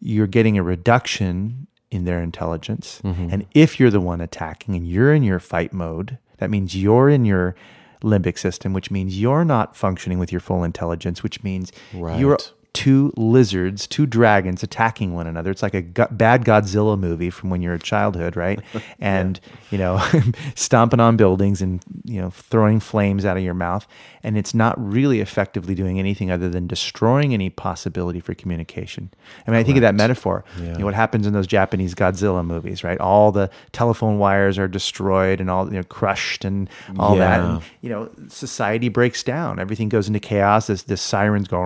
you're 0.00 0.26
getting 0.26 0.56
a 0.56 0.62
reduction 0.62 1.66
in 1.90 2.04
their 2.04 2.22
intelligence. 2.22 3.00
And 3.32 3.46
if 3.54 3.80
you're 3.80 3.90
the 3.90 4.00
one 4.00 4.20
attacking 4.20 4.74
and 4.74 4.86
you're 4.86 5.12
in 5.12 5.22
your 5.22 5.40
fight 5.40 5.72
mode, 5.72 6.18
that 6.38 6.50
means 6.50 6.76
you're 6.76 7.08
in 7.08 7.24
your 7.24 7.54
limbic 8.02 8.38
system, 8.38 8.72
which 8.72 8.90
means 8.90 9.20
you're 9.20 9.44
not 9.44 9.76
functioning 9.76 10.18
with 10.18 10.32
your 10.32 10.40
full 10.40 10.64
intelligence, 10.64 11.22
which 11.22 11.42
means 11.42 11.72
right. 11.94 12.18
you're. 12.18 12.38
Two 12.78 13.12
lizards, 13.16 13.88
two 13.88 14.06
dragons 14.06 14.62
attacking 14.62 15.12
one 15.12 15.26
another. 15.26 15.50
It's 15.50 15.64
like 15.64 15.74
a 15.74 15.82
go- 15.82 16.06
bad 16.12 16.44
Godzilla 16.44 16.96
movie 16.96 17.28
from 17.28 17.50
when 17.50 17.60
you're 17.60 17.74
a 17.74 17.78
childhood, 17.78 18.36
right? 18.36 18.60
And 19.00 19.40
you 19.70 19.78
know, 19.78 20.00
stomping 20.54 21.00
on 21.00 21.16
buildings 21.16 21.60
and 21.60 21.82
you 22.04 22.20
know 22.20 22.30
throwing 22.30 22.80
flames 22.80 23.24
out 23.24 23.36
of 23.36 23.42
your 23.42 23.54
mouth, 23.54 23.86
and 24.22 24.36
it's 24.36 24.54
not 24.54 24.74
really 24.78 25.20
effectively 25.20 25.74
doing 25.74 25.98
anything 25.98 26.30
other 26.30 26.48
than 26.48 26.66
destroying 26.66 27.34
any 27.34 27.50
possibility 27.50 28.20
for 28.20 28.34
communication. 28.34 29.10
I 29.46 29.50
mean, 29.50 29.60
I 29.60 29.62
think 29.62 29.76
of 29.76 29.82
that 29.82 29.94
metaphor. 29.94 30.44
You 30.58 30.78
know, 30.78 30.84
what 30.84 30.94
happens 30.94 31.26
in 31.26 31.32
those 31.32 31.46
Japanese 31.46 31.94
Godzilla 31.94 32.44
movies, 32.44 32.84
right? 32.84 32.98
All 32.98 33.32
the 33.32 33.50
telephone 33.72 34.18
wires 34.18 34.58
are 34.58 34.68
destroyed 34.68 35.40
and 35.40 35.50
all 35.50 35.66
you 35.66 35.74
know 35.78 35.84
crushed 35.84 36.44
and 36.44 36.68
all 36.98 37.16
that. 37.16 37.40
And, 37.40 37.62
you 37.82 37.90
know, 37.90 38.10
society 38.28 38.88
breaks 38.88 39.22
down. 39.22 39.58
Everything 39.58 39.88
goes 39.88 40.06
into 40.06 40.20
chaos. 40.20 40.66
This, 40.68 40.82
this 40.82 41.02
sirens 41.02 41.48
go 41.48 41.60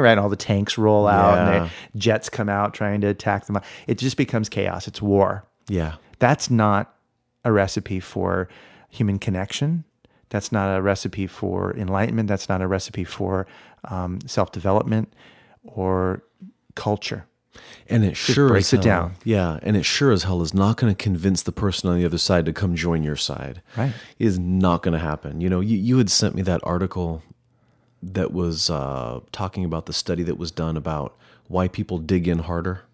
right. 0.00 0.18
All 0.18 0.28
the 0.28 0.36
tanks 0.36 0.78
roll 0.78 1.06
out 1.06 1.38
and 1.38 1.48
Yeah. 1.64 1.70
the 1.92 1.98
jets 1.98 2.28
come 2.28 2.48
out 2.48 2.74
trying 2.74 3.00
to 3.02 3.08
attack 3.08 3.46
them. 3.46 3.58
It 3.86 3.98
just 3.98 4.16
becomes 4.16 4.48
chaos. 4.48 4.86
It's 4.88 5.02
war. 5.02 5.44
Yeah. 5.68 5.94
That's 6.18 6.50
not 6.50 6.94
a 7.44 7.52
recipe 7.52 8.00
for 8.00 8.48
human 8.88 9.18
connection. 9.18 9.84
That's 10.30 10.50
not 10.50 10.76
a 10.76 10.82
recipe 10.82 11.26
for 11.26 11.76
enlightenment. 11.76 12.28
That's 12.28 12.48
not 12.48 12.60
a 12.62 12.66
recipe 12.66 13.04
for 13.04 13.46
um, 13.84 14.18
self 14.26 14.50
development 14.52 15.12
or 15.62 16.22
culture. 16.74 17.26
And 17.88 18.04
it 18.04 18.16
sure 18.16 18.48
breaks 18.48 18.74
as 18.74 18.80
it 18.80 18.82
down. 18.82 19.14
Yeah, 19.24 19.58
and 19.62 19.76
it 19.76 19.84
sure 19.84 20.12
as 20.12 20.24
hell 20.24 20.42
is 20.42 20.52
not 20.52 20.76
going 20.76 20.94
to 20.94 21.02
convince 21.02 21.42
the 21.42 21.52
person 21.52 21.88
on 21.88 21.98
the 21.98 22.04
other 22.04 22.18
side 22.18 22.44
to 22.46 22.52
come 22.52 22.74
join 22.74 23.02
your 23.02 23.16
side. 23.16 23.62
Right. 23.76 23.92
It 24.18 24.26
is 24.26 24.38
not 24.38 24.82
going 24.82 24.92
to 24.92 24.98
happen. 24.98 25.40
You 25.40 25.48
know, 25.48 25.60
you, 25.60 25.76
you 25.78 25.96
had 25.96 26.10
sent 26.10 26.34
me 26.34 26.42
that 26.42 26.60
article 26.64 27.22
that 28.02 28.32
was 28.32 28.70
uh, 28.70 29.20
talking 29.32 29.64
about 29.64 29.86
the 29.86 29.92
study 29.92 30.22
that 30.24 30.38
was 30.38 30.50
done 30.50 30.76
about 30.76 31.16
why 31.48 31.68
people 31.68 31.98
dig 31.98 32.28
in 32.28 32.38
harder. 32.40 32.82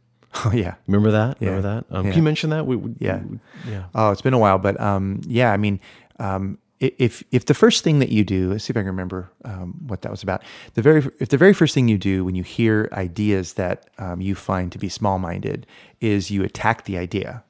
Oh, 0.47 0.51
yeah. 0.55 0.77
Remember 0.87 1.11
that? 1.11 1.37
Yeah. 1.41 1.49
Remember 1.51 1.69
that? 1.91 1.95
Um, 1.95 2.07
Yeah. 2.07 2.13
Can 2.13 2.19
you 2.21 2.23
mention 2.25 2.49
that? 2.51 2.67
We, 2.67 2.77
we, 2.77 2.95
Yeah. 2.99 3.19
we- 3.23 3.39
yeah. 3.69 3.85
Oh, 3.95 4.13
it's 4.13 4.23
been 4.23 4.33
a 4.33 4.39
while, 4.39 4.57
but 4.57 4.81
um, 4.81 5.21
yeah, 5.27 5.53
I 5.53 5.59
mean, 5.59 5.79
um, 6.19 6.57
if 6.81 7.23
if 7.31 7.45
the 7.45 7.53
first 7.55 7.85
thing 7.85 7.99
that 7.99 8.09
you 8.09 8.25
do, 8.25 8.51
let's 8.51 8.65
see 8.65 8.71
if 8.73 8.77
I 8.79 8.81
can 8.81 8.87
remember 8.87 9.31
um, 9.45 9.75
what 9.87 10.01
that 10.03 10.11
was 10.11 10.23
about. 10.23 10.43
The 10.73 10.81
very 10.81 11.05
if 11.21 11.29
the 11.29 11.37
very 11.37 11.53
first 11.53 11.75
thing 11.75 11.87
you 11.87 11.99
do 11.99 12.25
when 12.25 12.35
you 12.35 12.43
hear 12.43 12.89
ideas 12.93 13.53
that 13.53 13.91
um, 13.99 14.21
you 14.23 14.35
find 14.35 14.73
to 14.73 14.79
be 14.79 14.89
small 14.89 15.19
minded 15.19 15.67
is 16.01 16.31
you 16.31 16.43
attack 16.43 16.85
the 16.87 16.97
idea, 16.97 17.45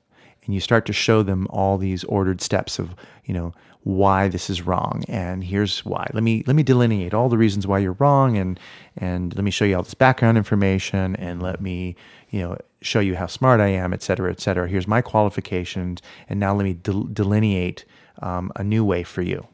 and 0.45 0.53
you 0.53 0.61
start 0.61 0.85
to 0.87 0.93
show 0.93 1.23
them 1.23 1.47
all 1.51 1.79
these 1.79 2.03
ordered 2.05 2.41
steps 2.43 2.79
of 2.81 2.97
you 3.25 3.33
know 3.33 3.55
why 3.85 4.29
this 4.29 4.49
is 4.49 4.63
wrong 4.63 5.03
and 5.09 5.43
here's 5.43 5.85
why. 5.85 6.07
Let 6.13 6.23
me 6.23 6.45
let 6.47 6.55
me 6.55 6.63
delineate 6.63 7.15
all 7.15 7.29
the 7.29 7.39
reasons 7.39 7.67
why 7.67 7.79
you're 7.81 7.97
wrong 7.99 8.37
and 8.37 8.59
and 8.97 9.35
let 9.35 9.45
me 9.45 9.51
show 9.51 9.65
you 9.65 9.77
all 9.77 9.83
this 9.83 9.95
background 9.95 10.39
information 10.39 11.17
and 11.17 11.43
let 11.43 11.61
me 11.61 11.97
you 12.31 12.41
know 12.43 12.57
show 12.81 13.01
you 13.01 13.17
how 13.17 13.27
smart 13.27 13.61
i 13.61 13.69
am 13.69 13.93
et 13.93 14.03
cetera 14.03 14.31
et 14.31 14.41
cetera. 14.41 14.69
Here's 14.69 14.87
my 14.87 15.03
qualifications 15.03 16.01
and 16.29 16.39
now 16.39 16.55
let 16.55 16.65
me 16.65 16.75
del- 16.75 17.05
delineate 17.05 17.85
um, 18.21 18.53
a 18.57 18.63
new 18.63 18.85
way 18.85 19.03
for 19.03 19.23
you. 19.23 19.47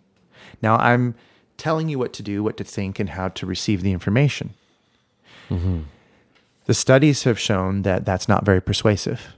Now 0.61 0.77
i'm 0.77 1.15
telling 1.57 1.89
you 1.89 1.99
what 1.99 2.13
to 2.15 2.23
do 2.23 2.43
what 2.43 2.57
to 2.59 2.65
think 2.65 2.99
and 3.01 3.11
how 3.11 3.29
to 3.29 3.47
receive 3.47 3.83
the 3.83 3.93
information. 3.93 4.55
The 6.67 6.75
studies 6.75 7.23
have 7.25 7.39
shown 7.39 7.81
that 7.83 8.05
that's 8.05 8.29
not 8.29 8.45
very 8.45 8.61
persuasive. 8.61 9.29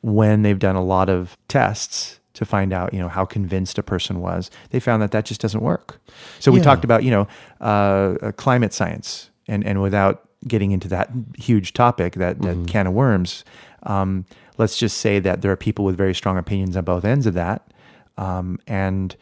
When 0.00 0.40
they've 0.42 0.58
done 0.58 0.76
a 0.76 0.82
lot 0.82 1.10
of 1.10 1.36
tests 1.46 2.18
to 2.34 2.44
find 2.44 2.72
out, 2.72 2.92
you 2.94 2.98
know, 2.98 3.08
how 3.08 3.24
convinced 3.24 3.78
a 3.78 3.82
person 3.82 4.20
was, 4.20 4.50
they 4.70 4.80
found 4.80 5.02
that 5.02 5.10
that 5.10 5.24
just 5.24 5.40
doesn't 5.40 5.60
work. 5.60 6.00
So 6.40 6.50
we 6.50 6.60
talked 6.60 6.84
about, 6.84 7.04
you 7.04 7.10
know, 7.10 7.28
uh, 7.60 8.16
uh, 8.22 8.32
climate 8.32 8.72
science, 8.72 9.30
and 9.48 9.66
and 9.66 9.82
without 9.82 10.28
getting 10.46 10.72
into 10.72 10.88
that 10.88 11.10
huge 11.38 11.72
topic, 11.72 12.14
that 12.14 12.40
that 12.42 12.66
can 12.66 12.86
of 12.86 12.94
worms, 12.94 13.44
um, 13.84 14.24
let's 14.58 14.76
just 14.76 14.98
say 14.98 15.20
that 15.20 15.42
there 15.42 15.52
are 15.52 15.56
people 15.56 15.84
with 15.84 15.96
very 15.96 16.14
strong 16.14 16.38
opinions 16.38 16.76
on 16.76 16.84
both 16.84 17.04
ends 17.04 17.26
of 17.26 17.34
that, 17.34 17.72
um, 18.16 18.58
and 18.66 19.16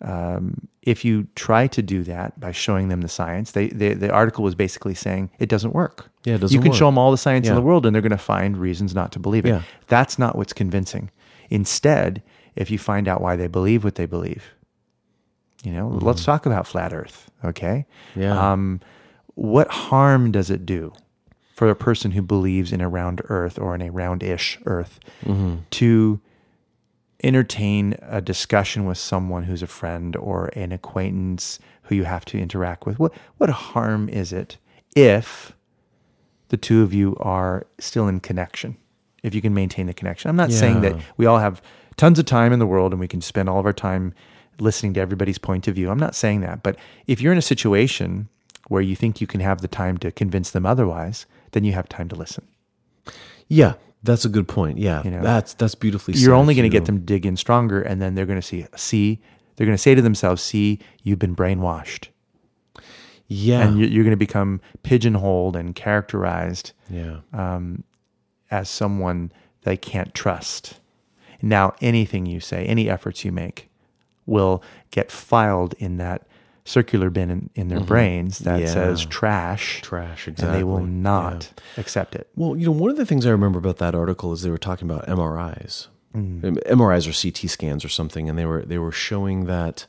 um, 0.00 0.68
if 0.82 1.04
you 1.04 1.26
try 1.34 1.66
to 1.66 1.82
do 1.82 2.02
that 2.02 2.38
by 2.38 2.52
showing 2.52 2.88
them 2.88 3.00
the 3.00 3.08
science, 3.08 3.52
they, 3.52 3.68
they 3.68 3.94
the 3.94 4.10
article 4.10 4.44
was 4.44 4.54
basically 4.54 4.94
saying 4.94 5.30
it 5.38 5.48
doesn't 5.48 5.72
work. 5.72 6.10
Yeah, 6.24 6.34
it 6.34 6.40
doesn't 6.40 6.54
You 6.54 6.60
can 6.60 6.70
work. 6.70 6.78
show 6.78 6.86
them 6.86 6.98
all 6.98 7.10
the 7.10 7.18
science 7.18 7.48
in 7.48 7.54
the 7.54 7.62
world, 7.62 7.86
and 7.86 7.94
they're 7.94 8.02
going 8.02 8.10
to 8.10 8.18
find 8.18 8.56
reasons 8.56 8.94
not 8.94 9.12
to 9.12 9.18
believe 9.18 9.46
it. 9.46 9.50
Yeah. 9.50 9.62
That's 9.88 10.18
not 10.18 10.36
what's 10.36 10.52
convincing. 10.52 11.10
Instead, 11.50 12.22
if 12.56 12.70
you 12.70 12.78
find 12.78 13.08
out 13.08 13.20
why 13.20 13.36
they 13.36 13.46
believe 13.46 13.84
what 13.84 13.94
they 13.96 14.06
believe, 14.06 14.44
you 15.62 15.72
know, 15.72 15.88
let's 15.88 16.24
talk 16.24 16.46
about 16.46 16.66
flat 16.66 16.92
Earth. 16.92 17.30
Okay. 17.44 17.86
Mm-hmm. 18.10 18.20
Yeah. 18.22 18.52
Um, 18.52 18.80
what 19.34 19.68
harm 19.68 20.30
does 20.30 20.50
it 20.50 20.64
do 20.66 20.92
for 21.54 21.68
a 21.70 21.74
person 21.76 22.10
who 22.12 22.22
believes 22.22 22.72
in 22.72 22.80
a 22.80 22.88
round 22.88 23.22
Earth 23.28 23.58
or 23.58 23.74
in 23.74 23.82
a 23.82 23.90
round-ish 23.90 24.58
Earth 24.66 25.00
Mm-hmm. 25.24 25.56
to 25.70 26.20
entertain 27.22 27.96
a 28.02 28.20
discussion 28.20 28.84
with 28.84 28.98
someone 28.98 29.44
who's 29.44 29.62
a 29.62 29.66
friend 29.66 30.14
or 30.16 30.50
an 30.54 30.72
acquaintance 30.72 31.58
who 31.84 31.94
you 31.94 32.04
have 32.04 32.24
to 32.26 32.38
interact 32.38 32.86
with? 32.86 32.98
What 32.98 33.12
what 33.38 33.50
harm 33.50 34.08
is 34.08 34.32
it 34.32 34.58
if 34.94 35.52
the 36.48 36.56
two 36.56 36.82
of 36.82 36.92
you 36.92 37.16
are 37.20 37.66
still 37.78 38.08
in 38.08 38.20
connection? 38.20 38.76
If 39.22 39.34
you 39.34 39.40
can 39.40 39.54
maintain 39.54 39.86
the 39.86 39.94
connection. 39.94 40.28
I'm 40.28 40.36
not 40.36 40.52
saying 40.52 40.82
that 40.82 40.96
we 41.16 41.24
all 41.24 41.38
have 41.38 41.62
tons 41.96 42.18
of 42.18 42.24
time 42.26 42.52
in 42.52 42.58
the 42.58 42.66
world 42.66 42.92
and 42.92 43.00
we 43.00 43.08
can 43.08 43.20
spend 43.20 43.48
all 43.48 43.58
of 43.60 43.66
our 43.66 43.72
time 43.72 44.12
listening 44.60 44.94
to 44.94 45.00
everybody's 45.00 45.38
point 45.38 45.66
of 45.68 45.74
view. 45.74 45.90
I'm 45.90 45.98
not 45.98 46.14
saying 46.14 46.40
that. 46.42 46.62
But 46.62 46.76
if 47.06 47.20
you're 47.20 47.32
in 47.32 47.38
a 47.38 47.42
situation 47.42 48.28
where 48.68 48.82
you 48.82 48.94
think 48.96 49.20
you 49.20 49.26
can 49.26 49.40
have 49.40 49.60
the 49.60 49.68
time 49.68 49.96
to 49.98 50.10
convince 50.12 50.50
them 50.50 50.64
otherwise, 50.64 51.26
then 51.52 51.64
you 51.64 51.72
have 51.72 51.88
time 51.88 52.08
to 52.08 52.14
listen. 52.16 52.46
Yeah, 53.48 53.74
that's 54.02 54.24
a 54.24 54.28
good 54.28 54.48
point. 54.48 54.78
Yeah, 54.78 55.02
You 55.04 55.10
know, 55.10 55.22
that's 55.22 55.54
that's 55.54 55.74
beautifully. 55.74 56.14
you're 56.14 56.32
said, 56.34 56.38
only 56.38 56.54
going 56.54 56.62
to 56.70 56.74
you 56.74 56.80
get 56.80 56.86
them 56.86 56.98
to 56.98 57.04
dig 57.04 57.26
in 57.26 57.36
stronger 57.36 57.82
and 57.82 58.00
then 58.00 58.14
they're 58.14 58.26
going 58.26 58.40
to 58.40 58.46
see 58.46 58.66
see 58.76 59.20
they're 59.56 59.66
going 59.66 59.76
to 59.76 59.82
say 59.82 59.94
to 59.94 60.02
themselves 60.02 60.42
see 60.42 60.78
you've 61.02 61.18
been 61.18 61.36
brainwashed 61.36 62.08
Yeah, 63.28 63.66
and 63.66 63.78
you- 63.78 63.86
you're 63.86 64.04
going 64.04 64.10
to 64.12 64.16
become 64.16 64.60
pigeonholed 64.82 65.56
and 65.56 65.74
characterized 65.74 66.72
yeah, 66.90 67.18
um, 67.32 67.84
as 68.50 68.68
someone 68.68 69.32
they 69.62 69.76
can't 69.76 70.14
trust 70.14 70.80
now 71.48 71.74
anything 71.80 72.26
you 72.26 72.40
say 72.40 72.64
any 72.66 72.88
efforts 72.88 73.24
you 73.24 73.32
make 73.32 73.70
will 74.26 74.62
get 74.90 75.10
filed 75.12 75.74
in 75.78 75.96
that 75.98 76.26
circular 76.64 77.10
bin 77.10 77.28
in, 77.30 77.50
in 77.54 77.68
their 77.68 77.80
brains 77.80 78.38
that 78.40 78.58
Yeah. 78.60 78.66
says 78.72 79.04
trash 79.04 79.82
trash. 79.82 80.26
and 80.26 80.34
Exactly. 80.36 80.58
they 80.58 80.64
will 80.64 80.80
Yeah. 80.80 80.86
not 80.86 81.52
accept 81.76 82.14
it 82.14 82.28
Well, 82.34 82.56
you 82.56 82.64
know, 82.66 82.72
one 82.72 82.90
of 82.90 82.96
the 82.96 83.04
things 83.04 83.26
I 83.26 83.30
remember 83.30 83.58
about 83.58 83.76
that 83.78 83.94
article 83.94 84.32
is 84.32 84.40
they 84.42 84.50
were 84.50 84.56
talking 84.58 84.88
about 84.90 85.06
MRIs, 85.06 85.88
Um, 86.14 86.40
MRIs 86.66 87.06
or 87.08 87.12
CT 87.12 87.48
scans 87.50 87.84
or 87.84 87.88
something, 87.88 88.28
and 88.30 88.38
they 88.38 88.46
were 88.46 88.62
they 88.64 88.78
were 88.78 88.92
showing 88.92 89.44
that 89.46 89.86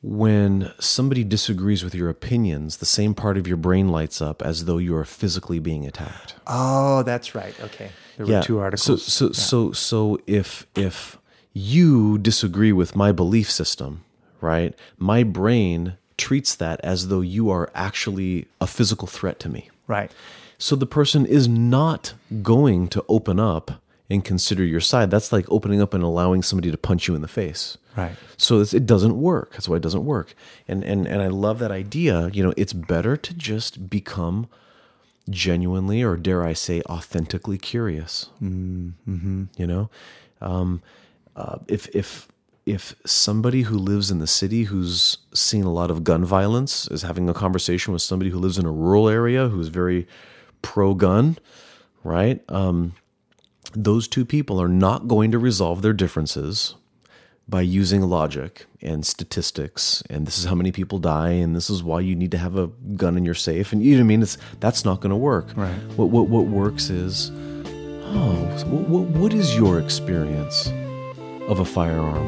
when 0.00 0.72
somebody 0.78 1.24
disagrees 1.24 1.82
with 1.82 1.94
your 1.94 2.08
opinions, 2.08 2.76
the 2.76 2.86
same 2.86 3.14
part 3.14 3.36
of 3.36 3.46
your 3.48 3.56
brain 3.56 3.88
lights 3.88 4.20
up 4.22 4.42
as 4.42 4.64
though 4.66 4.78
you 4.78 4.94
are 4.96 5.04
physically 5.04 5.58
being 5.58 5.86
attacked. 5.86 6.34
oh 6.46 7.02
that's 7.02 7.34
right 7.34 7.54
okay 7.60 7.90
there 8.16 8.26
were 8.26 8.42
two 8.42 8.58
articles 8.58 9.04
So 9.04 9.28
so 9.28 9.32
so 9.32 9.72
so 9.72 10.18
if 10.26 10.66
if 10.74 11.18
you 11.52 12.18
disagree 12.18 12.72
with 12.72 12.94
my 12.94 13.10
belief 13.10 13.50
system, 13.50 14.04
right? 14.40 14.74
My 14.96 15.24
brain 15.24 15.96
treats 16.16 16.54
that 16.54 16.78
as 16.84 17.08
though 17.08 17.20
you 17.20 17.50
are 17.50 17.68
actually 17.74 18.46
a 18.60 18.66
physical 18.66 19.08
threat 19.08 19.40
to 19.40 19.48
me. 19.48 19.68
right 19.88 20.10
So 20.58 20.76
the 20.76 20.86
person 20.86 21.26
is 21.26 21.48
not 21.48 22.14
going 22.42 22.88
to 22.88 23.04
open 23.08 23.40
up 23.40 23.80
and 24.10 24.24
consider 24.24 24.64
your 24.64 24.80
side. 24.80 25.10
That's 25.10 25.32
like 25.32 25.50
opening 25.50 25.82
up 25.82 25.94
and 25.94 26.02
allowing 26.02 26.42
somebody 26.42 26.70
to 26.70 26.78
punch 26.78 27.08
you 27.08 27.14
in 27.14 27.22
the 27.22 27.28
face. 27.28 27.76
right 27.96 28.16
So 28.36 28.60
it's, 28.60 28.72
it 28.72 28.86
doesn't 28.86 29.20
work. 29.20 29.52
That's 29.52 29.68
why 29.68 29.76
it 29.76 29.82
doesn't 29.82 30.04
work. 30.04 30.34
And 30.66 30.82
and 30.84 31.06
and 31.06 31.22
I 31.22 31.28
love 31.28 31.58
that 31.58 31.70
idea. 31.70 32.30
You 32.32 32.42
know, 32.42 32.54
it's 32.56 32.72
better 32.72 33.16
to 33.16 33.34
just 33.34 33.90
become 33.90 34.48
genuinely, 35.28 36.02
or 36.02 36.16
dare 36.16 36.42
I 36.42 36.54
say, 36.54 36.80
authentically 36.88 37.58
curious. 37.58 38.30
Mm-hmm. 38.42 39.44
You 39.56 39.66
know, 39.66 39.90
um, 40.40 40.82
uh, 41.36 41.58
if 41.68 41.88
if 41.94 42.28
if 42.66 42.94
somebody 43.06 43.62
who 43.62 43.78
lives 43.78 44.10
in 44.10 44.18
the 44.18 44.26
city 44.26 44.64
who's 44.64 45.18
seen 45.32 45.64
a 45.64 45.72
lot 45.72 45.90
of 45.90 46.04
gun 46.04 46.22
violence 46.22 46.86
is 46.88 47.00
having 47.00 47.28
a 47.28 47.34
conversation 47.34 47.94
with 47.94 48.02
somebody 48.02 48.30
who 48.30 48.38
lives 48.38 48.58
in 48.58 48.66
a 48.66 48.70
rural 48.70 49.08
area 49.08 49.48
who's 49.48 49.68
very 49.68 50.06
pro 50.60 50.92
gun, 50.92 51.38
right? 52.04 52.42
Um, 52.50 52.94
those 53.74 54.08
two 54.08 54.24
people 54.24 54.60
are 54.60 54.68
not 54.68 55.08
going 55.08 55.30
to 55.32 55.38
resolve 55.38 55.82
their 55.82 55.92
differences 55.92 56.74
by 57.48 57.62
using 57.62 58.02
logic 58.02 58.66
and 58.82 59.06
statistics 59.06 60.02
and 60.10 60.26
this 60.26 60.38
is 60.38 60.44
how 60.44 60.54
many 60.54 60.70
people 60.70 60.98
die 60.98 61.30
and 61.30 61.56
this 61.56 61.70
is 61.70 61.82
why 61.82 61.98
you 61.98 62.14
need 62.14 62.30
to 62.30 62.38
have 62.38 62.56
a 62.56 62.66
gun 62.96 63.16
in 63.16 63.24
your 63.24 63.34
safe. 63.34 63.72
And 63.72 63.82
you 63.82 63.92
know 63.92 63.98
what 63.98 64.04
I 64.04 64.08
mean? 64.08 64.22
It's 64.22 64.36
that's 64.60 64.84
not 64.84 65.00
going 65.00 65.10
to 65.10 65.16
work. 65.16 65.48
Right. 65.56 65.72
what 65.96 66.10
what 66.10 66.28
what 66.28 66.46
works 66.46 66.90
is 66.90 67.30
oh 67.30 68.34
what, 68.66 68.88
what 68.88 69.02
what 69.16 69.32
is 69.32 69.56
your 69.56 69.78
experience 69.80 70.68
of 71.48 71.60
a 71.60 71.64
firearm? 71.64 72.26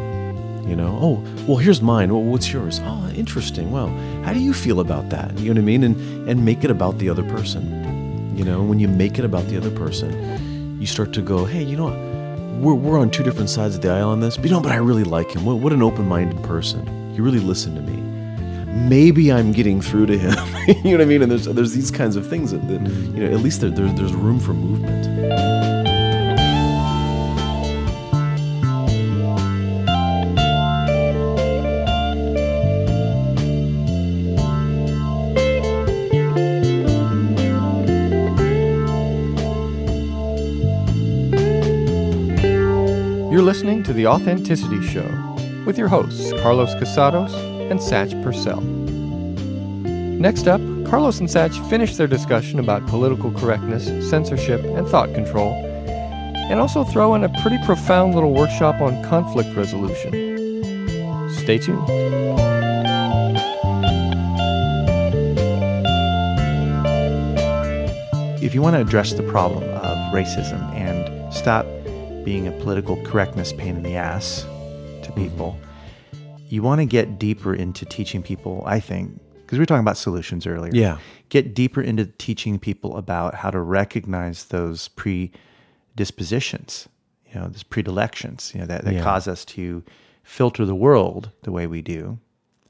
You 0.67 0.77
know? 0.77 0.99
Oh 1.01 1.45
well 1.47 1.59
here's 1.59 1.83
mine. 1.83 2.12
Well, 2.12 2.23
what's 2.23 2.51
yours? 2.51 2.81
Oh 2.83 3.11
interesting. 3.15 3.71
Well 3.71 3.89
how 4.25 4.33
do 4.33 4.41
you 4.41 4.55
feel 4.55 4.81
about 4.81 5.11
that? 5.11 5.39
You 5.39 5.53
know 5.53 5.61
what 5.61 5.65
I 5.65 5.67
mean? 5.67 5.85
And 5.85 6.29
and 6.31 6.45
make 6.47 6.65
it 6.65 6.71
about 6.71 6.99
the 6.99 7.11
other 7.11 7.25
person. 7.25 8.35
You 8.37 8.45
know 8.45 8.62
when 8.62 8.79
you 8.79 8.89
make 8.89 9.19
it 9.19 9.25
about 9.27 9.47
the 9.49 9.59
other 9.59 9.71
person 9.71 10.12
you 10.81 10.86
start 10.86 11.12
to 11.12 11.23
go 11.23 11.44
hey 11.44 11.62
you 11.62 11.77
know 11.77 11.85
what 11.85 12.20
we're, 12.61 12.74
we're 12.74 12.98
on 12.98 13.11
two 13.11 13.23
different 13.23 13.48
sides 13.48 13.74
of 13.74 13.81
the 13.81 13.90
aisle 13.90 14.11
on 14.11 14.20
this, 14.20 14.36
but 14.36 14.47
you 14.47 14.51
know, 14.51 14.61
but 14.61 14.73
I 14.73 14.77
really 14.77 15.05
like 15.05 15.31
him. 15.31 15.44
What, 15.44 15.59
what 15.59 15.73
an 15.73 15.82
open 15.82 16.07
minded 16.07 16.43
person. 16.43 16.86
He 17.15 17.20
really 17.20 17.40
listened 17.40 17.77
to 17.77 17.82
me. 17.82 17.97
Maybe 18.89 19.32
I'm 19.32 19.52
getting 19.52 19.81
through 19.81 20.07
to 20.07 20.19
him. 20.19 20.36
you 20.69 20.74
know 20.85 20.90
what 20.93 21.01
I 21.01 21.05
mean? 21.07 21.23
And 21.23 21.31
there's 21.31 21.47
there's 21.47 21.73
these 21.73 21.90
kinds 21.90 22.16
of 22.16 22.28
things 22.28 22.52
that, 22.52 22.66
that 22.69 22.85
mm. 22.85 23.15
you 23.16 23.24
know, 23.24 23.35
at 23.35 23.40
least 23.40 23.62
there, 23.62 23.70
there, 23.70 23.89
there's 23.89 24.15
room 24.15 24.39
for 24.39 24.52
movement. 24.52 25.49
You're 43.31 43.43
listening 43.43 43.85
to 43.85 43.93
The 43.93 44.09
Authenticity 44.09 44.85
Show 44.89 45.09
with 45.65 45.78
your 45.78 45.86
hosts, 45.86 46.32
Carlos 46.43 46.74
Casados 46.74 47.32
and 47.70 47.78
Satch 47.78 48.20
Purcell. 48.24 48.61
Next 48.61 50.48
up, 50.48 50.61
Carlos 50.85 51.20
and 51.20 51.28
Satch 51.28 51.55
finish 51.70 51.94
their 51.94 52.09
discussion 52.09 52.59
about 52.59 52.85
political 52.89 53.31
correctness, 53.31 53.86
censorship, 54.11 54.65
and 54.65 54.85
thought 54.89 55.15
control, 55.15 55.52
and 55.55 56.59
also 56.59 56.82
throw 56.82 57.15
in 57.15 57.23
a 57.23 57.28
pretty 57.40 57.59
profound 57.65 58.16
little 58.16 58.35
workshop 58.35 58.81
on 58.81 59.01
conflict 59.05 59.57
resolution. 59.57 60.11
Stay 61.31 61.59
tuned. 61.59 61.89
if 68.43 68.55
you 68.57 68.62
want 68.62 68.74
to 68.74 68.81
address 68.81 69.12
the 69.12 69.23
problem 69.23 69.62
of 69.62 69.97
racism 70.12 70.61
and 70.74 71.32
stop 71.32 71.65
being 72.25 72.47
a 72.47 72.53
political 72.53 73.03
correctness 73.05 73.53
pain 73.53 73.77
in 73.77 73.83
the 73.83 73.97
ass 73.97 74.43
to 74.43 74.49
mm-hmm. 74.49 75.23
people, 75.23 75.59
you 76.49 76.63
want 76.63 76.81
to 76.81 76.85
get 76.85 77.19
deeper 77.19 77.55
into 77.55 77.85
teaching 77.85 78.23
people, 78.23 78.63
I 78.67 78.81
think, 78.81 79.21
because 79.35 79.59
we 79.59 79.63
were 79.63 79.67
talking 79.67 79.85
about 79.85 79.97
solutions 79.97 80.47
earlier. 80.47 80.73
Yeah. 80.75 80.99
Get 81.29 81.55
deeper 81.55 81.81
into 81.81 82.07
teaching 82.07 82.59
people 82.59 82.97
about 82.97 83.35
how 83.35 83.51
to 83.51 83.61
recognize 83.61 84.47
those 84.47 84.89
predispositions, 84.89 86.89
you 87.33 87.41
know, 87.41 87.49
those 87.49 87.63
predilections, 87.63 88.53
you 88.55 88.61
know, 88.61 88.67
that, 88.67 88.85
that 88.85 88.95
Yeah. 88.95 89.03
cause 89.03 89.29
us 89.29 89.45
to 89.47 89.83
filter 90.23 90.65
the 90.65 90.75
world 90.75 91.31
the 91.43 91.53
way 91.53 91.67
we 91.67 91.83
do 91.83 92.19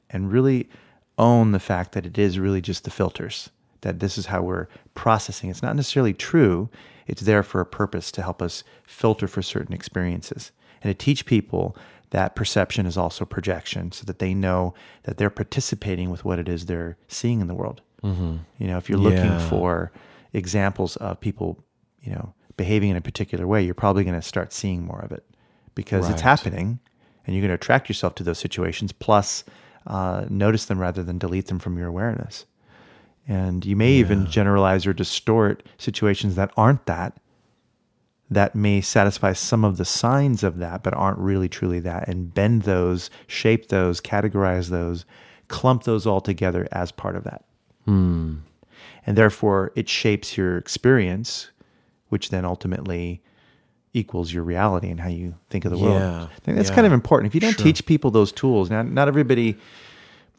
and 0.09 0.31
really 0.31 0.69
own 1.17 1.51
the 1.51 1.59
fact 1.59 1.91
that 1.91 2.05
it 2.05 2.17
is 2.17 2.39
really 2.39 2.61
just 2.61 2.83
the 2.83 2.89
filters, 2.89 3.49
that 3.81 3.99
this 3.99 4.17
is 4.17 4.27
how 4.27 4.41
we're 4.41 4.67
processing. 4.95 5.49
It's 5.49 5.61
not 5.61 5.75
necessarily 5.75 6.13
true, 6.13 6.69
it's 7.07 7.21
there 7.21 7.43
for 7.43 7.61
a 7.61 7.65
purpose 7.65 8.11
to 8.13 8.21
help 8.21 8.41
us 8.41 8.63
filter 8.83 9.27
for 9.27 9.41
certain 9.41 9.73
experiences 9.73 10.51
and 10.83 10.89
to 10.97 11.05
teach 11.05 11.25
people 11.25 11.75
that 12.11 12.35
perception 12.35 12.85
is 12.85 12.97
also 12.97 13.23
projection 13.25 13.91
so 13.91 14.03
that 14.05 14.19
they 14.19 14.33
know 14.33 14.73
that 15.03 15.17
they're 15.17 15.29
participating 15.29 16.09
with 16.09 16.25
what 16.25 16.39
it 16.39 16.49
is 16.49 16.65
they're 16.65 16.97
seeing 17.07 17.39
in 17.41 17.47
the 17.47 17.53
world. 17.55 17.81
Mm-hmm. 18.03 18.37
You 18.57 18.67
know, 18.67 18.77
if 18.77 18.89
you're 18.89 18.97
looking 18.99 19.25
Yeah. 19.25 19.49
for 19.49 19.91
examples 20.33 20.97
of 20.97 21.19
people, 21.21 21.63
you 22.01 22.11
know, 22.11 22.33
behaving 22.57 22.89
in 22.89 22.97
a 22.97 23.01
particular 23.01 23.47
way, 23.47 23.63
you're 23.63 23.73
probably 23.73 24.03
going 24.03 24.19
to 24.19 24.21
start 24.21 24.51
seeing 24.51 24.85
more 24.85 24.99
of 24.99 25.11
it 25.11 25.23
because 25.75 26.09
it's 26.09 26.21
happening 26.21 26.79
and 27.25 27.35
you're 27.35 27.41
going 27.41 27.49
to 27.49 27.55
attract 27.55 27.87
yourself 27.87 28.15
to 28.15 28.23
those 28.23 28.39
situations. 28.39 28.91
Plus, 28.91 29.43
uh, 29.87 30.25
notice 30.29 30.65
them 30.65 30.79
rather 30.79 31.03
than 31.03 31.17
delete 31.17 31.47
them 31.47 31.59
from 31.59 31.77
your 31.77 31.87
awareness. 31.87 32.45
And 33.31 33.65
you 33.65 33.77
may 33.77 33.93
even 33.93 34.25
generalize 34.25 34.85
or 34.85 34.91
distort 34.91 35.63
situations 35.77 36.35
that 36.35 36.51
aren't 36.57 36.85
that, 36.85 37.15
that 38.29 38.55
may 38.55 38.81
satisfy 38.81 39.31
some 39.31 39.63
of 39.63 39.77
the 39.77 39.85
signs 39.85 40.43
of 40.43 40.57
that, 40.57 40.83
but 40.83 40.93
aren't 40.93 41.17
really 41.17 41.47
truly 41.47 41.79
that, 41.79 42.09
and 42.09 42.33
bend 42.33 42.63
those, 42.63 43.09
shape 43.27 43.69
those, 43.69 44.01
categorize 44.01 44.67
those, 44.67 45.05
clump 45.47 45.83
those 45.83 46.05
all 46.05 46.19
together 46.19 46.67
as 46.73 46.91
part 46.91 47.15
of 47.15 47.23
that. 47.23 47.45
Hmm. 47.85 48.39
And 49.05 49.17
therefore, 49.17 49.71
it 49.77 49.87
shapes 49.87 50.35
your 50.35 50.57
experience, 50.57 51.51
which 52.09 52.31
then 52.31 52.43
ultimately 52.43 53.21
equals 53.93 54.33
your 54.33 54.43
reality 54.43 54.89
and 54.89 54.99
how 54.99 55.07
you 55.07 55.35
think 55.49 55.63
of 55.63 55.71
the 55.71 55.77
world. 55.77 56.01
Yeah, 56.01 56.23
I 56.23 56.39
think 56.41 56.57
that's 56.57 56.67
yeah. 56.67 56.75
kind 56.75 56.85
of 56.85 56.91
important. 56.91 57.27
If 57.27 57.35
you 57.35 57.39
don't 57.39 57.53
Sure. 57.55 57.63
teach 57.63 57.85
people 57.85 58.11
those 58.11 58.33
tools, 58.33 58.69
now 58.69 58.81
not 58.81 59.07
everybody 59.07 59.57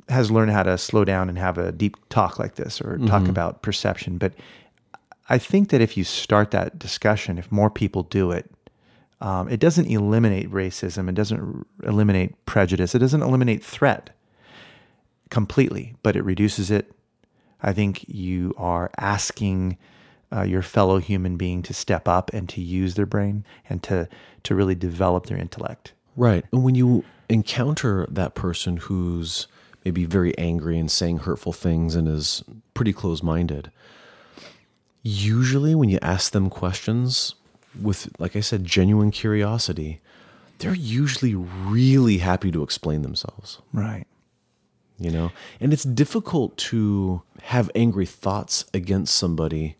has 0.08 0.30
learned 0.30 0.50
how 0.50 0.62
to 0.62 0.76
slow 0.78 1.04
down 1.04 1.28
and 1.28 1.38
have 1.38 1.58
a 1.58 1.72
deep 1.72 1.96
talk 2.08 2.38
like 2.38 2.54
this 2.56 2.80
or 2.80 2.96
Mm-hmm. 2.96 3.06
talk 3.06 3.28
about 3.28 3.62
perception. 3.62 4.18
But 4.18 4.32
I 5.28 5.38
think 5.38 5.70
that 5.70 5.80
if 5.80 5.96
you 5.96 6.04
start 6.04 6.50
that 6.50 6.78
discussion, 6.78 7.38
if 7.38 7.50
more 7.50 7.70
people 7.70 8.02
do 8.04 8.30
it, 8.32 8.50
um, 9.20 9.48
it 9.48 9.60
doesn't 9.60 9.86
eliminate 9.86 10.50
racism. 10.50 11.08
It 11.08 11.14
doesn't 11.14 11.40
r- 11.40 11.88
eliminate 11.88 12.44
prejudice. 12.44 12.94
It 12.94 12.98
doesn't 12.98 13.22
eliminate 13.22 13.64
threat 13.64 14.10
completely, 15.30 15.94
but 16.02 16.16
it 16.16 16.24
reduces 16.24 16.70
it. 16.70 16.92
I 17.62 17.72
think 17.72 18.04
you 18.08 18.52
are 18.58 18.90
asking 18.98 19.78
uh, 20.32 20.42
your 20.42 20.62
fellow 20.62 20.98
human 20.98 21.36
being 21.36 21.62
to 21.62 21.72
step 21.74 22.08
up 22.08 22.30
and 22.34 22.48
to 22.48 22.60
use 22.60 22.94
their 22.94 23.06
brain 23.06 23.44
and 23.68 23.82
to 23.84 24.08
to 24.42 24.54
really 24.56 24.74
develop 24.74 25.26
their 25.26 25.38
intellect. 25.38 25.92
Right. 26.16 26.44
And 26.52 26.64
when 26.64 26.74
you 26.74 27.04
encounter 27.28 28.06
that 28.10 28.34
person 28.34 28.76
who's 28.78 29.46
maybe 29.84 30.04
very 30.04 30.36
angry 30.38 30.78
and 30.78 30.90
saying 30.90 31.18
hurtful 31.18 31.52
things 31.52 31.94
and 31.94 32.08
is 32.08 32.42
pretty 32.74 32.92
close 32.92 33.22
minded, 33.22 33.70
usually 35.02 35.74
when 35.74 35.88
you 35.88 35.98
ask 36.02 36.32
them 36.32 36.48
questions 36.50 37.34
with, 37.80 38.08
like 38.18 38.36
I 38.36 38.40
said, 38.40 38.64
genuine 38.64 39.10
curiosity, 39.10 40.00
they're 40.58 40.74
usually 40.74 41.34
really 41.34 42.18
happy 42.18 42.50
to 42.52 42.62
explain 42.62 43.02
themselves, 43.02 43.58
Right. 43.72 44.04
you 44.98 45.10
know? 45.10 45.32
And 45.60 45.72
it's 45.72 45.82
difficult 45.84 46.56
to 46.58 47.22
have 47.42 47.70
angry 47.74 48.06
thoughts 48.06 48.64
against 48.72 49.14
somebody 49.14 49.76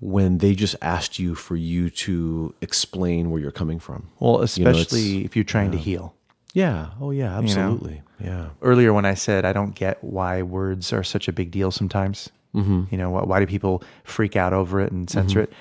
when 0.00 0.38
they 0.38 0.54
just 0.54 0.74
asked 0.80 1.18
you 1.18 1.34
for 1.34 1.56
you 1.56 1.90
to 1.90 2.54
explain 2.60 3.30
where 3.30 3.40
you're 3.40 3.50
coming 3.50 3.78
from. 3.78 4.08
Well, 4.18 4.32
You 4.34 4.38
know, 4.38 4.44
especially 4.44 5.24
if 5.24 5.36
you're 5.36 5.44
trying 5.44 5.70
to 5.72 5.78
heal. 5.78 6.14
Yeah. 6.58 6.88
Oh, 7.00 7.10
yeah. 7.12 7.36
You 7.40 7.42
know? 7.54 7.62
Absolutely. 7.62 8.02
Yeah. 8.20 8.46
earlier 8.62 8.92
when 8.92 9.04
I 9.04 9.14
said 9.14 9.44
I 9.44 9.52
don't 9.52 9.74
get 9.76 10.02
why 10.02 10.42
words 10.42 10.92
are 10.92 11.04
such 11.04 11.28
a 11.28 11.32
big 11.32 11.52
deal 11.52 11.70
sometimes. 11.70 12.30
Mm-hmm. 12.54 12.84
You 12.90 12.98
know, 12.98 13.10
why, 13.10 13.22
why 13.22 13.38
do 13.40 13.46
people 13.46 13.82
freak 14.02 14.34
out 14.34 14.52
over 14.52 14.80
it 14.80 14.90
and 14.90 15.08
censor 15.08 15.40
it? 15.42 15.52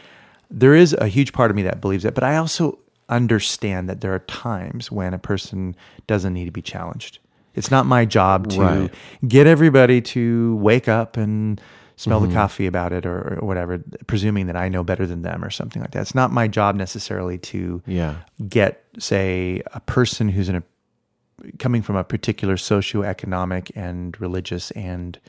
There 0.49 0.73
is 0.73 0.93
a 0.93 1.07
huge 1.07 1.33
part 1.33 1.51
of 1.51 1.55
me 1.55 1.61
that 1.63 1.81
believes 1.81 2.03
that, 2.03 2.15
but 2.15 2.23
I 2.23 2.37
also 2.37 2.79
understand 3.09 3.87
that 3.89 4.01
there 4.01 4.13
are 4.13 4.19
times 4.19 4.91
when 4.91 5.13
a 5.13 5.19
person 5.19 5.75
doesn't 6.07 6.33
need 6.33 6.45
to 6.45 6.51
be 6.51 6.61
challenged. 6.63 7.19
It's 7.53 7.69
not 7.69 7.85
my 7.85 8.05
job 8.05 8.49
to 8.51 8.61
Right. 8.61 8.93
get 9.27 9.45
everybody 9.47 10.01
to 10.01 10.55
wake 10.55 10.87
up 10.87 11.15
and 11.17 11.61
smell 11.95 12.19
the 12.19 12.31
coffee 12.33 12.65
about 12.67 12.91
it 12.93 13.05
or, 13.05 13.39
or 13.41 13.47
whatever, 13.47 13.83
presuming 14.07 14.47
that 14.47 14.55
I 14.55 14.69
know 14.69 14.83
better 14.83 15.05
than 15.07 15.21
them 15.23 15.43
or 15.43 15.49
something 15.49 15.81
like 15.81 15.91
that. 15.91 16.01
It's 16.01 16.15
not 16.15 16.31
my 16.31 16.47
job 16.47 16.75
necessarily 16.75 17.37
to 17.39 17.81
Yeah. 17.85 18.15
get, 18.47 18.83
say, 18.99 19.61
a 19.73 19.79
person 19.79 20.29
who's 20.29 20.47
in 20.49 20.55
a 20.55 20.63
coming 21.59 21.81
from 21.81 21.95
a 21.95 22.03
particular 22.03 22.55
socioeconomic 22.55 23.71
and 23.75 24.19
religious 24.19 24.71
and 24.71 25.19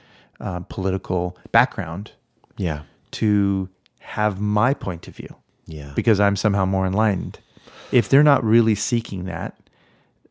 uh, 0.41 0.61
political 0.61 1.37
background 1.53 2.13
Yeah. 2.57 2.83
to 3.13 3.69
have 4.01 4.41
my 4.41 4.73
point 4.75 5.09
of 5.09 5.17
view 5.17 5.37
Yeah. 5.67 5.93
because 5.95 6.21
I'm 6.21 6.37
somehow 6.37 6.65
more 6.65 6.87
enlightened. 6.87 7.41
If 7.93 8.09
they're 8.09 8.23
not 8.23 8.43
really 8.45 8.75
seeking 8.75 9.25
that, 9.25 9.57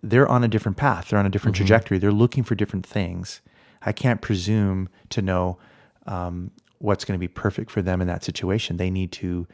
they're 0.04 0.28
on 0.28 0.44
a 0.44 0.48
different 0.48 0.78
path. 0.78 1.10
They're 1.10 1.20
on 1.20 1.26
a 1.26 1.30
different 1.30 1.56
trajectory. 1.58 1.98
They're 1.98 2.12
looking 2.12 2.44
for 2.44 2.56
different 2.56 2.86
things. 2.86 3.42
I 3.84 3.92
can't 3.92 4.22
presume 4.22 4.90
to 5.10 5.22
know 5.22 5.58
um, 6.06 6.52
what's 6.80 7.04
going 7.04 7.18
to 7.18 7.20
be 7.20 7.28
perfect 7.28 7.70
for 7.72 7.82
them 7.82 8.00
in 8.02 8.08
that 8.08 8.24
situation. 8.24 8.78
They 8.78 8.90
need 8.90 9.12
to 9.14 9.48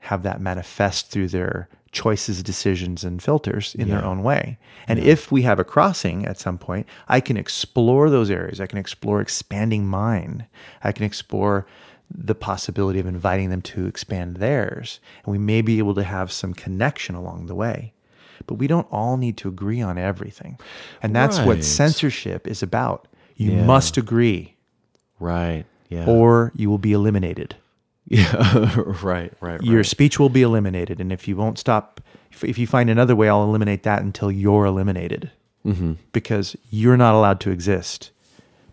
have 0.00 0.22
that 0.24 0.40
manifest 0.40 1.10
through 1.10 1.28
their 1.28 1.68
choices, 1.92 2.42
decisions, 2.42 3.04
and 3.04 3.22
filters 3.22 3.74
in 3.74 3.88
their 3.90 4.04
own 4.04 4.22
way. 4.22 4.58
And 4.88 4.98
if 4.98 5.30
we 5.30 5.42
have 5.42 5.58
a 5.58 5.64
crossing 5.64 6.24
at 6.26 6.38
some 6.40 6.56
point, 6.58 6.86
I 7.06 7.20
can 7.20 7.36
explore 7.36 8.08
those 8.10 8.30
areas. 8.30 8.60
I 8.60 8.66
can 8.66 8.78
explore 8.78 9.20
expanding 9.20 9.86
mine. 9.86 10.46
I 10.82 10.92
can 10.92 11.04
explore 11.04 11.66
the 12.10 12.34
possibility 12.34 12.98
of 12.98 13.06
inviting 13.06 13.50
them 13.50 13.62
to 13.62 13.86
expand 13.86 14.38
theirs. 14.38 15.00
And 15.24 15.32
we 15.32 15.38
may 15.38 15.60
be 15.62 15.78
able 15.78 15.94
to 15.94 16.02
have 16.02 16.32
some 16.32 16.54
connection 16.54 17.14
along 17.14 17.46
the 17.46 17.54
way. 17.54 17.92
But 18.46 18.54
we 18.54 18.66
don't 18.66 18.88
all 18.90 19.16
need 19.18 19.36
to 19.38 19.48
agree 19.48 19.80
on 19.82 19.98
everything. 19.98 20.58
And 21.02 21.14
that's 21.14 21.38
what 21.40 21.62
censorship 21.62 22.46
is 22.48 22.62
about. 22.62 23.06
You 23.36 23.52
Yeah. 23.52 23.64
must 23.66 23.96
agree, 23.96 24.56
Right. 25.20 25.64
Yeah. 25.88 26.06
or 26.06 26.52
you 26.56 26.68
will 26.70 26.78
be 26.78 26.92
eliminated. 26.92 27.56
Yeah. 28.12 28.72
right. 29.02 29.32
Right. 29.40 29.60
Your 29.62 29.82
speech 29.84 30.18
will 30.18 30.28
be 30.28 30.42
eliminated. 30.42 31.00
And 31.00 31.10
if 31.12 31.26
you 31.26 31.34
won't 31.34 31.58
stop, 31.58 32.00
if, 32.30 32.44
if 32.44 32.58
you 32.58 32.66
find 32.66 32.90
another 32.90 33.16
way, 33.16 33.28
I'll 33.28 33.42
eliminate 33.44 33.82
that 33.84 34.02
until 34.02 34.30
you're 34.30 34.66
eliminated. 34.66 35.30
Mm-hmm. 35.66 35.94
Because 36.12 36.54
you're 36.70 36.96
not 36.96 37.14
allowed 37.14 37.40
to 37.40 37.50
exist. 37.50 38.10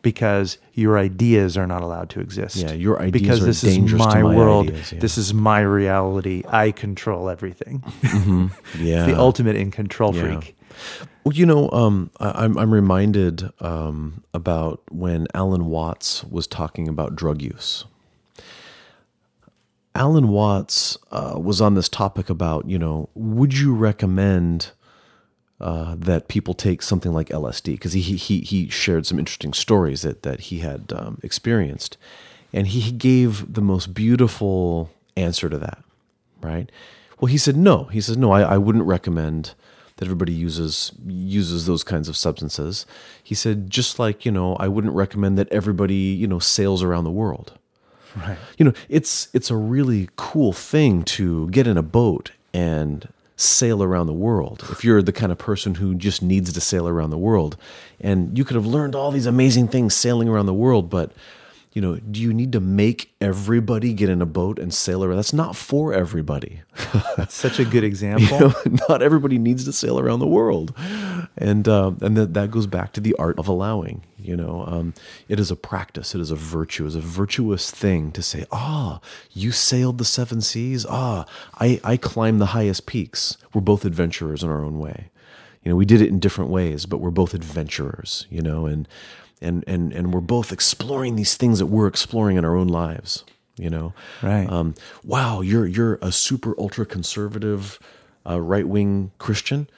Because 0.01 0.57
your 0.73 0.97
ideas 0.97 1.57
are 1.57 1.67
not 1.67 1.81
allowed 1.81 2.09
to 2.11 2.21
exist. 2.21 2.55
Yeah, 2.57 2.71
your 2.71 3.01
ideas 3.01 3.21
because 3.21 3.43
are 3.43 3.45
this 3.45 3.61
dangerous 3.61 4.01
is 4.01 4.07
to 4.07 4.13
my, 4.15 4.21
my 4.23 4.35
world. 4.35 4.69
ideas, 4.69 4.93
yeah. 4.93 4.99
This 4.99 5.17
is 5.17 5.33
my 5.33 5.59
reality. 5.59 6.43
I 6.47 6.71
control 6.71 7.29
everything. 7.29 7.83
yeah. 8.77 9.05
the 9.05 9.17
ultimate 9.17 9.55
in 9.55 9.71
control 9.71 10.15
Yeah. 10.15 10.21
freak. 10.39 10.55
Well, 11.25 11.33
you 11.33 11.45
know, 11.45 11.69
um, 11.71 12.11
I, 12.19 12.45
I'm 12.45 12.57
I'm 12.57 12.73
reminded 12.73 13.51
um, 13.59 14.23
about 14.33 14.81
when 14.89 15.27
Alan 15.33 15.65
Watts 15.65 16.23
was 16.23 16.47
talking 16.47 16.87
about 16.87 17.15
drug 17.15 17.41
use. 17.41 17.83
Alan 19.99 20.29
Watts 20.29 20.97
uh, 21.11 21.37
was 21.37 21.59
on 21.59 21.75
this 21.75 21.89
topic 21.89 22.29
about, 22.29 22.69
you 22.69 22.79
know, 22.79 23.09
would 23.15 23.57
you 23.57 23.75
recommend 23.75 24.71
uh, 25.59 25.95
that 25.97 26.29
people 26.29 26.53
take 26.53 26.81
something 26.81 27.11
like 27.11 27.27
LSD? 27.27 27.73
Because 27.73 27.91
he, 27.91 28.01
he 28.01 28.39
he 28.39 28.69
shared 28.69 29.05
some 29.05 29.19
interesting 29.19 29.51
stories 29.51 30.03
that 30.03 30.23
that 30.23 30.39
he 30.39 30.59
had 30.59 30.93
um, 30.95 31.19
experienced, 31.21 31.97
and 32.53 32.67
he 32.67 32.93
gave 32.93 33.53
the 33.53 33.61
most 33.61 33.93
beautiful 33.93 34.89
answer 35.17 35.49
to 35.49 35.57
that. 35.57 35.83
Right? 36.41 36.71
Well, 37.19 37.27
he 37.27 37.37
said 37.37 37.57
no. 37.57 37.83
He 37.85 37.99
says 37.99 38.15
no. 38.15 38.31
I, 38.31 38.53
I 38.53 38.57
wouldn't 38.57 38.85
recommend 38.85 39.53
that 39.97 40.05
everybody 40.05 40.31
uses 40.31 40.93
uses 41.05 41.65
those 41.65 41.83
kinds 41.83 42.07
of 42.07 42.15
substances. 42.15 42.85
He 43.21 43.35
said 43.35 43.69
just 43.69 43.99
like 43.99 44.23
you 44.23 44.31
know, 44.31 44.55
I 44.55 44.69
wouldn't 44.69 44.95
recommend 44.95 45.37
that 45.37 45.51
everybody 45.51 45.93
you 45.93 46.25
know 46.25 46.39
sails 46.39 46.81
around 46.83 47.03
the 47.03 47.11
world 47.11 47.58
Right. 48.17 48.37
you 48.57 48.65
know 48.65 48.73
it's 48.89 49.29
it's 49.33 49.51
a 49.51 49.55
really 49.55 50.09
cool 50.15 50.51
thing 50.51 51.03
to 51.03 51.47
get 51.49 51.67
in 51.67 51.77
a 51.77 51.83
boat 51.83 52.31
and 52.53 53.07
sail 53.37 53.81
around 53.83 54.07
the 54.07 54.13
world 54.13 54.65
if 54.71 54.83
you're 54.83 55.01
the 55.01 55.13
kind 55.13 55.31
of 55.31 55.37
person 55.37 55.75
who 55.75 55.93
just 55.95 56.21
needs 56.21 56.51
to 56.51 56.59
sail 56.59 56.87
around 56.87 57.11
the 57.11 57.17
world 57.17 57.55
and 58.01 58.37
you 58.37 58.43
could 58.43 58.55
have 58.55 58.65
learned 58.65 58.95
all 58.95 59.11
these 59.11 59.25
amazing 59.27 59.67
things 59.67 59.93
sailing 59.93 60.27
around 60.27 60.47
the 60.47 60.53
world 60.53 60.89
but 60.89 61.11
you 61.79 61.85
know 61.85 61.95
do 61.95 62.19
you 62.19 62.33
need 62.33 62.51
to 62.51 62.59
make 62.59 63.13
everybody 63.21 63.93
get 63.93 64.09
in 64.09 64.21
a 64.21 64.25
boat 64.25 64.59
and 64.59 64.73
sail 64.73 65.01
around 65.01 65.15
that's 65.15 65.31
not 65.31 65.55
for 65.55 65.93
everybody 65.93 66.61
That's 67.15 67.33
Such 67.45 67.57
a 67.57 67.63
good 67.63 67.85
example. 67.85 68.37
you 68.37 68.71
know, 68.71 68.77
not 68.89 69.01
everybody 69.01 69.37
needs 69.37 69.63
to 69.63 69.71
sail 69.71 69.97
around 69.97 70.19
the 70.19 70.27
world 70.27 70.73
and 71.37 71.69
uh, 71.69 71.91
and 72.01 72.17
that 72.17 72.33
that 72.33 72.51
goes 72.51 72.67
back 72.67 72.91
to 72.93 72.99
the 72.99 73.15
art 73.17 73.39
of 73.39 73.47
allowing. 73.47 74.03
You 74.17 74.35
know, 74.35 74.65
um, 74.67 74.93
it 75.29 75.39
is 75.39 75.51
a 75.51 75.55
practice. 75.55 76.13
It 76.13 76.19
is 76.19 76.31
a 76.31 76.35
virtue. 76.35 76.83
It 76.83 76.89
is 76.89 76.95
a 76.95 77.01
virtuous 77.01 77.71
thing 77.71 78.11
to 78.11 78.21
say, 78.21 78.45
"Ah, 78.51 78.99
you 79.31 79.51
sailed 79.53 79.99
the 79.99 80.05
seven 80.05 80.41
seas. 80.41 80.85
Ah, 80.89 81.25
I 81.59 81.79
I 81.83 81.95
climbed 81.95 82.41
the 82.41 82.47
highest 82.57 82.85
peaks. 82.85 83.37
We're 83.53 83.61
both 83.61 83.85
adventurers 83.85 84.43
in 84.43 84.49
our 84.49 84.63
own 84.65 84.79
way. 84.79 85.09
You 85.63 85.69
know, 85.71 85.77
we 85.77 85.85
did 85.85 86.01
it 86.01 86.09
in 86.09 86.19
different 86.19 86.51
ways, 86.51 86.85
but 86.85 86.99
we're 86.99 87.09
both 87.21 87.33
adventurers. 87.33 88.27
You 88.29 88.41
know, 88.41 88.65
and 88.65 88.85
and 89.41 89.63
and 89.67 89.93
and 89.93 90.13
we're 90.13 90.21
both 90.21 90.51
exploring 90.51 91.15
these 91.15 91.35
things 91.37 91.59
that 91.59 91.67
we're 91.67 91.87
exploring 91.87 92.37
in 92.37 92.45
our 92.45 92.55
own 92.55 92.67
lives." 92.67 93.23
You 93.57 93.69
know, 93.69 93.93
Right. 94.23 94.49
Um, 94.49 94.73
wow, 95.03 95.41
you're 95.41 95.67
you're 95.67 95.99
a 96.01 96.13
super 96.13 96.55
ultra 96.57 96.85
conservative, 96.85 97.77
uh, 98.27 98.39
right 98.39 98.65
wing 98.67 99.11
Christian. 99.17 99.69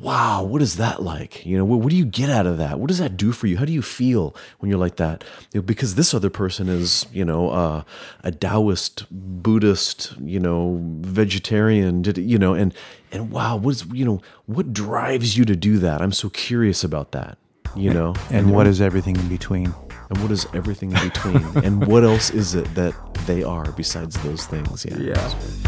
Wow, 0.00 0.44
what 0.44 0.62
is 0.62 0.76
that 0.76 1.02
like? 1.02 1.44
You 1.44 1.58
know, 1.58 1.64
what, 1.64 1.80
what 1.80 1.90
do 1.90 1.96
you 1.96 2.04
get 2.04 2.30
out 2.30 2.46
of 2.46 2.58
that? 2.58 2.78
What 2.78 2.86
does 2.86 2.98
that 2.98 3.16
do 3.16 3.32
for 3.32 3.48
you? 3.48 3.56
How 3.58 3.64
do 3.64 3.72
you 3.72 3.82
feel 3.82 4.34
when 4.58 4.70
you're 4.70 4.78
like 4.78 4.94
that? 4.96 5.24
You 5.52 5.60
know, 5.60 5.62
because 5.62 5.96
this 5.96 6.14
other 6.14 6.30
person 6.30 6.68
is, 6.68 7.06
you 7.12 7.24
know, 7.24 7.50
uh, 7.50 7.82
a 8.22 8.30
Taoist, 8.30 9.06
Buddhist, 9.10 10.14
you 10.20 10.38
know, 10.38 10.80
vegetarian, 11.00 12.04
you 12.16 12.38
know, 12.38 12.54
and 12.54 12.72
and 13.10 13.30
wow, 13.30 13.56
what's 13.56 13.84
you 13.86 14.04
know, 14.04 14.20
what 14.46 14.72
drives 14.72 15.36
you 15.36 15.44
to 15.44 15.56
do 15.56 15.78
that? 15.78 16.00
I'm 16.00 16.12
so 16.12 16.28
curious 16.28 16.84
about 16.84 17.12
that. 17.12 17.38
You 17.76 17.92
know, 17.94 18.14
And 18.30 18.52
what 18.52 18.66
is 18.66 18.80
everything 18.80 19.16
in 19.16 19.28
between? 19.28 19.72
and 20.10 20.22
what 20.22 20.30
is 20.30 20.46
everything 20.54 20.92
in 20.92 21.02
between? 21.08 21.44
and 21.64 21.86
what 21.86 22.02
else 22.02 22.30
is 22.30 22.54
it 22.54 22.64
that 22.74 22.94
they 23.26 23.42
are 23.42 23.70
besides 23.72 24.16
those 24.22 24.46
things? 24.46 24.86
Yeah. 24.86 25.14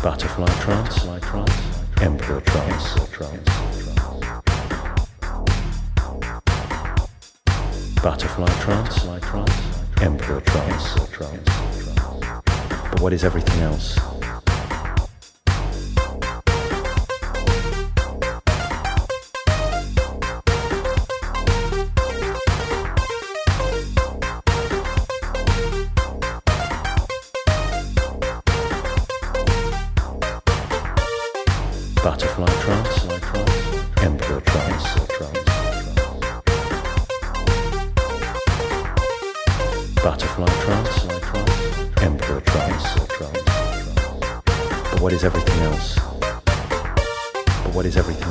Butterfly 0.02 0.47
trance, 0.60 1.05
my 1.05 1.18
trance, 1.18 1.52
emperor 2.01 2.40
trance, 2.40 2.94
butterfly 8.02 8.47
trance, 8.60 9.05
my 9.05 9.18
trance, 9.18 9.52
emperor 10.01 10.40
trance. 10.40 10.94
But 12.90 13.01
what 13.01 13.12
is 13.12 13.24
everything 13.24 13.60
else? 13.60 13.98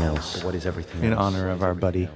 Everything 0.02 0.18
else? 0.18 0.44
What 0.44 0.56
is 0.56 0.66
everything 0.66 1.04
In 1.04 1.14
else? 1.14 1.22
honor 1.22 1.50
of 1.50 1.64
our 1.64 1.74
buddy 1.74 2.10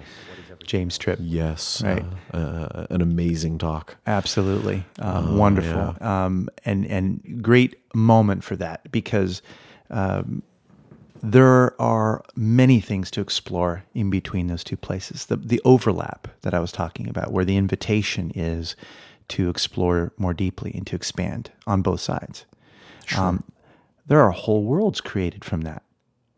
James 0.65 0.97
Tripp. 0.97 1.19
Yes. 1.21 1.81
Right. 1.83 2.05
Uh, 2.33 2.37
uh, 2.37 2.87
an 2.89 3.01
amazing 3.01 3.57
talk. 3.57 3.97
Absolutely, 4.07 4.85
um, 4.99 5.37
wonderful, 5.37 5.95
um, 6.01 6.49
and 6.65 6.85
and 6.85 7.39
great 7.41 7.75
moment 7.93 8.43
for 8.43 8.55
that 8.55 8.91
because 8.91 9.41
um, 9.89 10.41
there 11.21 11.79
are 11.81 12.23
many 12.35 12.79
things 12.79 13.11
to 13.11 13.21
explore 13.21 13.83
in 13.93 14.09
between 14.09 14.47
those 14.47 14.63
two 14.63 14.77
places. 14.77 15.25
The 15.25 15.35
the 15.35 15.61
overlap 15.65 16.27
that 16.41 16.53
I 16.53 16.59
was 16.59 16.71
talking 16.71 17.09
about, 17.09 17.31
where 17.31 17.45
the 17.45 17.57
invitation 17.57 18.31
is 18.35 18.75
to 19.29 19.49
explore 19.49 20.11
more 20.17 20.33
deeply 20.33 20.71
and 20.73 20.85
to 20.87 20.95
expand 20.95 21.51
on 21.65 21.81
both 21.81 22.01
sides. 22.01 22.45
Um, 23.17 23.43
there 24.05 24.21
are 24.21 24.31
whole 24.31 24.63
worlds 24.63 25.01
created 25.01 25.45
from 25.45 25.61
that 25.61 25.83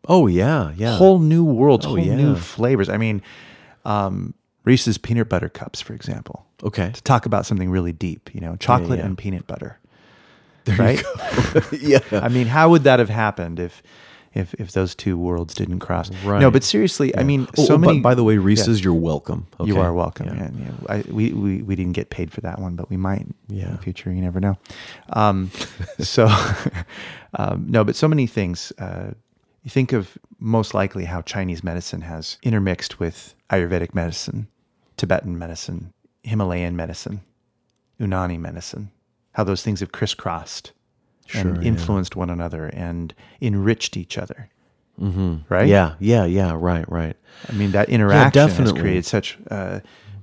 Oh 0.08 0.26
yeah, 0.26 0.72
yeah. 0.76 0.96
whole 0.96 1.18
new 1.18 1.44
worlds, 1.44 1.84
Oh, 1.86 1.90
whole 1.90 1.98
new 1.98 2.34
flavors. 2.36 2.88
I 2.88 2.96
mean, 2.96 3.22
um, 3.84 4.34
Reese's 4.64 4.98
peanut 4.98 5.28
butter 5.28 5.48
cups, 5.48 5.80
for 5.80 5.94
example. 5.94 6.44
okay. 6.64 6.90
To 6.92 7.02
talk 7.02 7.26
about 7.26 7.46
something 7.46 7.70
really 7.70 7.92
deep, 7.92 8.30
you 8.34 8.40
know, 8.40 8.56
chocolate 8.56 8.98
yeah. 8.98 9.06
and 9.06 9.16
peanut 9.18 9.46
butter. 9.46 9.78
right? 10.78 11.02
yeah. 11.72 12.00
I 12.12 12.28
mean, 12.28 12.46
how 12.48 12.70
would 12.70 12.84
that 12.84 12.98
have 12.98 13.08
happened 13.10 13.60
if 13.60 13.82
if 14.34 14.52
if 14.54 14.72
those 14.72 14.94
two 14.94 15.16
worlds 15.16 15.54
didn't 15.54 15.78
cross? 15.78 16.10
No, 16.24 16.50
but 16.50 16.62
seriously, 16.64 17.16
I 17.16 17.22
mean, 17.22 17.46
Oh, 17.56 17.64
so 17.64 17.74
oh, 17.74 17.78
many. 17.78 18.00
By, 18.00 18.14
the 18.14 18.24
way, 18.24 18.36
Reese's, 18.38 18.82
you're 18.84 18.92
welcome. 18.92 19.46
you 19.64 19.78
are 19.80 19.92
welcome. 19.94 20.26
Yeah. 20.26 20.44
And, 20.44 20.86
I, 20.88 21.04
we, 21.10 21.32
we 21.32 21.62
we 21.62 21.74
didn't 21.76 21.92
get 21.92 22.10
paid 22.10 22.30
for 22.32 22.40
that 22.42 22.58
one, 22.60 22.74
but 22.76 22.90
we 22.90 22.96
might 22.96 23.20
in 23.22 23.34
Yeah. 23.48 23.70
the 23.70 23.78
future. 23.78 24.12
You 24.12 24.20
never 24.20 24.40
know. 24.40 24.56
Um, 25.10 25.50
so 26.00 26.28
um, 27.38 27.66
no, 27.68 27.84
but 27.84 27.96
so 27.96 28.08
many 28.08 28.26
things. 28.26 28.72
Uh, 28.78 29.12
you 29.66 29.70
think 29.70 29.92
of 29.92 30.16
most 30.38 30.74
likely 30.74 31.06
how 31.06 31.22
Chinese 31.22 31.64
medicine 31.64 32.02
has 32.02 32.38
intermixed 32.44 33.00
with 33.00 33.34
Ayurvedic 33.50 33.96
medicine, 33.96 34.46
Tibetan 34.96 35.36
medicine, 35.36 35.92
Himalayan 36.22 36.76
medicine, 36.76 37.22
Unani 38.00 38.38
medicine. 38.38 38.92
How 39.32 39.42
those 39.42 39.64
things 39.64 39.80
have 39.80 39.90
crisscrossed 39.90 40.70
Sure, 41.26 41.40
and 41.40 41.56
yeah. 41.60 41.68
influenced 41.68 42.14
one 42.14 42.30
another 42.30 42.66
and 42.66 43.12
enriched 43.42 43.96
each 43.96 44.16
other. 44.16 44.48
Mm-hmm. 45.00 45.38
Right? 45.48 45.66
Yeah, 45.66 45.96
yeah, 45.98 46.24
yeah. 46.24 46.56
Right, 46.56 46.88
right. 46.88 47.16
I 47.48 47.52
mean, 47.52 47.72
that 47.72 47.88
interaction 47.88 48.40
has 48.40 48.50
definitely. 48.50 48.80
created 48.80 49.04
such 49.04 49.36
uh, 49.50 49.80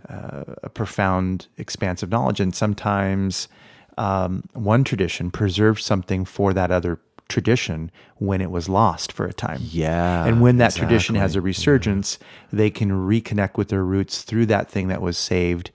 uh, 0.08 0.44
a 0.64 0.70
profound 0.70 1.48
expanse 1.58 2.02
of 2.02 2.10
knowledge. 2.10 2.40
And 2.40 2.56
sometimes 2.56 3.50
um, 3.98 4.46
one 4.54 4.86
tradition 4.86 5.32
preserves 5.32 5.84
something 5.84 6.24
for 6.24 6.54
that 6.54 6.72
other 6.72 7.02
tradition 7.30 7.92
when 8.18 8.42
it 8.42 8.52
was 8.52 8.70
lost 8.70 9.12
for 9.12 9.26
a 9.26 9.34
time. 9.34 9.60
Yeah, 9.64 10.26
And 10.26 10.42
when 10.42 10.58
that 10.58 10.76
tradition 10.76 11.16
has 11.16 11.36
a 11.36 11.40
exactly. 11.40 11.48
resurgence, 11.50 12.20
they 12.52 12.70
can 12.70 12.92
reconnect 12.92 13.58
with 13.58 13.70
their 13.70 13.84
roots 13.84 14.22
through 14.24 14.46
that 14.48 14.70
thing 14.70 14.88
that 14.90 15.02
was 15.02 15.18
saved 15.18 15.72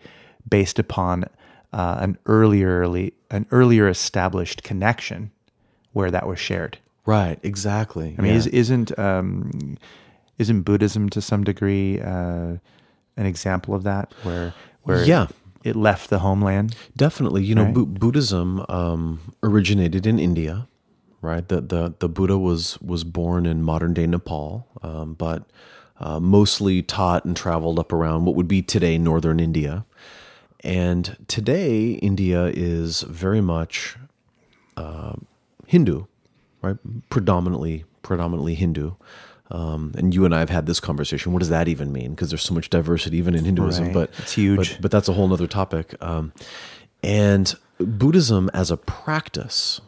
based 0.48 0.78
upon 0.78 1.24
uh, 1.72 1.98
an 2.00 2.16
earlier, 2.26 2.82
an 3.30 3.46
earlier 3.50 3.88
established 3.88 4.62
connection 4.62 5.30
where 5.92 6.10
that 6.10 6.26
was 6.26 6.38
shared. 6.38 6.78
Right, 7.04 7.38
exactly. 7.42 8.14
I 8.18 8.22
mean, 8.22 8.32
yeah. 8.32 8.38
is, 8.38 8.46
isn't 8.48 8.98
um, 8.98 9.78
isn't 10.38 10.62
Buddhism 10.62 11.08
to 11.10 11.20
some 11.20 11.42
degree 11.42 12.00
uh, 12.00 12.58
an 13.16 13.26
example 13.26 13.74
of 13.74 13.82
that, 13.84 14.12
where 14.22 14.52
where 14.82 15.04
Yeah. 15.04 15.26
it 15.64 15.74
left 15.74 16.10
the 16.10 16.18
homeland? 16.20 16.76
Definitely, 16.96 17.42
you 17.44 17.54
know, 17.54 17.64
Right. 17.64 17.74
Bu- 17.74 17.86
Buddhism 17.86 18.64
um, 18.68 19.20
originated 19.42 20.06
in 20.06 20.18
India, 20.18 20.68
right? 21.20 21.46
The, 21.48 21.60
the 21.60 21.94
the 21.98 22.08
Buddha 22.08 22.38
was 22.38 22.80
was 22.80 23.04
born 23.04 23.46
in 23.46 23.62
modern 23.62 23.94
day 23.94 24.06
Nepal, 24.06 24.66
um, 24.82 25.14
but 25.14 25.44
uh, 26.00 26.20
mostly 26.20 26.82
taught 26.82 27.24
and 27.24 27.36
traveled 27.36 27.78
up 27.78 27.92
around 27.92 28.24
what 28.24 28.34
would 28.36 28.48
be 28.48 28.62
today 28.62 28.98
northern 28.98 29.40
India. 29.40 29.84
And 30.64 31.16
today, 31.28 31.92
India 31.92 32.46
is 32.46 33.02
very 33.02 33.40
much 33.40 33.96
uh, 34.76 35.12
Hindu, 35.66 36.04
right? 36.62 36.76
Predominantly, 37.10 37.84
predominantly 38.02 38.54
Hindu. 38.54 38.92
Um, 39.50 39.94
and 39.96 40.12
you 40.14 40.24
and 40.24 40.34
I 40.34 40.40
have 40.40 40.50
had 40.50 40.66
this 40.66 40.78
conversation. 40.80 41.32
What 41.32 41.38
does 41.38 41.48
that 41.48 41.68
even 41.68 41.90
mean? 41.92 42.10
Because 42.10 42.28
there's 42.30 42.42
so 42.42 42.52
much 42.54 42.68
diversity 42.70 43.16
even 43.16 43.34
in 43.34 43.44
Hinduism, 43.44 43.84
Right. 43.86 43.94
but 43.94 44.10
It's 44.18 44.32
huge. 44.32 44.72
But, 44.74 44.82
but 44.82 44.90
that's 44.90 45.08
a 45.08 45.14
whole 45.14 45.32
other 45.32 45.46
topic. 45.46 45.94
Um, 46.02 46.32
and 47.02 47.54
Buddhism 47.78 48.50
as 48.52 48.70
a 48.70 48.76
practice, 48.76 49.80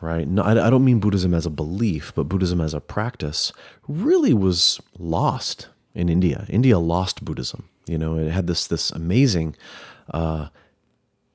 right? 0.00 0.26
No, 0.28 0.42
I, 0.42 0.66
I 0.66 0.70
don't 0.70 0.84
mean 0.84 1.00
Buddhism 1.00 1.34
as 1.34 1.46
a 1.46 1.50
belief, 1.50 2.12
but 2.14 2.28
Buddhism 2.28 2.60
as 2.60 2.74
a 2.74 2.80
practice 2.80 3.52
really 3.88 4.34
was 4.34 4.80
lost 4.98 5.68
in 5.94 6.08
India. 6.08 6.46
India 6.48 6.78
lost 6.78 7.24
Buddhism. 7.24 7.68
You 7.86 7.98
know, 7.98 8.18
it 8.18 8.30
had 8.30 8.46
this 8.46 8.66
this 8.66 8.90
amazing 8.90 9.56
uh, 10.12 10.48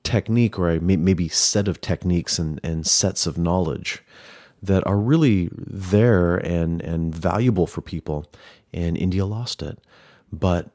technique 0.04 0.60
or 0.60 0.80
maybe 0.80 1.28
set 1.28 1.68
of 1.68 1.82
techniques 1.82 2.40
and, 2.40 2.60
and 2.64 2.86
sets 2.86 3.26
of 3.26 3.38
knowledge 3.38 4.04
that 4.62 4.86
are 4.86 4.98
really 4.98 5.50
there 5.54 6.38
and, 6.38 6.82
and 6.82 7.14
valuable 7.14 7.66
for 7.66 7.82
people. 7.82 8.26
And 8.74 8.98
India 8.98 9.26
lost 9.26 9.62
it. 9.62 9.80
But 10.32 10.70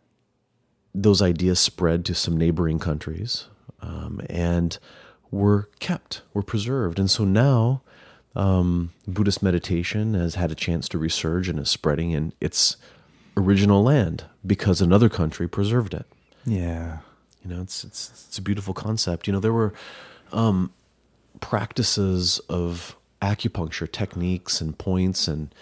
those 0.94 1.22
ideas 1.22 1.60
spread 1.60 2.04
to 2.06 2.14
some 2.14 2.36
neighboring 2.36 2.78
countries 2.78 3.48
um, 3.80 4.20
and 4.28 4.78
were 5.36 5.68
kept, 5.78 6.22
were 6.34 6.42
preserved. 6.42 6.98
And 6.98 7.10
so 7.10 7.24
now 7.24 7.82
um, 8.34 8.92
Buddhist 9.08 9.42
meditation 9.42 10.14
has 10.14 10.34
had 10.34 10.50
a 10.50 10.54
chance 10.54 10.88
to 10.90 10.98
resurge 10.98 11.48
and 11.48 11.58
is 11.58 11.70
spreading 11.70 12.10
in 12.10 12.32
its 12.40 12.76
original 13.36 13.82
land 13.82 14.24
because 14.44 14.80
another 14.80 15.08
country 15.08 15.48
preserved 15.48 15.94
it. 15.94 16.06
Yeah, 16.44 16.98
You 17.42 17.54
know, 17.54 17.62
it's 17.62 17.82
it's 17.82 18.26
it's 18.28 18.38
a 18.38 18.42
beautiful 18.42 18.74
concept. 18.74 19.26
You 19.26 19.32
know, 19.32 19.40
there 19.40 19.52
were 19.52 19.72
um, 20.32 20.72
practices 21.40 22.38
of 22.48 22.96
acupuncture 23.22 23.90
techniques 23.90 24.60
and 24.60 24.76
points 24.78 25.26
and 25.26 25.54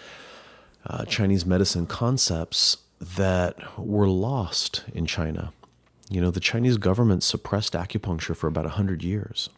uh, 0.85 1.05
Chinese 1.05 1.45
medicine 1.45 1.87
concepts 1.87 2.77
that 2.99 3.79
were 3.79 4.07
lost 4.07 4.83
in 4.93 5.05
China. 5.05 5.51
You 6.09 6.21
know, 6.21 6.31
the 6.31 6.39
Chinese 6.39 6.77
government 6.77 7.23
suppressed 7.23 7.73
acupuncture 7.73 8.35
for 8.35 8.47
about 8.47 8.65
100 8.65 9.03
years. 9.03 9.49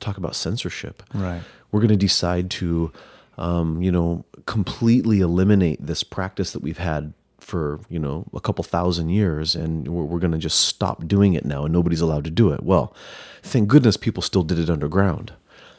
Talk 0.00 0.16
about 0.16 0.34
censorship. 0.34 1.02
Right. 1.14 1.42
We're 1.72 1.80
going 1.80 1.88
to 1.88 1.96
decide 1.96 2.50
to, 2.52 2.92
um, 3.38 3.82
you 3.82 3.90
know, 3.90 4.24
completely 4.46 5.20
eliminate 5.20 5.84
this 5.84 6.02
practice 6.02 6.52
that 6.52 6.62
we've 6.62 6.78
had 6.78 7.12
for, 7.40 7.80
you 7.88 7.98
know, 7.98 8.26
a 8.34 8.40
couple 8.40 8.64
thousand 8.64 9.10
years, 9.10 9.54
and 9.54 9.88
we're, 9.88 10.04
we're 10.04 10.18
going 10.18 10.32
to 10.32 10.38
just 10.38 10.62
stop 10.62 11.06
doing 11.06 11.34
it 11.34 11.44
now, 11.44 11.64
and 11.64 11.72
nobody's 11.72 12.00
allowed 12.00 12.24
to 12.24 12.30
do 12.30 12.52
it. 12.52 12.62
Well, 12.62 12.94
thank 13.42 13.68
goodness 13.68 13.96
people 13.96 14.22
still 14.22 14.42
did 14.42 14.58
it 14.58 14.70
underground. 14.70 15.32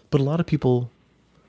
But 0.09 0.21
a 0.21 0.23
lot 0.23 0.39
of 0.39 0.45
people 0.45 0.89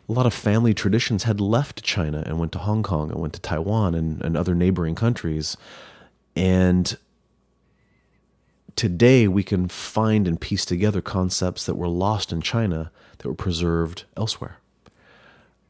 a 0.09 0.13
lot 0.13 0.27
of 0.27 0.33
family 0.33 0.73
traditions 0.73 1.25
had 1.25 1.41
left 1.41 1.83
China 1.83 2.23
and 2.25 2.39
went 2.39 2.53
to 2.53 2.59
Hong 2.59 2.83
Kong 2.83 3.11
and 3.11 3.21
went 3.21 3.35
to 3.35 3.41
Taiwan 3.41 3.95
and, 3.95 4.23
and 4.23 4.37
other 4.37 4.55
neighboring 4.55 4.95
countries. 4.95 5.57
And 6.35 6.97
today 8.79 9.29
we 9.29 9.43
can 9.43 9.69
find 9.69 10.29
and 10.29 10.41
piece 10.41 10.65
together 10.65 11.03
concepts 11.03 11.67
that 11.67 11.75
were 11.75 11.89
lost 11.89 12.33
in 12.33 12.41
China 12.41 12.91
that 13.19 13.29
were 13.29 13.35
preserved 13.35 14.05
elsewhere 14.17 14.59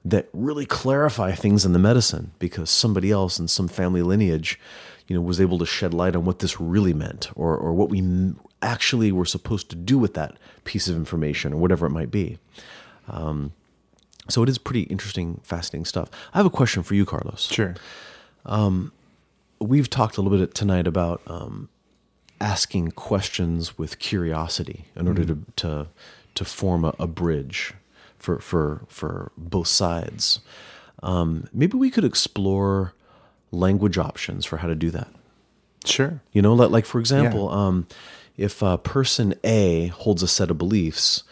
that 0.05 0.29
really 0.33 0.67
clarify 0.67 1.33
things 1.33 1.65
in 1.65 1.73
the 1.73 1.79
medicine 1.79 2.31
because 2.39 2.71
somebody 2.71 3.11
else 3.11 3.39
in 3.39 3.49
some 3.49 3.69
family 3.69 4.03
lineage 4.03 4.61
you 5.09 5.17
know 5.17 5.23
was 5.23 5.41
able 5.41 5.59
to 5.59 5.67
shed 5.67 5.95
light 5.95 6.15
on 6.15 6.25
what 6.25 6.41
this 6.41 6.61
really 6.61 6.95
meant 6.95 7.31
or 7.35 7.57
or 7.57 7.73
what 7.73 7.89
we 7.89 8.33
actually 8.63 9.11
were 9.11 9.25
supposed 9.25 9.71
to 9.71 9.77
do 9.77 9.99
with 9.99 10.15
that 10.15 10.37
piece 10.65 10.89
of 10.89 10.97
information 10.97 11.53
or 11.53 11.57
whatever 11.57 11.87
it 11.87 11.91
might 11.91 12.11
be 12.11 12.39
um, 13.09 13.53
so 14.29 14.43
it 14.43 14.49
is 14.49 14.59
pretty 14.59 14.83
interesting, 14.83 15.41
fascinating 15.43 15.87
stuff. 15.87 16.11
I 16.35 16.39
have 16.39 16.47
a 16.47 16.51
question 16.51 16.83
for 16.83 16.95
you, 16.95 17.07
Carlos. 17.07 17.49
Sure. 17.51 17.75
We've 19.61 19.91
talked 19.91 20.19
a 20.19 20.23
little 20.23 20.39
bit 20.39 20.55
tonight 20.55 20.87
about 20.87 21.23
um, 21.27 21.69
asking 22.41 22.93
questions 22.93 23.79
with 23.79 23.99
curiosity 23.99 24.87
in 24.97 25.09
order 25.09 25.25
to 25.25 25.39
to 25.57 25.87
to 26.35 26.45
form 26.45 26.85
a, 26.85 26.95
a 26.99 27.07
bridge 27.07 27.75
for 28.17 28.39
for 28.39 28.83
for 28.89 29.33
both 29.37 29.69
sides. 29.69 30.41
Um, 31.03 31.49
maybe 31.53 31.77
we 31.77 31.91
could 31.91 32.05
explore 32.05 32.93
language 33.51 33.99
options 33.99 34.45
for 34.45 34.59
how 34.59 34.69
to 34.69 34.75
do 34.75 34.91
that. 34.91 35.09
Sure. 35.85 36.21
You 36.33 36.43
know, 36.43 36.55
like, 36.55 36.71
like 36.71 36.87
for 36.87 36.99
example, 36.99 37.51
um, 37.51 37.87
if 38.37 38.63
uh, 38.63 38.77
person 38.79 39.35
A 39.45 39.89
holds 39.89 40.23
a 40.23 40.29
set 40.29 40.51
of 40.51 40.59
beliefs 40.59 41.23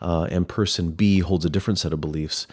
uh, 0.00 0.26
and 0.30 0.48
person 0.48 0.92
B 0.92 1.20
holds 1.20 1.44
a 1.44 1.50
different 1.50 1.78
set 1.78 1.92
of 1.92 2.00
beliefs, 2.00 2.46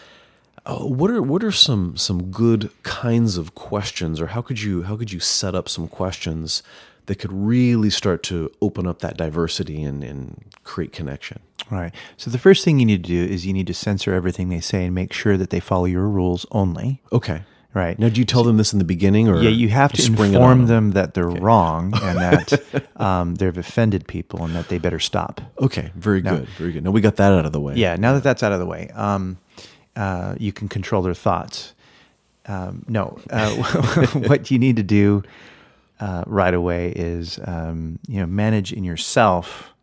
uh, 0.66 0.80
what 0.80 1.10
are 1.10 1.22
what 1.22 1.44
are 1.44 1.52
some 1.52 1.96
some 1.96 2.30
good 2.32 2.70
kinds 2.84 3.38
of 3.38 3.56
questions, 3.56 4.20
or 4.20 4.28
how 4.28 4.42
could 4.42 4.62
you 4.62 4.84
how 4.84 4.98
could 4.98 5.12
you 5.12 5.20
set 5.20 5.56
up 5.56 5.70
some 5.70 5.88
questions 5.88 6.62
that 7.08 7.16
could 7.16 7.34
really 7.34 7.90
start 7.90 8.24
to 8.24 8.52
open 8.62 8.86
up 8.88 9.00
that 9.00 9.18
diversity 9.18 9.84
and, 9.84 10.04
and 10.04 10.46
create 10.64 10.94
connection? 10.94 11.40
Right. 11.70 11.94
So 12.16 12.30
the 12.30 12.38
first 12.38 12.64
thing 12.64 12.80
you 12.80 12.86
need 12.86 13.04
to 13.04 13.10
do 13.10 13.34
is 13.34 13.46
you 13.46 13.54
need 13.54 13.68
to 13.68 13.74
censor 13.74 14.14
everything 14.14 14.50
they 14.50 14.62
say 14.62 14.86
and 14.86 14.96
make 14.96 15.12
sure 15.12 15.36
that 15.36 15.50
they 15.50 15.60
follow 15.60 15.86
your 15.86 16.08
rules 16.08 16.46
only. 16.52 17.02
Okay. 17.12 17.44
Right. 17.74 18.00
Now, 18.00 18.10
do 18.10 18.20
you 18.20 18.26
tell 18.26 18.44
them 18.44 18.58
this 18.58 18.74
in 18.74 18.80
the 18.80 18.86
beginning, 18.86 19.28
or 19.28 19.40
yeah, 19.40 19.52
you 19.52 19.70
have 19.70 19.94
to 19.94 20.04
inform 20.04 20.66
them 20.66 20.92
that 20.92 21.14
they're 21.14 21.28
wrong 21.28 21.94
and 22.02 22.18
that 22.18 22.88
um, 22.96 23.36
they've 23.36 23.56
offended 23.56 24.08
people 24.08 24.44
and 24.44 24.56
that 24.56 24.70
they 24.70 24.80
better 24.80 24.98
stop. 24.98 25.42
Okay, 25.62 25.92
very 25.94 26.22
good, 26.22 26.48
very 26.58 26.72
good. 26.72 26.84
Now 26.84 26.90
we 26.90 27.02
got 27.02 27.18
that 27.18 27.34
out 27.34 27.46
of 27.46 27.52
the 27.52 27.60
way. 27.60 27.76
Yeah, 27.76 27.96
now 27.96 28.14
that 28.14 28.24
that's 28.24 28.42
out 28.42 28.52
of 28.52 28.60
the 28.60 28.66
way, 28.66 28.90
um, 28.96 29.38
uh, 29.96 30.34
you 30.40 30.52
can 30.52 30.70
control 30.70 31.04
their 31.04 31.14
thoughts. 31.14 31.76
Um, 32.48 32.84
no, 32.88 33.20
uh, 33.30 33.52
what 34.14 34.50
you 34.50 34.58
need 34.58 34.78
to 34.78 34.84
do 34.84 35.22
uh, 36.00 36.24
right 36.28 36.54
away 36.54 36.92
is 36.96 37.40
um, 37.46 38.00
you 38.08 38.20
know 38.20 38.26
manage 38.26 38.72
in 38.74 38.84
yourself 38.84 39.74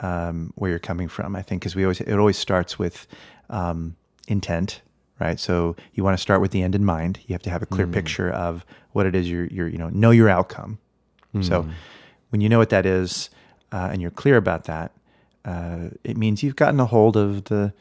um, 0.00 0.52
where 0.56 0.70
you're 0.70 0.78
coming 0.78 1.08
from. 1.08 1.34
I 1.34 1.42
think 1.42 1.62
because 1.62 1.74
we 1.74 1.84
always 1.84 2.00
it 2.00 2.18
always 2.18 2.36
starts 2.38 2.78
with 2.78 3.06
um, 3.48 3.96
intent, 4.28 4.82
right? 5.18 5.40
So 5.40 5.76
you 5.94 6.04
want 6.04 6.16
to 6.16 6.20
start 6.22 6.40
with 6.40 6.50
the 6.50 6.62
end 6.62 6.74
in 6.74 6.84
mind. 6.84 7.20
You 7.26 7.32
have 7.34 7.42
to 7.42 7.50
have 7.50 7.62
a 7.62 7.66
clear 7.66 7.86
picture 7.92 8.30
of 8.30 8.64
what 8.92 9.06
it 9.06 9.14
is 9.14 9.30
you're 9.30 9.46
you're 9.46 9.68
you 9.68 9.78
know 9.78 9.88
know 9.88 10.10
your 10.10 10.28
outcome. 10.28 10.78
So 11.42 11.62
when 12.30 12.40
you 12.40 12.48
know 12.48 12.58
what 12.58 12.70
that 12.70 12.86
is 12.86 13.28
uh, 13.70 13.90
and 13.92 14.00
you're 14.00 14.10
clear 14.10 14.38
about 14.38 14.64
that, 14.64 14.92
uh, 15.44 15.90
it 16.02 16.16
means 16.16 16.42
you've 16.42 16.56
gotten 16.56 16.80
a 16.80 16.86
hold 16.86 17.16
of 17.16 17.44
the 17.44 17.72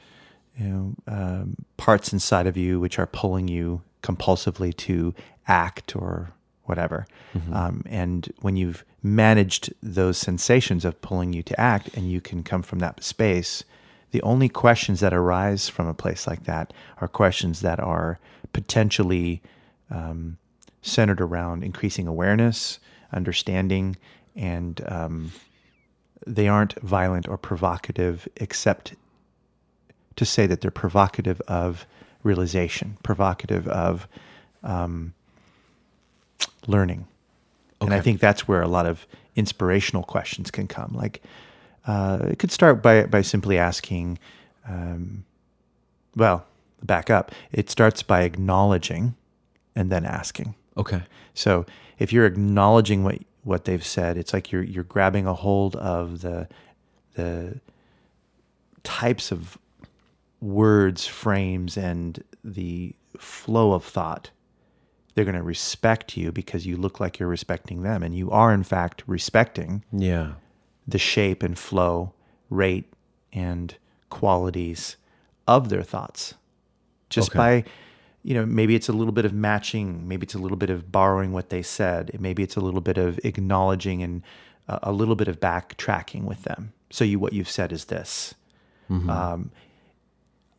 you 0.57 0.65
know 0.65 0.95
um, 1.07 1.55
parts 1.77 2.13
inside 2.13 2.47
of 2.47 2.57
you 2.57 2.79
which 2.79 2.99
are 2.99 3.07
pulling 3.07 3.47
you 3.47 3.81
compulsively 4.03 4.75
to 4.75 5.13
act 5.47 5.95
or 5.95 6.31
whatever. 6.65 7.05
Um, 7.53 7.83
and 7.85 8.31
when 8.41 8.55
you've 8.55 8.85
managed 9.03 9.73
those 9.83 10.17
sensations 10.17 10.85
of 10.85 11.01
pulling 11.01 11.33
you 11.33 11.43
to 11.43 11.59
act, 11.59 11.89
and 11.95 12.09
you 12.09 12.21
can 12.21 12.43
come 12.43 12.61
from 12.61 12.79
that 12.79 13.03
space, 13.03 13.63
the 14.11 14.21
only 14.21 14.47
questions 14.47 15.01
that 15.01 15.13
arise 15.13 15.67
from 15.67 15.87
a 15.87 15.93
place 15.93 16.27
like 16.27 16.45
that 16.45 16.73
are 17.01 17.07
questions 17.07 17.61
that 17.61 17.79
are 17.79 18.19
potentially 18.53 19.41
um, 19.91 20.37
centered 20.81 21.19
around 21.19 21.63
increasing 21.63 22.07
awareness, 22.07 22.79
understanding, 23.11 23.97
and 24.35 24.81
um, 24.87 25.31
they 26.25 26.47
aren't 26.47 26.79
violent 26.81 27.27
or 27.27 27.37
provocative, 27.37 28.27
except 28.37 28.95
to 30.15 30.25
say 30.25 30.47
that 30.47 30.61
they're 30.61 30.71
provocative 30.71 31.41
of 31.47 31.85
realization, 32.23 32.97
provocative 33.03 33.67
of 33.67 34.07
um, 34.63 35.13
learning. 36.67 37.07
And 37.81 37.93
I 37.93 37.99
think 37.99 38.19
that's 38.19 38.47
where 38.47 38.61
a 38.61 38.67
lot 38.67 38.85
of 38.85 39.05
inspirational 39.35 40.03
questions 40.03 40.49
can 40.49 40.67
come. 40.67 40.93
Like, 40.95 41.21
uh, 41.85 42.19
it 42.29 42.39
could 42.39 42.51
start 42.51 42.81
by, 42.81 43.03
by 43.05 43.21
simply 43.21 43.59
asking, 43.59 44.17
um, 44.67 45.23
well, 46.15 46.45
back 46.81 47.09
up. 47.09 47.31
It 47.51 47.69
starts 47.69 48.01
by 48.01 48.23
acknowledging 48.23 49.15
and 49.75 49.91
then 49.91 50.05
asking. 50.05 50.55
Okay. 50.77 51.03
So 51.33 51.65
if 51.99 52.11
you're 52.11 52.25
acknowledging 52.25 53.03
what 53.03 53.19
what 53.43 53.65
they've 53.65 53.85
said, 53.85 54.17
it's 54.17 54.33
like 54.33 54.51
you're 54.51 54.63
you're 54.63 54.83
grabbing 54.83 55.27
a 55.27 55.33
hold 55.33 55.75
of 55.75 56.21
the 56.21 56.47
the 57.13 57.59
types 58.83 59.31
of 59.31 59.57
words, 60.41 61.05
frames, 61.05 61.77
and 61.77 62.23
the 62.43 62.93
flow 63.17 63.73
of 63.73 63.83
thought. 63.83 64.31
They're 65.15 65.25
going 65.25 65.35
to 65.35 65.41
respect 65.43 66.15
you 66.15 66.31
because 66.31 66.65
you 66.67 66.77
look 66.77 66.99
like 66.99 67.17
you're 67.19 67.29
respecting 67.29 67.81
them, 67.81 68.03
and 68.03 68.13
you 68.15 68.29
are 68.31 68.53
in 68.53 68.63
fact 68.63 69.03
respecting 69.07 69.83
Yeah. 69.91 70.33
the 70.87 70.97
shape 70.99 71.41
and 71.41 71.57
flow, 71.57 72.13
rate, 72.49 72.93
and 73.33 73.75
qualities 74.09 74.97
of 75.47 75.69
their 75.69 75.83
thoughts. 75.83 76.35
Just 77.09 77.31
Okay. 77.31 77.37
by, 77.37 77.63
you 78.23 78.33
know, 78.33 78.45
maybe 78.45 78.75
it's 78.75 78.89
a 78.89 78.93
little 78.93 79.13
bit 79.13 79.25
of 79.25 79.33
matching, 79.33 80.07
maybe 80.07 80.25
it's 80.25 80.35
a 80.35 80.39
little 80.39 80.57
bit 80.57 80.69
of 80.69 80.91
borrowing 80.91 81.31
what 81.31 81.49
they 81.49 81.61
said, 81.61 82.15
maybe 82.19 82.43
it's 82.43 82.55
a 82.55 82.61
little 82.61 82.81
bit 82.81 82.97
of 82.97 83.19
acknowledging 83.23 84.03
and 84.03 84.21
a, 84.67 84.79
a 84.83 84.91
little 84.91 85.15
bit 85.15 85.27
of 85.27 85.39
backtracking 85.39 86.23
with 86.23 86.43
them. 86.43 86.73
So 86.89 87.03
you, 87.03 87.19
what 87.19 87.33
you've 87.33 87.49
said 87.49 87.71
is 87.71 87.85
this. 87.85 88.35
Um, 88.89 89.51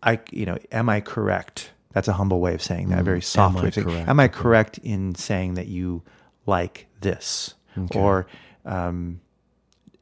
I, 0.03 0.19
you 0.33 0.47
know, 0.47 0.59
am 0.73 0.89
I 0.89 1.01
correct? 1.01 1.71
That's 1.97 2.09
a 2.09 2.13
humble 2.13 2.41
way 2.41 2.53
of 2.53 2.63
saying 2.63 2.91
that. 2.91 2.99
A 2.99 3.03
very 3.03 3.23
soft 3.23 3.55
Am 3.55 3.57
I 3.57 3.63
way 3.63 3.69
of 3.69 3.75
saying. 3.75 3.87
correct? 3.87 4.09
Am 4.11 4.21
I 4.21 4.29
correct 4.29 4.79
in 4.83 5.15
saying 5.15 5.55
that 5.55 5.67
you 5.67 6.03
like 6.45 6.89
this, 7.01 7.55
or 7.95 8.27
um, 8.67 9.23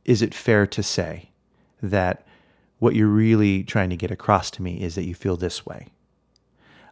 is 0.05 0.21
it 0.21 0.35
fair 0.35 0.67
to 0.67 0.83
say 0.83 1.31
that 1.85 2.27
what 2.81 2.97
you're 2.97 3.07
really 3.07 3.63
trying 3.63 3.91
to 3.91 3.97
get 3.97 4.11
across 4.11 4.51
to 4.51 4.63
me 4.63 4.83
is 4.83 4.97
that 4.97 5.05
you 5.05 5.15
feel 5.15 5.37
this 5.37 5.65
way? 5.65 5.87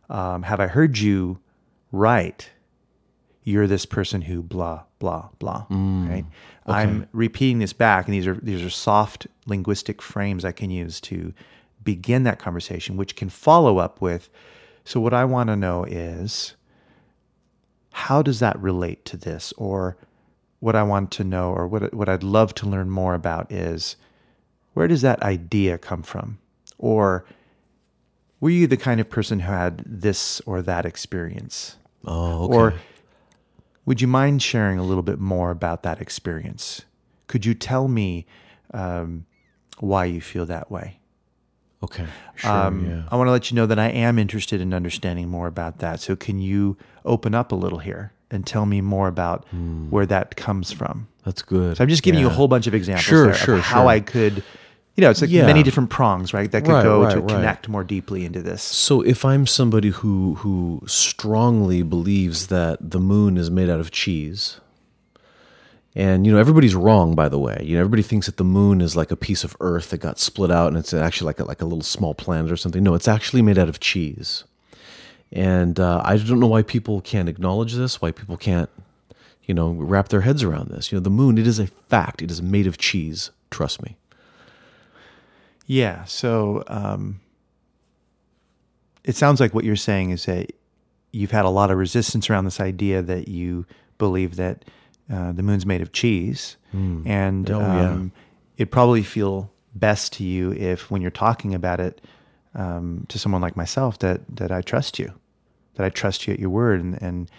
Um, 0.09 0.45
have 0.45 0.61
I 0.61 0.69
heard 0.69 0.97
you 0.99 1.41
right? 1.91 2.49
You're 3.43 3.67
this 3.67 3.85
person 3.87 4.23
who 4.23 4.41
blah 4.41 4.85
blah 5.01 5.31
blah, 5.41 5.67
right? 5.69 6.25
I'm 6.65 7.09
repeating 7.11 7.59
this 7.59 7.73
back, 7.73 8.07
and 8.07 8.15
these 8.15 8.29
are 8.29 8.35
these 8.37 8.63
are 8.63 8.71
soft 8.71 9.27
linguistic 9.47 10.01
frames 10.01 10.45
I 10.45 10.53
can 10.53 10.71
use 10.71 11.01
to 11.01 11.35
begin 11.83 12.23
that 12.23 12.39
conversation, 12.39 12.97
which 12.97 13.17
can 13.17 13.31
follow 13.31 13.79
up 13.79 14.01
with. 14.01 14.31
So, 14.85 15.01
what 15.01 15.15
I 15.15 15.25
want 15.25 15.49
to 15.49 15.57
know 15.57 15.85
is 15.85 16.55
how 17.93 18.23
does 18.23 18.41
that 18.41 18.59
relate 18.59 19.05
to 19.07 19.17
this? 19.17 19.53
Or 19.57 19.97
what 20.61 20.77
I 20.77 20.83
want 20.83 21.11
to 21.13 21.25
know, 21.25 21.53
or 21.53 21.67
what, 21.67 21.93
what 21.93 22.09
I'd 22.09 22.23
love 22.23 22.55
to 22.55 22.69
learn 22.69 22.91
more 22.91 23.15
about 23.15 23.51
is 23.51 23.97
where 24.75 24.89
does 24.89 25.03
that 25.03 25.23
idea 25.23 25.79
come 25.79 26.03
from? 26.03 26.39
Or 26.79 27.25
were 28.41 28.51
you 28.51 28.67
the 28.67 28.77
kind 28.77 29.01
of 29.01 29.09
person 29.09 29.41
who 29.41 29.53
had 29.53 29.83
this 29.87 30.41
or 30.47 30.63
that 30.63 30.87
experience? 30.87 31.77
Oh, 32.05 32.45
okay. 32.45 32.55
Or 32.55 32.75
would 33.85 34.01
you 34.01 34.09
mind 34.09 34.43
sharing 34.43 34.79
a 34.79 34.85
little 34.85 35.03
bit 35.03 35.19
more 35.19 35.51
about 35.51 35.83
that 35.83 36.01
experience? 36.01 36.83
Could 37.27 37.45
you 37.45 37.55
tell 37.55 37.89
me 37.89 38.27
um, 38.73 39.27
why 39.79 40.07
you 40.07 40.21
feel 40.21 40.47
that 40.47 40.71
way? 40.71 40.99
Okay. 41.83 42.07
Sure. 42.37 42.51
Um, 42.51 42.87
yeah. 42.89 43.03
I 43.11 43.17
want 43.17 43.29
to 43.29 43.33
let 43.33 43.51
you 43.51 43.55
know 43.57 43.67
that 43.67 43.79
I 43.79 43.89
am 43.89 44.19
interested 44.19 44.61
in 44.61 44.73
understanding 44.75 45.29
more 45.29 45.47
about 45.47 45.79
that. 45.79 46.01
So, 46.01 46.17
can 46.17 46.39
you 46.41 46.77
open 47.05 47.35
up 47.35 47.53
a 47.53 47.55
little 47.57 47.79
here 47.81 48.13
and 48.31 48.47
tell 48.47 48.65
me 48.67 48.81
more 48.81 49.09
about 49.09 49.47
Hmm. 49.51 49.91
where 49.91 50.07
that 50.07 50.37
comes 50.37 50.73
from. 50.73 51.07
That's 51.25 51.43
good. 51.43 51.77
So 51.77 51.85
I'm 51.85 51.91
just 51.91 52.03
giving 52.03 52.19
you 52.21 52.27
a 52.27 52.31
whole 52.31 52.49
bunch 52.49 52.67
of 52.67 52.75
examples 52.75 53.05
Sure, 53.05 53.35
sure, 53.35 53.55
of 53.57 53.61
how 53.61 53.83
sure. 53.83 53.89
I 53.89 54.01
could, 54.01 54.43
you 54.97 55.03
know, 55.03 55.11
it's 55.11 55.21
like 55.21 55.31
Yeah. 55.31 55.45
many 55.47 55.63
different 55.63 55.91
prongs, 55.91 56.33
right? 56.33 56.51
That 56.51 56.65
could 56.65 56.73
Right, 56.73 56.83
go 56.83 57.03
right, 57.03 57.13
to 57.15 57.21
right. 57.21 57.29
connect 57.29 57.69
more 57.69 57.85
deeply 57.85 58.25
into 58.25 58.41
this. 58.43 58.63
So 58.63 59.03
if 59.03 59.25
I'm 59.25 59.47
somebody 59.47 59.91
who 59.91 60.37
who 60.37 60.83
strongly 60.87 61.83
believes 61.83 62.47
that 62.49 62.79
the 62.91 62.99
moon 62.99 63.37
is 63.37 63.51
made 63.51 63.69
out 63.69 63.81
of 63.81 63.91
cheese, 63.91 64.61
and 65.95 66.27
you 66.27 66.33
know 66.33 66.39
everybody's 66.39 66.75
wrong 66.75 67.15
by 67.15 67.29
the 67.29 67.39
way. 67.39 67.59
You 67.63 67.75
know 67.75 67.81
everybody 67.81 68.03
thinks 68.03 68.27
that 68.27 68.37
the 68.37 68.45
moon 68.45 68.81
is 68.81 68.97
like 68.97 69.11
a 69.11 69.17
piece 69.17 69.45
of 69.45 69.57
earth 69.61 69.91
that 69.91 69.99
got 69.99 70.19
split 70.19 70.51
out 70.51 70.69
and 70.69 70.77
it's 70.77 70.95
actually 70.95 71.27
like 71.27 71.41
a, 71.41 71.45
like 71.45 71.63
a 71.63 71.67
little 71.67 71.83
small 71.83 72.15
planet 72.15 72.51
or 72.51 72.57
something. 72.57 72.83
No, 72.83 72.95
it's 72.95 73.09
actually 73.09 73.43
made 73.43 73.59
out 73.59 73.69
of 73.69 73.81
cheese. 73.81 74.45
And 75.33 75.81
uh, 75.81 76.03
I 76.05 76.19
don't 76.19 76.41
know 76.41 76.47
why 76.47 76.63
people 76.63 77.01
can't 77.01 77.29
acknowledge 77.29 77.75
this. 77.75 78.03
Why 78.03 78.11
people 78.13 78.37
can't, 78.37 78.69
you 79.45 79.55
know, 79.55 79.71
wrap 79.71 80.09
their 80.09 80.21
heads 80.21 80.43
around 80.43 80.69
this. 80.69 80.93
You 80.93 80.99
know, 80.99 81.03
the 81.03 81.11
moon 81.11 81.39
it 81.39 81.47
is 81.47 81.59
a 81.59 81.67
fact. 81.67 82.21
It 82.21 82.31
is 82.31 82.43
made 82.43 82.67
of 82.67 82.77
cheese. 82.77 83.31
Trust 83.51 83.83
me. 83.83 83.97
Yeah. 85.67 86.05
So 86.05 86.65
um, 86.67 87.21
it 89.05 89.17
sounds 89.17 89.41
like 89.41 89.55
what 89.55 89.65
you're 89.65 89.75
saying 89.75 90.11
is 90.11 90.27
that 90.27 90.53
you've 91.13 91.31
had 91.31 91.47
a 91.47 91.51
lot 91.51 91.71
of 91.71 91.79
resistance 91.79 92.29
around 92.29 92.45
this 92.45 92.61
idea 92.61 93.01
that 93.03 93.29
you 93.29 93.65
believe 93.97 94.37
that 94.37 94.65
uh, 95.13 95.33
the 95.33 95.43
moon's 95.43 95.67
made 95.67 95.83
of 95.83 95.93
cheese, 95.93 96.57
and 96.73 97.51
Oh, 97.51 97.61
yeah. 97.61 97.91
um, 97.91 98.13
it'd 98.57 98.71
probably 98.73 99.03
feel 99.03 99.51
best 99.75 100.13
to 100.15 100.25
you 100.25 100.53
if, 100.53 100.91
when 100.91 101.03
you're 101.03 101.11
talking 101.11 101.55
about 101.55 101.81
it 101.81 102.01
um, 102.55 103.05
to 103.09 103.19
someone 103.19 103.43
like 103.43 103.57
myself, 103.57 103.99
that 103.99 104.21
that 104.37 104.51
I 104.51 104.63
trust 104.63 104.99
you, 104.99 105.13
that 105.75 105.85
I 105.85 105.91
trust 105.91 106.27
you 106.27 106.33
at 106.35 106.41
your 106.41 106.51
word, 106.51 106.81
and 106.83 107.01
and 107.03 107.31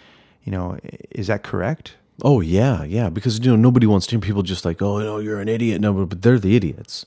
you 0.44 0.52
know, 0.52 0.78
is 1.10 1.26
that 1.26 1.42
correct? 1.42 1.96
Oh 2.22 2.40
yeah, 2.40 2.84
yeah. 2.84 3.08
Because 3.10 3.38
you 3.40 3.50
know 3.50 3.56
nobody 3.56 3.86
wants 3.86 4.06
to 4.06 4.12
hear 4.12 4.20
people 4.20 4.42
just 4.42 4.64
like, 4.64 4.80
oh 4.82 4.98
no, 5.00 5.18
you're 5.18 5.40
an 5.40 5.48
idiot. 5.48 5.80
No, 5.80 5.92
but- 5.92 6.08
but 6.10 6.22
they're 6.22 6.38
the 6.38 6.54
idiots. 6.56 7.06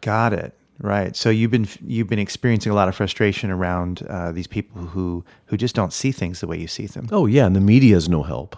Got 0.00 0.32
it. 0.32 0.52
Right. 0.80 1.14
So 1.14 1.30
you've 1.30 1.50
been 1.52 1.68
you've 1.86 2.08
been 2.08 2.18
experiencing 2.18 2.72
a 2.72 2.74
lot 2.74 2.88
of 2.88 2.94
frustration 2.96 3.50
around 3.50 4.02
uh, 4.08 4.32
these 4.32 4.46
people 4.48 4.82
who 4.82 5.24
who 5.46 5.56
just 5.56 5.74
don't 5.74 5.92
see 5.92 6.10
things 6.12 6.40
the 6.40 6.46
way 6.46 6.58
you 6.58 6.66
see 6.66 6.86
them. 6.86 7.06
Oh 7.12 7.26
yeah, 7.26 7.46
and 7.46 7.54
the 7.54 7.60
media 7.60 7.96
is 7.96 8.08
no 8.08 8.22
help. 8.22 8.56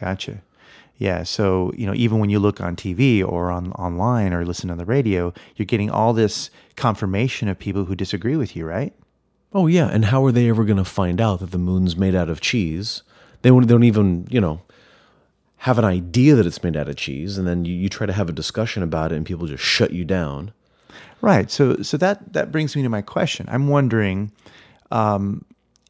Gotcha. 0.00 0.42
Yeah. 0.96 1.24
So 1.24 1.72
you 1.76 1.86
know, 1.86 1.94
even 1.94 2.18
when 2.18 2.30
you 2.30 2.38
look 2.38 2.60
on 2.60 2.76
TV 2.76 3.26
or 3.26 3.50
on 3.50 3.72
online 3.72 4.32
or 4.32 4.44
listen 4.44 4.70
on 4.70 4.78
the 4.78 4.84
radio, 4.84 5.32
you're 5.56 5.66
getting 5.66 5.90
all 5.90 6.12
this 6.12 6.50
confirmation 6.76 7.48
of 7.48 7.58
people 7.58 7.84
who 7.84 7.94
disagree 7.94 8.36
with 8.36 8.54
you, 8.54 8.64
right? 8.64 8.92
Oh 9.52 9.66
yeah, 9.66 9.88
and 9.88 10.06
how 10.06 10.24
are 10.24 10.32
they 10.32 10.48
ever 10.48 10.64
going 10.64 10.78
to 10.78 10.84
find 10.84 11.20
out 11.20 11.40
that 11.40 11.50
the 11.50 11.58
moon's 11.58 11.96
made 11.96 12.14
out 12.14 12.28
of 12.28 12.40
cheese? 12.40 13.02
They 13.42 13.50
won't, 13.50 13.68
they 13.68 13.74
don't 13.74 13.84
even 13.84 14.26
you 14.30 14.40
know 14.40 14.62
have 15.58 15.78
an 15.78 15.84
idea 15.84 16.34
that 16.34 16.44
it's 16.44 16.62
made 16.62 16.76
out 16.76 16.88
of 16.88 16.96
cheese, 16.96 17.38
and 17.38 17.46
then 17.46 17.64
you, 17.64 17.74
you 17.74 17.88
try 17.88 18.06
to 18.06 18.12
have 18.12 18.28
a 18.28 18.32
discussion 18.32 18.82
about 18.82 19.12
it, 19.12 19.16
and 19.16 19.24
people 19.24 19.46
just 19.46 19.62
shut 19.64 19.92
you 19.92 20.04
down. 20.04 20.52
Right. 21.20 21.50
So 21.50 21.82
so 21.82 21.96
that 21.96 22.34
that 22.34 22.52
brings 22.52 22.76
me 22.76 22.82
to 22.82 22.88
my 22.88 23.02
question. 23.02 23.46
I'm 23.48 23.68
wondering, 23.68 24.30
um, 24.90 25.44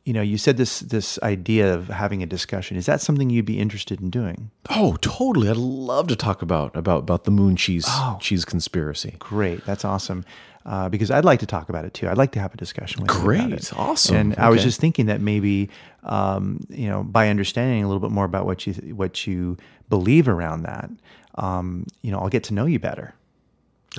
you 0.05 0.13
know, 0.13 0.21
you 0.23 0.37
said 0.39 0.57
this 0.59 0.81
this 0.81 1.19
idea 1.23 1.73
of 1.75 1.89
having 1.89 2.23
a 2.23 2.27
discussion. 2.27 2.77
Is 2.77 2.87
that 2.87 3.01
something 3.01 3.31
you'd 3.31 3.47
be 3.47 3.59
interested 3.59 4.01
in 4.01 4.11
doing? 4.11 4.51
Oh, 4.71 4.97
totally. 5.01 5.49
I'd 5.49 5.57
love 5.57 6.09
to 6.09 6.17
talk 6.17 6.43
about 6.43 6.77
about 6.77 7.01
about 7.01 7.25
the 7.25 7.31
moon 7.31 7.57
cheese 7.57 7.85
Oh. 7.89 8.19
cheese 8.21 8.45
conspiracy. 8.45 9.17
Great, 9.19 9.65
that's 9.65 9.85
awesome. 9.85 10.25
Uh, 10.67 10.89
because 10.89 11.11
I'd 11.11 11.27
like 11.27 11.41
to 11.41 11.47
talk 11.47 11.69
about 11.69 11.85
it 11.85 11.93
too. 11.93 12.09
I'd 12.09 12.17
like 12.17 12.33
to 12.33 12.41
have 12.41 12.55
a 12.55 12.57
discussion 12.57 13.03
with 13.03 13.11
you 13.11 13.17
about 13.17 13.25
Great, 13.27 13.53
it. 13.53 13.73
awesome. 13.77 14.17
And 14.17 14.37
I 14.39 14.49
was 14.49 14.63
just 14.63 14.81
thinking 14.81 15.07
that 15.07 15.21
maybe, 15.21 15.69
um, 16.05 16.61
you 16.71 16.89
know, 16.89 17.03
by 17.05 17.29
understanding 17.29 17.85
a 17.85 17.87
little 17.87 18.01
bit 18.01 18.11
more 18.11 18.25
about 18.25 18.47
what 18.47 18.67
you 18.67 18.73
what 18.95 19.27
you 19.27 19.59
believe 19.91 20.27
around 20.29 20.63
that, 20.63 20.89
um, 21.37 21.87
you 22.03 22.11
know, 22.11 22.19
I'll 22.19 22.31
get 22.31 22.45
to 22.45 22.55
know 22.55 22.65
you 22.67 22.79
better. 22.79 23.15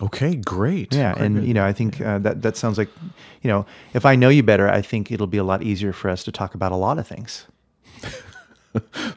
Okay, 0.02 0.36
great. 0.36 0.94
Yeah, 0.94 1.14
Great, 1.14 1.26
and 1.26 1.48
you 1.48 1.54
know, 1.54 1.66
I 1.66 1.72
think 1.74 2.02
uh, 2.02 2.20
that 2.20 2.42
that 2.42 2.58
sounds 2.58 2.78
like, 2.78 2.90
you 3.42 3.50
know, 3.50 3.66
if 3.94 4.06
I 4.06 4.16
know 4.16 4.30
you 4.30 4.44
better, 4.44 4.68
I 4.70 4.82
think 4.82 5.12
it'll 5.12 5.28
be 5.28 5.38
a 5.38 5.44
lot 5.44 5.64
easier 5.64 5.94
for 5.94 6.10
us 6.10 6.24
to 6.26 6.32
talk 6.32 6.54
about 6.56 6.72
a 6.72 6.76
lot 6.76 7.00
of 7.00 7.08
things. 7.08 7.46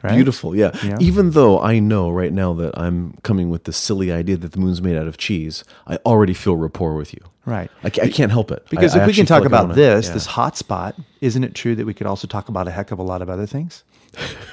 Right? 0.01 0.15
Beautiful, 0.15 0.55
yeah. 0.55 0.71
Yeah. 0.85 0.95
Even 1.01 1.31
though 1.31 1.59
I 1.59 1.79
know 1.79 2.09
right 2.09 2.31
now 2.31 2.53
that 2.53 2.79
I'm 2.79 3.15
coming 3.23 3.49
with 3.49 3.65
the 3.65 3.73
silly 3.73 4.09
idea 4.09 4.37
that 4.37 4.53
the 4.53 4.57
moon's 4.57 4.81
made 4.81 4.95
out 4.95 5.05
of 5.07 5.17
cheese, 5.17 5.65
I 5.85 5.97
already 6.05 6.33
feel 6.33 6.55
rapport 6.55 6.95
with 6.95 7.13
you. 7.13 7.19
Right. 7.45 7.69
I, 7.83 7.87
I 7.87 8.07
can't 8.07 8.31
help 8.31 8.51
it. 8.51 8.65
Because 8.69 8.95
I- 8.95 8.99
I 8.99 9.01
if 9.01 9.07
we 9.07 9.13
can 9.13 9.25
talk 9.25 9.39
like 9.41 9.47
about 9.47 9.63
wanna- 9.63 9.73
this, 9.73 10.07
yeah. 10.07 10.13
this 10.13 10.25
hot 10.27 10.55
spot, 10.55 10.95
isn't 11.19 11.43
it 11.43 11.55
true 11.55 11.75
that 11.75 11.85
we 11.85 11.93
could 11.93 12.07
also 12.07 12.25
talk 12.25 12.47
about 12.47 12.69
a 12.69 12.71
heck 12.71 12.91
of 12.91 12.99
a 12.99 13.03
lot 13.03 13.21
of 13.21 13.29
other 13.29 13.45
things? 13.45 13.83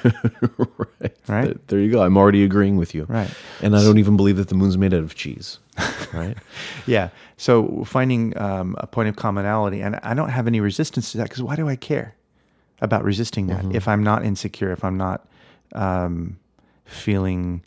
right. 0.57 1.13
Right. 1.27 1.43
Th- 1.45 1.57
There 1.67 1.79
you 1.79 1.91
go. 1.91 2.01
I'm 2.01 2.17
already 2.17 2.43
agreeing 2.43 2.77
with 2.77 2.93
you. 2.95 3.05
Right. 3.09 3.29
And 3.61 3.75
I 3.75 3.83
don't 3.83 3.97
even 3.97 4.15
believe 4.17 4.37
that 4.37 4.47
the 4.47 4.55
moon's 4.55 4.77
made 4.77 4.93
out 4.93 5.01
of 5.03 5.15
cheese. 5.15 5.59
Right. 6.13 6.37
Yeah. 6.85 7.09
So 7.35 7.83
finding 7.83 8.35
um, 8.37 8.75
a 8.79 8.87
point 8.87 9.09
of 9.09 9.17
commonality, 9.17 9.81
and 9.81 9.99
I 10.03 10.13
don't 10.13 10.29
have 10.29 10.47
any 10.47 10.61
resistance 10.61 11.11
to 11.11 11.17
that 11.17 11.25
because 11.25 11.43
why 11.43 11.55
do 11.57 11.67
I 11.67 11.75
care 11.75 12.15
about 12.81 13.03
resisting 13.03 13.47
that 13.47 13.59
Mm-hmm. 13.63 13.75
if 13.75 13.87
I'm 13.89 14.03
not 14.03 14.23
insecure, 14.23 14.71
if 14.71 14.83
I'm 14.85 14.95
not 14.97 15.27
um, 15.73 16.39
feeling 16.85 17.61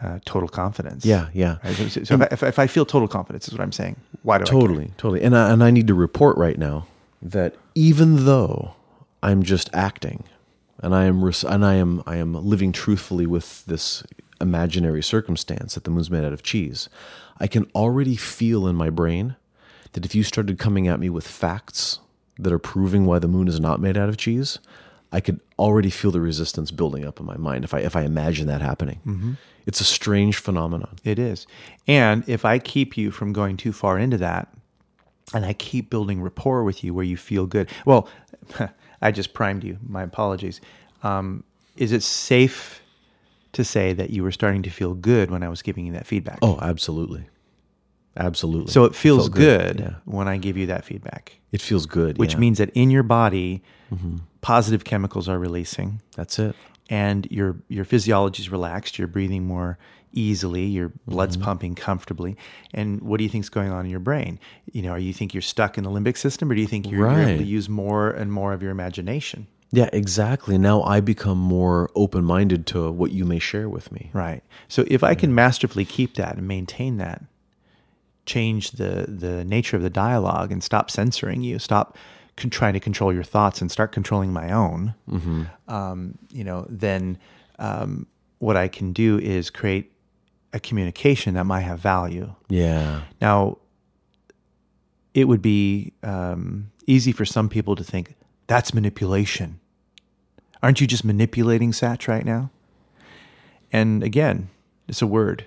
uh, 0.00 0.20
total 0.24 0.48
confidence? 0.48 1.04
Yeah. 1.04 1.28
Yeah. 1.34 1.56
Right? 1.64 1.74
So, 1.76 2.04
so 2.04 2.14
if, 2.14 2.42
I, 2.42 2.46
if, 2.48 2.58
I- 2.60 2.66
feel 2.68 2.86
total 2.86 3.08
confidence, 3.08 3.48
is 3.48 3.52
what 3.54 3.60
I'm 3.62 3.72
saying. 3.72 3.96
Why 4.22 4.38
do 4.38 4.42
I? 4.42 4.46
Totally. 4.46 4.92
Totally. 4.96 5.22
And 5.22 5.36
I, 5.36 5.50
and 5.50 5.62
I 5.64 5.70
need 5.72 5.88
to 5.88 5.94
report 5.94 6.36
right 6.38 6.58
now 6.58 6.86
that 7.20 7.56
even 7.74 8.24
though 8.26 8.74
I'm 9.24 9.42
just 9.42 9.68
acting, 9.74 10.22
and 10.86 10.94
I 10.94 11.06
am 11.06 11.24
res- 11.24 11.42
and 11.42 11.64
I 11.64 11.74
am 11.74 12.00
I 12.06 12.14
am 12.14 12.34
living 12.34 12.70
truthfully 12.70 13.26
with 13.26 13.66
this 13.66 14.04
imaginary 14.40 15.02
circumstance 15.02 15.74
that 15.74 15.82
the 15.82 15.90
moon's 15.90 16.12
made 16.12 16.24
out 16.24 16.32
of 16.32 16.44
cheese, 16.44 16.88
I 17.40 17.48
can 17.48 17.68
already 17.74 18.14
feel 18.14 18.68
in 18.68 18.76
my 18.76 18.88
brain 18.88 19.34
that 19.94 20.04
if 20.04 20.14
you 20.14 20.22
started 20.22 20.60
coming 20.60 20.86
at 20.86 21.00
me 21.00 21.10
with 21.10 21.26
facts 21.26 21.98
that 22.38 22.52
are 22.52 22.60
proving 22.60 23.04
why 23.04 23.18
the 23.18 23.26
moon 23.26 23.48
is 23.48 23.58
not 23.58 23.80
made 23.80 23.96
out 23.96 24.08
of 24.08 24.16
cheese, 24.16 24.60
I 25.10 25.18
could 25.18 25.40
already 25.58 25.90
feel 25.90 26.12
the 26.12 26.20
resistance 26.20 26.70
building 26.70 27.04
up 27.04 27.18
in 27.18 27.26
my 27.26 27.36
mind 27.36 27.64
if 27.64 27.74
I 27.74 27.80
if 27.80 27.96
I 27.96 28.02
imagine 28.02 28.46
that 28.46 28.60
happening. 28.60 29.00
Mm-hmm. 29.04 29.32
It's 29.66 29.80
a 29.80 29.84
strange 29.84 30.36
phenomenon. 30.36 30.98
It 31.02 31.18
is. 31.18 31.48
And 31.88 32.22
if 32.28 32.44
I 32.44 32.60
keep 32.60 32.96
you 32.96 33.10
from 33.10 33.32
going 33.32 33.56
too 33.56 33.72
far 33.72 33.98
into 33.98 34.18
that, 34.18 34.54
and 35.34 35.44
I 35.44 35.52
keep 35.52 35.90
building 35.90 36.22
rapport 36.22 36.62
with 36.62 36.84
you 36.84 36.94
where 36.94 37.04
you 37.04 37.16
feel 37.16 37.46
good, 37.46 37.68
well, 37.84 38.08
I 39.06 39.10
just 39.12 39.32
primed 39.32 39.64
you. 39.64 39.78
My 39.86 40.02
apologies. 40.02 40.60
Um, 41.02 41.44
is 41.76 41.92
it 41.92 42.02
safe 42.02 42.80
to 43.52 43.62
say 43.64 43.92
that 43.94 44.10
you 44.10 44.22
were 44.22 44.32
starting 44.32 44.62
to 44.62 44.70
feel 44.70 44.94
good 44.94 45.30
when 45.30 45.42
I 45.42 45.48
was 45.48 45.62
giving 45.62 45.86
you 45.86 45.92
that 45.92 46.06
feedback? 46.06 46.38
Oh, 46.42 46.58
absolutely. 46.60 47.24
Absolutely. 48.18 48.72
so 48.72 48.84
it 48.84 48.94
feels 48.94 49.24
felt 49.26 49.34
good, 49.34 49.80
Yeah. 49.80 49.94
when 50.06 50.26
I 50.26 50.38
give 50.38 50.56
you 50.56 50.66
that 50.68 50.84
feedback, 50.86 51.38
It 51.52 51.60
feels 51.60 51.84
good. 51.84 52.16
which 52.16 52.32
yeah. 52.32 52.38
means 52.40 52.56
that 52.58 52.70
in 52.70 52.90
your 52.90 53.02
body, 53.02 53.62
positive 54.40 54.84
chemicals 54.84 55.28
are 55.28 55.38
releasing. 55.38 56.00
that's 56.16 56.38
it. 56.38 56.56
and 56.88 57.26
your 57.30 57.56
your 57.68 57.84
physiology 57.84 58.42
is 58.42 58.48
relaxed. 58.50 58.96
You're 58.98 59.08
breathing 59.08 59.44
more 59.46 59.76
easily. 60.16 60.64
Your 60.64 60.88
Mm-hmm. 60.88 61.10
blood's 61.12 61.36
pumping 61.36 61.74
comfortably. 61.74 62.36
And 62.74 63.00
what 63.02 63.18
do 63.18 63.24
you 63.24 63.30
think's 63.30 63.48
going 63.48 63.70
on 63.70 63.84
in 63.84 63.90
your 63.90 64.00
brain? 64.00 64.38
You 64.72 64.82
know, 64.82 64.90
are 64.90 64.98
you 64.98 65.12
think 65.12 65.34
you're 65.34 65.40
stuck 65.42 65.78
in 65.78 65.84
the 65.84 65.90
limbic 65.90 66.16
system, 66.16 66.50
or 66.50 66.54
do 66.54 66.60
you 66.60 66.66
think 66.66 66.90
you're, 66.90 67.08
you're 67.10 67.28
able 67.28 67.38
to 67.38 67.44
use 67.44 67.68
more 67.68 68.10
and 68.10 68.32
more 68.32 68.52
of 68.52 68.62
your 68.62 68.70
imagination? 68.72 69.46
Yeah, 69.72 69.88
exactly. 69.92 70.58
Now 70.58 70.82
I 70.82 71.00
become 71.00 71.38
more 71.38 71.90
open 71.94 72.24
minded 72.24 72.66
to 72.68 72.90
what 72.90 73.10
you 73.12 73.24
may 73.24 73.38
share 73.40 73.68
with 73.68 73.90
me. 73.92 74.10
Right. 74.12 74.42
So 74.68 74.84
if 74.86 75.02
I 75.04 75.14
can 75.14 75.34
masterfully 75.34 75.84
keep 75.84 76.14
that 76.14 76.36
and 76.36 76.46
maintain 76.48 76.96
that, 76.98 77.22
change 78.24 78.72
the 78.72 79.06
the 79.08 79.44
nature 79.44 79.76
of 79.76 79.82
the 79.82 79.90
dialogue 79.90 80.50
and 80.52 80.62
stop 80.62 80.90
censoring 80.90 81.42
you, 81.42 81.58
stop 81.58 81.96
con- 82.36 82.50
trying 82.50 82.74
to 82.74 82.80
control 82.80 83.12
your 83.12 83.24
thoughts 83.24 83.60
and 83.60 83.70
start 83.70 83.92
controlling 83.92 84.32
my 84.32 84.50
own, 84.52 84.94
um, 85.68 86.18
you 86.30 86.44
know, 86.44 86.66
then 86.68 87.18
um, 87.58 88.06
what 88.38 88.56
I 88.56 88.68
can 88.68 88.92
do 88.92 89.18
is 89.18 89.50
create 89.50 89.92
a 90.56 90.60
communication 90.60 91.34
that 91.34 91.44
might 91.44 91.60
have 91.60 91.78
value. 91.78 92.34
Yeah. 92.48 93.02
Now, 93.20 93.58
it 95.14 95.28
would 95.28 95.42
be 95.42 95.92
um, 96.02 96.72
easy 96.86 97.12
for 97.12 97.24
some 97.24 97.48
people 97.48 97.76
to 97.76 97.84
think 97.84 98.14
that's 98.48 98.74
manipulation. 98.74 99.60
Aren't 100.62 100.80
you 100.80 100.86
just 100.86 101.04
manipulating 101.04 101.70
Satch 101.72 102.08
right 102.08 102.24
now? 102.24 102.50
And 103.72 104.02
again, 104.02 104.48
it's 104.88 105.02
a 105.02 105.06
word. 105.06 105.44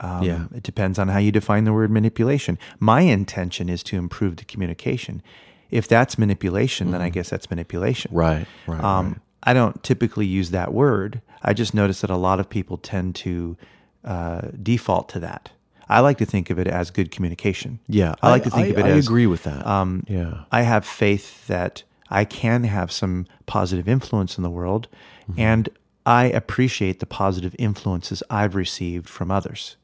Um, 0.00 0.22
Yeah. 0.22 0.44
It 0.54 0.62
depends 0.62 0.98
on 0.98 1.08
how 1.08 1.18
you 1.18 1.32
define 1.32 1.64
the 1.64 1.72
word 1.72 1.90
manipulation. 1.90 2.58
My 2.78 3.02
intention 3.02 3.68
is 3.68 3.82
to 3.84 3.96
improve 3.96 4.36
the 4.36 4.44
communication. 4.44 5.22
If 5.70 5.88
that's 5.88 6.18
manipulation, 6.18 6.90
then 6.92 7.00
I 7.00 7.08
guess 7.08 7.30
that's 7.30 7.48
manipulation. 7.50 8.14
Right. 8.14 8.46
Right. 8.66 8.82
Um, 8.82 9.08
right. 9.08 9.16
I 9.44 9.54
don't 9.54 9.82
typically 9.82 10.26
use 10.26 10.50
that 10.50 10.72
word. 10.72 11.20
I 11.42 11.52
just 11.54 11.74
notice 11.74 12.02
that 12.02 12.10
a 12.10 12.16
lot 12.16 12.38
of 12.38 12.48
people 12.48 12.76
tend 12.76 13.14
to 13.16 13.56
uh, 14.04 14.42
default 14.62 15.08
to 15.10 15.20
that. 15.20 15.50
I 15.88 16.00
like 16.00 16.18
to 16.18 16.26
think 16.26 16.50
of 16.50 16.58
it 16.58 16.66
as 16.66 16.90
good 16.90 17.10
communication. 17.10 17.78
Yeah. 17.86 18.14
I 18.22 18.30
like 18.30 18.44
to 18.44 18.50
think 18.50 18.70
of 18.70 18.78
it 18.78 18.86
as 18.86 18.94
I 18.94 18.98
as. 18.98 19.06
agree 19.06 19.26
with 19.26 19.42
that. 19.44 19.66
Um, 19.66 20.04
yeah. 20.08 20.44
I 20.50 20.62
have 20.62 20.86
faith 20.86 21.46
that 21.48 21.82
I 22.08 22.24
can 22.24 22.64
have 22.64 22.90
some 22.90 23.26
positive 23.46 23.88
influence 23.88 24.36
in 24.36 24.42
the 24.42 24.50
world, 24.50 24.88
and 25.36 25.68
I 26.04 26.24
appreciate 26.24 27.00
the 27.00 27.06
positive 27.06 27.54
influences 27.58 28.22
I've 28.28 28.54
received 28.54 29.08
from 29.08 29.30
others. 29.30 29.76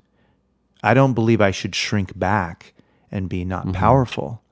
I 0.83 0.95
don't 0.95 1.15
believe 1.15 1.41
I 1.41 1.51
should 1.51 1.75
shrink 1.75 2.19
back 2.19 2.75
and 3.11 3.29
be 3.29 3.45
not 3.45 3.73
powerful. 3.73 4.43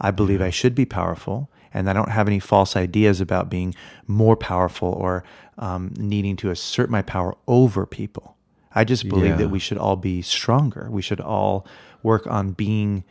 I 0.00 0.10
believe 0.10 0.42
I 0.42 0.50
should 0.50 0.74
be 0.74 0.84
powerful, 0.84 1.50
and 1.72 1.88
I 1.88 1.92
don't 1.92 2.10
have 2.10 2.26
any 2.26 2.38
false 2.38 2.76
ideas 2.76 3.20
about 3.20 3.50
being 3.50 3.74
more 4.06 4.36
powerful 4.36 4.88
or 4.88 5.24
um, 5.58 5.92
needing 5.96 6.36
to 6.36 6.50
assert 6.50 6.90
my 6.90 7.02
power 7.02 7.34
over 7.46 7.86
people. 7.86 8.36
I 8.74 8.84
just 8.84 9.08
believe 9.08 9.30
Yeah. 9.32 9.36
that 9.36 9.48
we 9.50 9.58
should 9.58 9.78
all 9.78 9.96
be 9.96 10.22
stronger. 10.22 10.88
We 10.90 11.02
should 11.02 11.20
all 11.20 11.66
work 12.02 12.26
on 12.26 12.52
being 12.52 13.04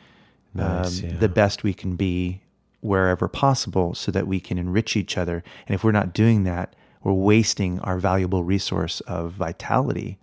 Nice, 0.53 1.01
um, 1.03 1.09
yeah. 1.09 1.15
the 1.17 1.29
best 1.29 1.63
we 1.63 1.73
can 1.73 1.95
be 1.95 2.41
wherever 2.81 3.27
possible 3.29 3.93
so 3.95 4.11
that 4.11 4.27
we 4.27 4.39
can 4.39 4.57
enrich 4.57 4.97
each 4.97 5.17
other. 5.17 5.43
And 5.67 5.73
if 5.75 5.83
we're 5.83 5.91
not 5.93 6.13
doing 6.13 6.43
that, 6.43 6.75
we're 7.03 7.13
wasting 7.13 7.79
our 7.79 7.97
valuable 7.99 8.43
resource 8.43 8.99
of 9.01 9.31
vitality 9.31 10.17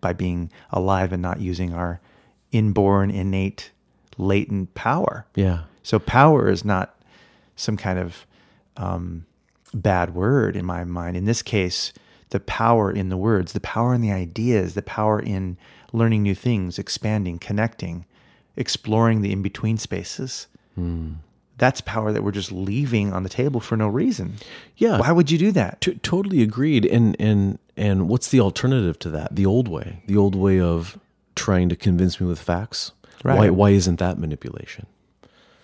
by 0.00 0.12
being 0.14 0.50
alive 0.70 1.12
and 1.12 1.20
not 1.20 1.40
using 1.40 1.74
our 1.74 2.00
inborn, 2.50 3.10
innate, 3.10 3.72
latent 4.16 4.74
power. 4.74 5.26
Yeah. 5.34 5.64
So 5.82 5.98
power 5.98 6.48
is 6.48 6.64
not 6.64 6.94
some 7.56 7.76
kind 7.76 7.98
of 7.98 8.26
um, 8.76 9.26
bad 9.74 10.14
word 10.14 10.56
in 10.56 10.64
my 10.64 10.84
mind. 10.84 11.16
In 11.16 11.24
this 11.26 11.42
case, 11.42 11.92
the 12.34 12.40
power 12.40 12.90
in 12.90 13.10
the 13.10 13.16
words, 13.16 13.52
the 13.52 13.60
power 13.60 13.94
in 13.94 14.00
the 14.00 14.10
ideas, 14.10 14.74
the 14.74 14.82
power 14.82 15.20
in 15.20 15.56
learning 15.92 16.24
new 16.24 16.34
things, 16.34 16.80
expanding, 16.80 17.38
connecting, 17.38 18.04
exploring 18.56 19.22
the 19.22 19.30
in 19.30 19.40
between 19.40 19.78
spaces. 19.78 20.48
Hmm. 20.74 21.12
That's 21.58 21.80
power 21.80 22.10
that 22.10 22.24
we're 22.24 22.32
just 22.32 22.50
leaving 22.50 23.12
on 23.12 23.22
the 23.22 23.28
table 23.28 23.60
for 23.60 23.76
no 23.76 23.86
reason. 23.86 24.34
Yeah. 24.76 24.98
Why 24.98 25.12
would 25.12 25.30
you 25.30 25.38
do 25.38 25.52
that? 25.52 25.80
T- 25.80 25.94
totally 26.02 26.42
agreed. 26.42 26.84
And 26.84 27.14
and 27.20 27.60
and 27.76 28.08
what's 28.08 28.30
the 28.30 28.40
alternative 28.40 28.98
to 28.98 29.10
that? 29.10 29.36
The 29.36 29.46
old 29.46 29.68
way. 29.68 30.02
The 30.08 30.16
old 30.16 30.34
way 30.34 30.58
of 30.58 30.98
trying 31.36 31.68
to 31.68 31.76
convince 31.76 32.20
me 32.20 32.26
with 32.26 32.40
facts. 32.40 32.90
Right. 33.22 33.38
Why 33.38 33.50
why 33.50 33.70
isn't 33.70 34.00
that 34.00 34.18
manipulation? 34.18 34.86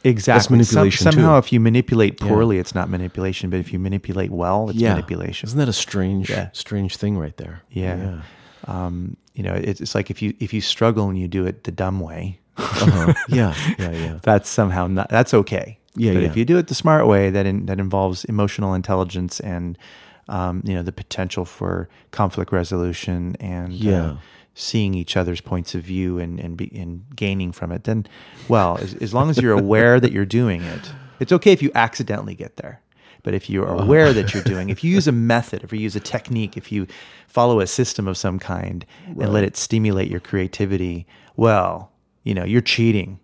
Exactly. 0.05 0.57
manipulation, 0.57 1.03
Some, 1.05 1.13
somehow, 1.13 1.35
too. 1.41 1.47
if 1.47 1.53
you 1.53 1.61
manipulate 1.61 2.19
poorly, 2.19 2.59
it's 2.59 2.75
not 2.75 2.89
manipulation. 2.89 3.51
But 3.51 3.61
if 3.61 3.73
you 3.73 3.79
manipulate 3.79 4.31
well, 4.31 4.71
it's 4.71 4.81
manipulation. 4.81 5.47
Isn't 5.49 5.59
that 5.59 5.69
a 5.69 5.73
strange 5.75 6.31
Yeah. 6.31 6.49
strange 6.53 6.97
thing 6.97 7.19
right 7.19 7.37
there? 7.37 7.63
Yeah. 7.71 8.23
Um, 8.67 9.17
you 9.35 9.43
know, 9.43 9.55
it's, 9.55 9.81
it's 9.81 9.95
like 9.95 10.11
if 10.11 10.23
you 10.23 10.35
if 10.41 10.53
you 10.55 10.61
struggle 10.61 11.09
and 11.09 11.19
you 11.19 11.29
do 11.29 11.45
it 11.47 11.65
the 11.65 11.71
dumb 11.73 12.01
way, 12.01 12.39
Uh-huh. 12.57 13.13
yeah. 13.29 13.55
Yeah. 13.79 13.91
Yeah. 13.93 14.19
that's 14.23 14.49
somehow 14.49 14.87
not 14.87 15.09
that's 15.11 15.33
okay. 15.35 15.79
Yeah, 15.97 16.15
But 16.15 16.23
yeah. 16.23 16.29
if 16.29 16.37
you 16.37 16.45
do 16.45 16.57
it 16.57 16.69
the 16.69 16.75
smart 16.75 17.07
way, 17.07 17.31
that 17.31 17.47
in, 17.47 17.67
that 17.67 17.79
involves 17.81 18.25
emotional 18.27 18.75
intelligence 18.75 19.41
and 19.41 19.77
um, 20.29 20.63
you 20.65 20.75
know 20.75 20.83
the 20.83 20.93
potential 20.93 21.45
for 21.45 21.89
conflict 22.13 22.53
resolution 22.53 23.35
and 23.41 23.73
Yeah. 23.73 24.03
uh, 24.03 24.17
seeing 24.55 24.95
each 24.95 25.17
other's 25.17 25.41
points 25.41 25.75
of 25.75 25.83
view 25.83 26.19
and 26.19 26.39
and, 26.41 26.57
be, 26.57 26.71
and 26.75 27.05
gaining 27.17 27.53
from 27.53 27.73
it, 27.73 27.85
then 27.85 28.07
well, 28.49 28.79
as, 28.79 28.95
as 28.95 29.15
long 29.15 29.31
as 29.31 29.39
you're 29.39 29.59
aware 29.59 30.01
that 30.01 30.13
you're 30.13 30.25
doing 30.27 30.63
it, 30.63 30.93
it's 31.21 31.33
okay 31.33 31.53
if 31.53 31.63
you 31.63 31.71
accidentally 31.75 32.35
get 32.35 32.57
there. 32.57 32.81
But 33.23 33.35
if 33.35 33.51
you're 33.51 33.69
Uh-huh. 33.69 33.85
aware 33.85 34.13
that 34.15 34.33
you're 34.33 34.43
doing, 34.43 34.71
if 34.71 34.83
you 34.83 34.91
use 34.91 35.07
a 35.07 35.13
method, 35.13 35.63
if 35.63 35.73
you 35.73 35.79
use 35.79 35.95
a 35.95 36.01
technique, 36.01 36.57
if 36.57 36.73
you 36.73 36.87
follow 37.29 37.61
a 37.61 37.67
system 37.67 38.09
of 38.09 38.17
some 38.17 38.39
kind 38.39 38.87
and 39.07 39.31
let 39.33 39.45
it 39.45 39.57
stimulate 39.57 40.11
your 40.11 40.21
creativity, 40.21 41.07
well, 41.37 41.91
you 42.25 42.35
know, 42.35 42.45
you're 42.45 42.63
cheating. 42.63 43.19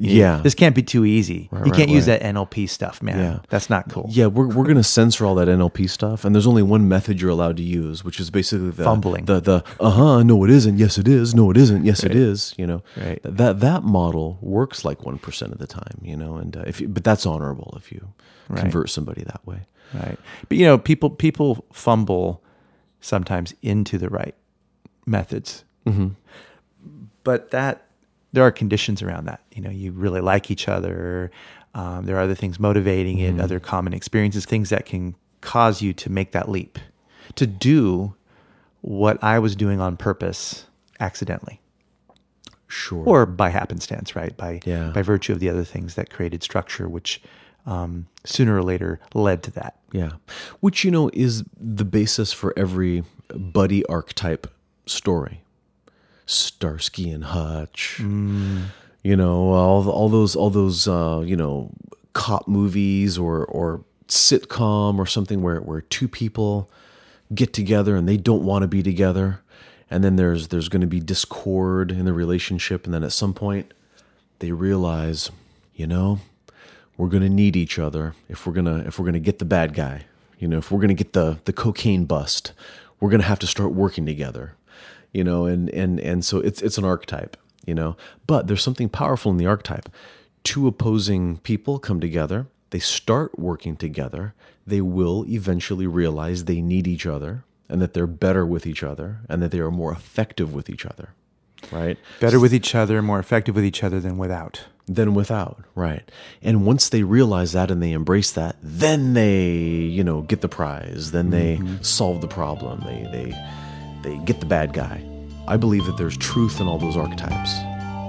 Yeah. 0.00 0.40
This 0.42 0.54
can't 0.54 0.74
be 0.74 0.82
too 0.82 1.04
easy. 1.04 1.48
you 1.64 1.72
can't 1.72 1.90
use 1.90 2.06
right. 2.08 2.20
that 2.20 2.34
NLP 2.34 2.68
stuff, 2.68 3.02
man. 3.02 3.18
Yeah. 3.18 3.38
That's 3.48 3.68
not 3.68 3.90
cool. 3.90 4.06
Yeah, 4.10 4.26
we're 4.26 4.46
we're 4.46 4.66
gonna 4.66 4.82
censor 4.84 5.26
all 5.26 5.34
that 5.36 5.48
NLP 5.48 5.90
stuff, 5.90 6.24
and 6.24 6.34
there's 6.34 6.46
only 6.46 6.62
one 6.62 6.88
method 6.88 7.20
you're 7.20 7.30
allowed 7.30 7.56
to 7.56 7.62
use, 7.62 8.04
which 8.04 8.20
is 8.20 8.30
basically 8.30 8.70
the 8.70 8.84
Fumbling. 8.84 9.24
The 9.24 9.40
the 9.40 9.64
uh 9.80 9.90
huh, 9.90 10.22
no 10.22 10.44
it 10.44 10.50
isn't, 10.50 10.78
yes 10.78 10.98
it 10.98 11.08
is, 11.08 11.34
no 11.34 11.50
it 11.50 11.56
isn't, 11.56 11.84
yes 11.84 12.02
it 12.04 12.08
Right. 12.08 12.16
is. 12.16 12.54
You 12.56 12.66
know, 12.66 12.82
Right. 12.96 13.20
that 13.24 13.60
that 13.60 13.82
model 13.82 14.38
works 14.40 14.84
like 14.84 15.04
one 15.04 15.18
percent 15.18 15.52
of 15.52 15.58
the 15.58 15.66
time. 15.66 15.98
You 16.02 16.16
know, 16.16 16.36
and 16.36 16.56
uh, 16.56 16.64
if 16.66 16.80
you, 16.80 16.88
but 16.88 17.02
that's 17.04 17.26
honorable 17.26 17.74
if 17.76 17.90
you 17.92 18.12
Right. 18.48 18.60
convert 18.60 18.90
somebody 18.90 19.24
that 19.24 19.46
way. 19.46 19.66
Right. 19.94 20.18
But 20.48 20.58
you 20.58 20.64
know, 20.66 20.78
people 20.78 21.10
people 21.10 21.64
fumble 21.72 22.42
sometimes 23.00 23.54
into 23.62 23.98
the 23.98 24.08
right 24.08 24.34
methods. 25.06 25.64
Mm-hmm. 25.86 26.08
But 27.24 27.50
that 27.50 27.82
there 28.32 28.44
are 28.44 28.50
conditions 28.50 29.02
around 29.02 29.24
that. 29.26 29.40
You 29.52 29.62
know, 29.62 29.70
you 29.70 29.92
really 29.92 30.20
like 30.20 30.50
each 30.50 30.68
other. 30.68 31.30
Um, 31.74 32.06
there 32.06 32.16
are 32.16 32.20
other 32.22 32.34
things 32.34 32.58
motivating 32.58 33.18
Mm-hmm. 33.18 33.38
it, 33.40 33.42
other 33.42 33.60
common 33.60 33.92
experiences, 33.94 34.44
things 34.46 34.70
that 34.70 34.86
can 34.86 35.14
cause 35.40 35.80
you 35.82 35.92
to 35.94 36.10
make 36.10 36.32
that 36.32 36.48
leap, 36.48 36.78
to 37.36 37.46
do 37.46 38.14
what 38.80 39.22
I 39.22 39.38
was 39.38 39.54
doing 39.56 39.80
on 39.80 39.96
purpose 39.96 40.66
accidentally. 41.00 41.60
Sure. 42.70 43.02
or 43.06 43.24
by 43.24 43.48
happenstance, 43.48 44.14
right? 44.14 44.36
By 44.36 44.60
Yeah. 44.66 44.90
by 44.90 45.00
virtue 45.00 45.32
of 45.32 45.40
the 45.40 45.48
other 45.48 45.64
things 45.64 45.94
that 45.94 46.10
created 46.10 46.42
structure, 46.42 46.86
which 46.86 47.22
um, 47.64 48.06
sooner 48.24 48.56
or 48.56 48.62
later 48.62 49.00
led 49.14 49.42
to 49.44 49.50
that. 49.52 49.78
Yeah. 49.92 50.12
Which, 50.60 50.84
you 50.84 50.90
know, 50.90 51.10
is 51.14 51.44
the 51.58 51.84
basis 51.86 52.30
for 52.32 52.52
every 52.58 53.04
buddy 53.34 53.84
archetype 53.86 54.46
story. 54.84 55.42
Starsky 56.28 57.10
and 57.10 57.24
Hutch. 57.24 57.98
You 59.02 59.16
know, 59.16 59.50
all 59.52 59.88
all 59.88 60.08
those 60.08 60.36
all 60.36 60.50
those 60.50 60.86
uh, 60.86 61.22
you 61.24 61.36
know, 61.36 61.70
cop 62.12 62.46
movies 62.46 63.16
or 63.18 63.44
or 63.46 63.84
sitcom 64.08 64.98
or 64.98 65.06
something 65.06 65.42
where 65.42 65.60
where 65.60 65.80
two 65.80 66.08
people 66.08 66.70
get 67.34 67.52
together 67.52 67.96
and 67.96 68.08
they 68.08 68.16
don't 68.16 68.42
want 68.42 68.62
to 68.62 68.68
be 68.68 68.82
together 68.82 69.40
and 69.90 70.02
then 70.02 70.16
there's 70.16 70.48
there's 70.48 70.68
going 70.68 70.80
to 70.80 70.86
be 70.86 71.00
discord 71.00 71.90
in 71.90 72.06
the 72.06 72.12
relationship 72.12 72.84
and 72.86 72.94
then 72.94 73.04
at 73.04 73.12
some 73.12 73.34
point 73.34 73.72
they 74.38 74.52
realize, 74.52 75.30
you 75.74 75.86
know, 75.86 76.20
we're 76.96 77.08
going 77.08 77.22
to 77.22 77.28
need 77.28 77.56
each 77.56 77.78
other 77.78 78.14
if 78.28 78.46
we're 78.46 78.52
going 78.52 78.66
to 78.66 78.86
if 78.86 78.98
we're 78.98 79.04
going 79.04 79.14
to 79.14 79.20
get 79.20 79.38
the 79.38 79.44
bad 79.44 79.74
guy. 79.74 80.04
You 80.38 80.48
know, 80.48 80.58
if 80.58 80.70
we're 80.70 80.78
going 80.78 80.88
to 80.88 80.94
get 80.94 81.12
the 81.12 81.38
the 81.44 81.52
cocaine 81.52 82.04
bust, 82.04 82.52
we're 83.00 83.10
going 83.10 83.20
to 83.20 83.26
have 83.26 83.38
to 83.40 83.46
start 83.46 83.72
working 83.72 84.06
together. 84.06 84.54
You 85.12 85.24
know, 85.24 85.46
and 85.46 85.68
and 85.70 85.98
and 86.00 86.24
so 86.24 86.38
it's 86.38 86.62
it's 86.62 86.78
an 86.78 86.84
archetype, 86.84 87.36
you 87.66 87.74
know. 87.74 87.96
But 88.26 88.46
there's 88.46 88.62
something 88.62 88.88
powerful 88.88 89.32
in 89.32 89.38
the 89.38 89.46
archetype. 89.46 89.88
Two 90.44 90.66
opposing 90.66 91.38
people 91.38 91.78
come 91.78 92.00
together, 92.00 92.46
they 92.70 92.78
start 92.78 93.38
working 93.38 93.76
together, 93.76 94.34
they 94.66 94.80
will 94.80 95.24
eventually 95.28 95.86
realize 95.86 96.44
they 96.44 96.60
need 96.60 96.86
each 96.86 97.06
other 97.06 97.44
and 97.68 97.82
that 97.82 97.92
they're 97.92 98.06
better 98.06 98.46
with 98.46 98.66
each 98.66 98.82
other 98.82 99.20
and 99.28 99.42
that 99.42 99.50
they 99.50 99.58
are 99.58 99.70
more 99.70 99.92
effective 99.92 100.54
with 100.54 100.70
each 100.70 100.86
other. 100.86 101.10
Right? 101.72 101.98
Better 102.20 102.38
with 102.38 102.54
each 102.54 102.74
other, 102.74 103.02
more 103.02 103.18
effective 103.18 103.56
with 103.56 103.64
each 103.64 103.82
other 103.82 104.00
than 104.00 104.16
without. 104.16 104.64
than 104.86 105.12
without 105.12 105.62
right 105.74 106.10
and 106.40 106.64
once 106.64 106.88
they 106.88 107.02
realize 107.02 107.52
that 107.52 107.70
and 107.70 107.82
they 107.82 107.92
embrace 107.92 108.32
that 108.32 108.56
then 108.62 109.12
they 109.12 109.52
you 109.52 110.02
know 110.02 110.22
get 110.22 110.40
the 110.40 110.48
prize 110.48 111.10
then 111.10 111.28
they 111.28 111.56
mm-hmm. 111.56 111.82
solve 111.82 112.22
the 112.22 112.26
problem 112.26 112.80
they 112.86 113.02
they 113.12 113.30
they 114.02 114.16
get 114.18 114.40
the 114.40 114.46
bad 114.46 114.72
guy. 114.72 115.04
I 115.46 115.56
believe 115.56 115.86
that 115.86 115.96
there's 115.96 116.16
truth 116.16 116.60
in 116.60 116.68
all 116.68 116.78
those 116.78 116.96
archetypes. 116.96 117.54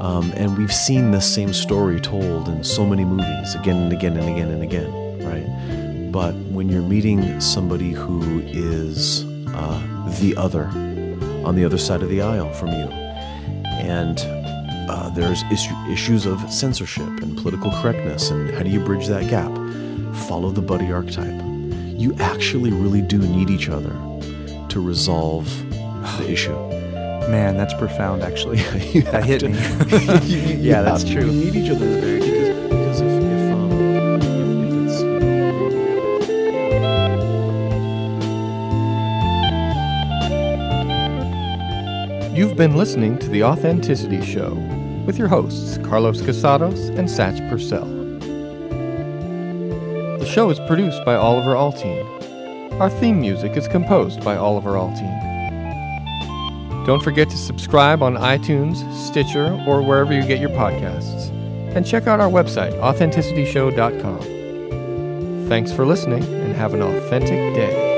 Um, 0.02 0.32
and 0.36 0.58
we've 0.58 0.74
seen 0.74 1.12
this 1.12 1.32
same 1.34 1.54
story 1.54 2.00
told 2.00 2.48
in 2.48 2.64
so 2.64 2.86
many 2.86 3.04
movies 3.04 3.56
again 3.56 3.78
and 3.78 3.94
again 3.94 4.16
and 4.18 4.30
again 4.30 4.50
and 4.50 4.64
again 4.64 5.10
right? 5.30 6.12
But 6.12 6.34
when 6.36 6.70
you're 6.70 6.82
meeting 6.82 7.40
somebody 7.40 7.92
who 7.92 8.42
is 8.48 9.26
uh, 9.50 10.08
the 10.20 10.36
other 10.38 10.66
on 11.46 11.56
the 11.56 11.64
other 11.64 11.78
side 11.78 12.02
of 12.02 12.10
the 12.10 12.22
aisle 12.22 12.52
from 12.54 12.70
you 12.70 12.90
and 13.80 14.20
uh, 14.90 15.10
there's 15.12 15.44
issue, 15.52 15.74
issues 15.90 16.26
of 16.26 16.52
censorship 16.52 17.08
and 17.22 17.38
political 17.38 17.72
correctness 17.82 18.32
and 18.32 18.50
how 18.52 18.64
do 18.64 18.70
you 18.70 18.80
bridge 18.80 19.08
that 19.08 19.30
gap 19.30 19.52
follow 20.28 20.50
the 20.52 20.62
buddy 20.62 20.92
archetype. 20.92 21.42
You 21.98 22.16
actually 22.20 22.72
really 22.72 23.02
do 23.02 23.20
need 23.20 23.50
each 23.50 23.70
other 23.70 23.96
to 24.70 24.82
resolve 24.82 25.48
the 26.18 26.30
issue 26.30 26.56
Man, 27.30 27.58
that's 27.58 27.74
profound. 27.76 28.24
Actually, 28.24 28.58
that 29.12 29.24
hit 29.24 29.42
to- 29.42 29.50
me. 29.50 29.60
You- 30.28 30.40
you 30.40 30.56
yeah, 30.58 30.82
that's 30.82 31.04
true. 31.04 31.26
you 31.26 31.32
need 31.52 31.56
each 31.56 31.70
other 31.70 31.86
because, 32.02 32.70
because 32.70 33.02
if, 33.02 33.22
if, 33.24 33.54
um, 33.54 33.72
if, 34.22 34.24
if 34.68 34.90
it's 34.90 35.04
You've 42.38 42.56
been 42.56 42.78
listening 42.78 43.18
to 43.20 43.28
The 43.28 43.44
Authenticity 43.44 44.22
Show 44.26 44.54
with 45.06 45.18
your 45.20 45.28
hosts, 45.28 45.78
Carlos 45.80 46.22
Casados 46.22 46.88
and 46.98 47.08
Satch 47.10 47.38
Purcell. 47.50 47.86
The 50.20 50.26
show 50.26 50.50
is 50.50 50.60
produced 50.62 51.04
by 51.04 51.16
Oliver 51.16 51.56
Altine. 51.56 52.06
Our 52.80 52.90
theme 52.90 53.20
music 53.20 53.58
is 53.58 53.68
composed 53.68 54.24
by 54.24 54.38
Oliver 54.38 54.72
Altine. 54.74 55.19
Don't 56.90 57.04
forget 57.04 57.30
to 57.30 57.38
subscribe 57.38 58.02
on 58.02 58.16
iTunes, 58.16 58.78
Stitcher, 58.96 59.64
or 59.68 59.84
wherever 59.84 60.12
you 60.12 60.26
get 60.26 60.40
your 60.40 60.50
podcasts. 60.50 61.30
And 61.76 61.86
check 61.86 62.08
out 62.08 62.20
our 62.20 62.32
website, 62.32 62.74
authenticityshow.com. 62.80 65.48
Thanks 65.48 65.72
for 65.72 65.86
listening 65.86 66.24
and 66.24 66.56
have 66.56 66.74
an 66.74 66.82
authentic 66.82 67.54
day. 67.54 67.89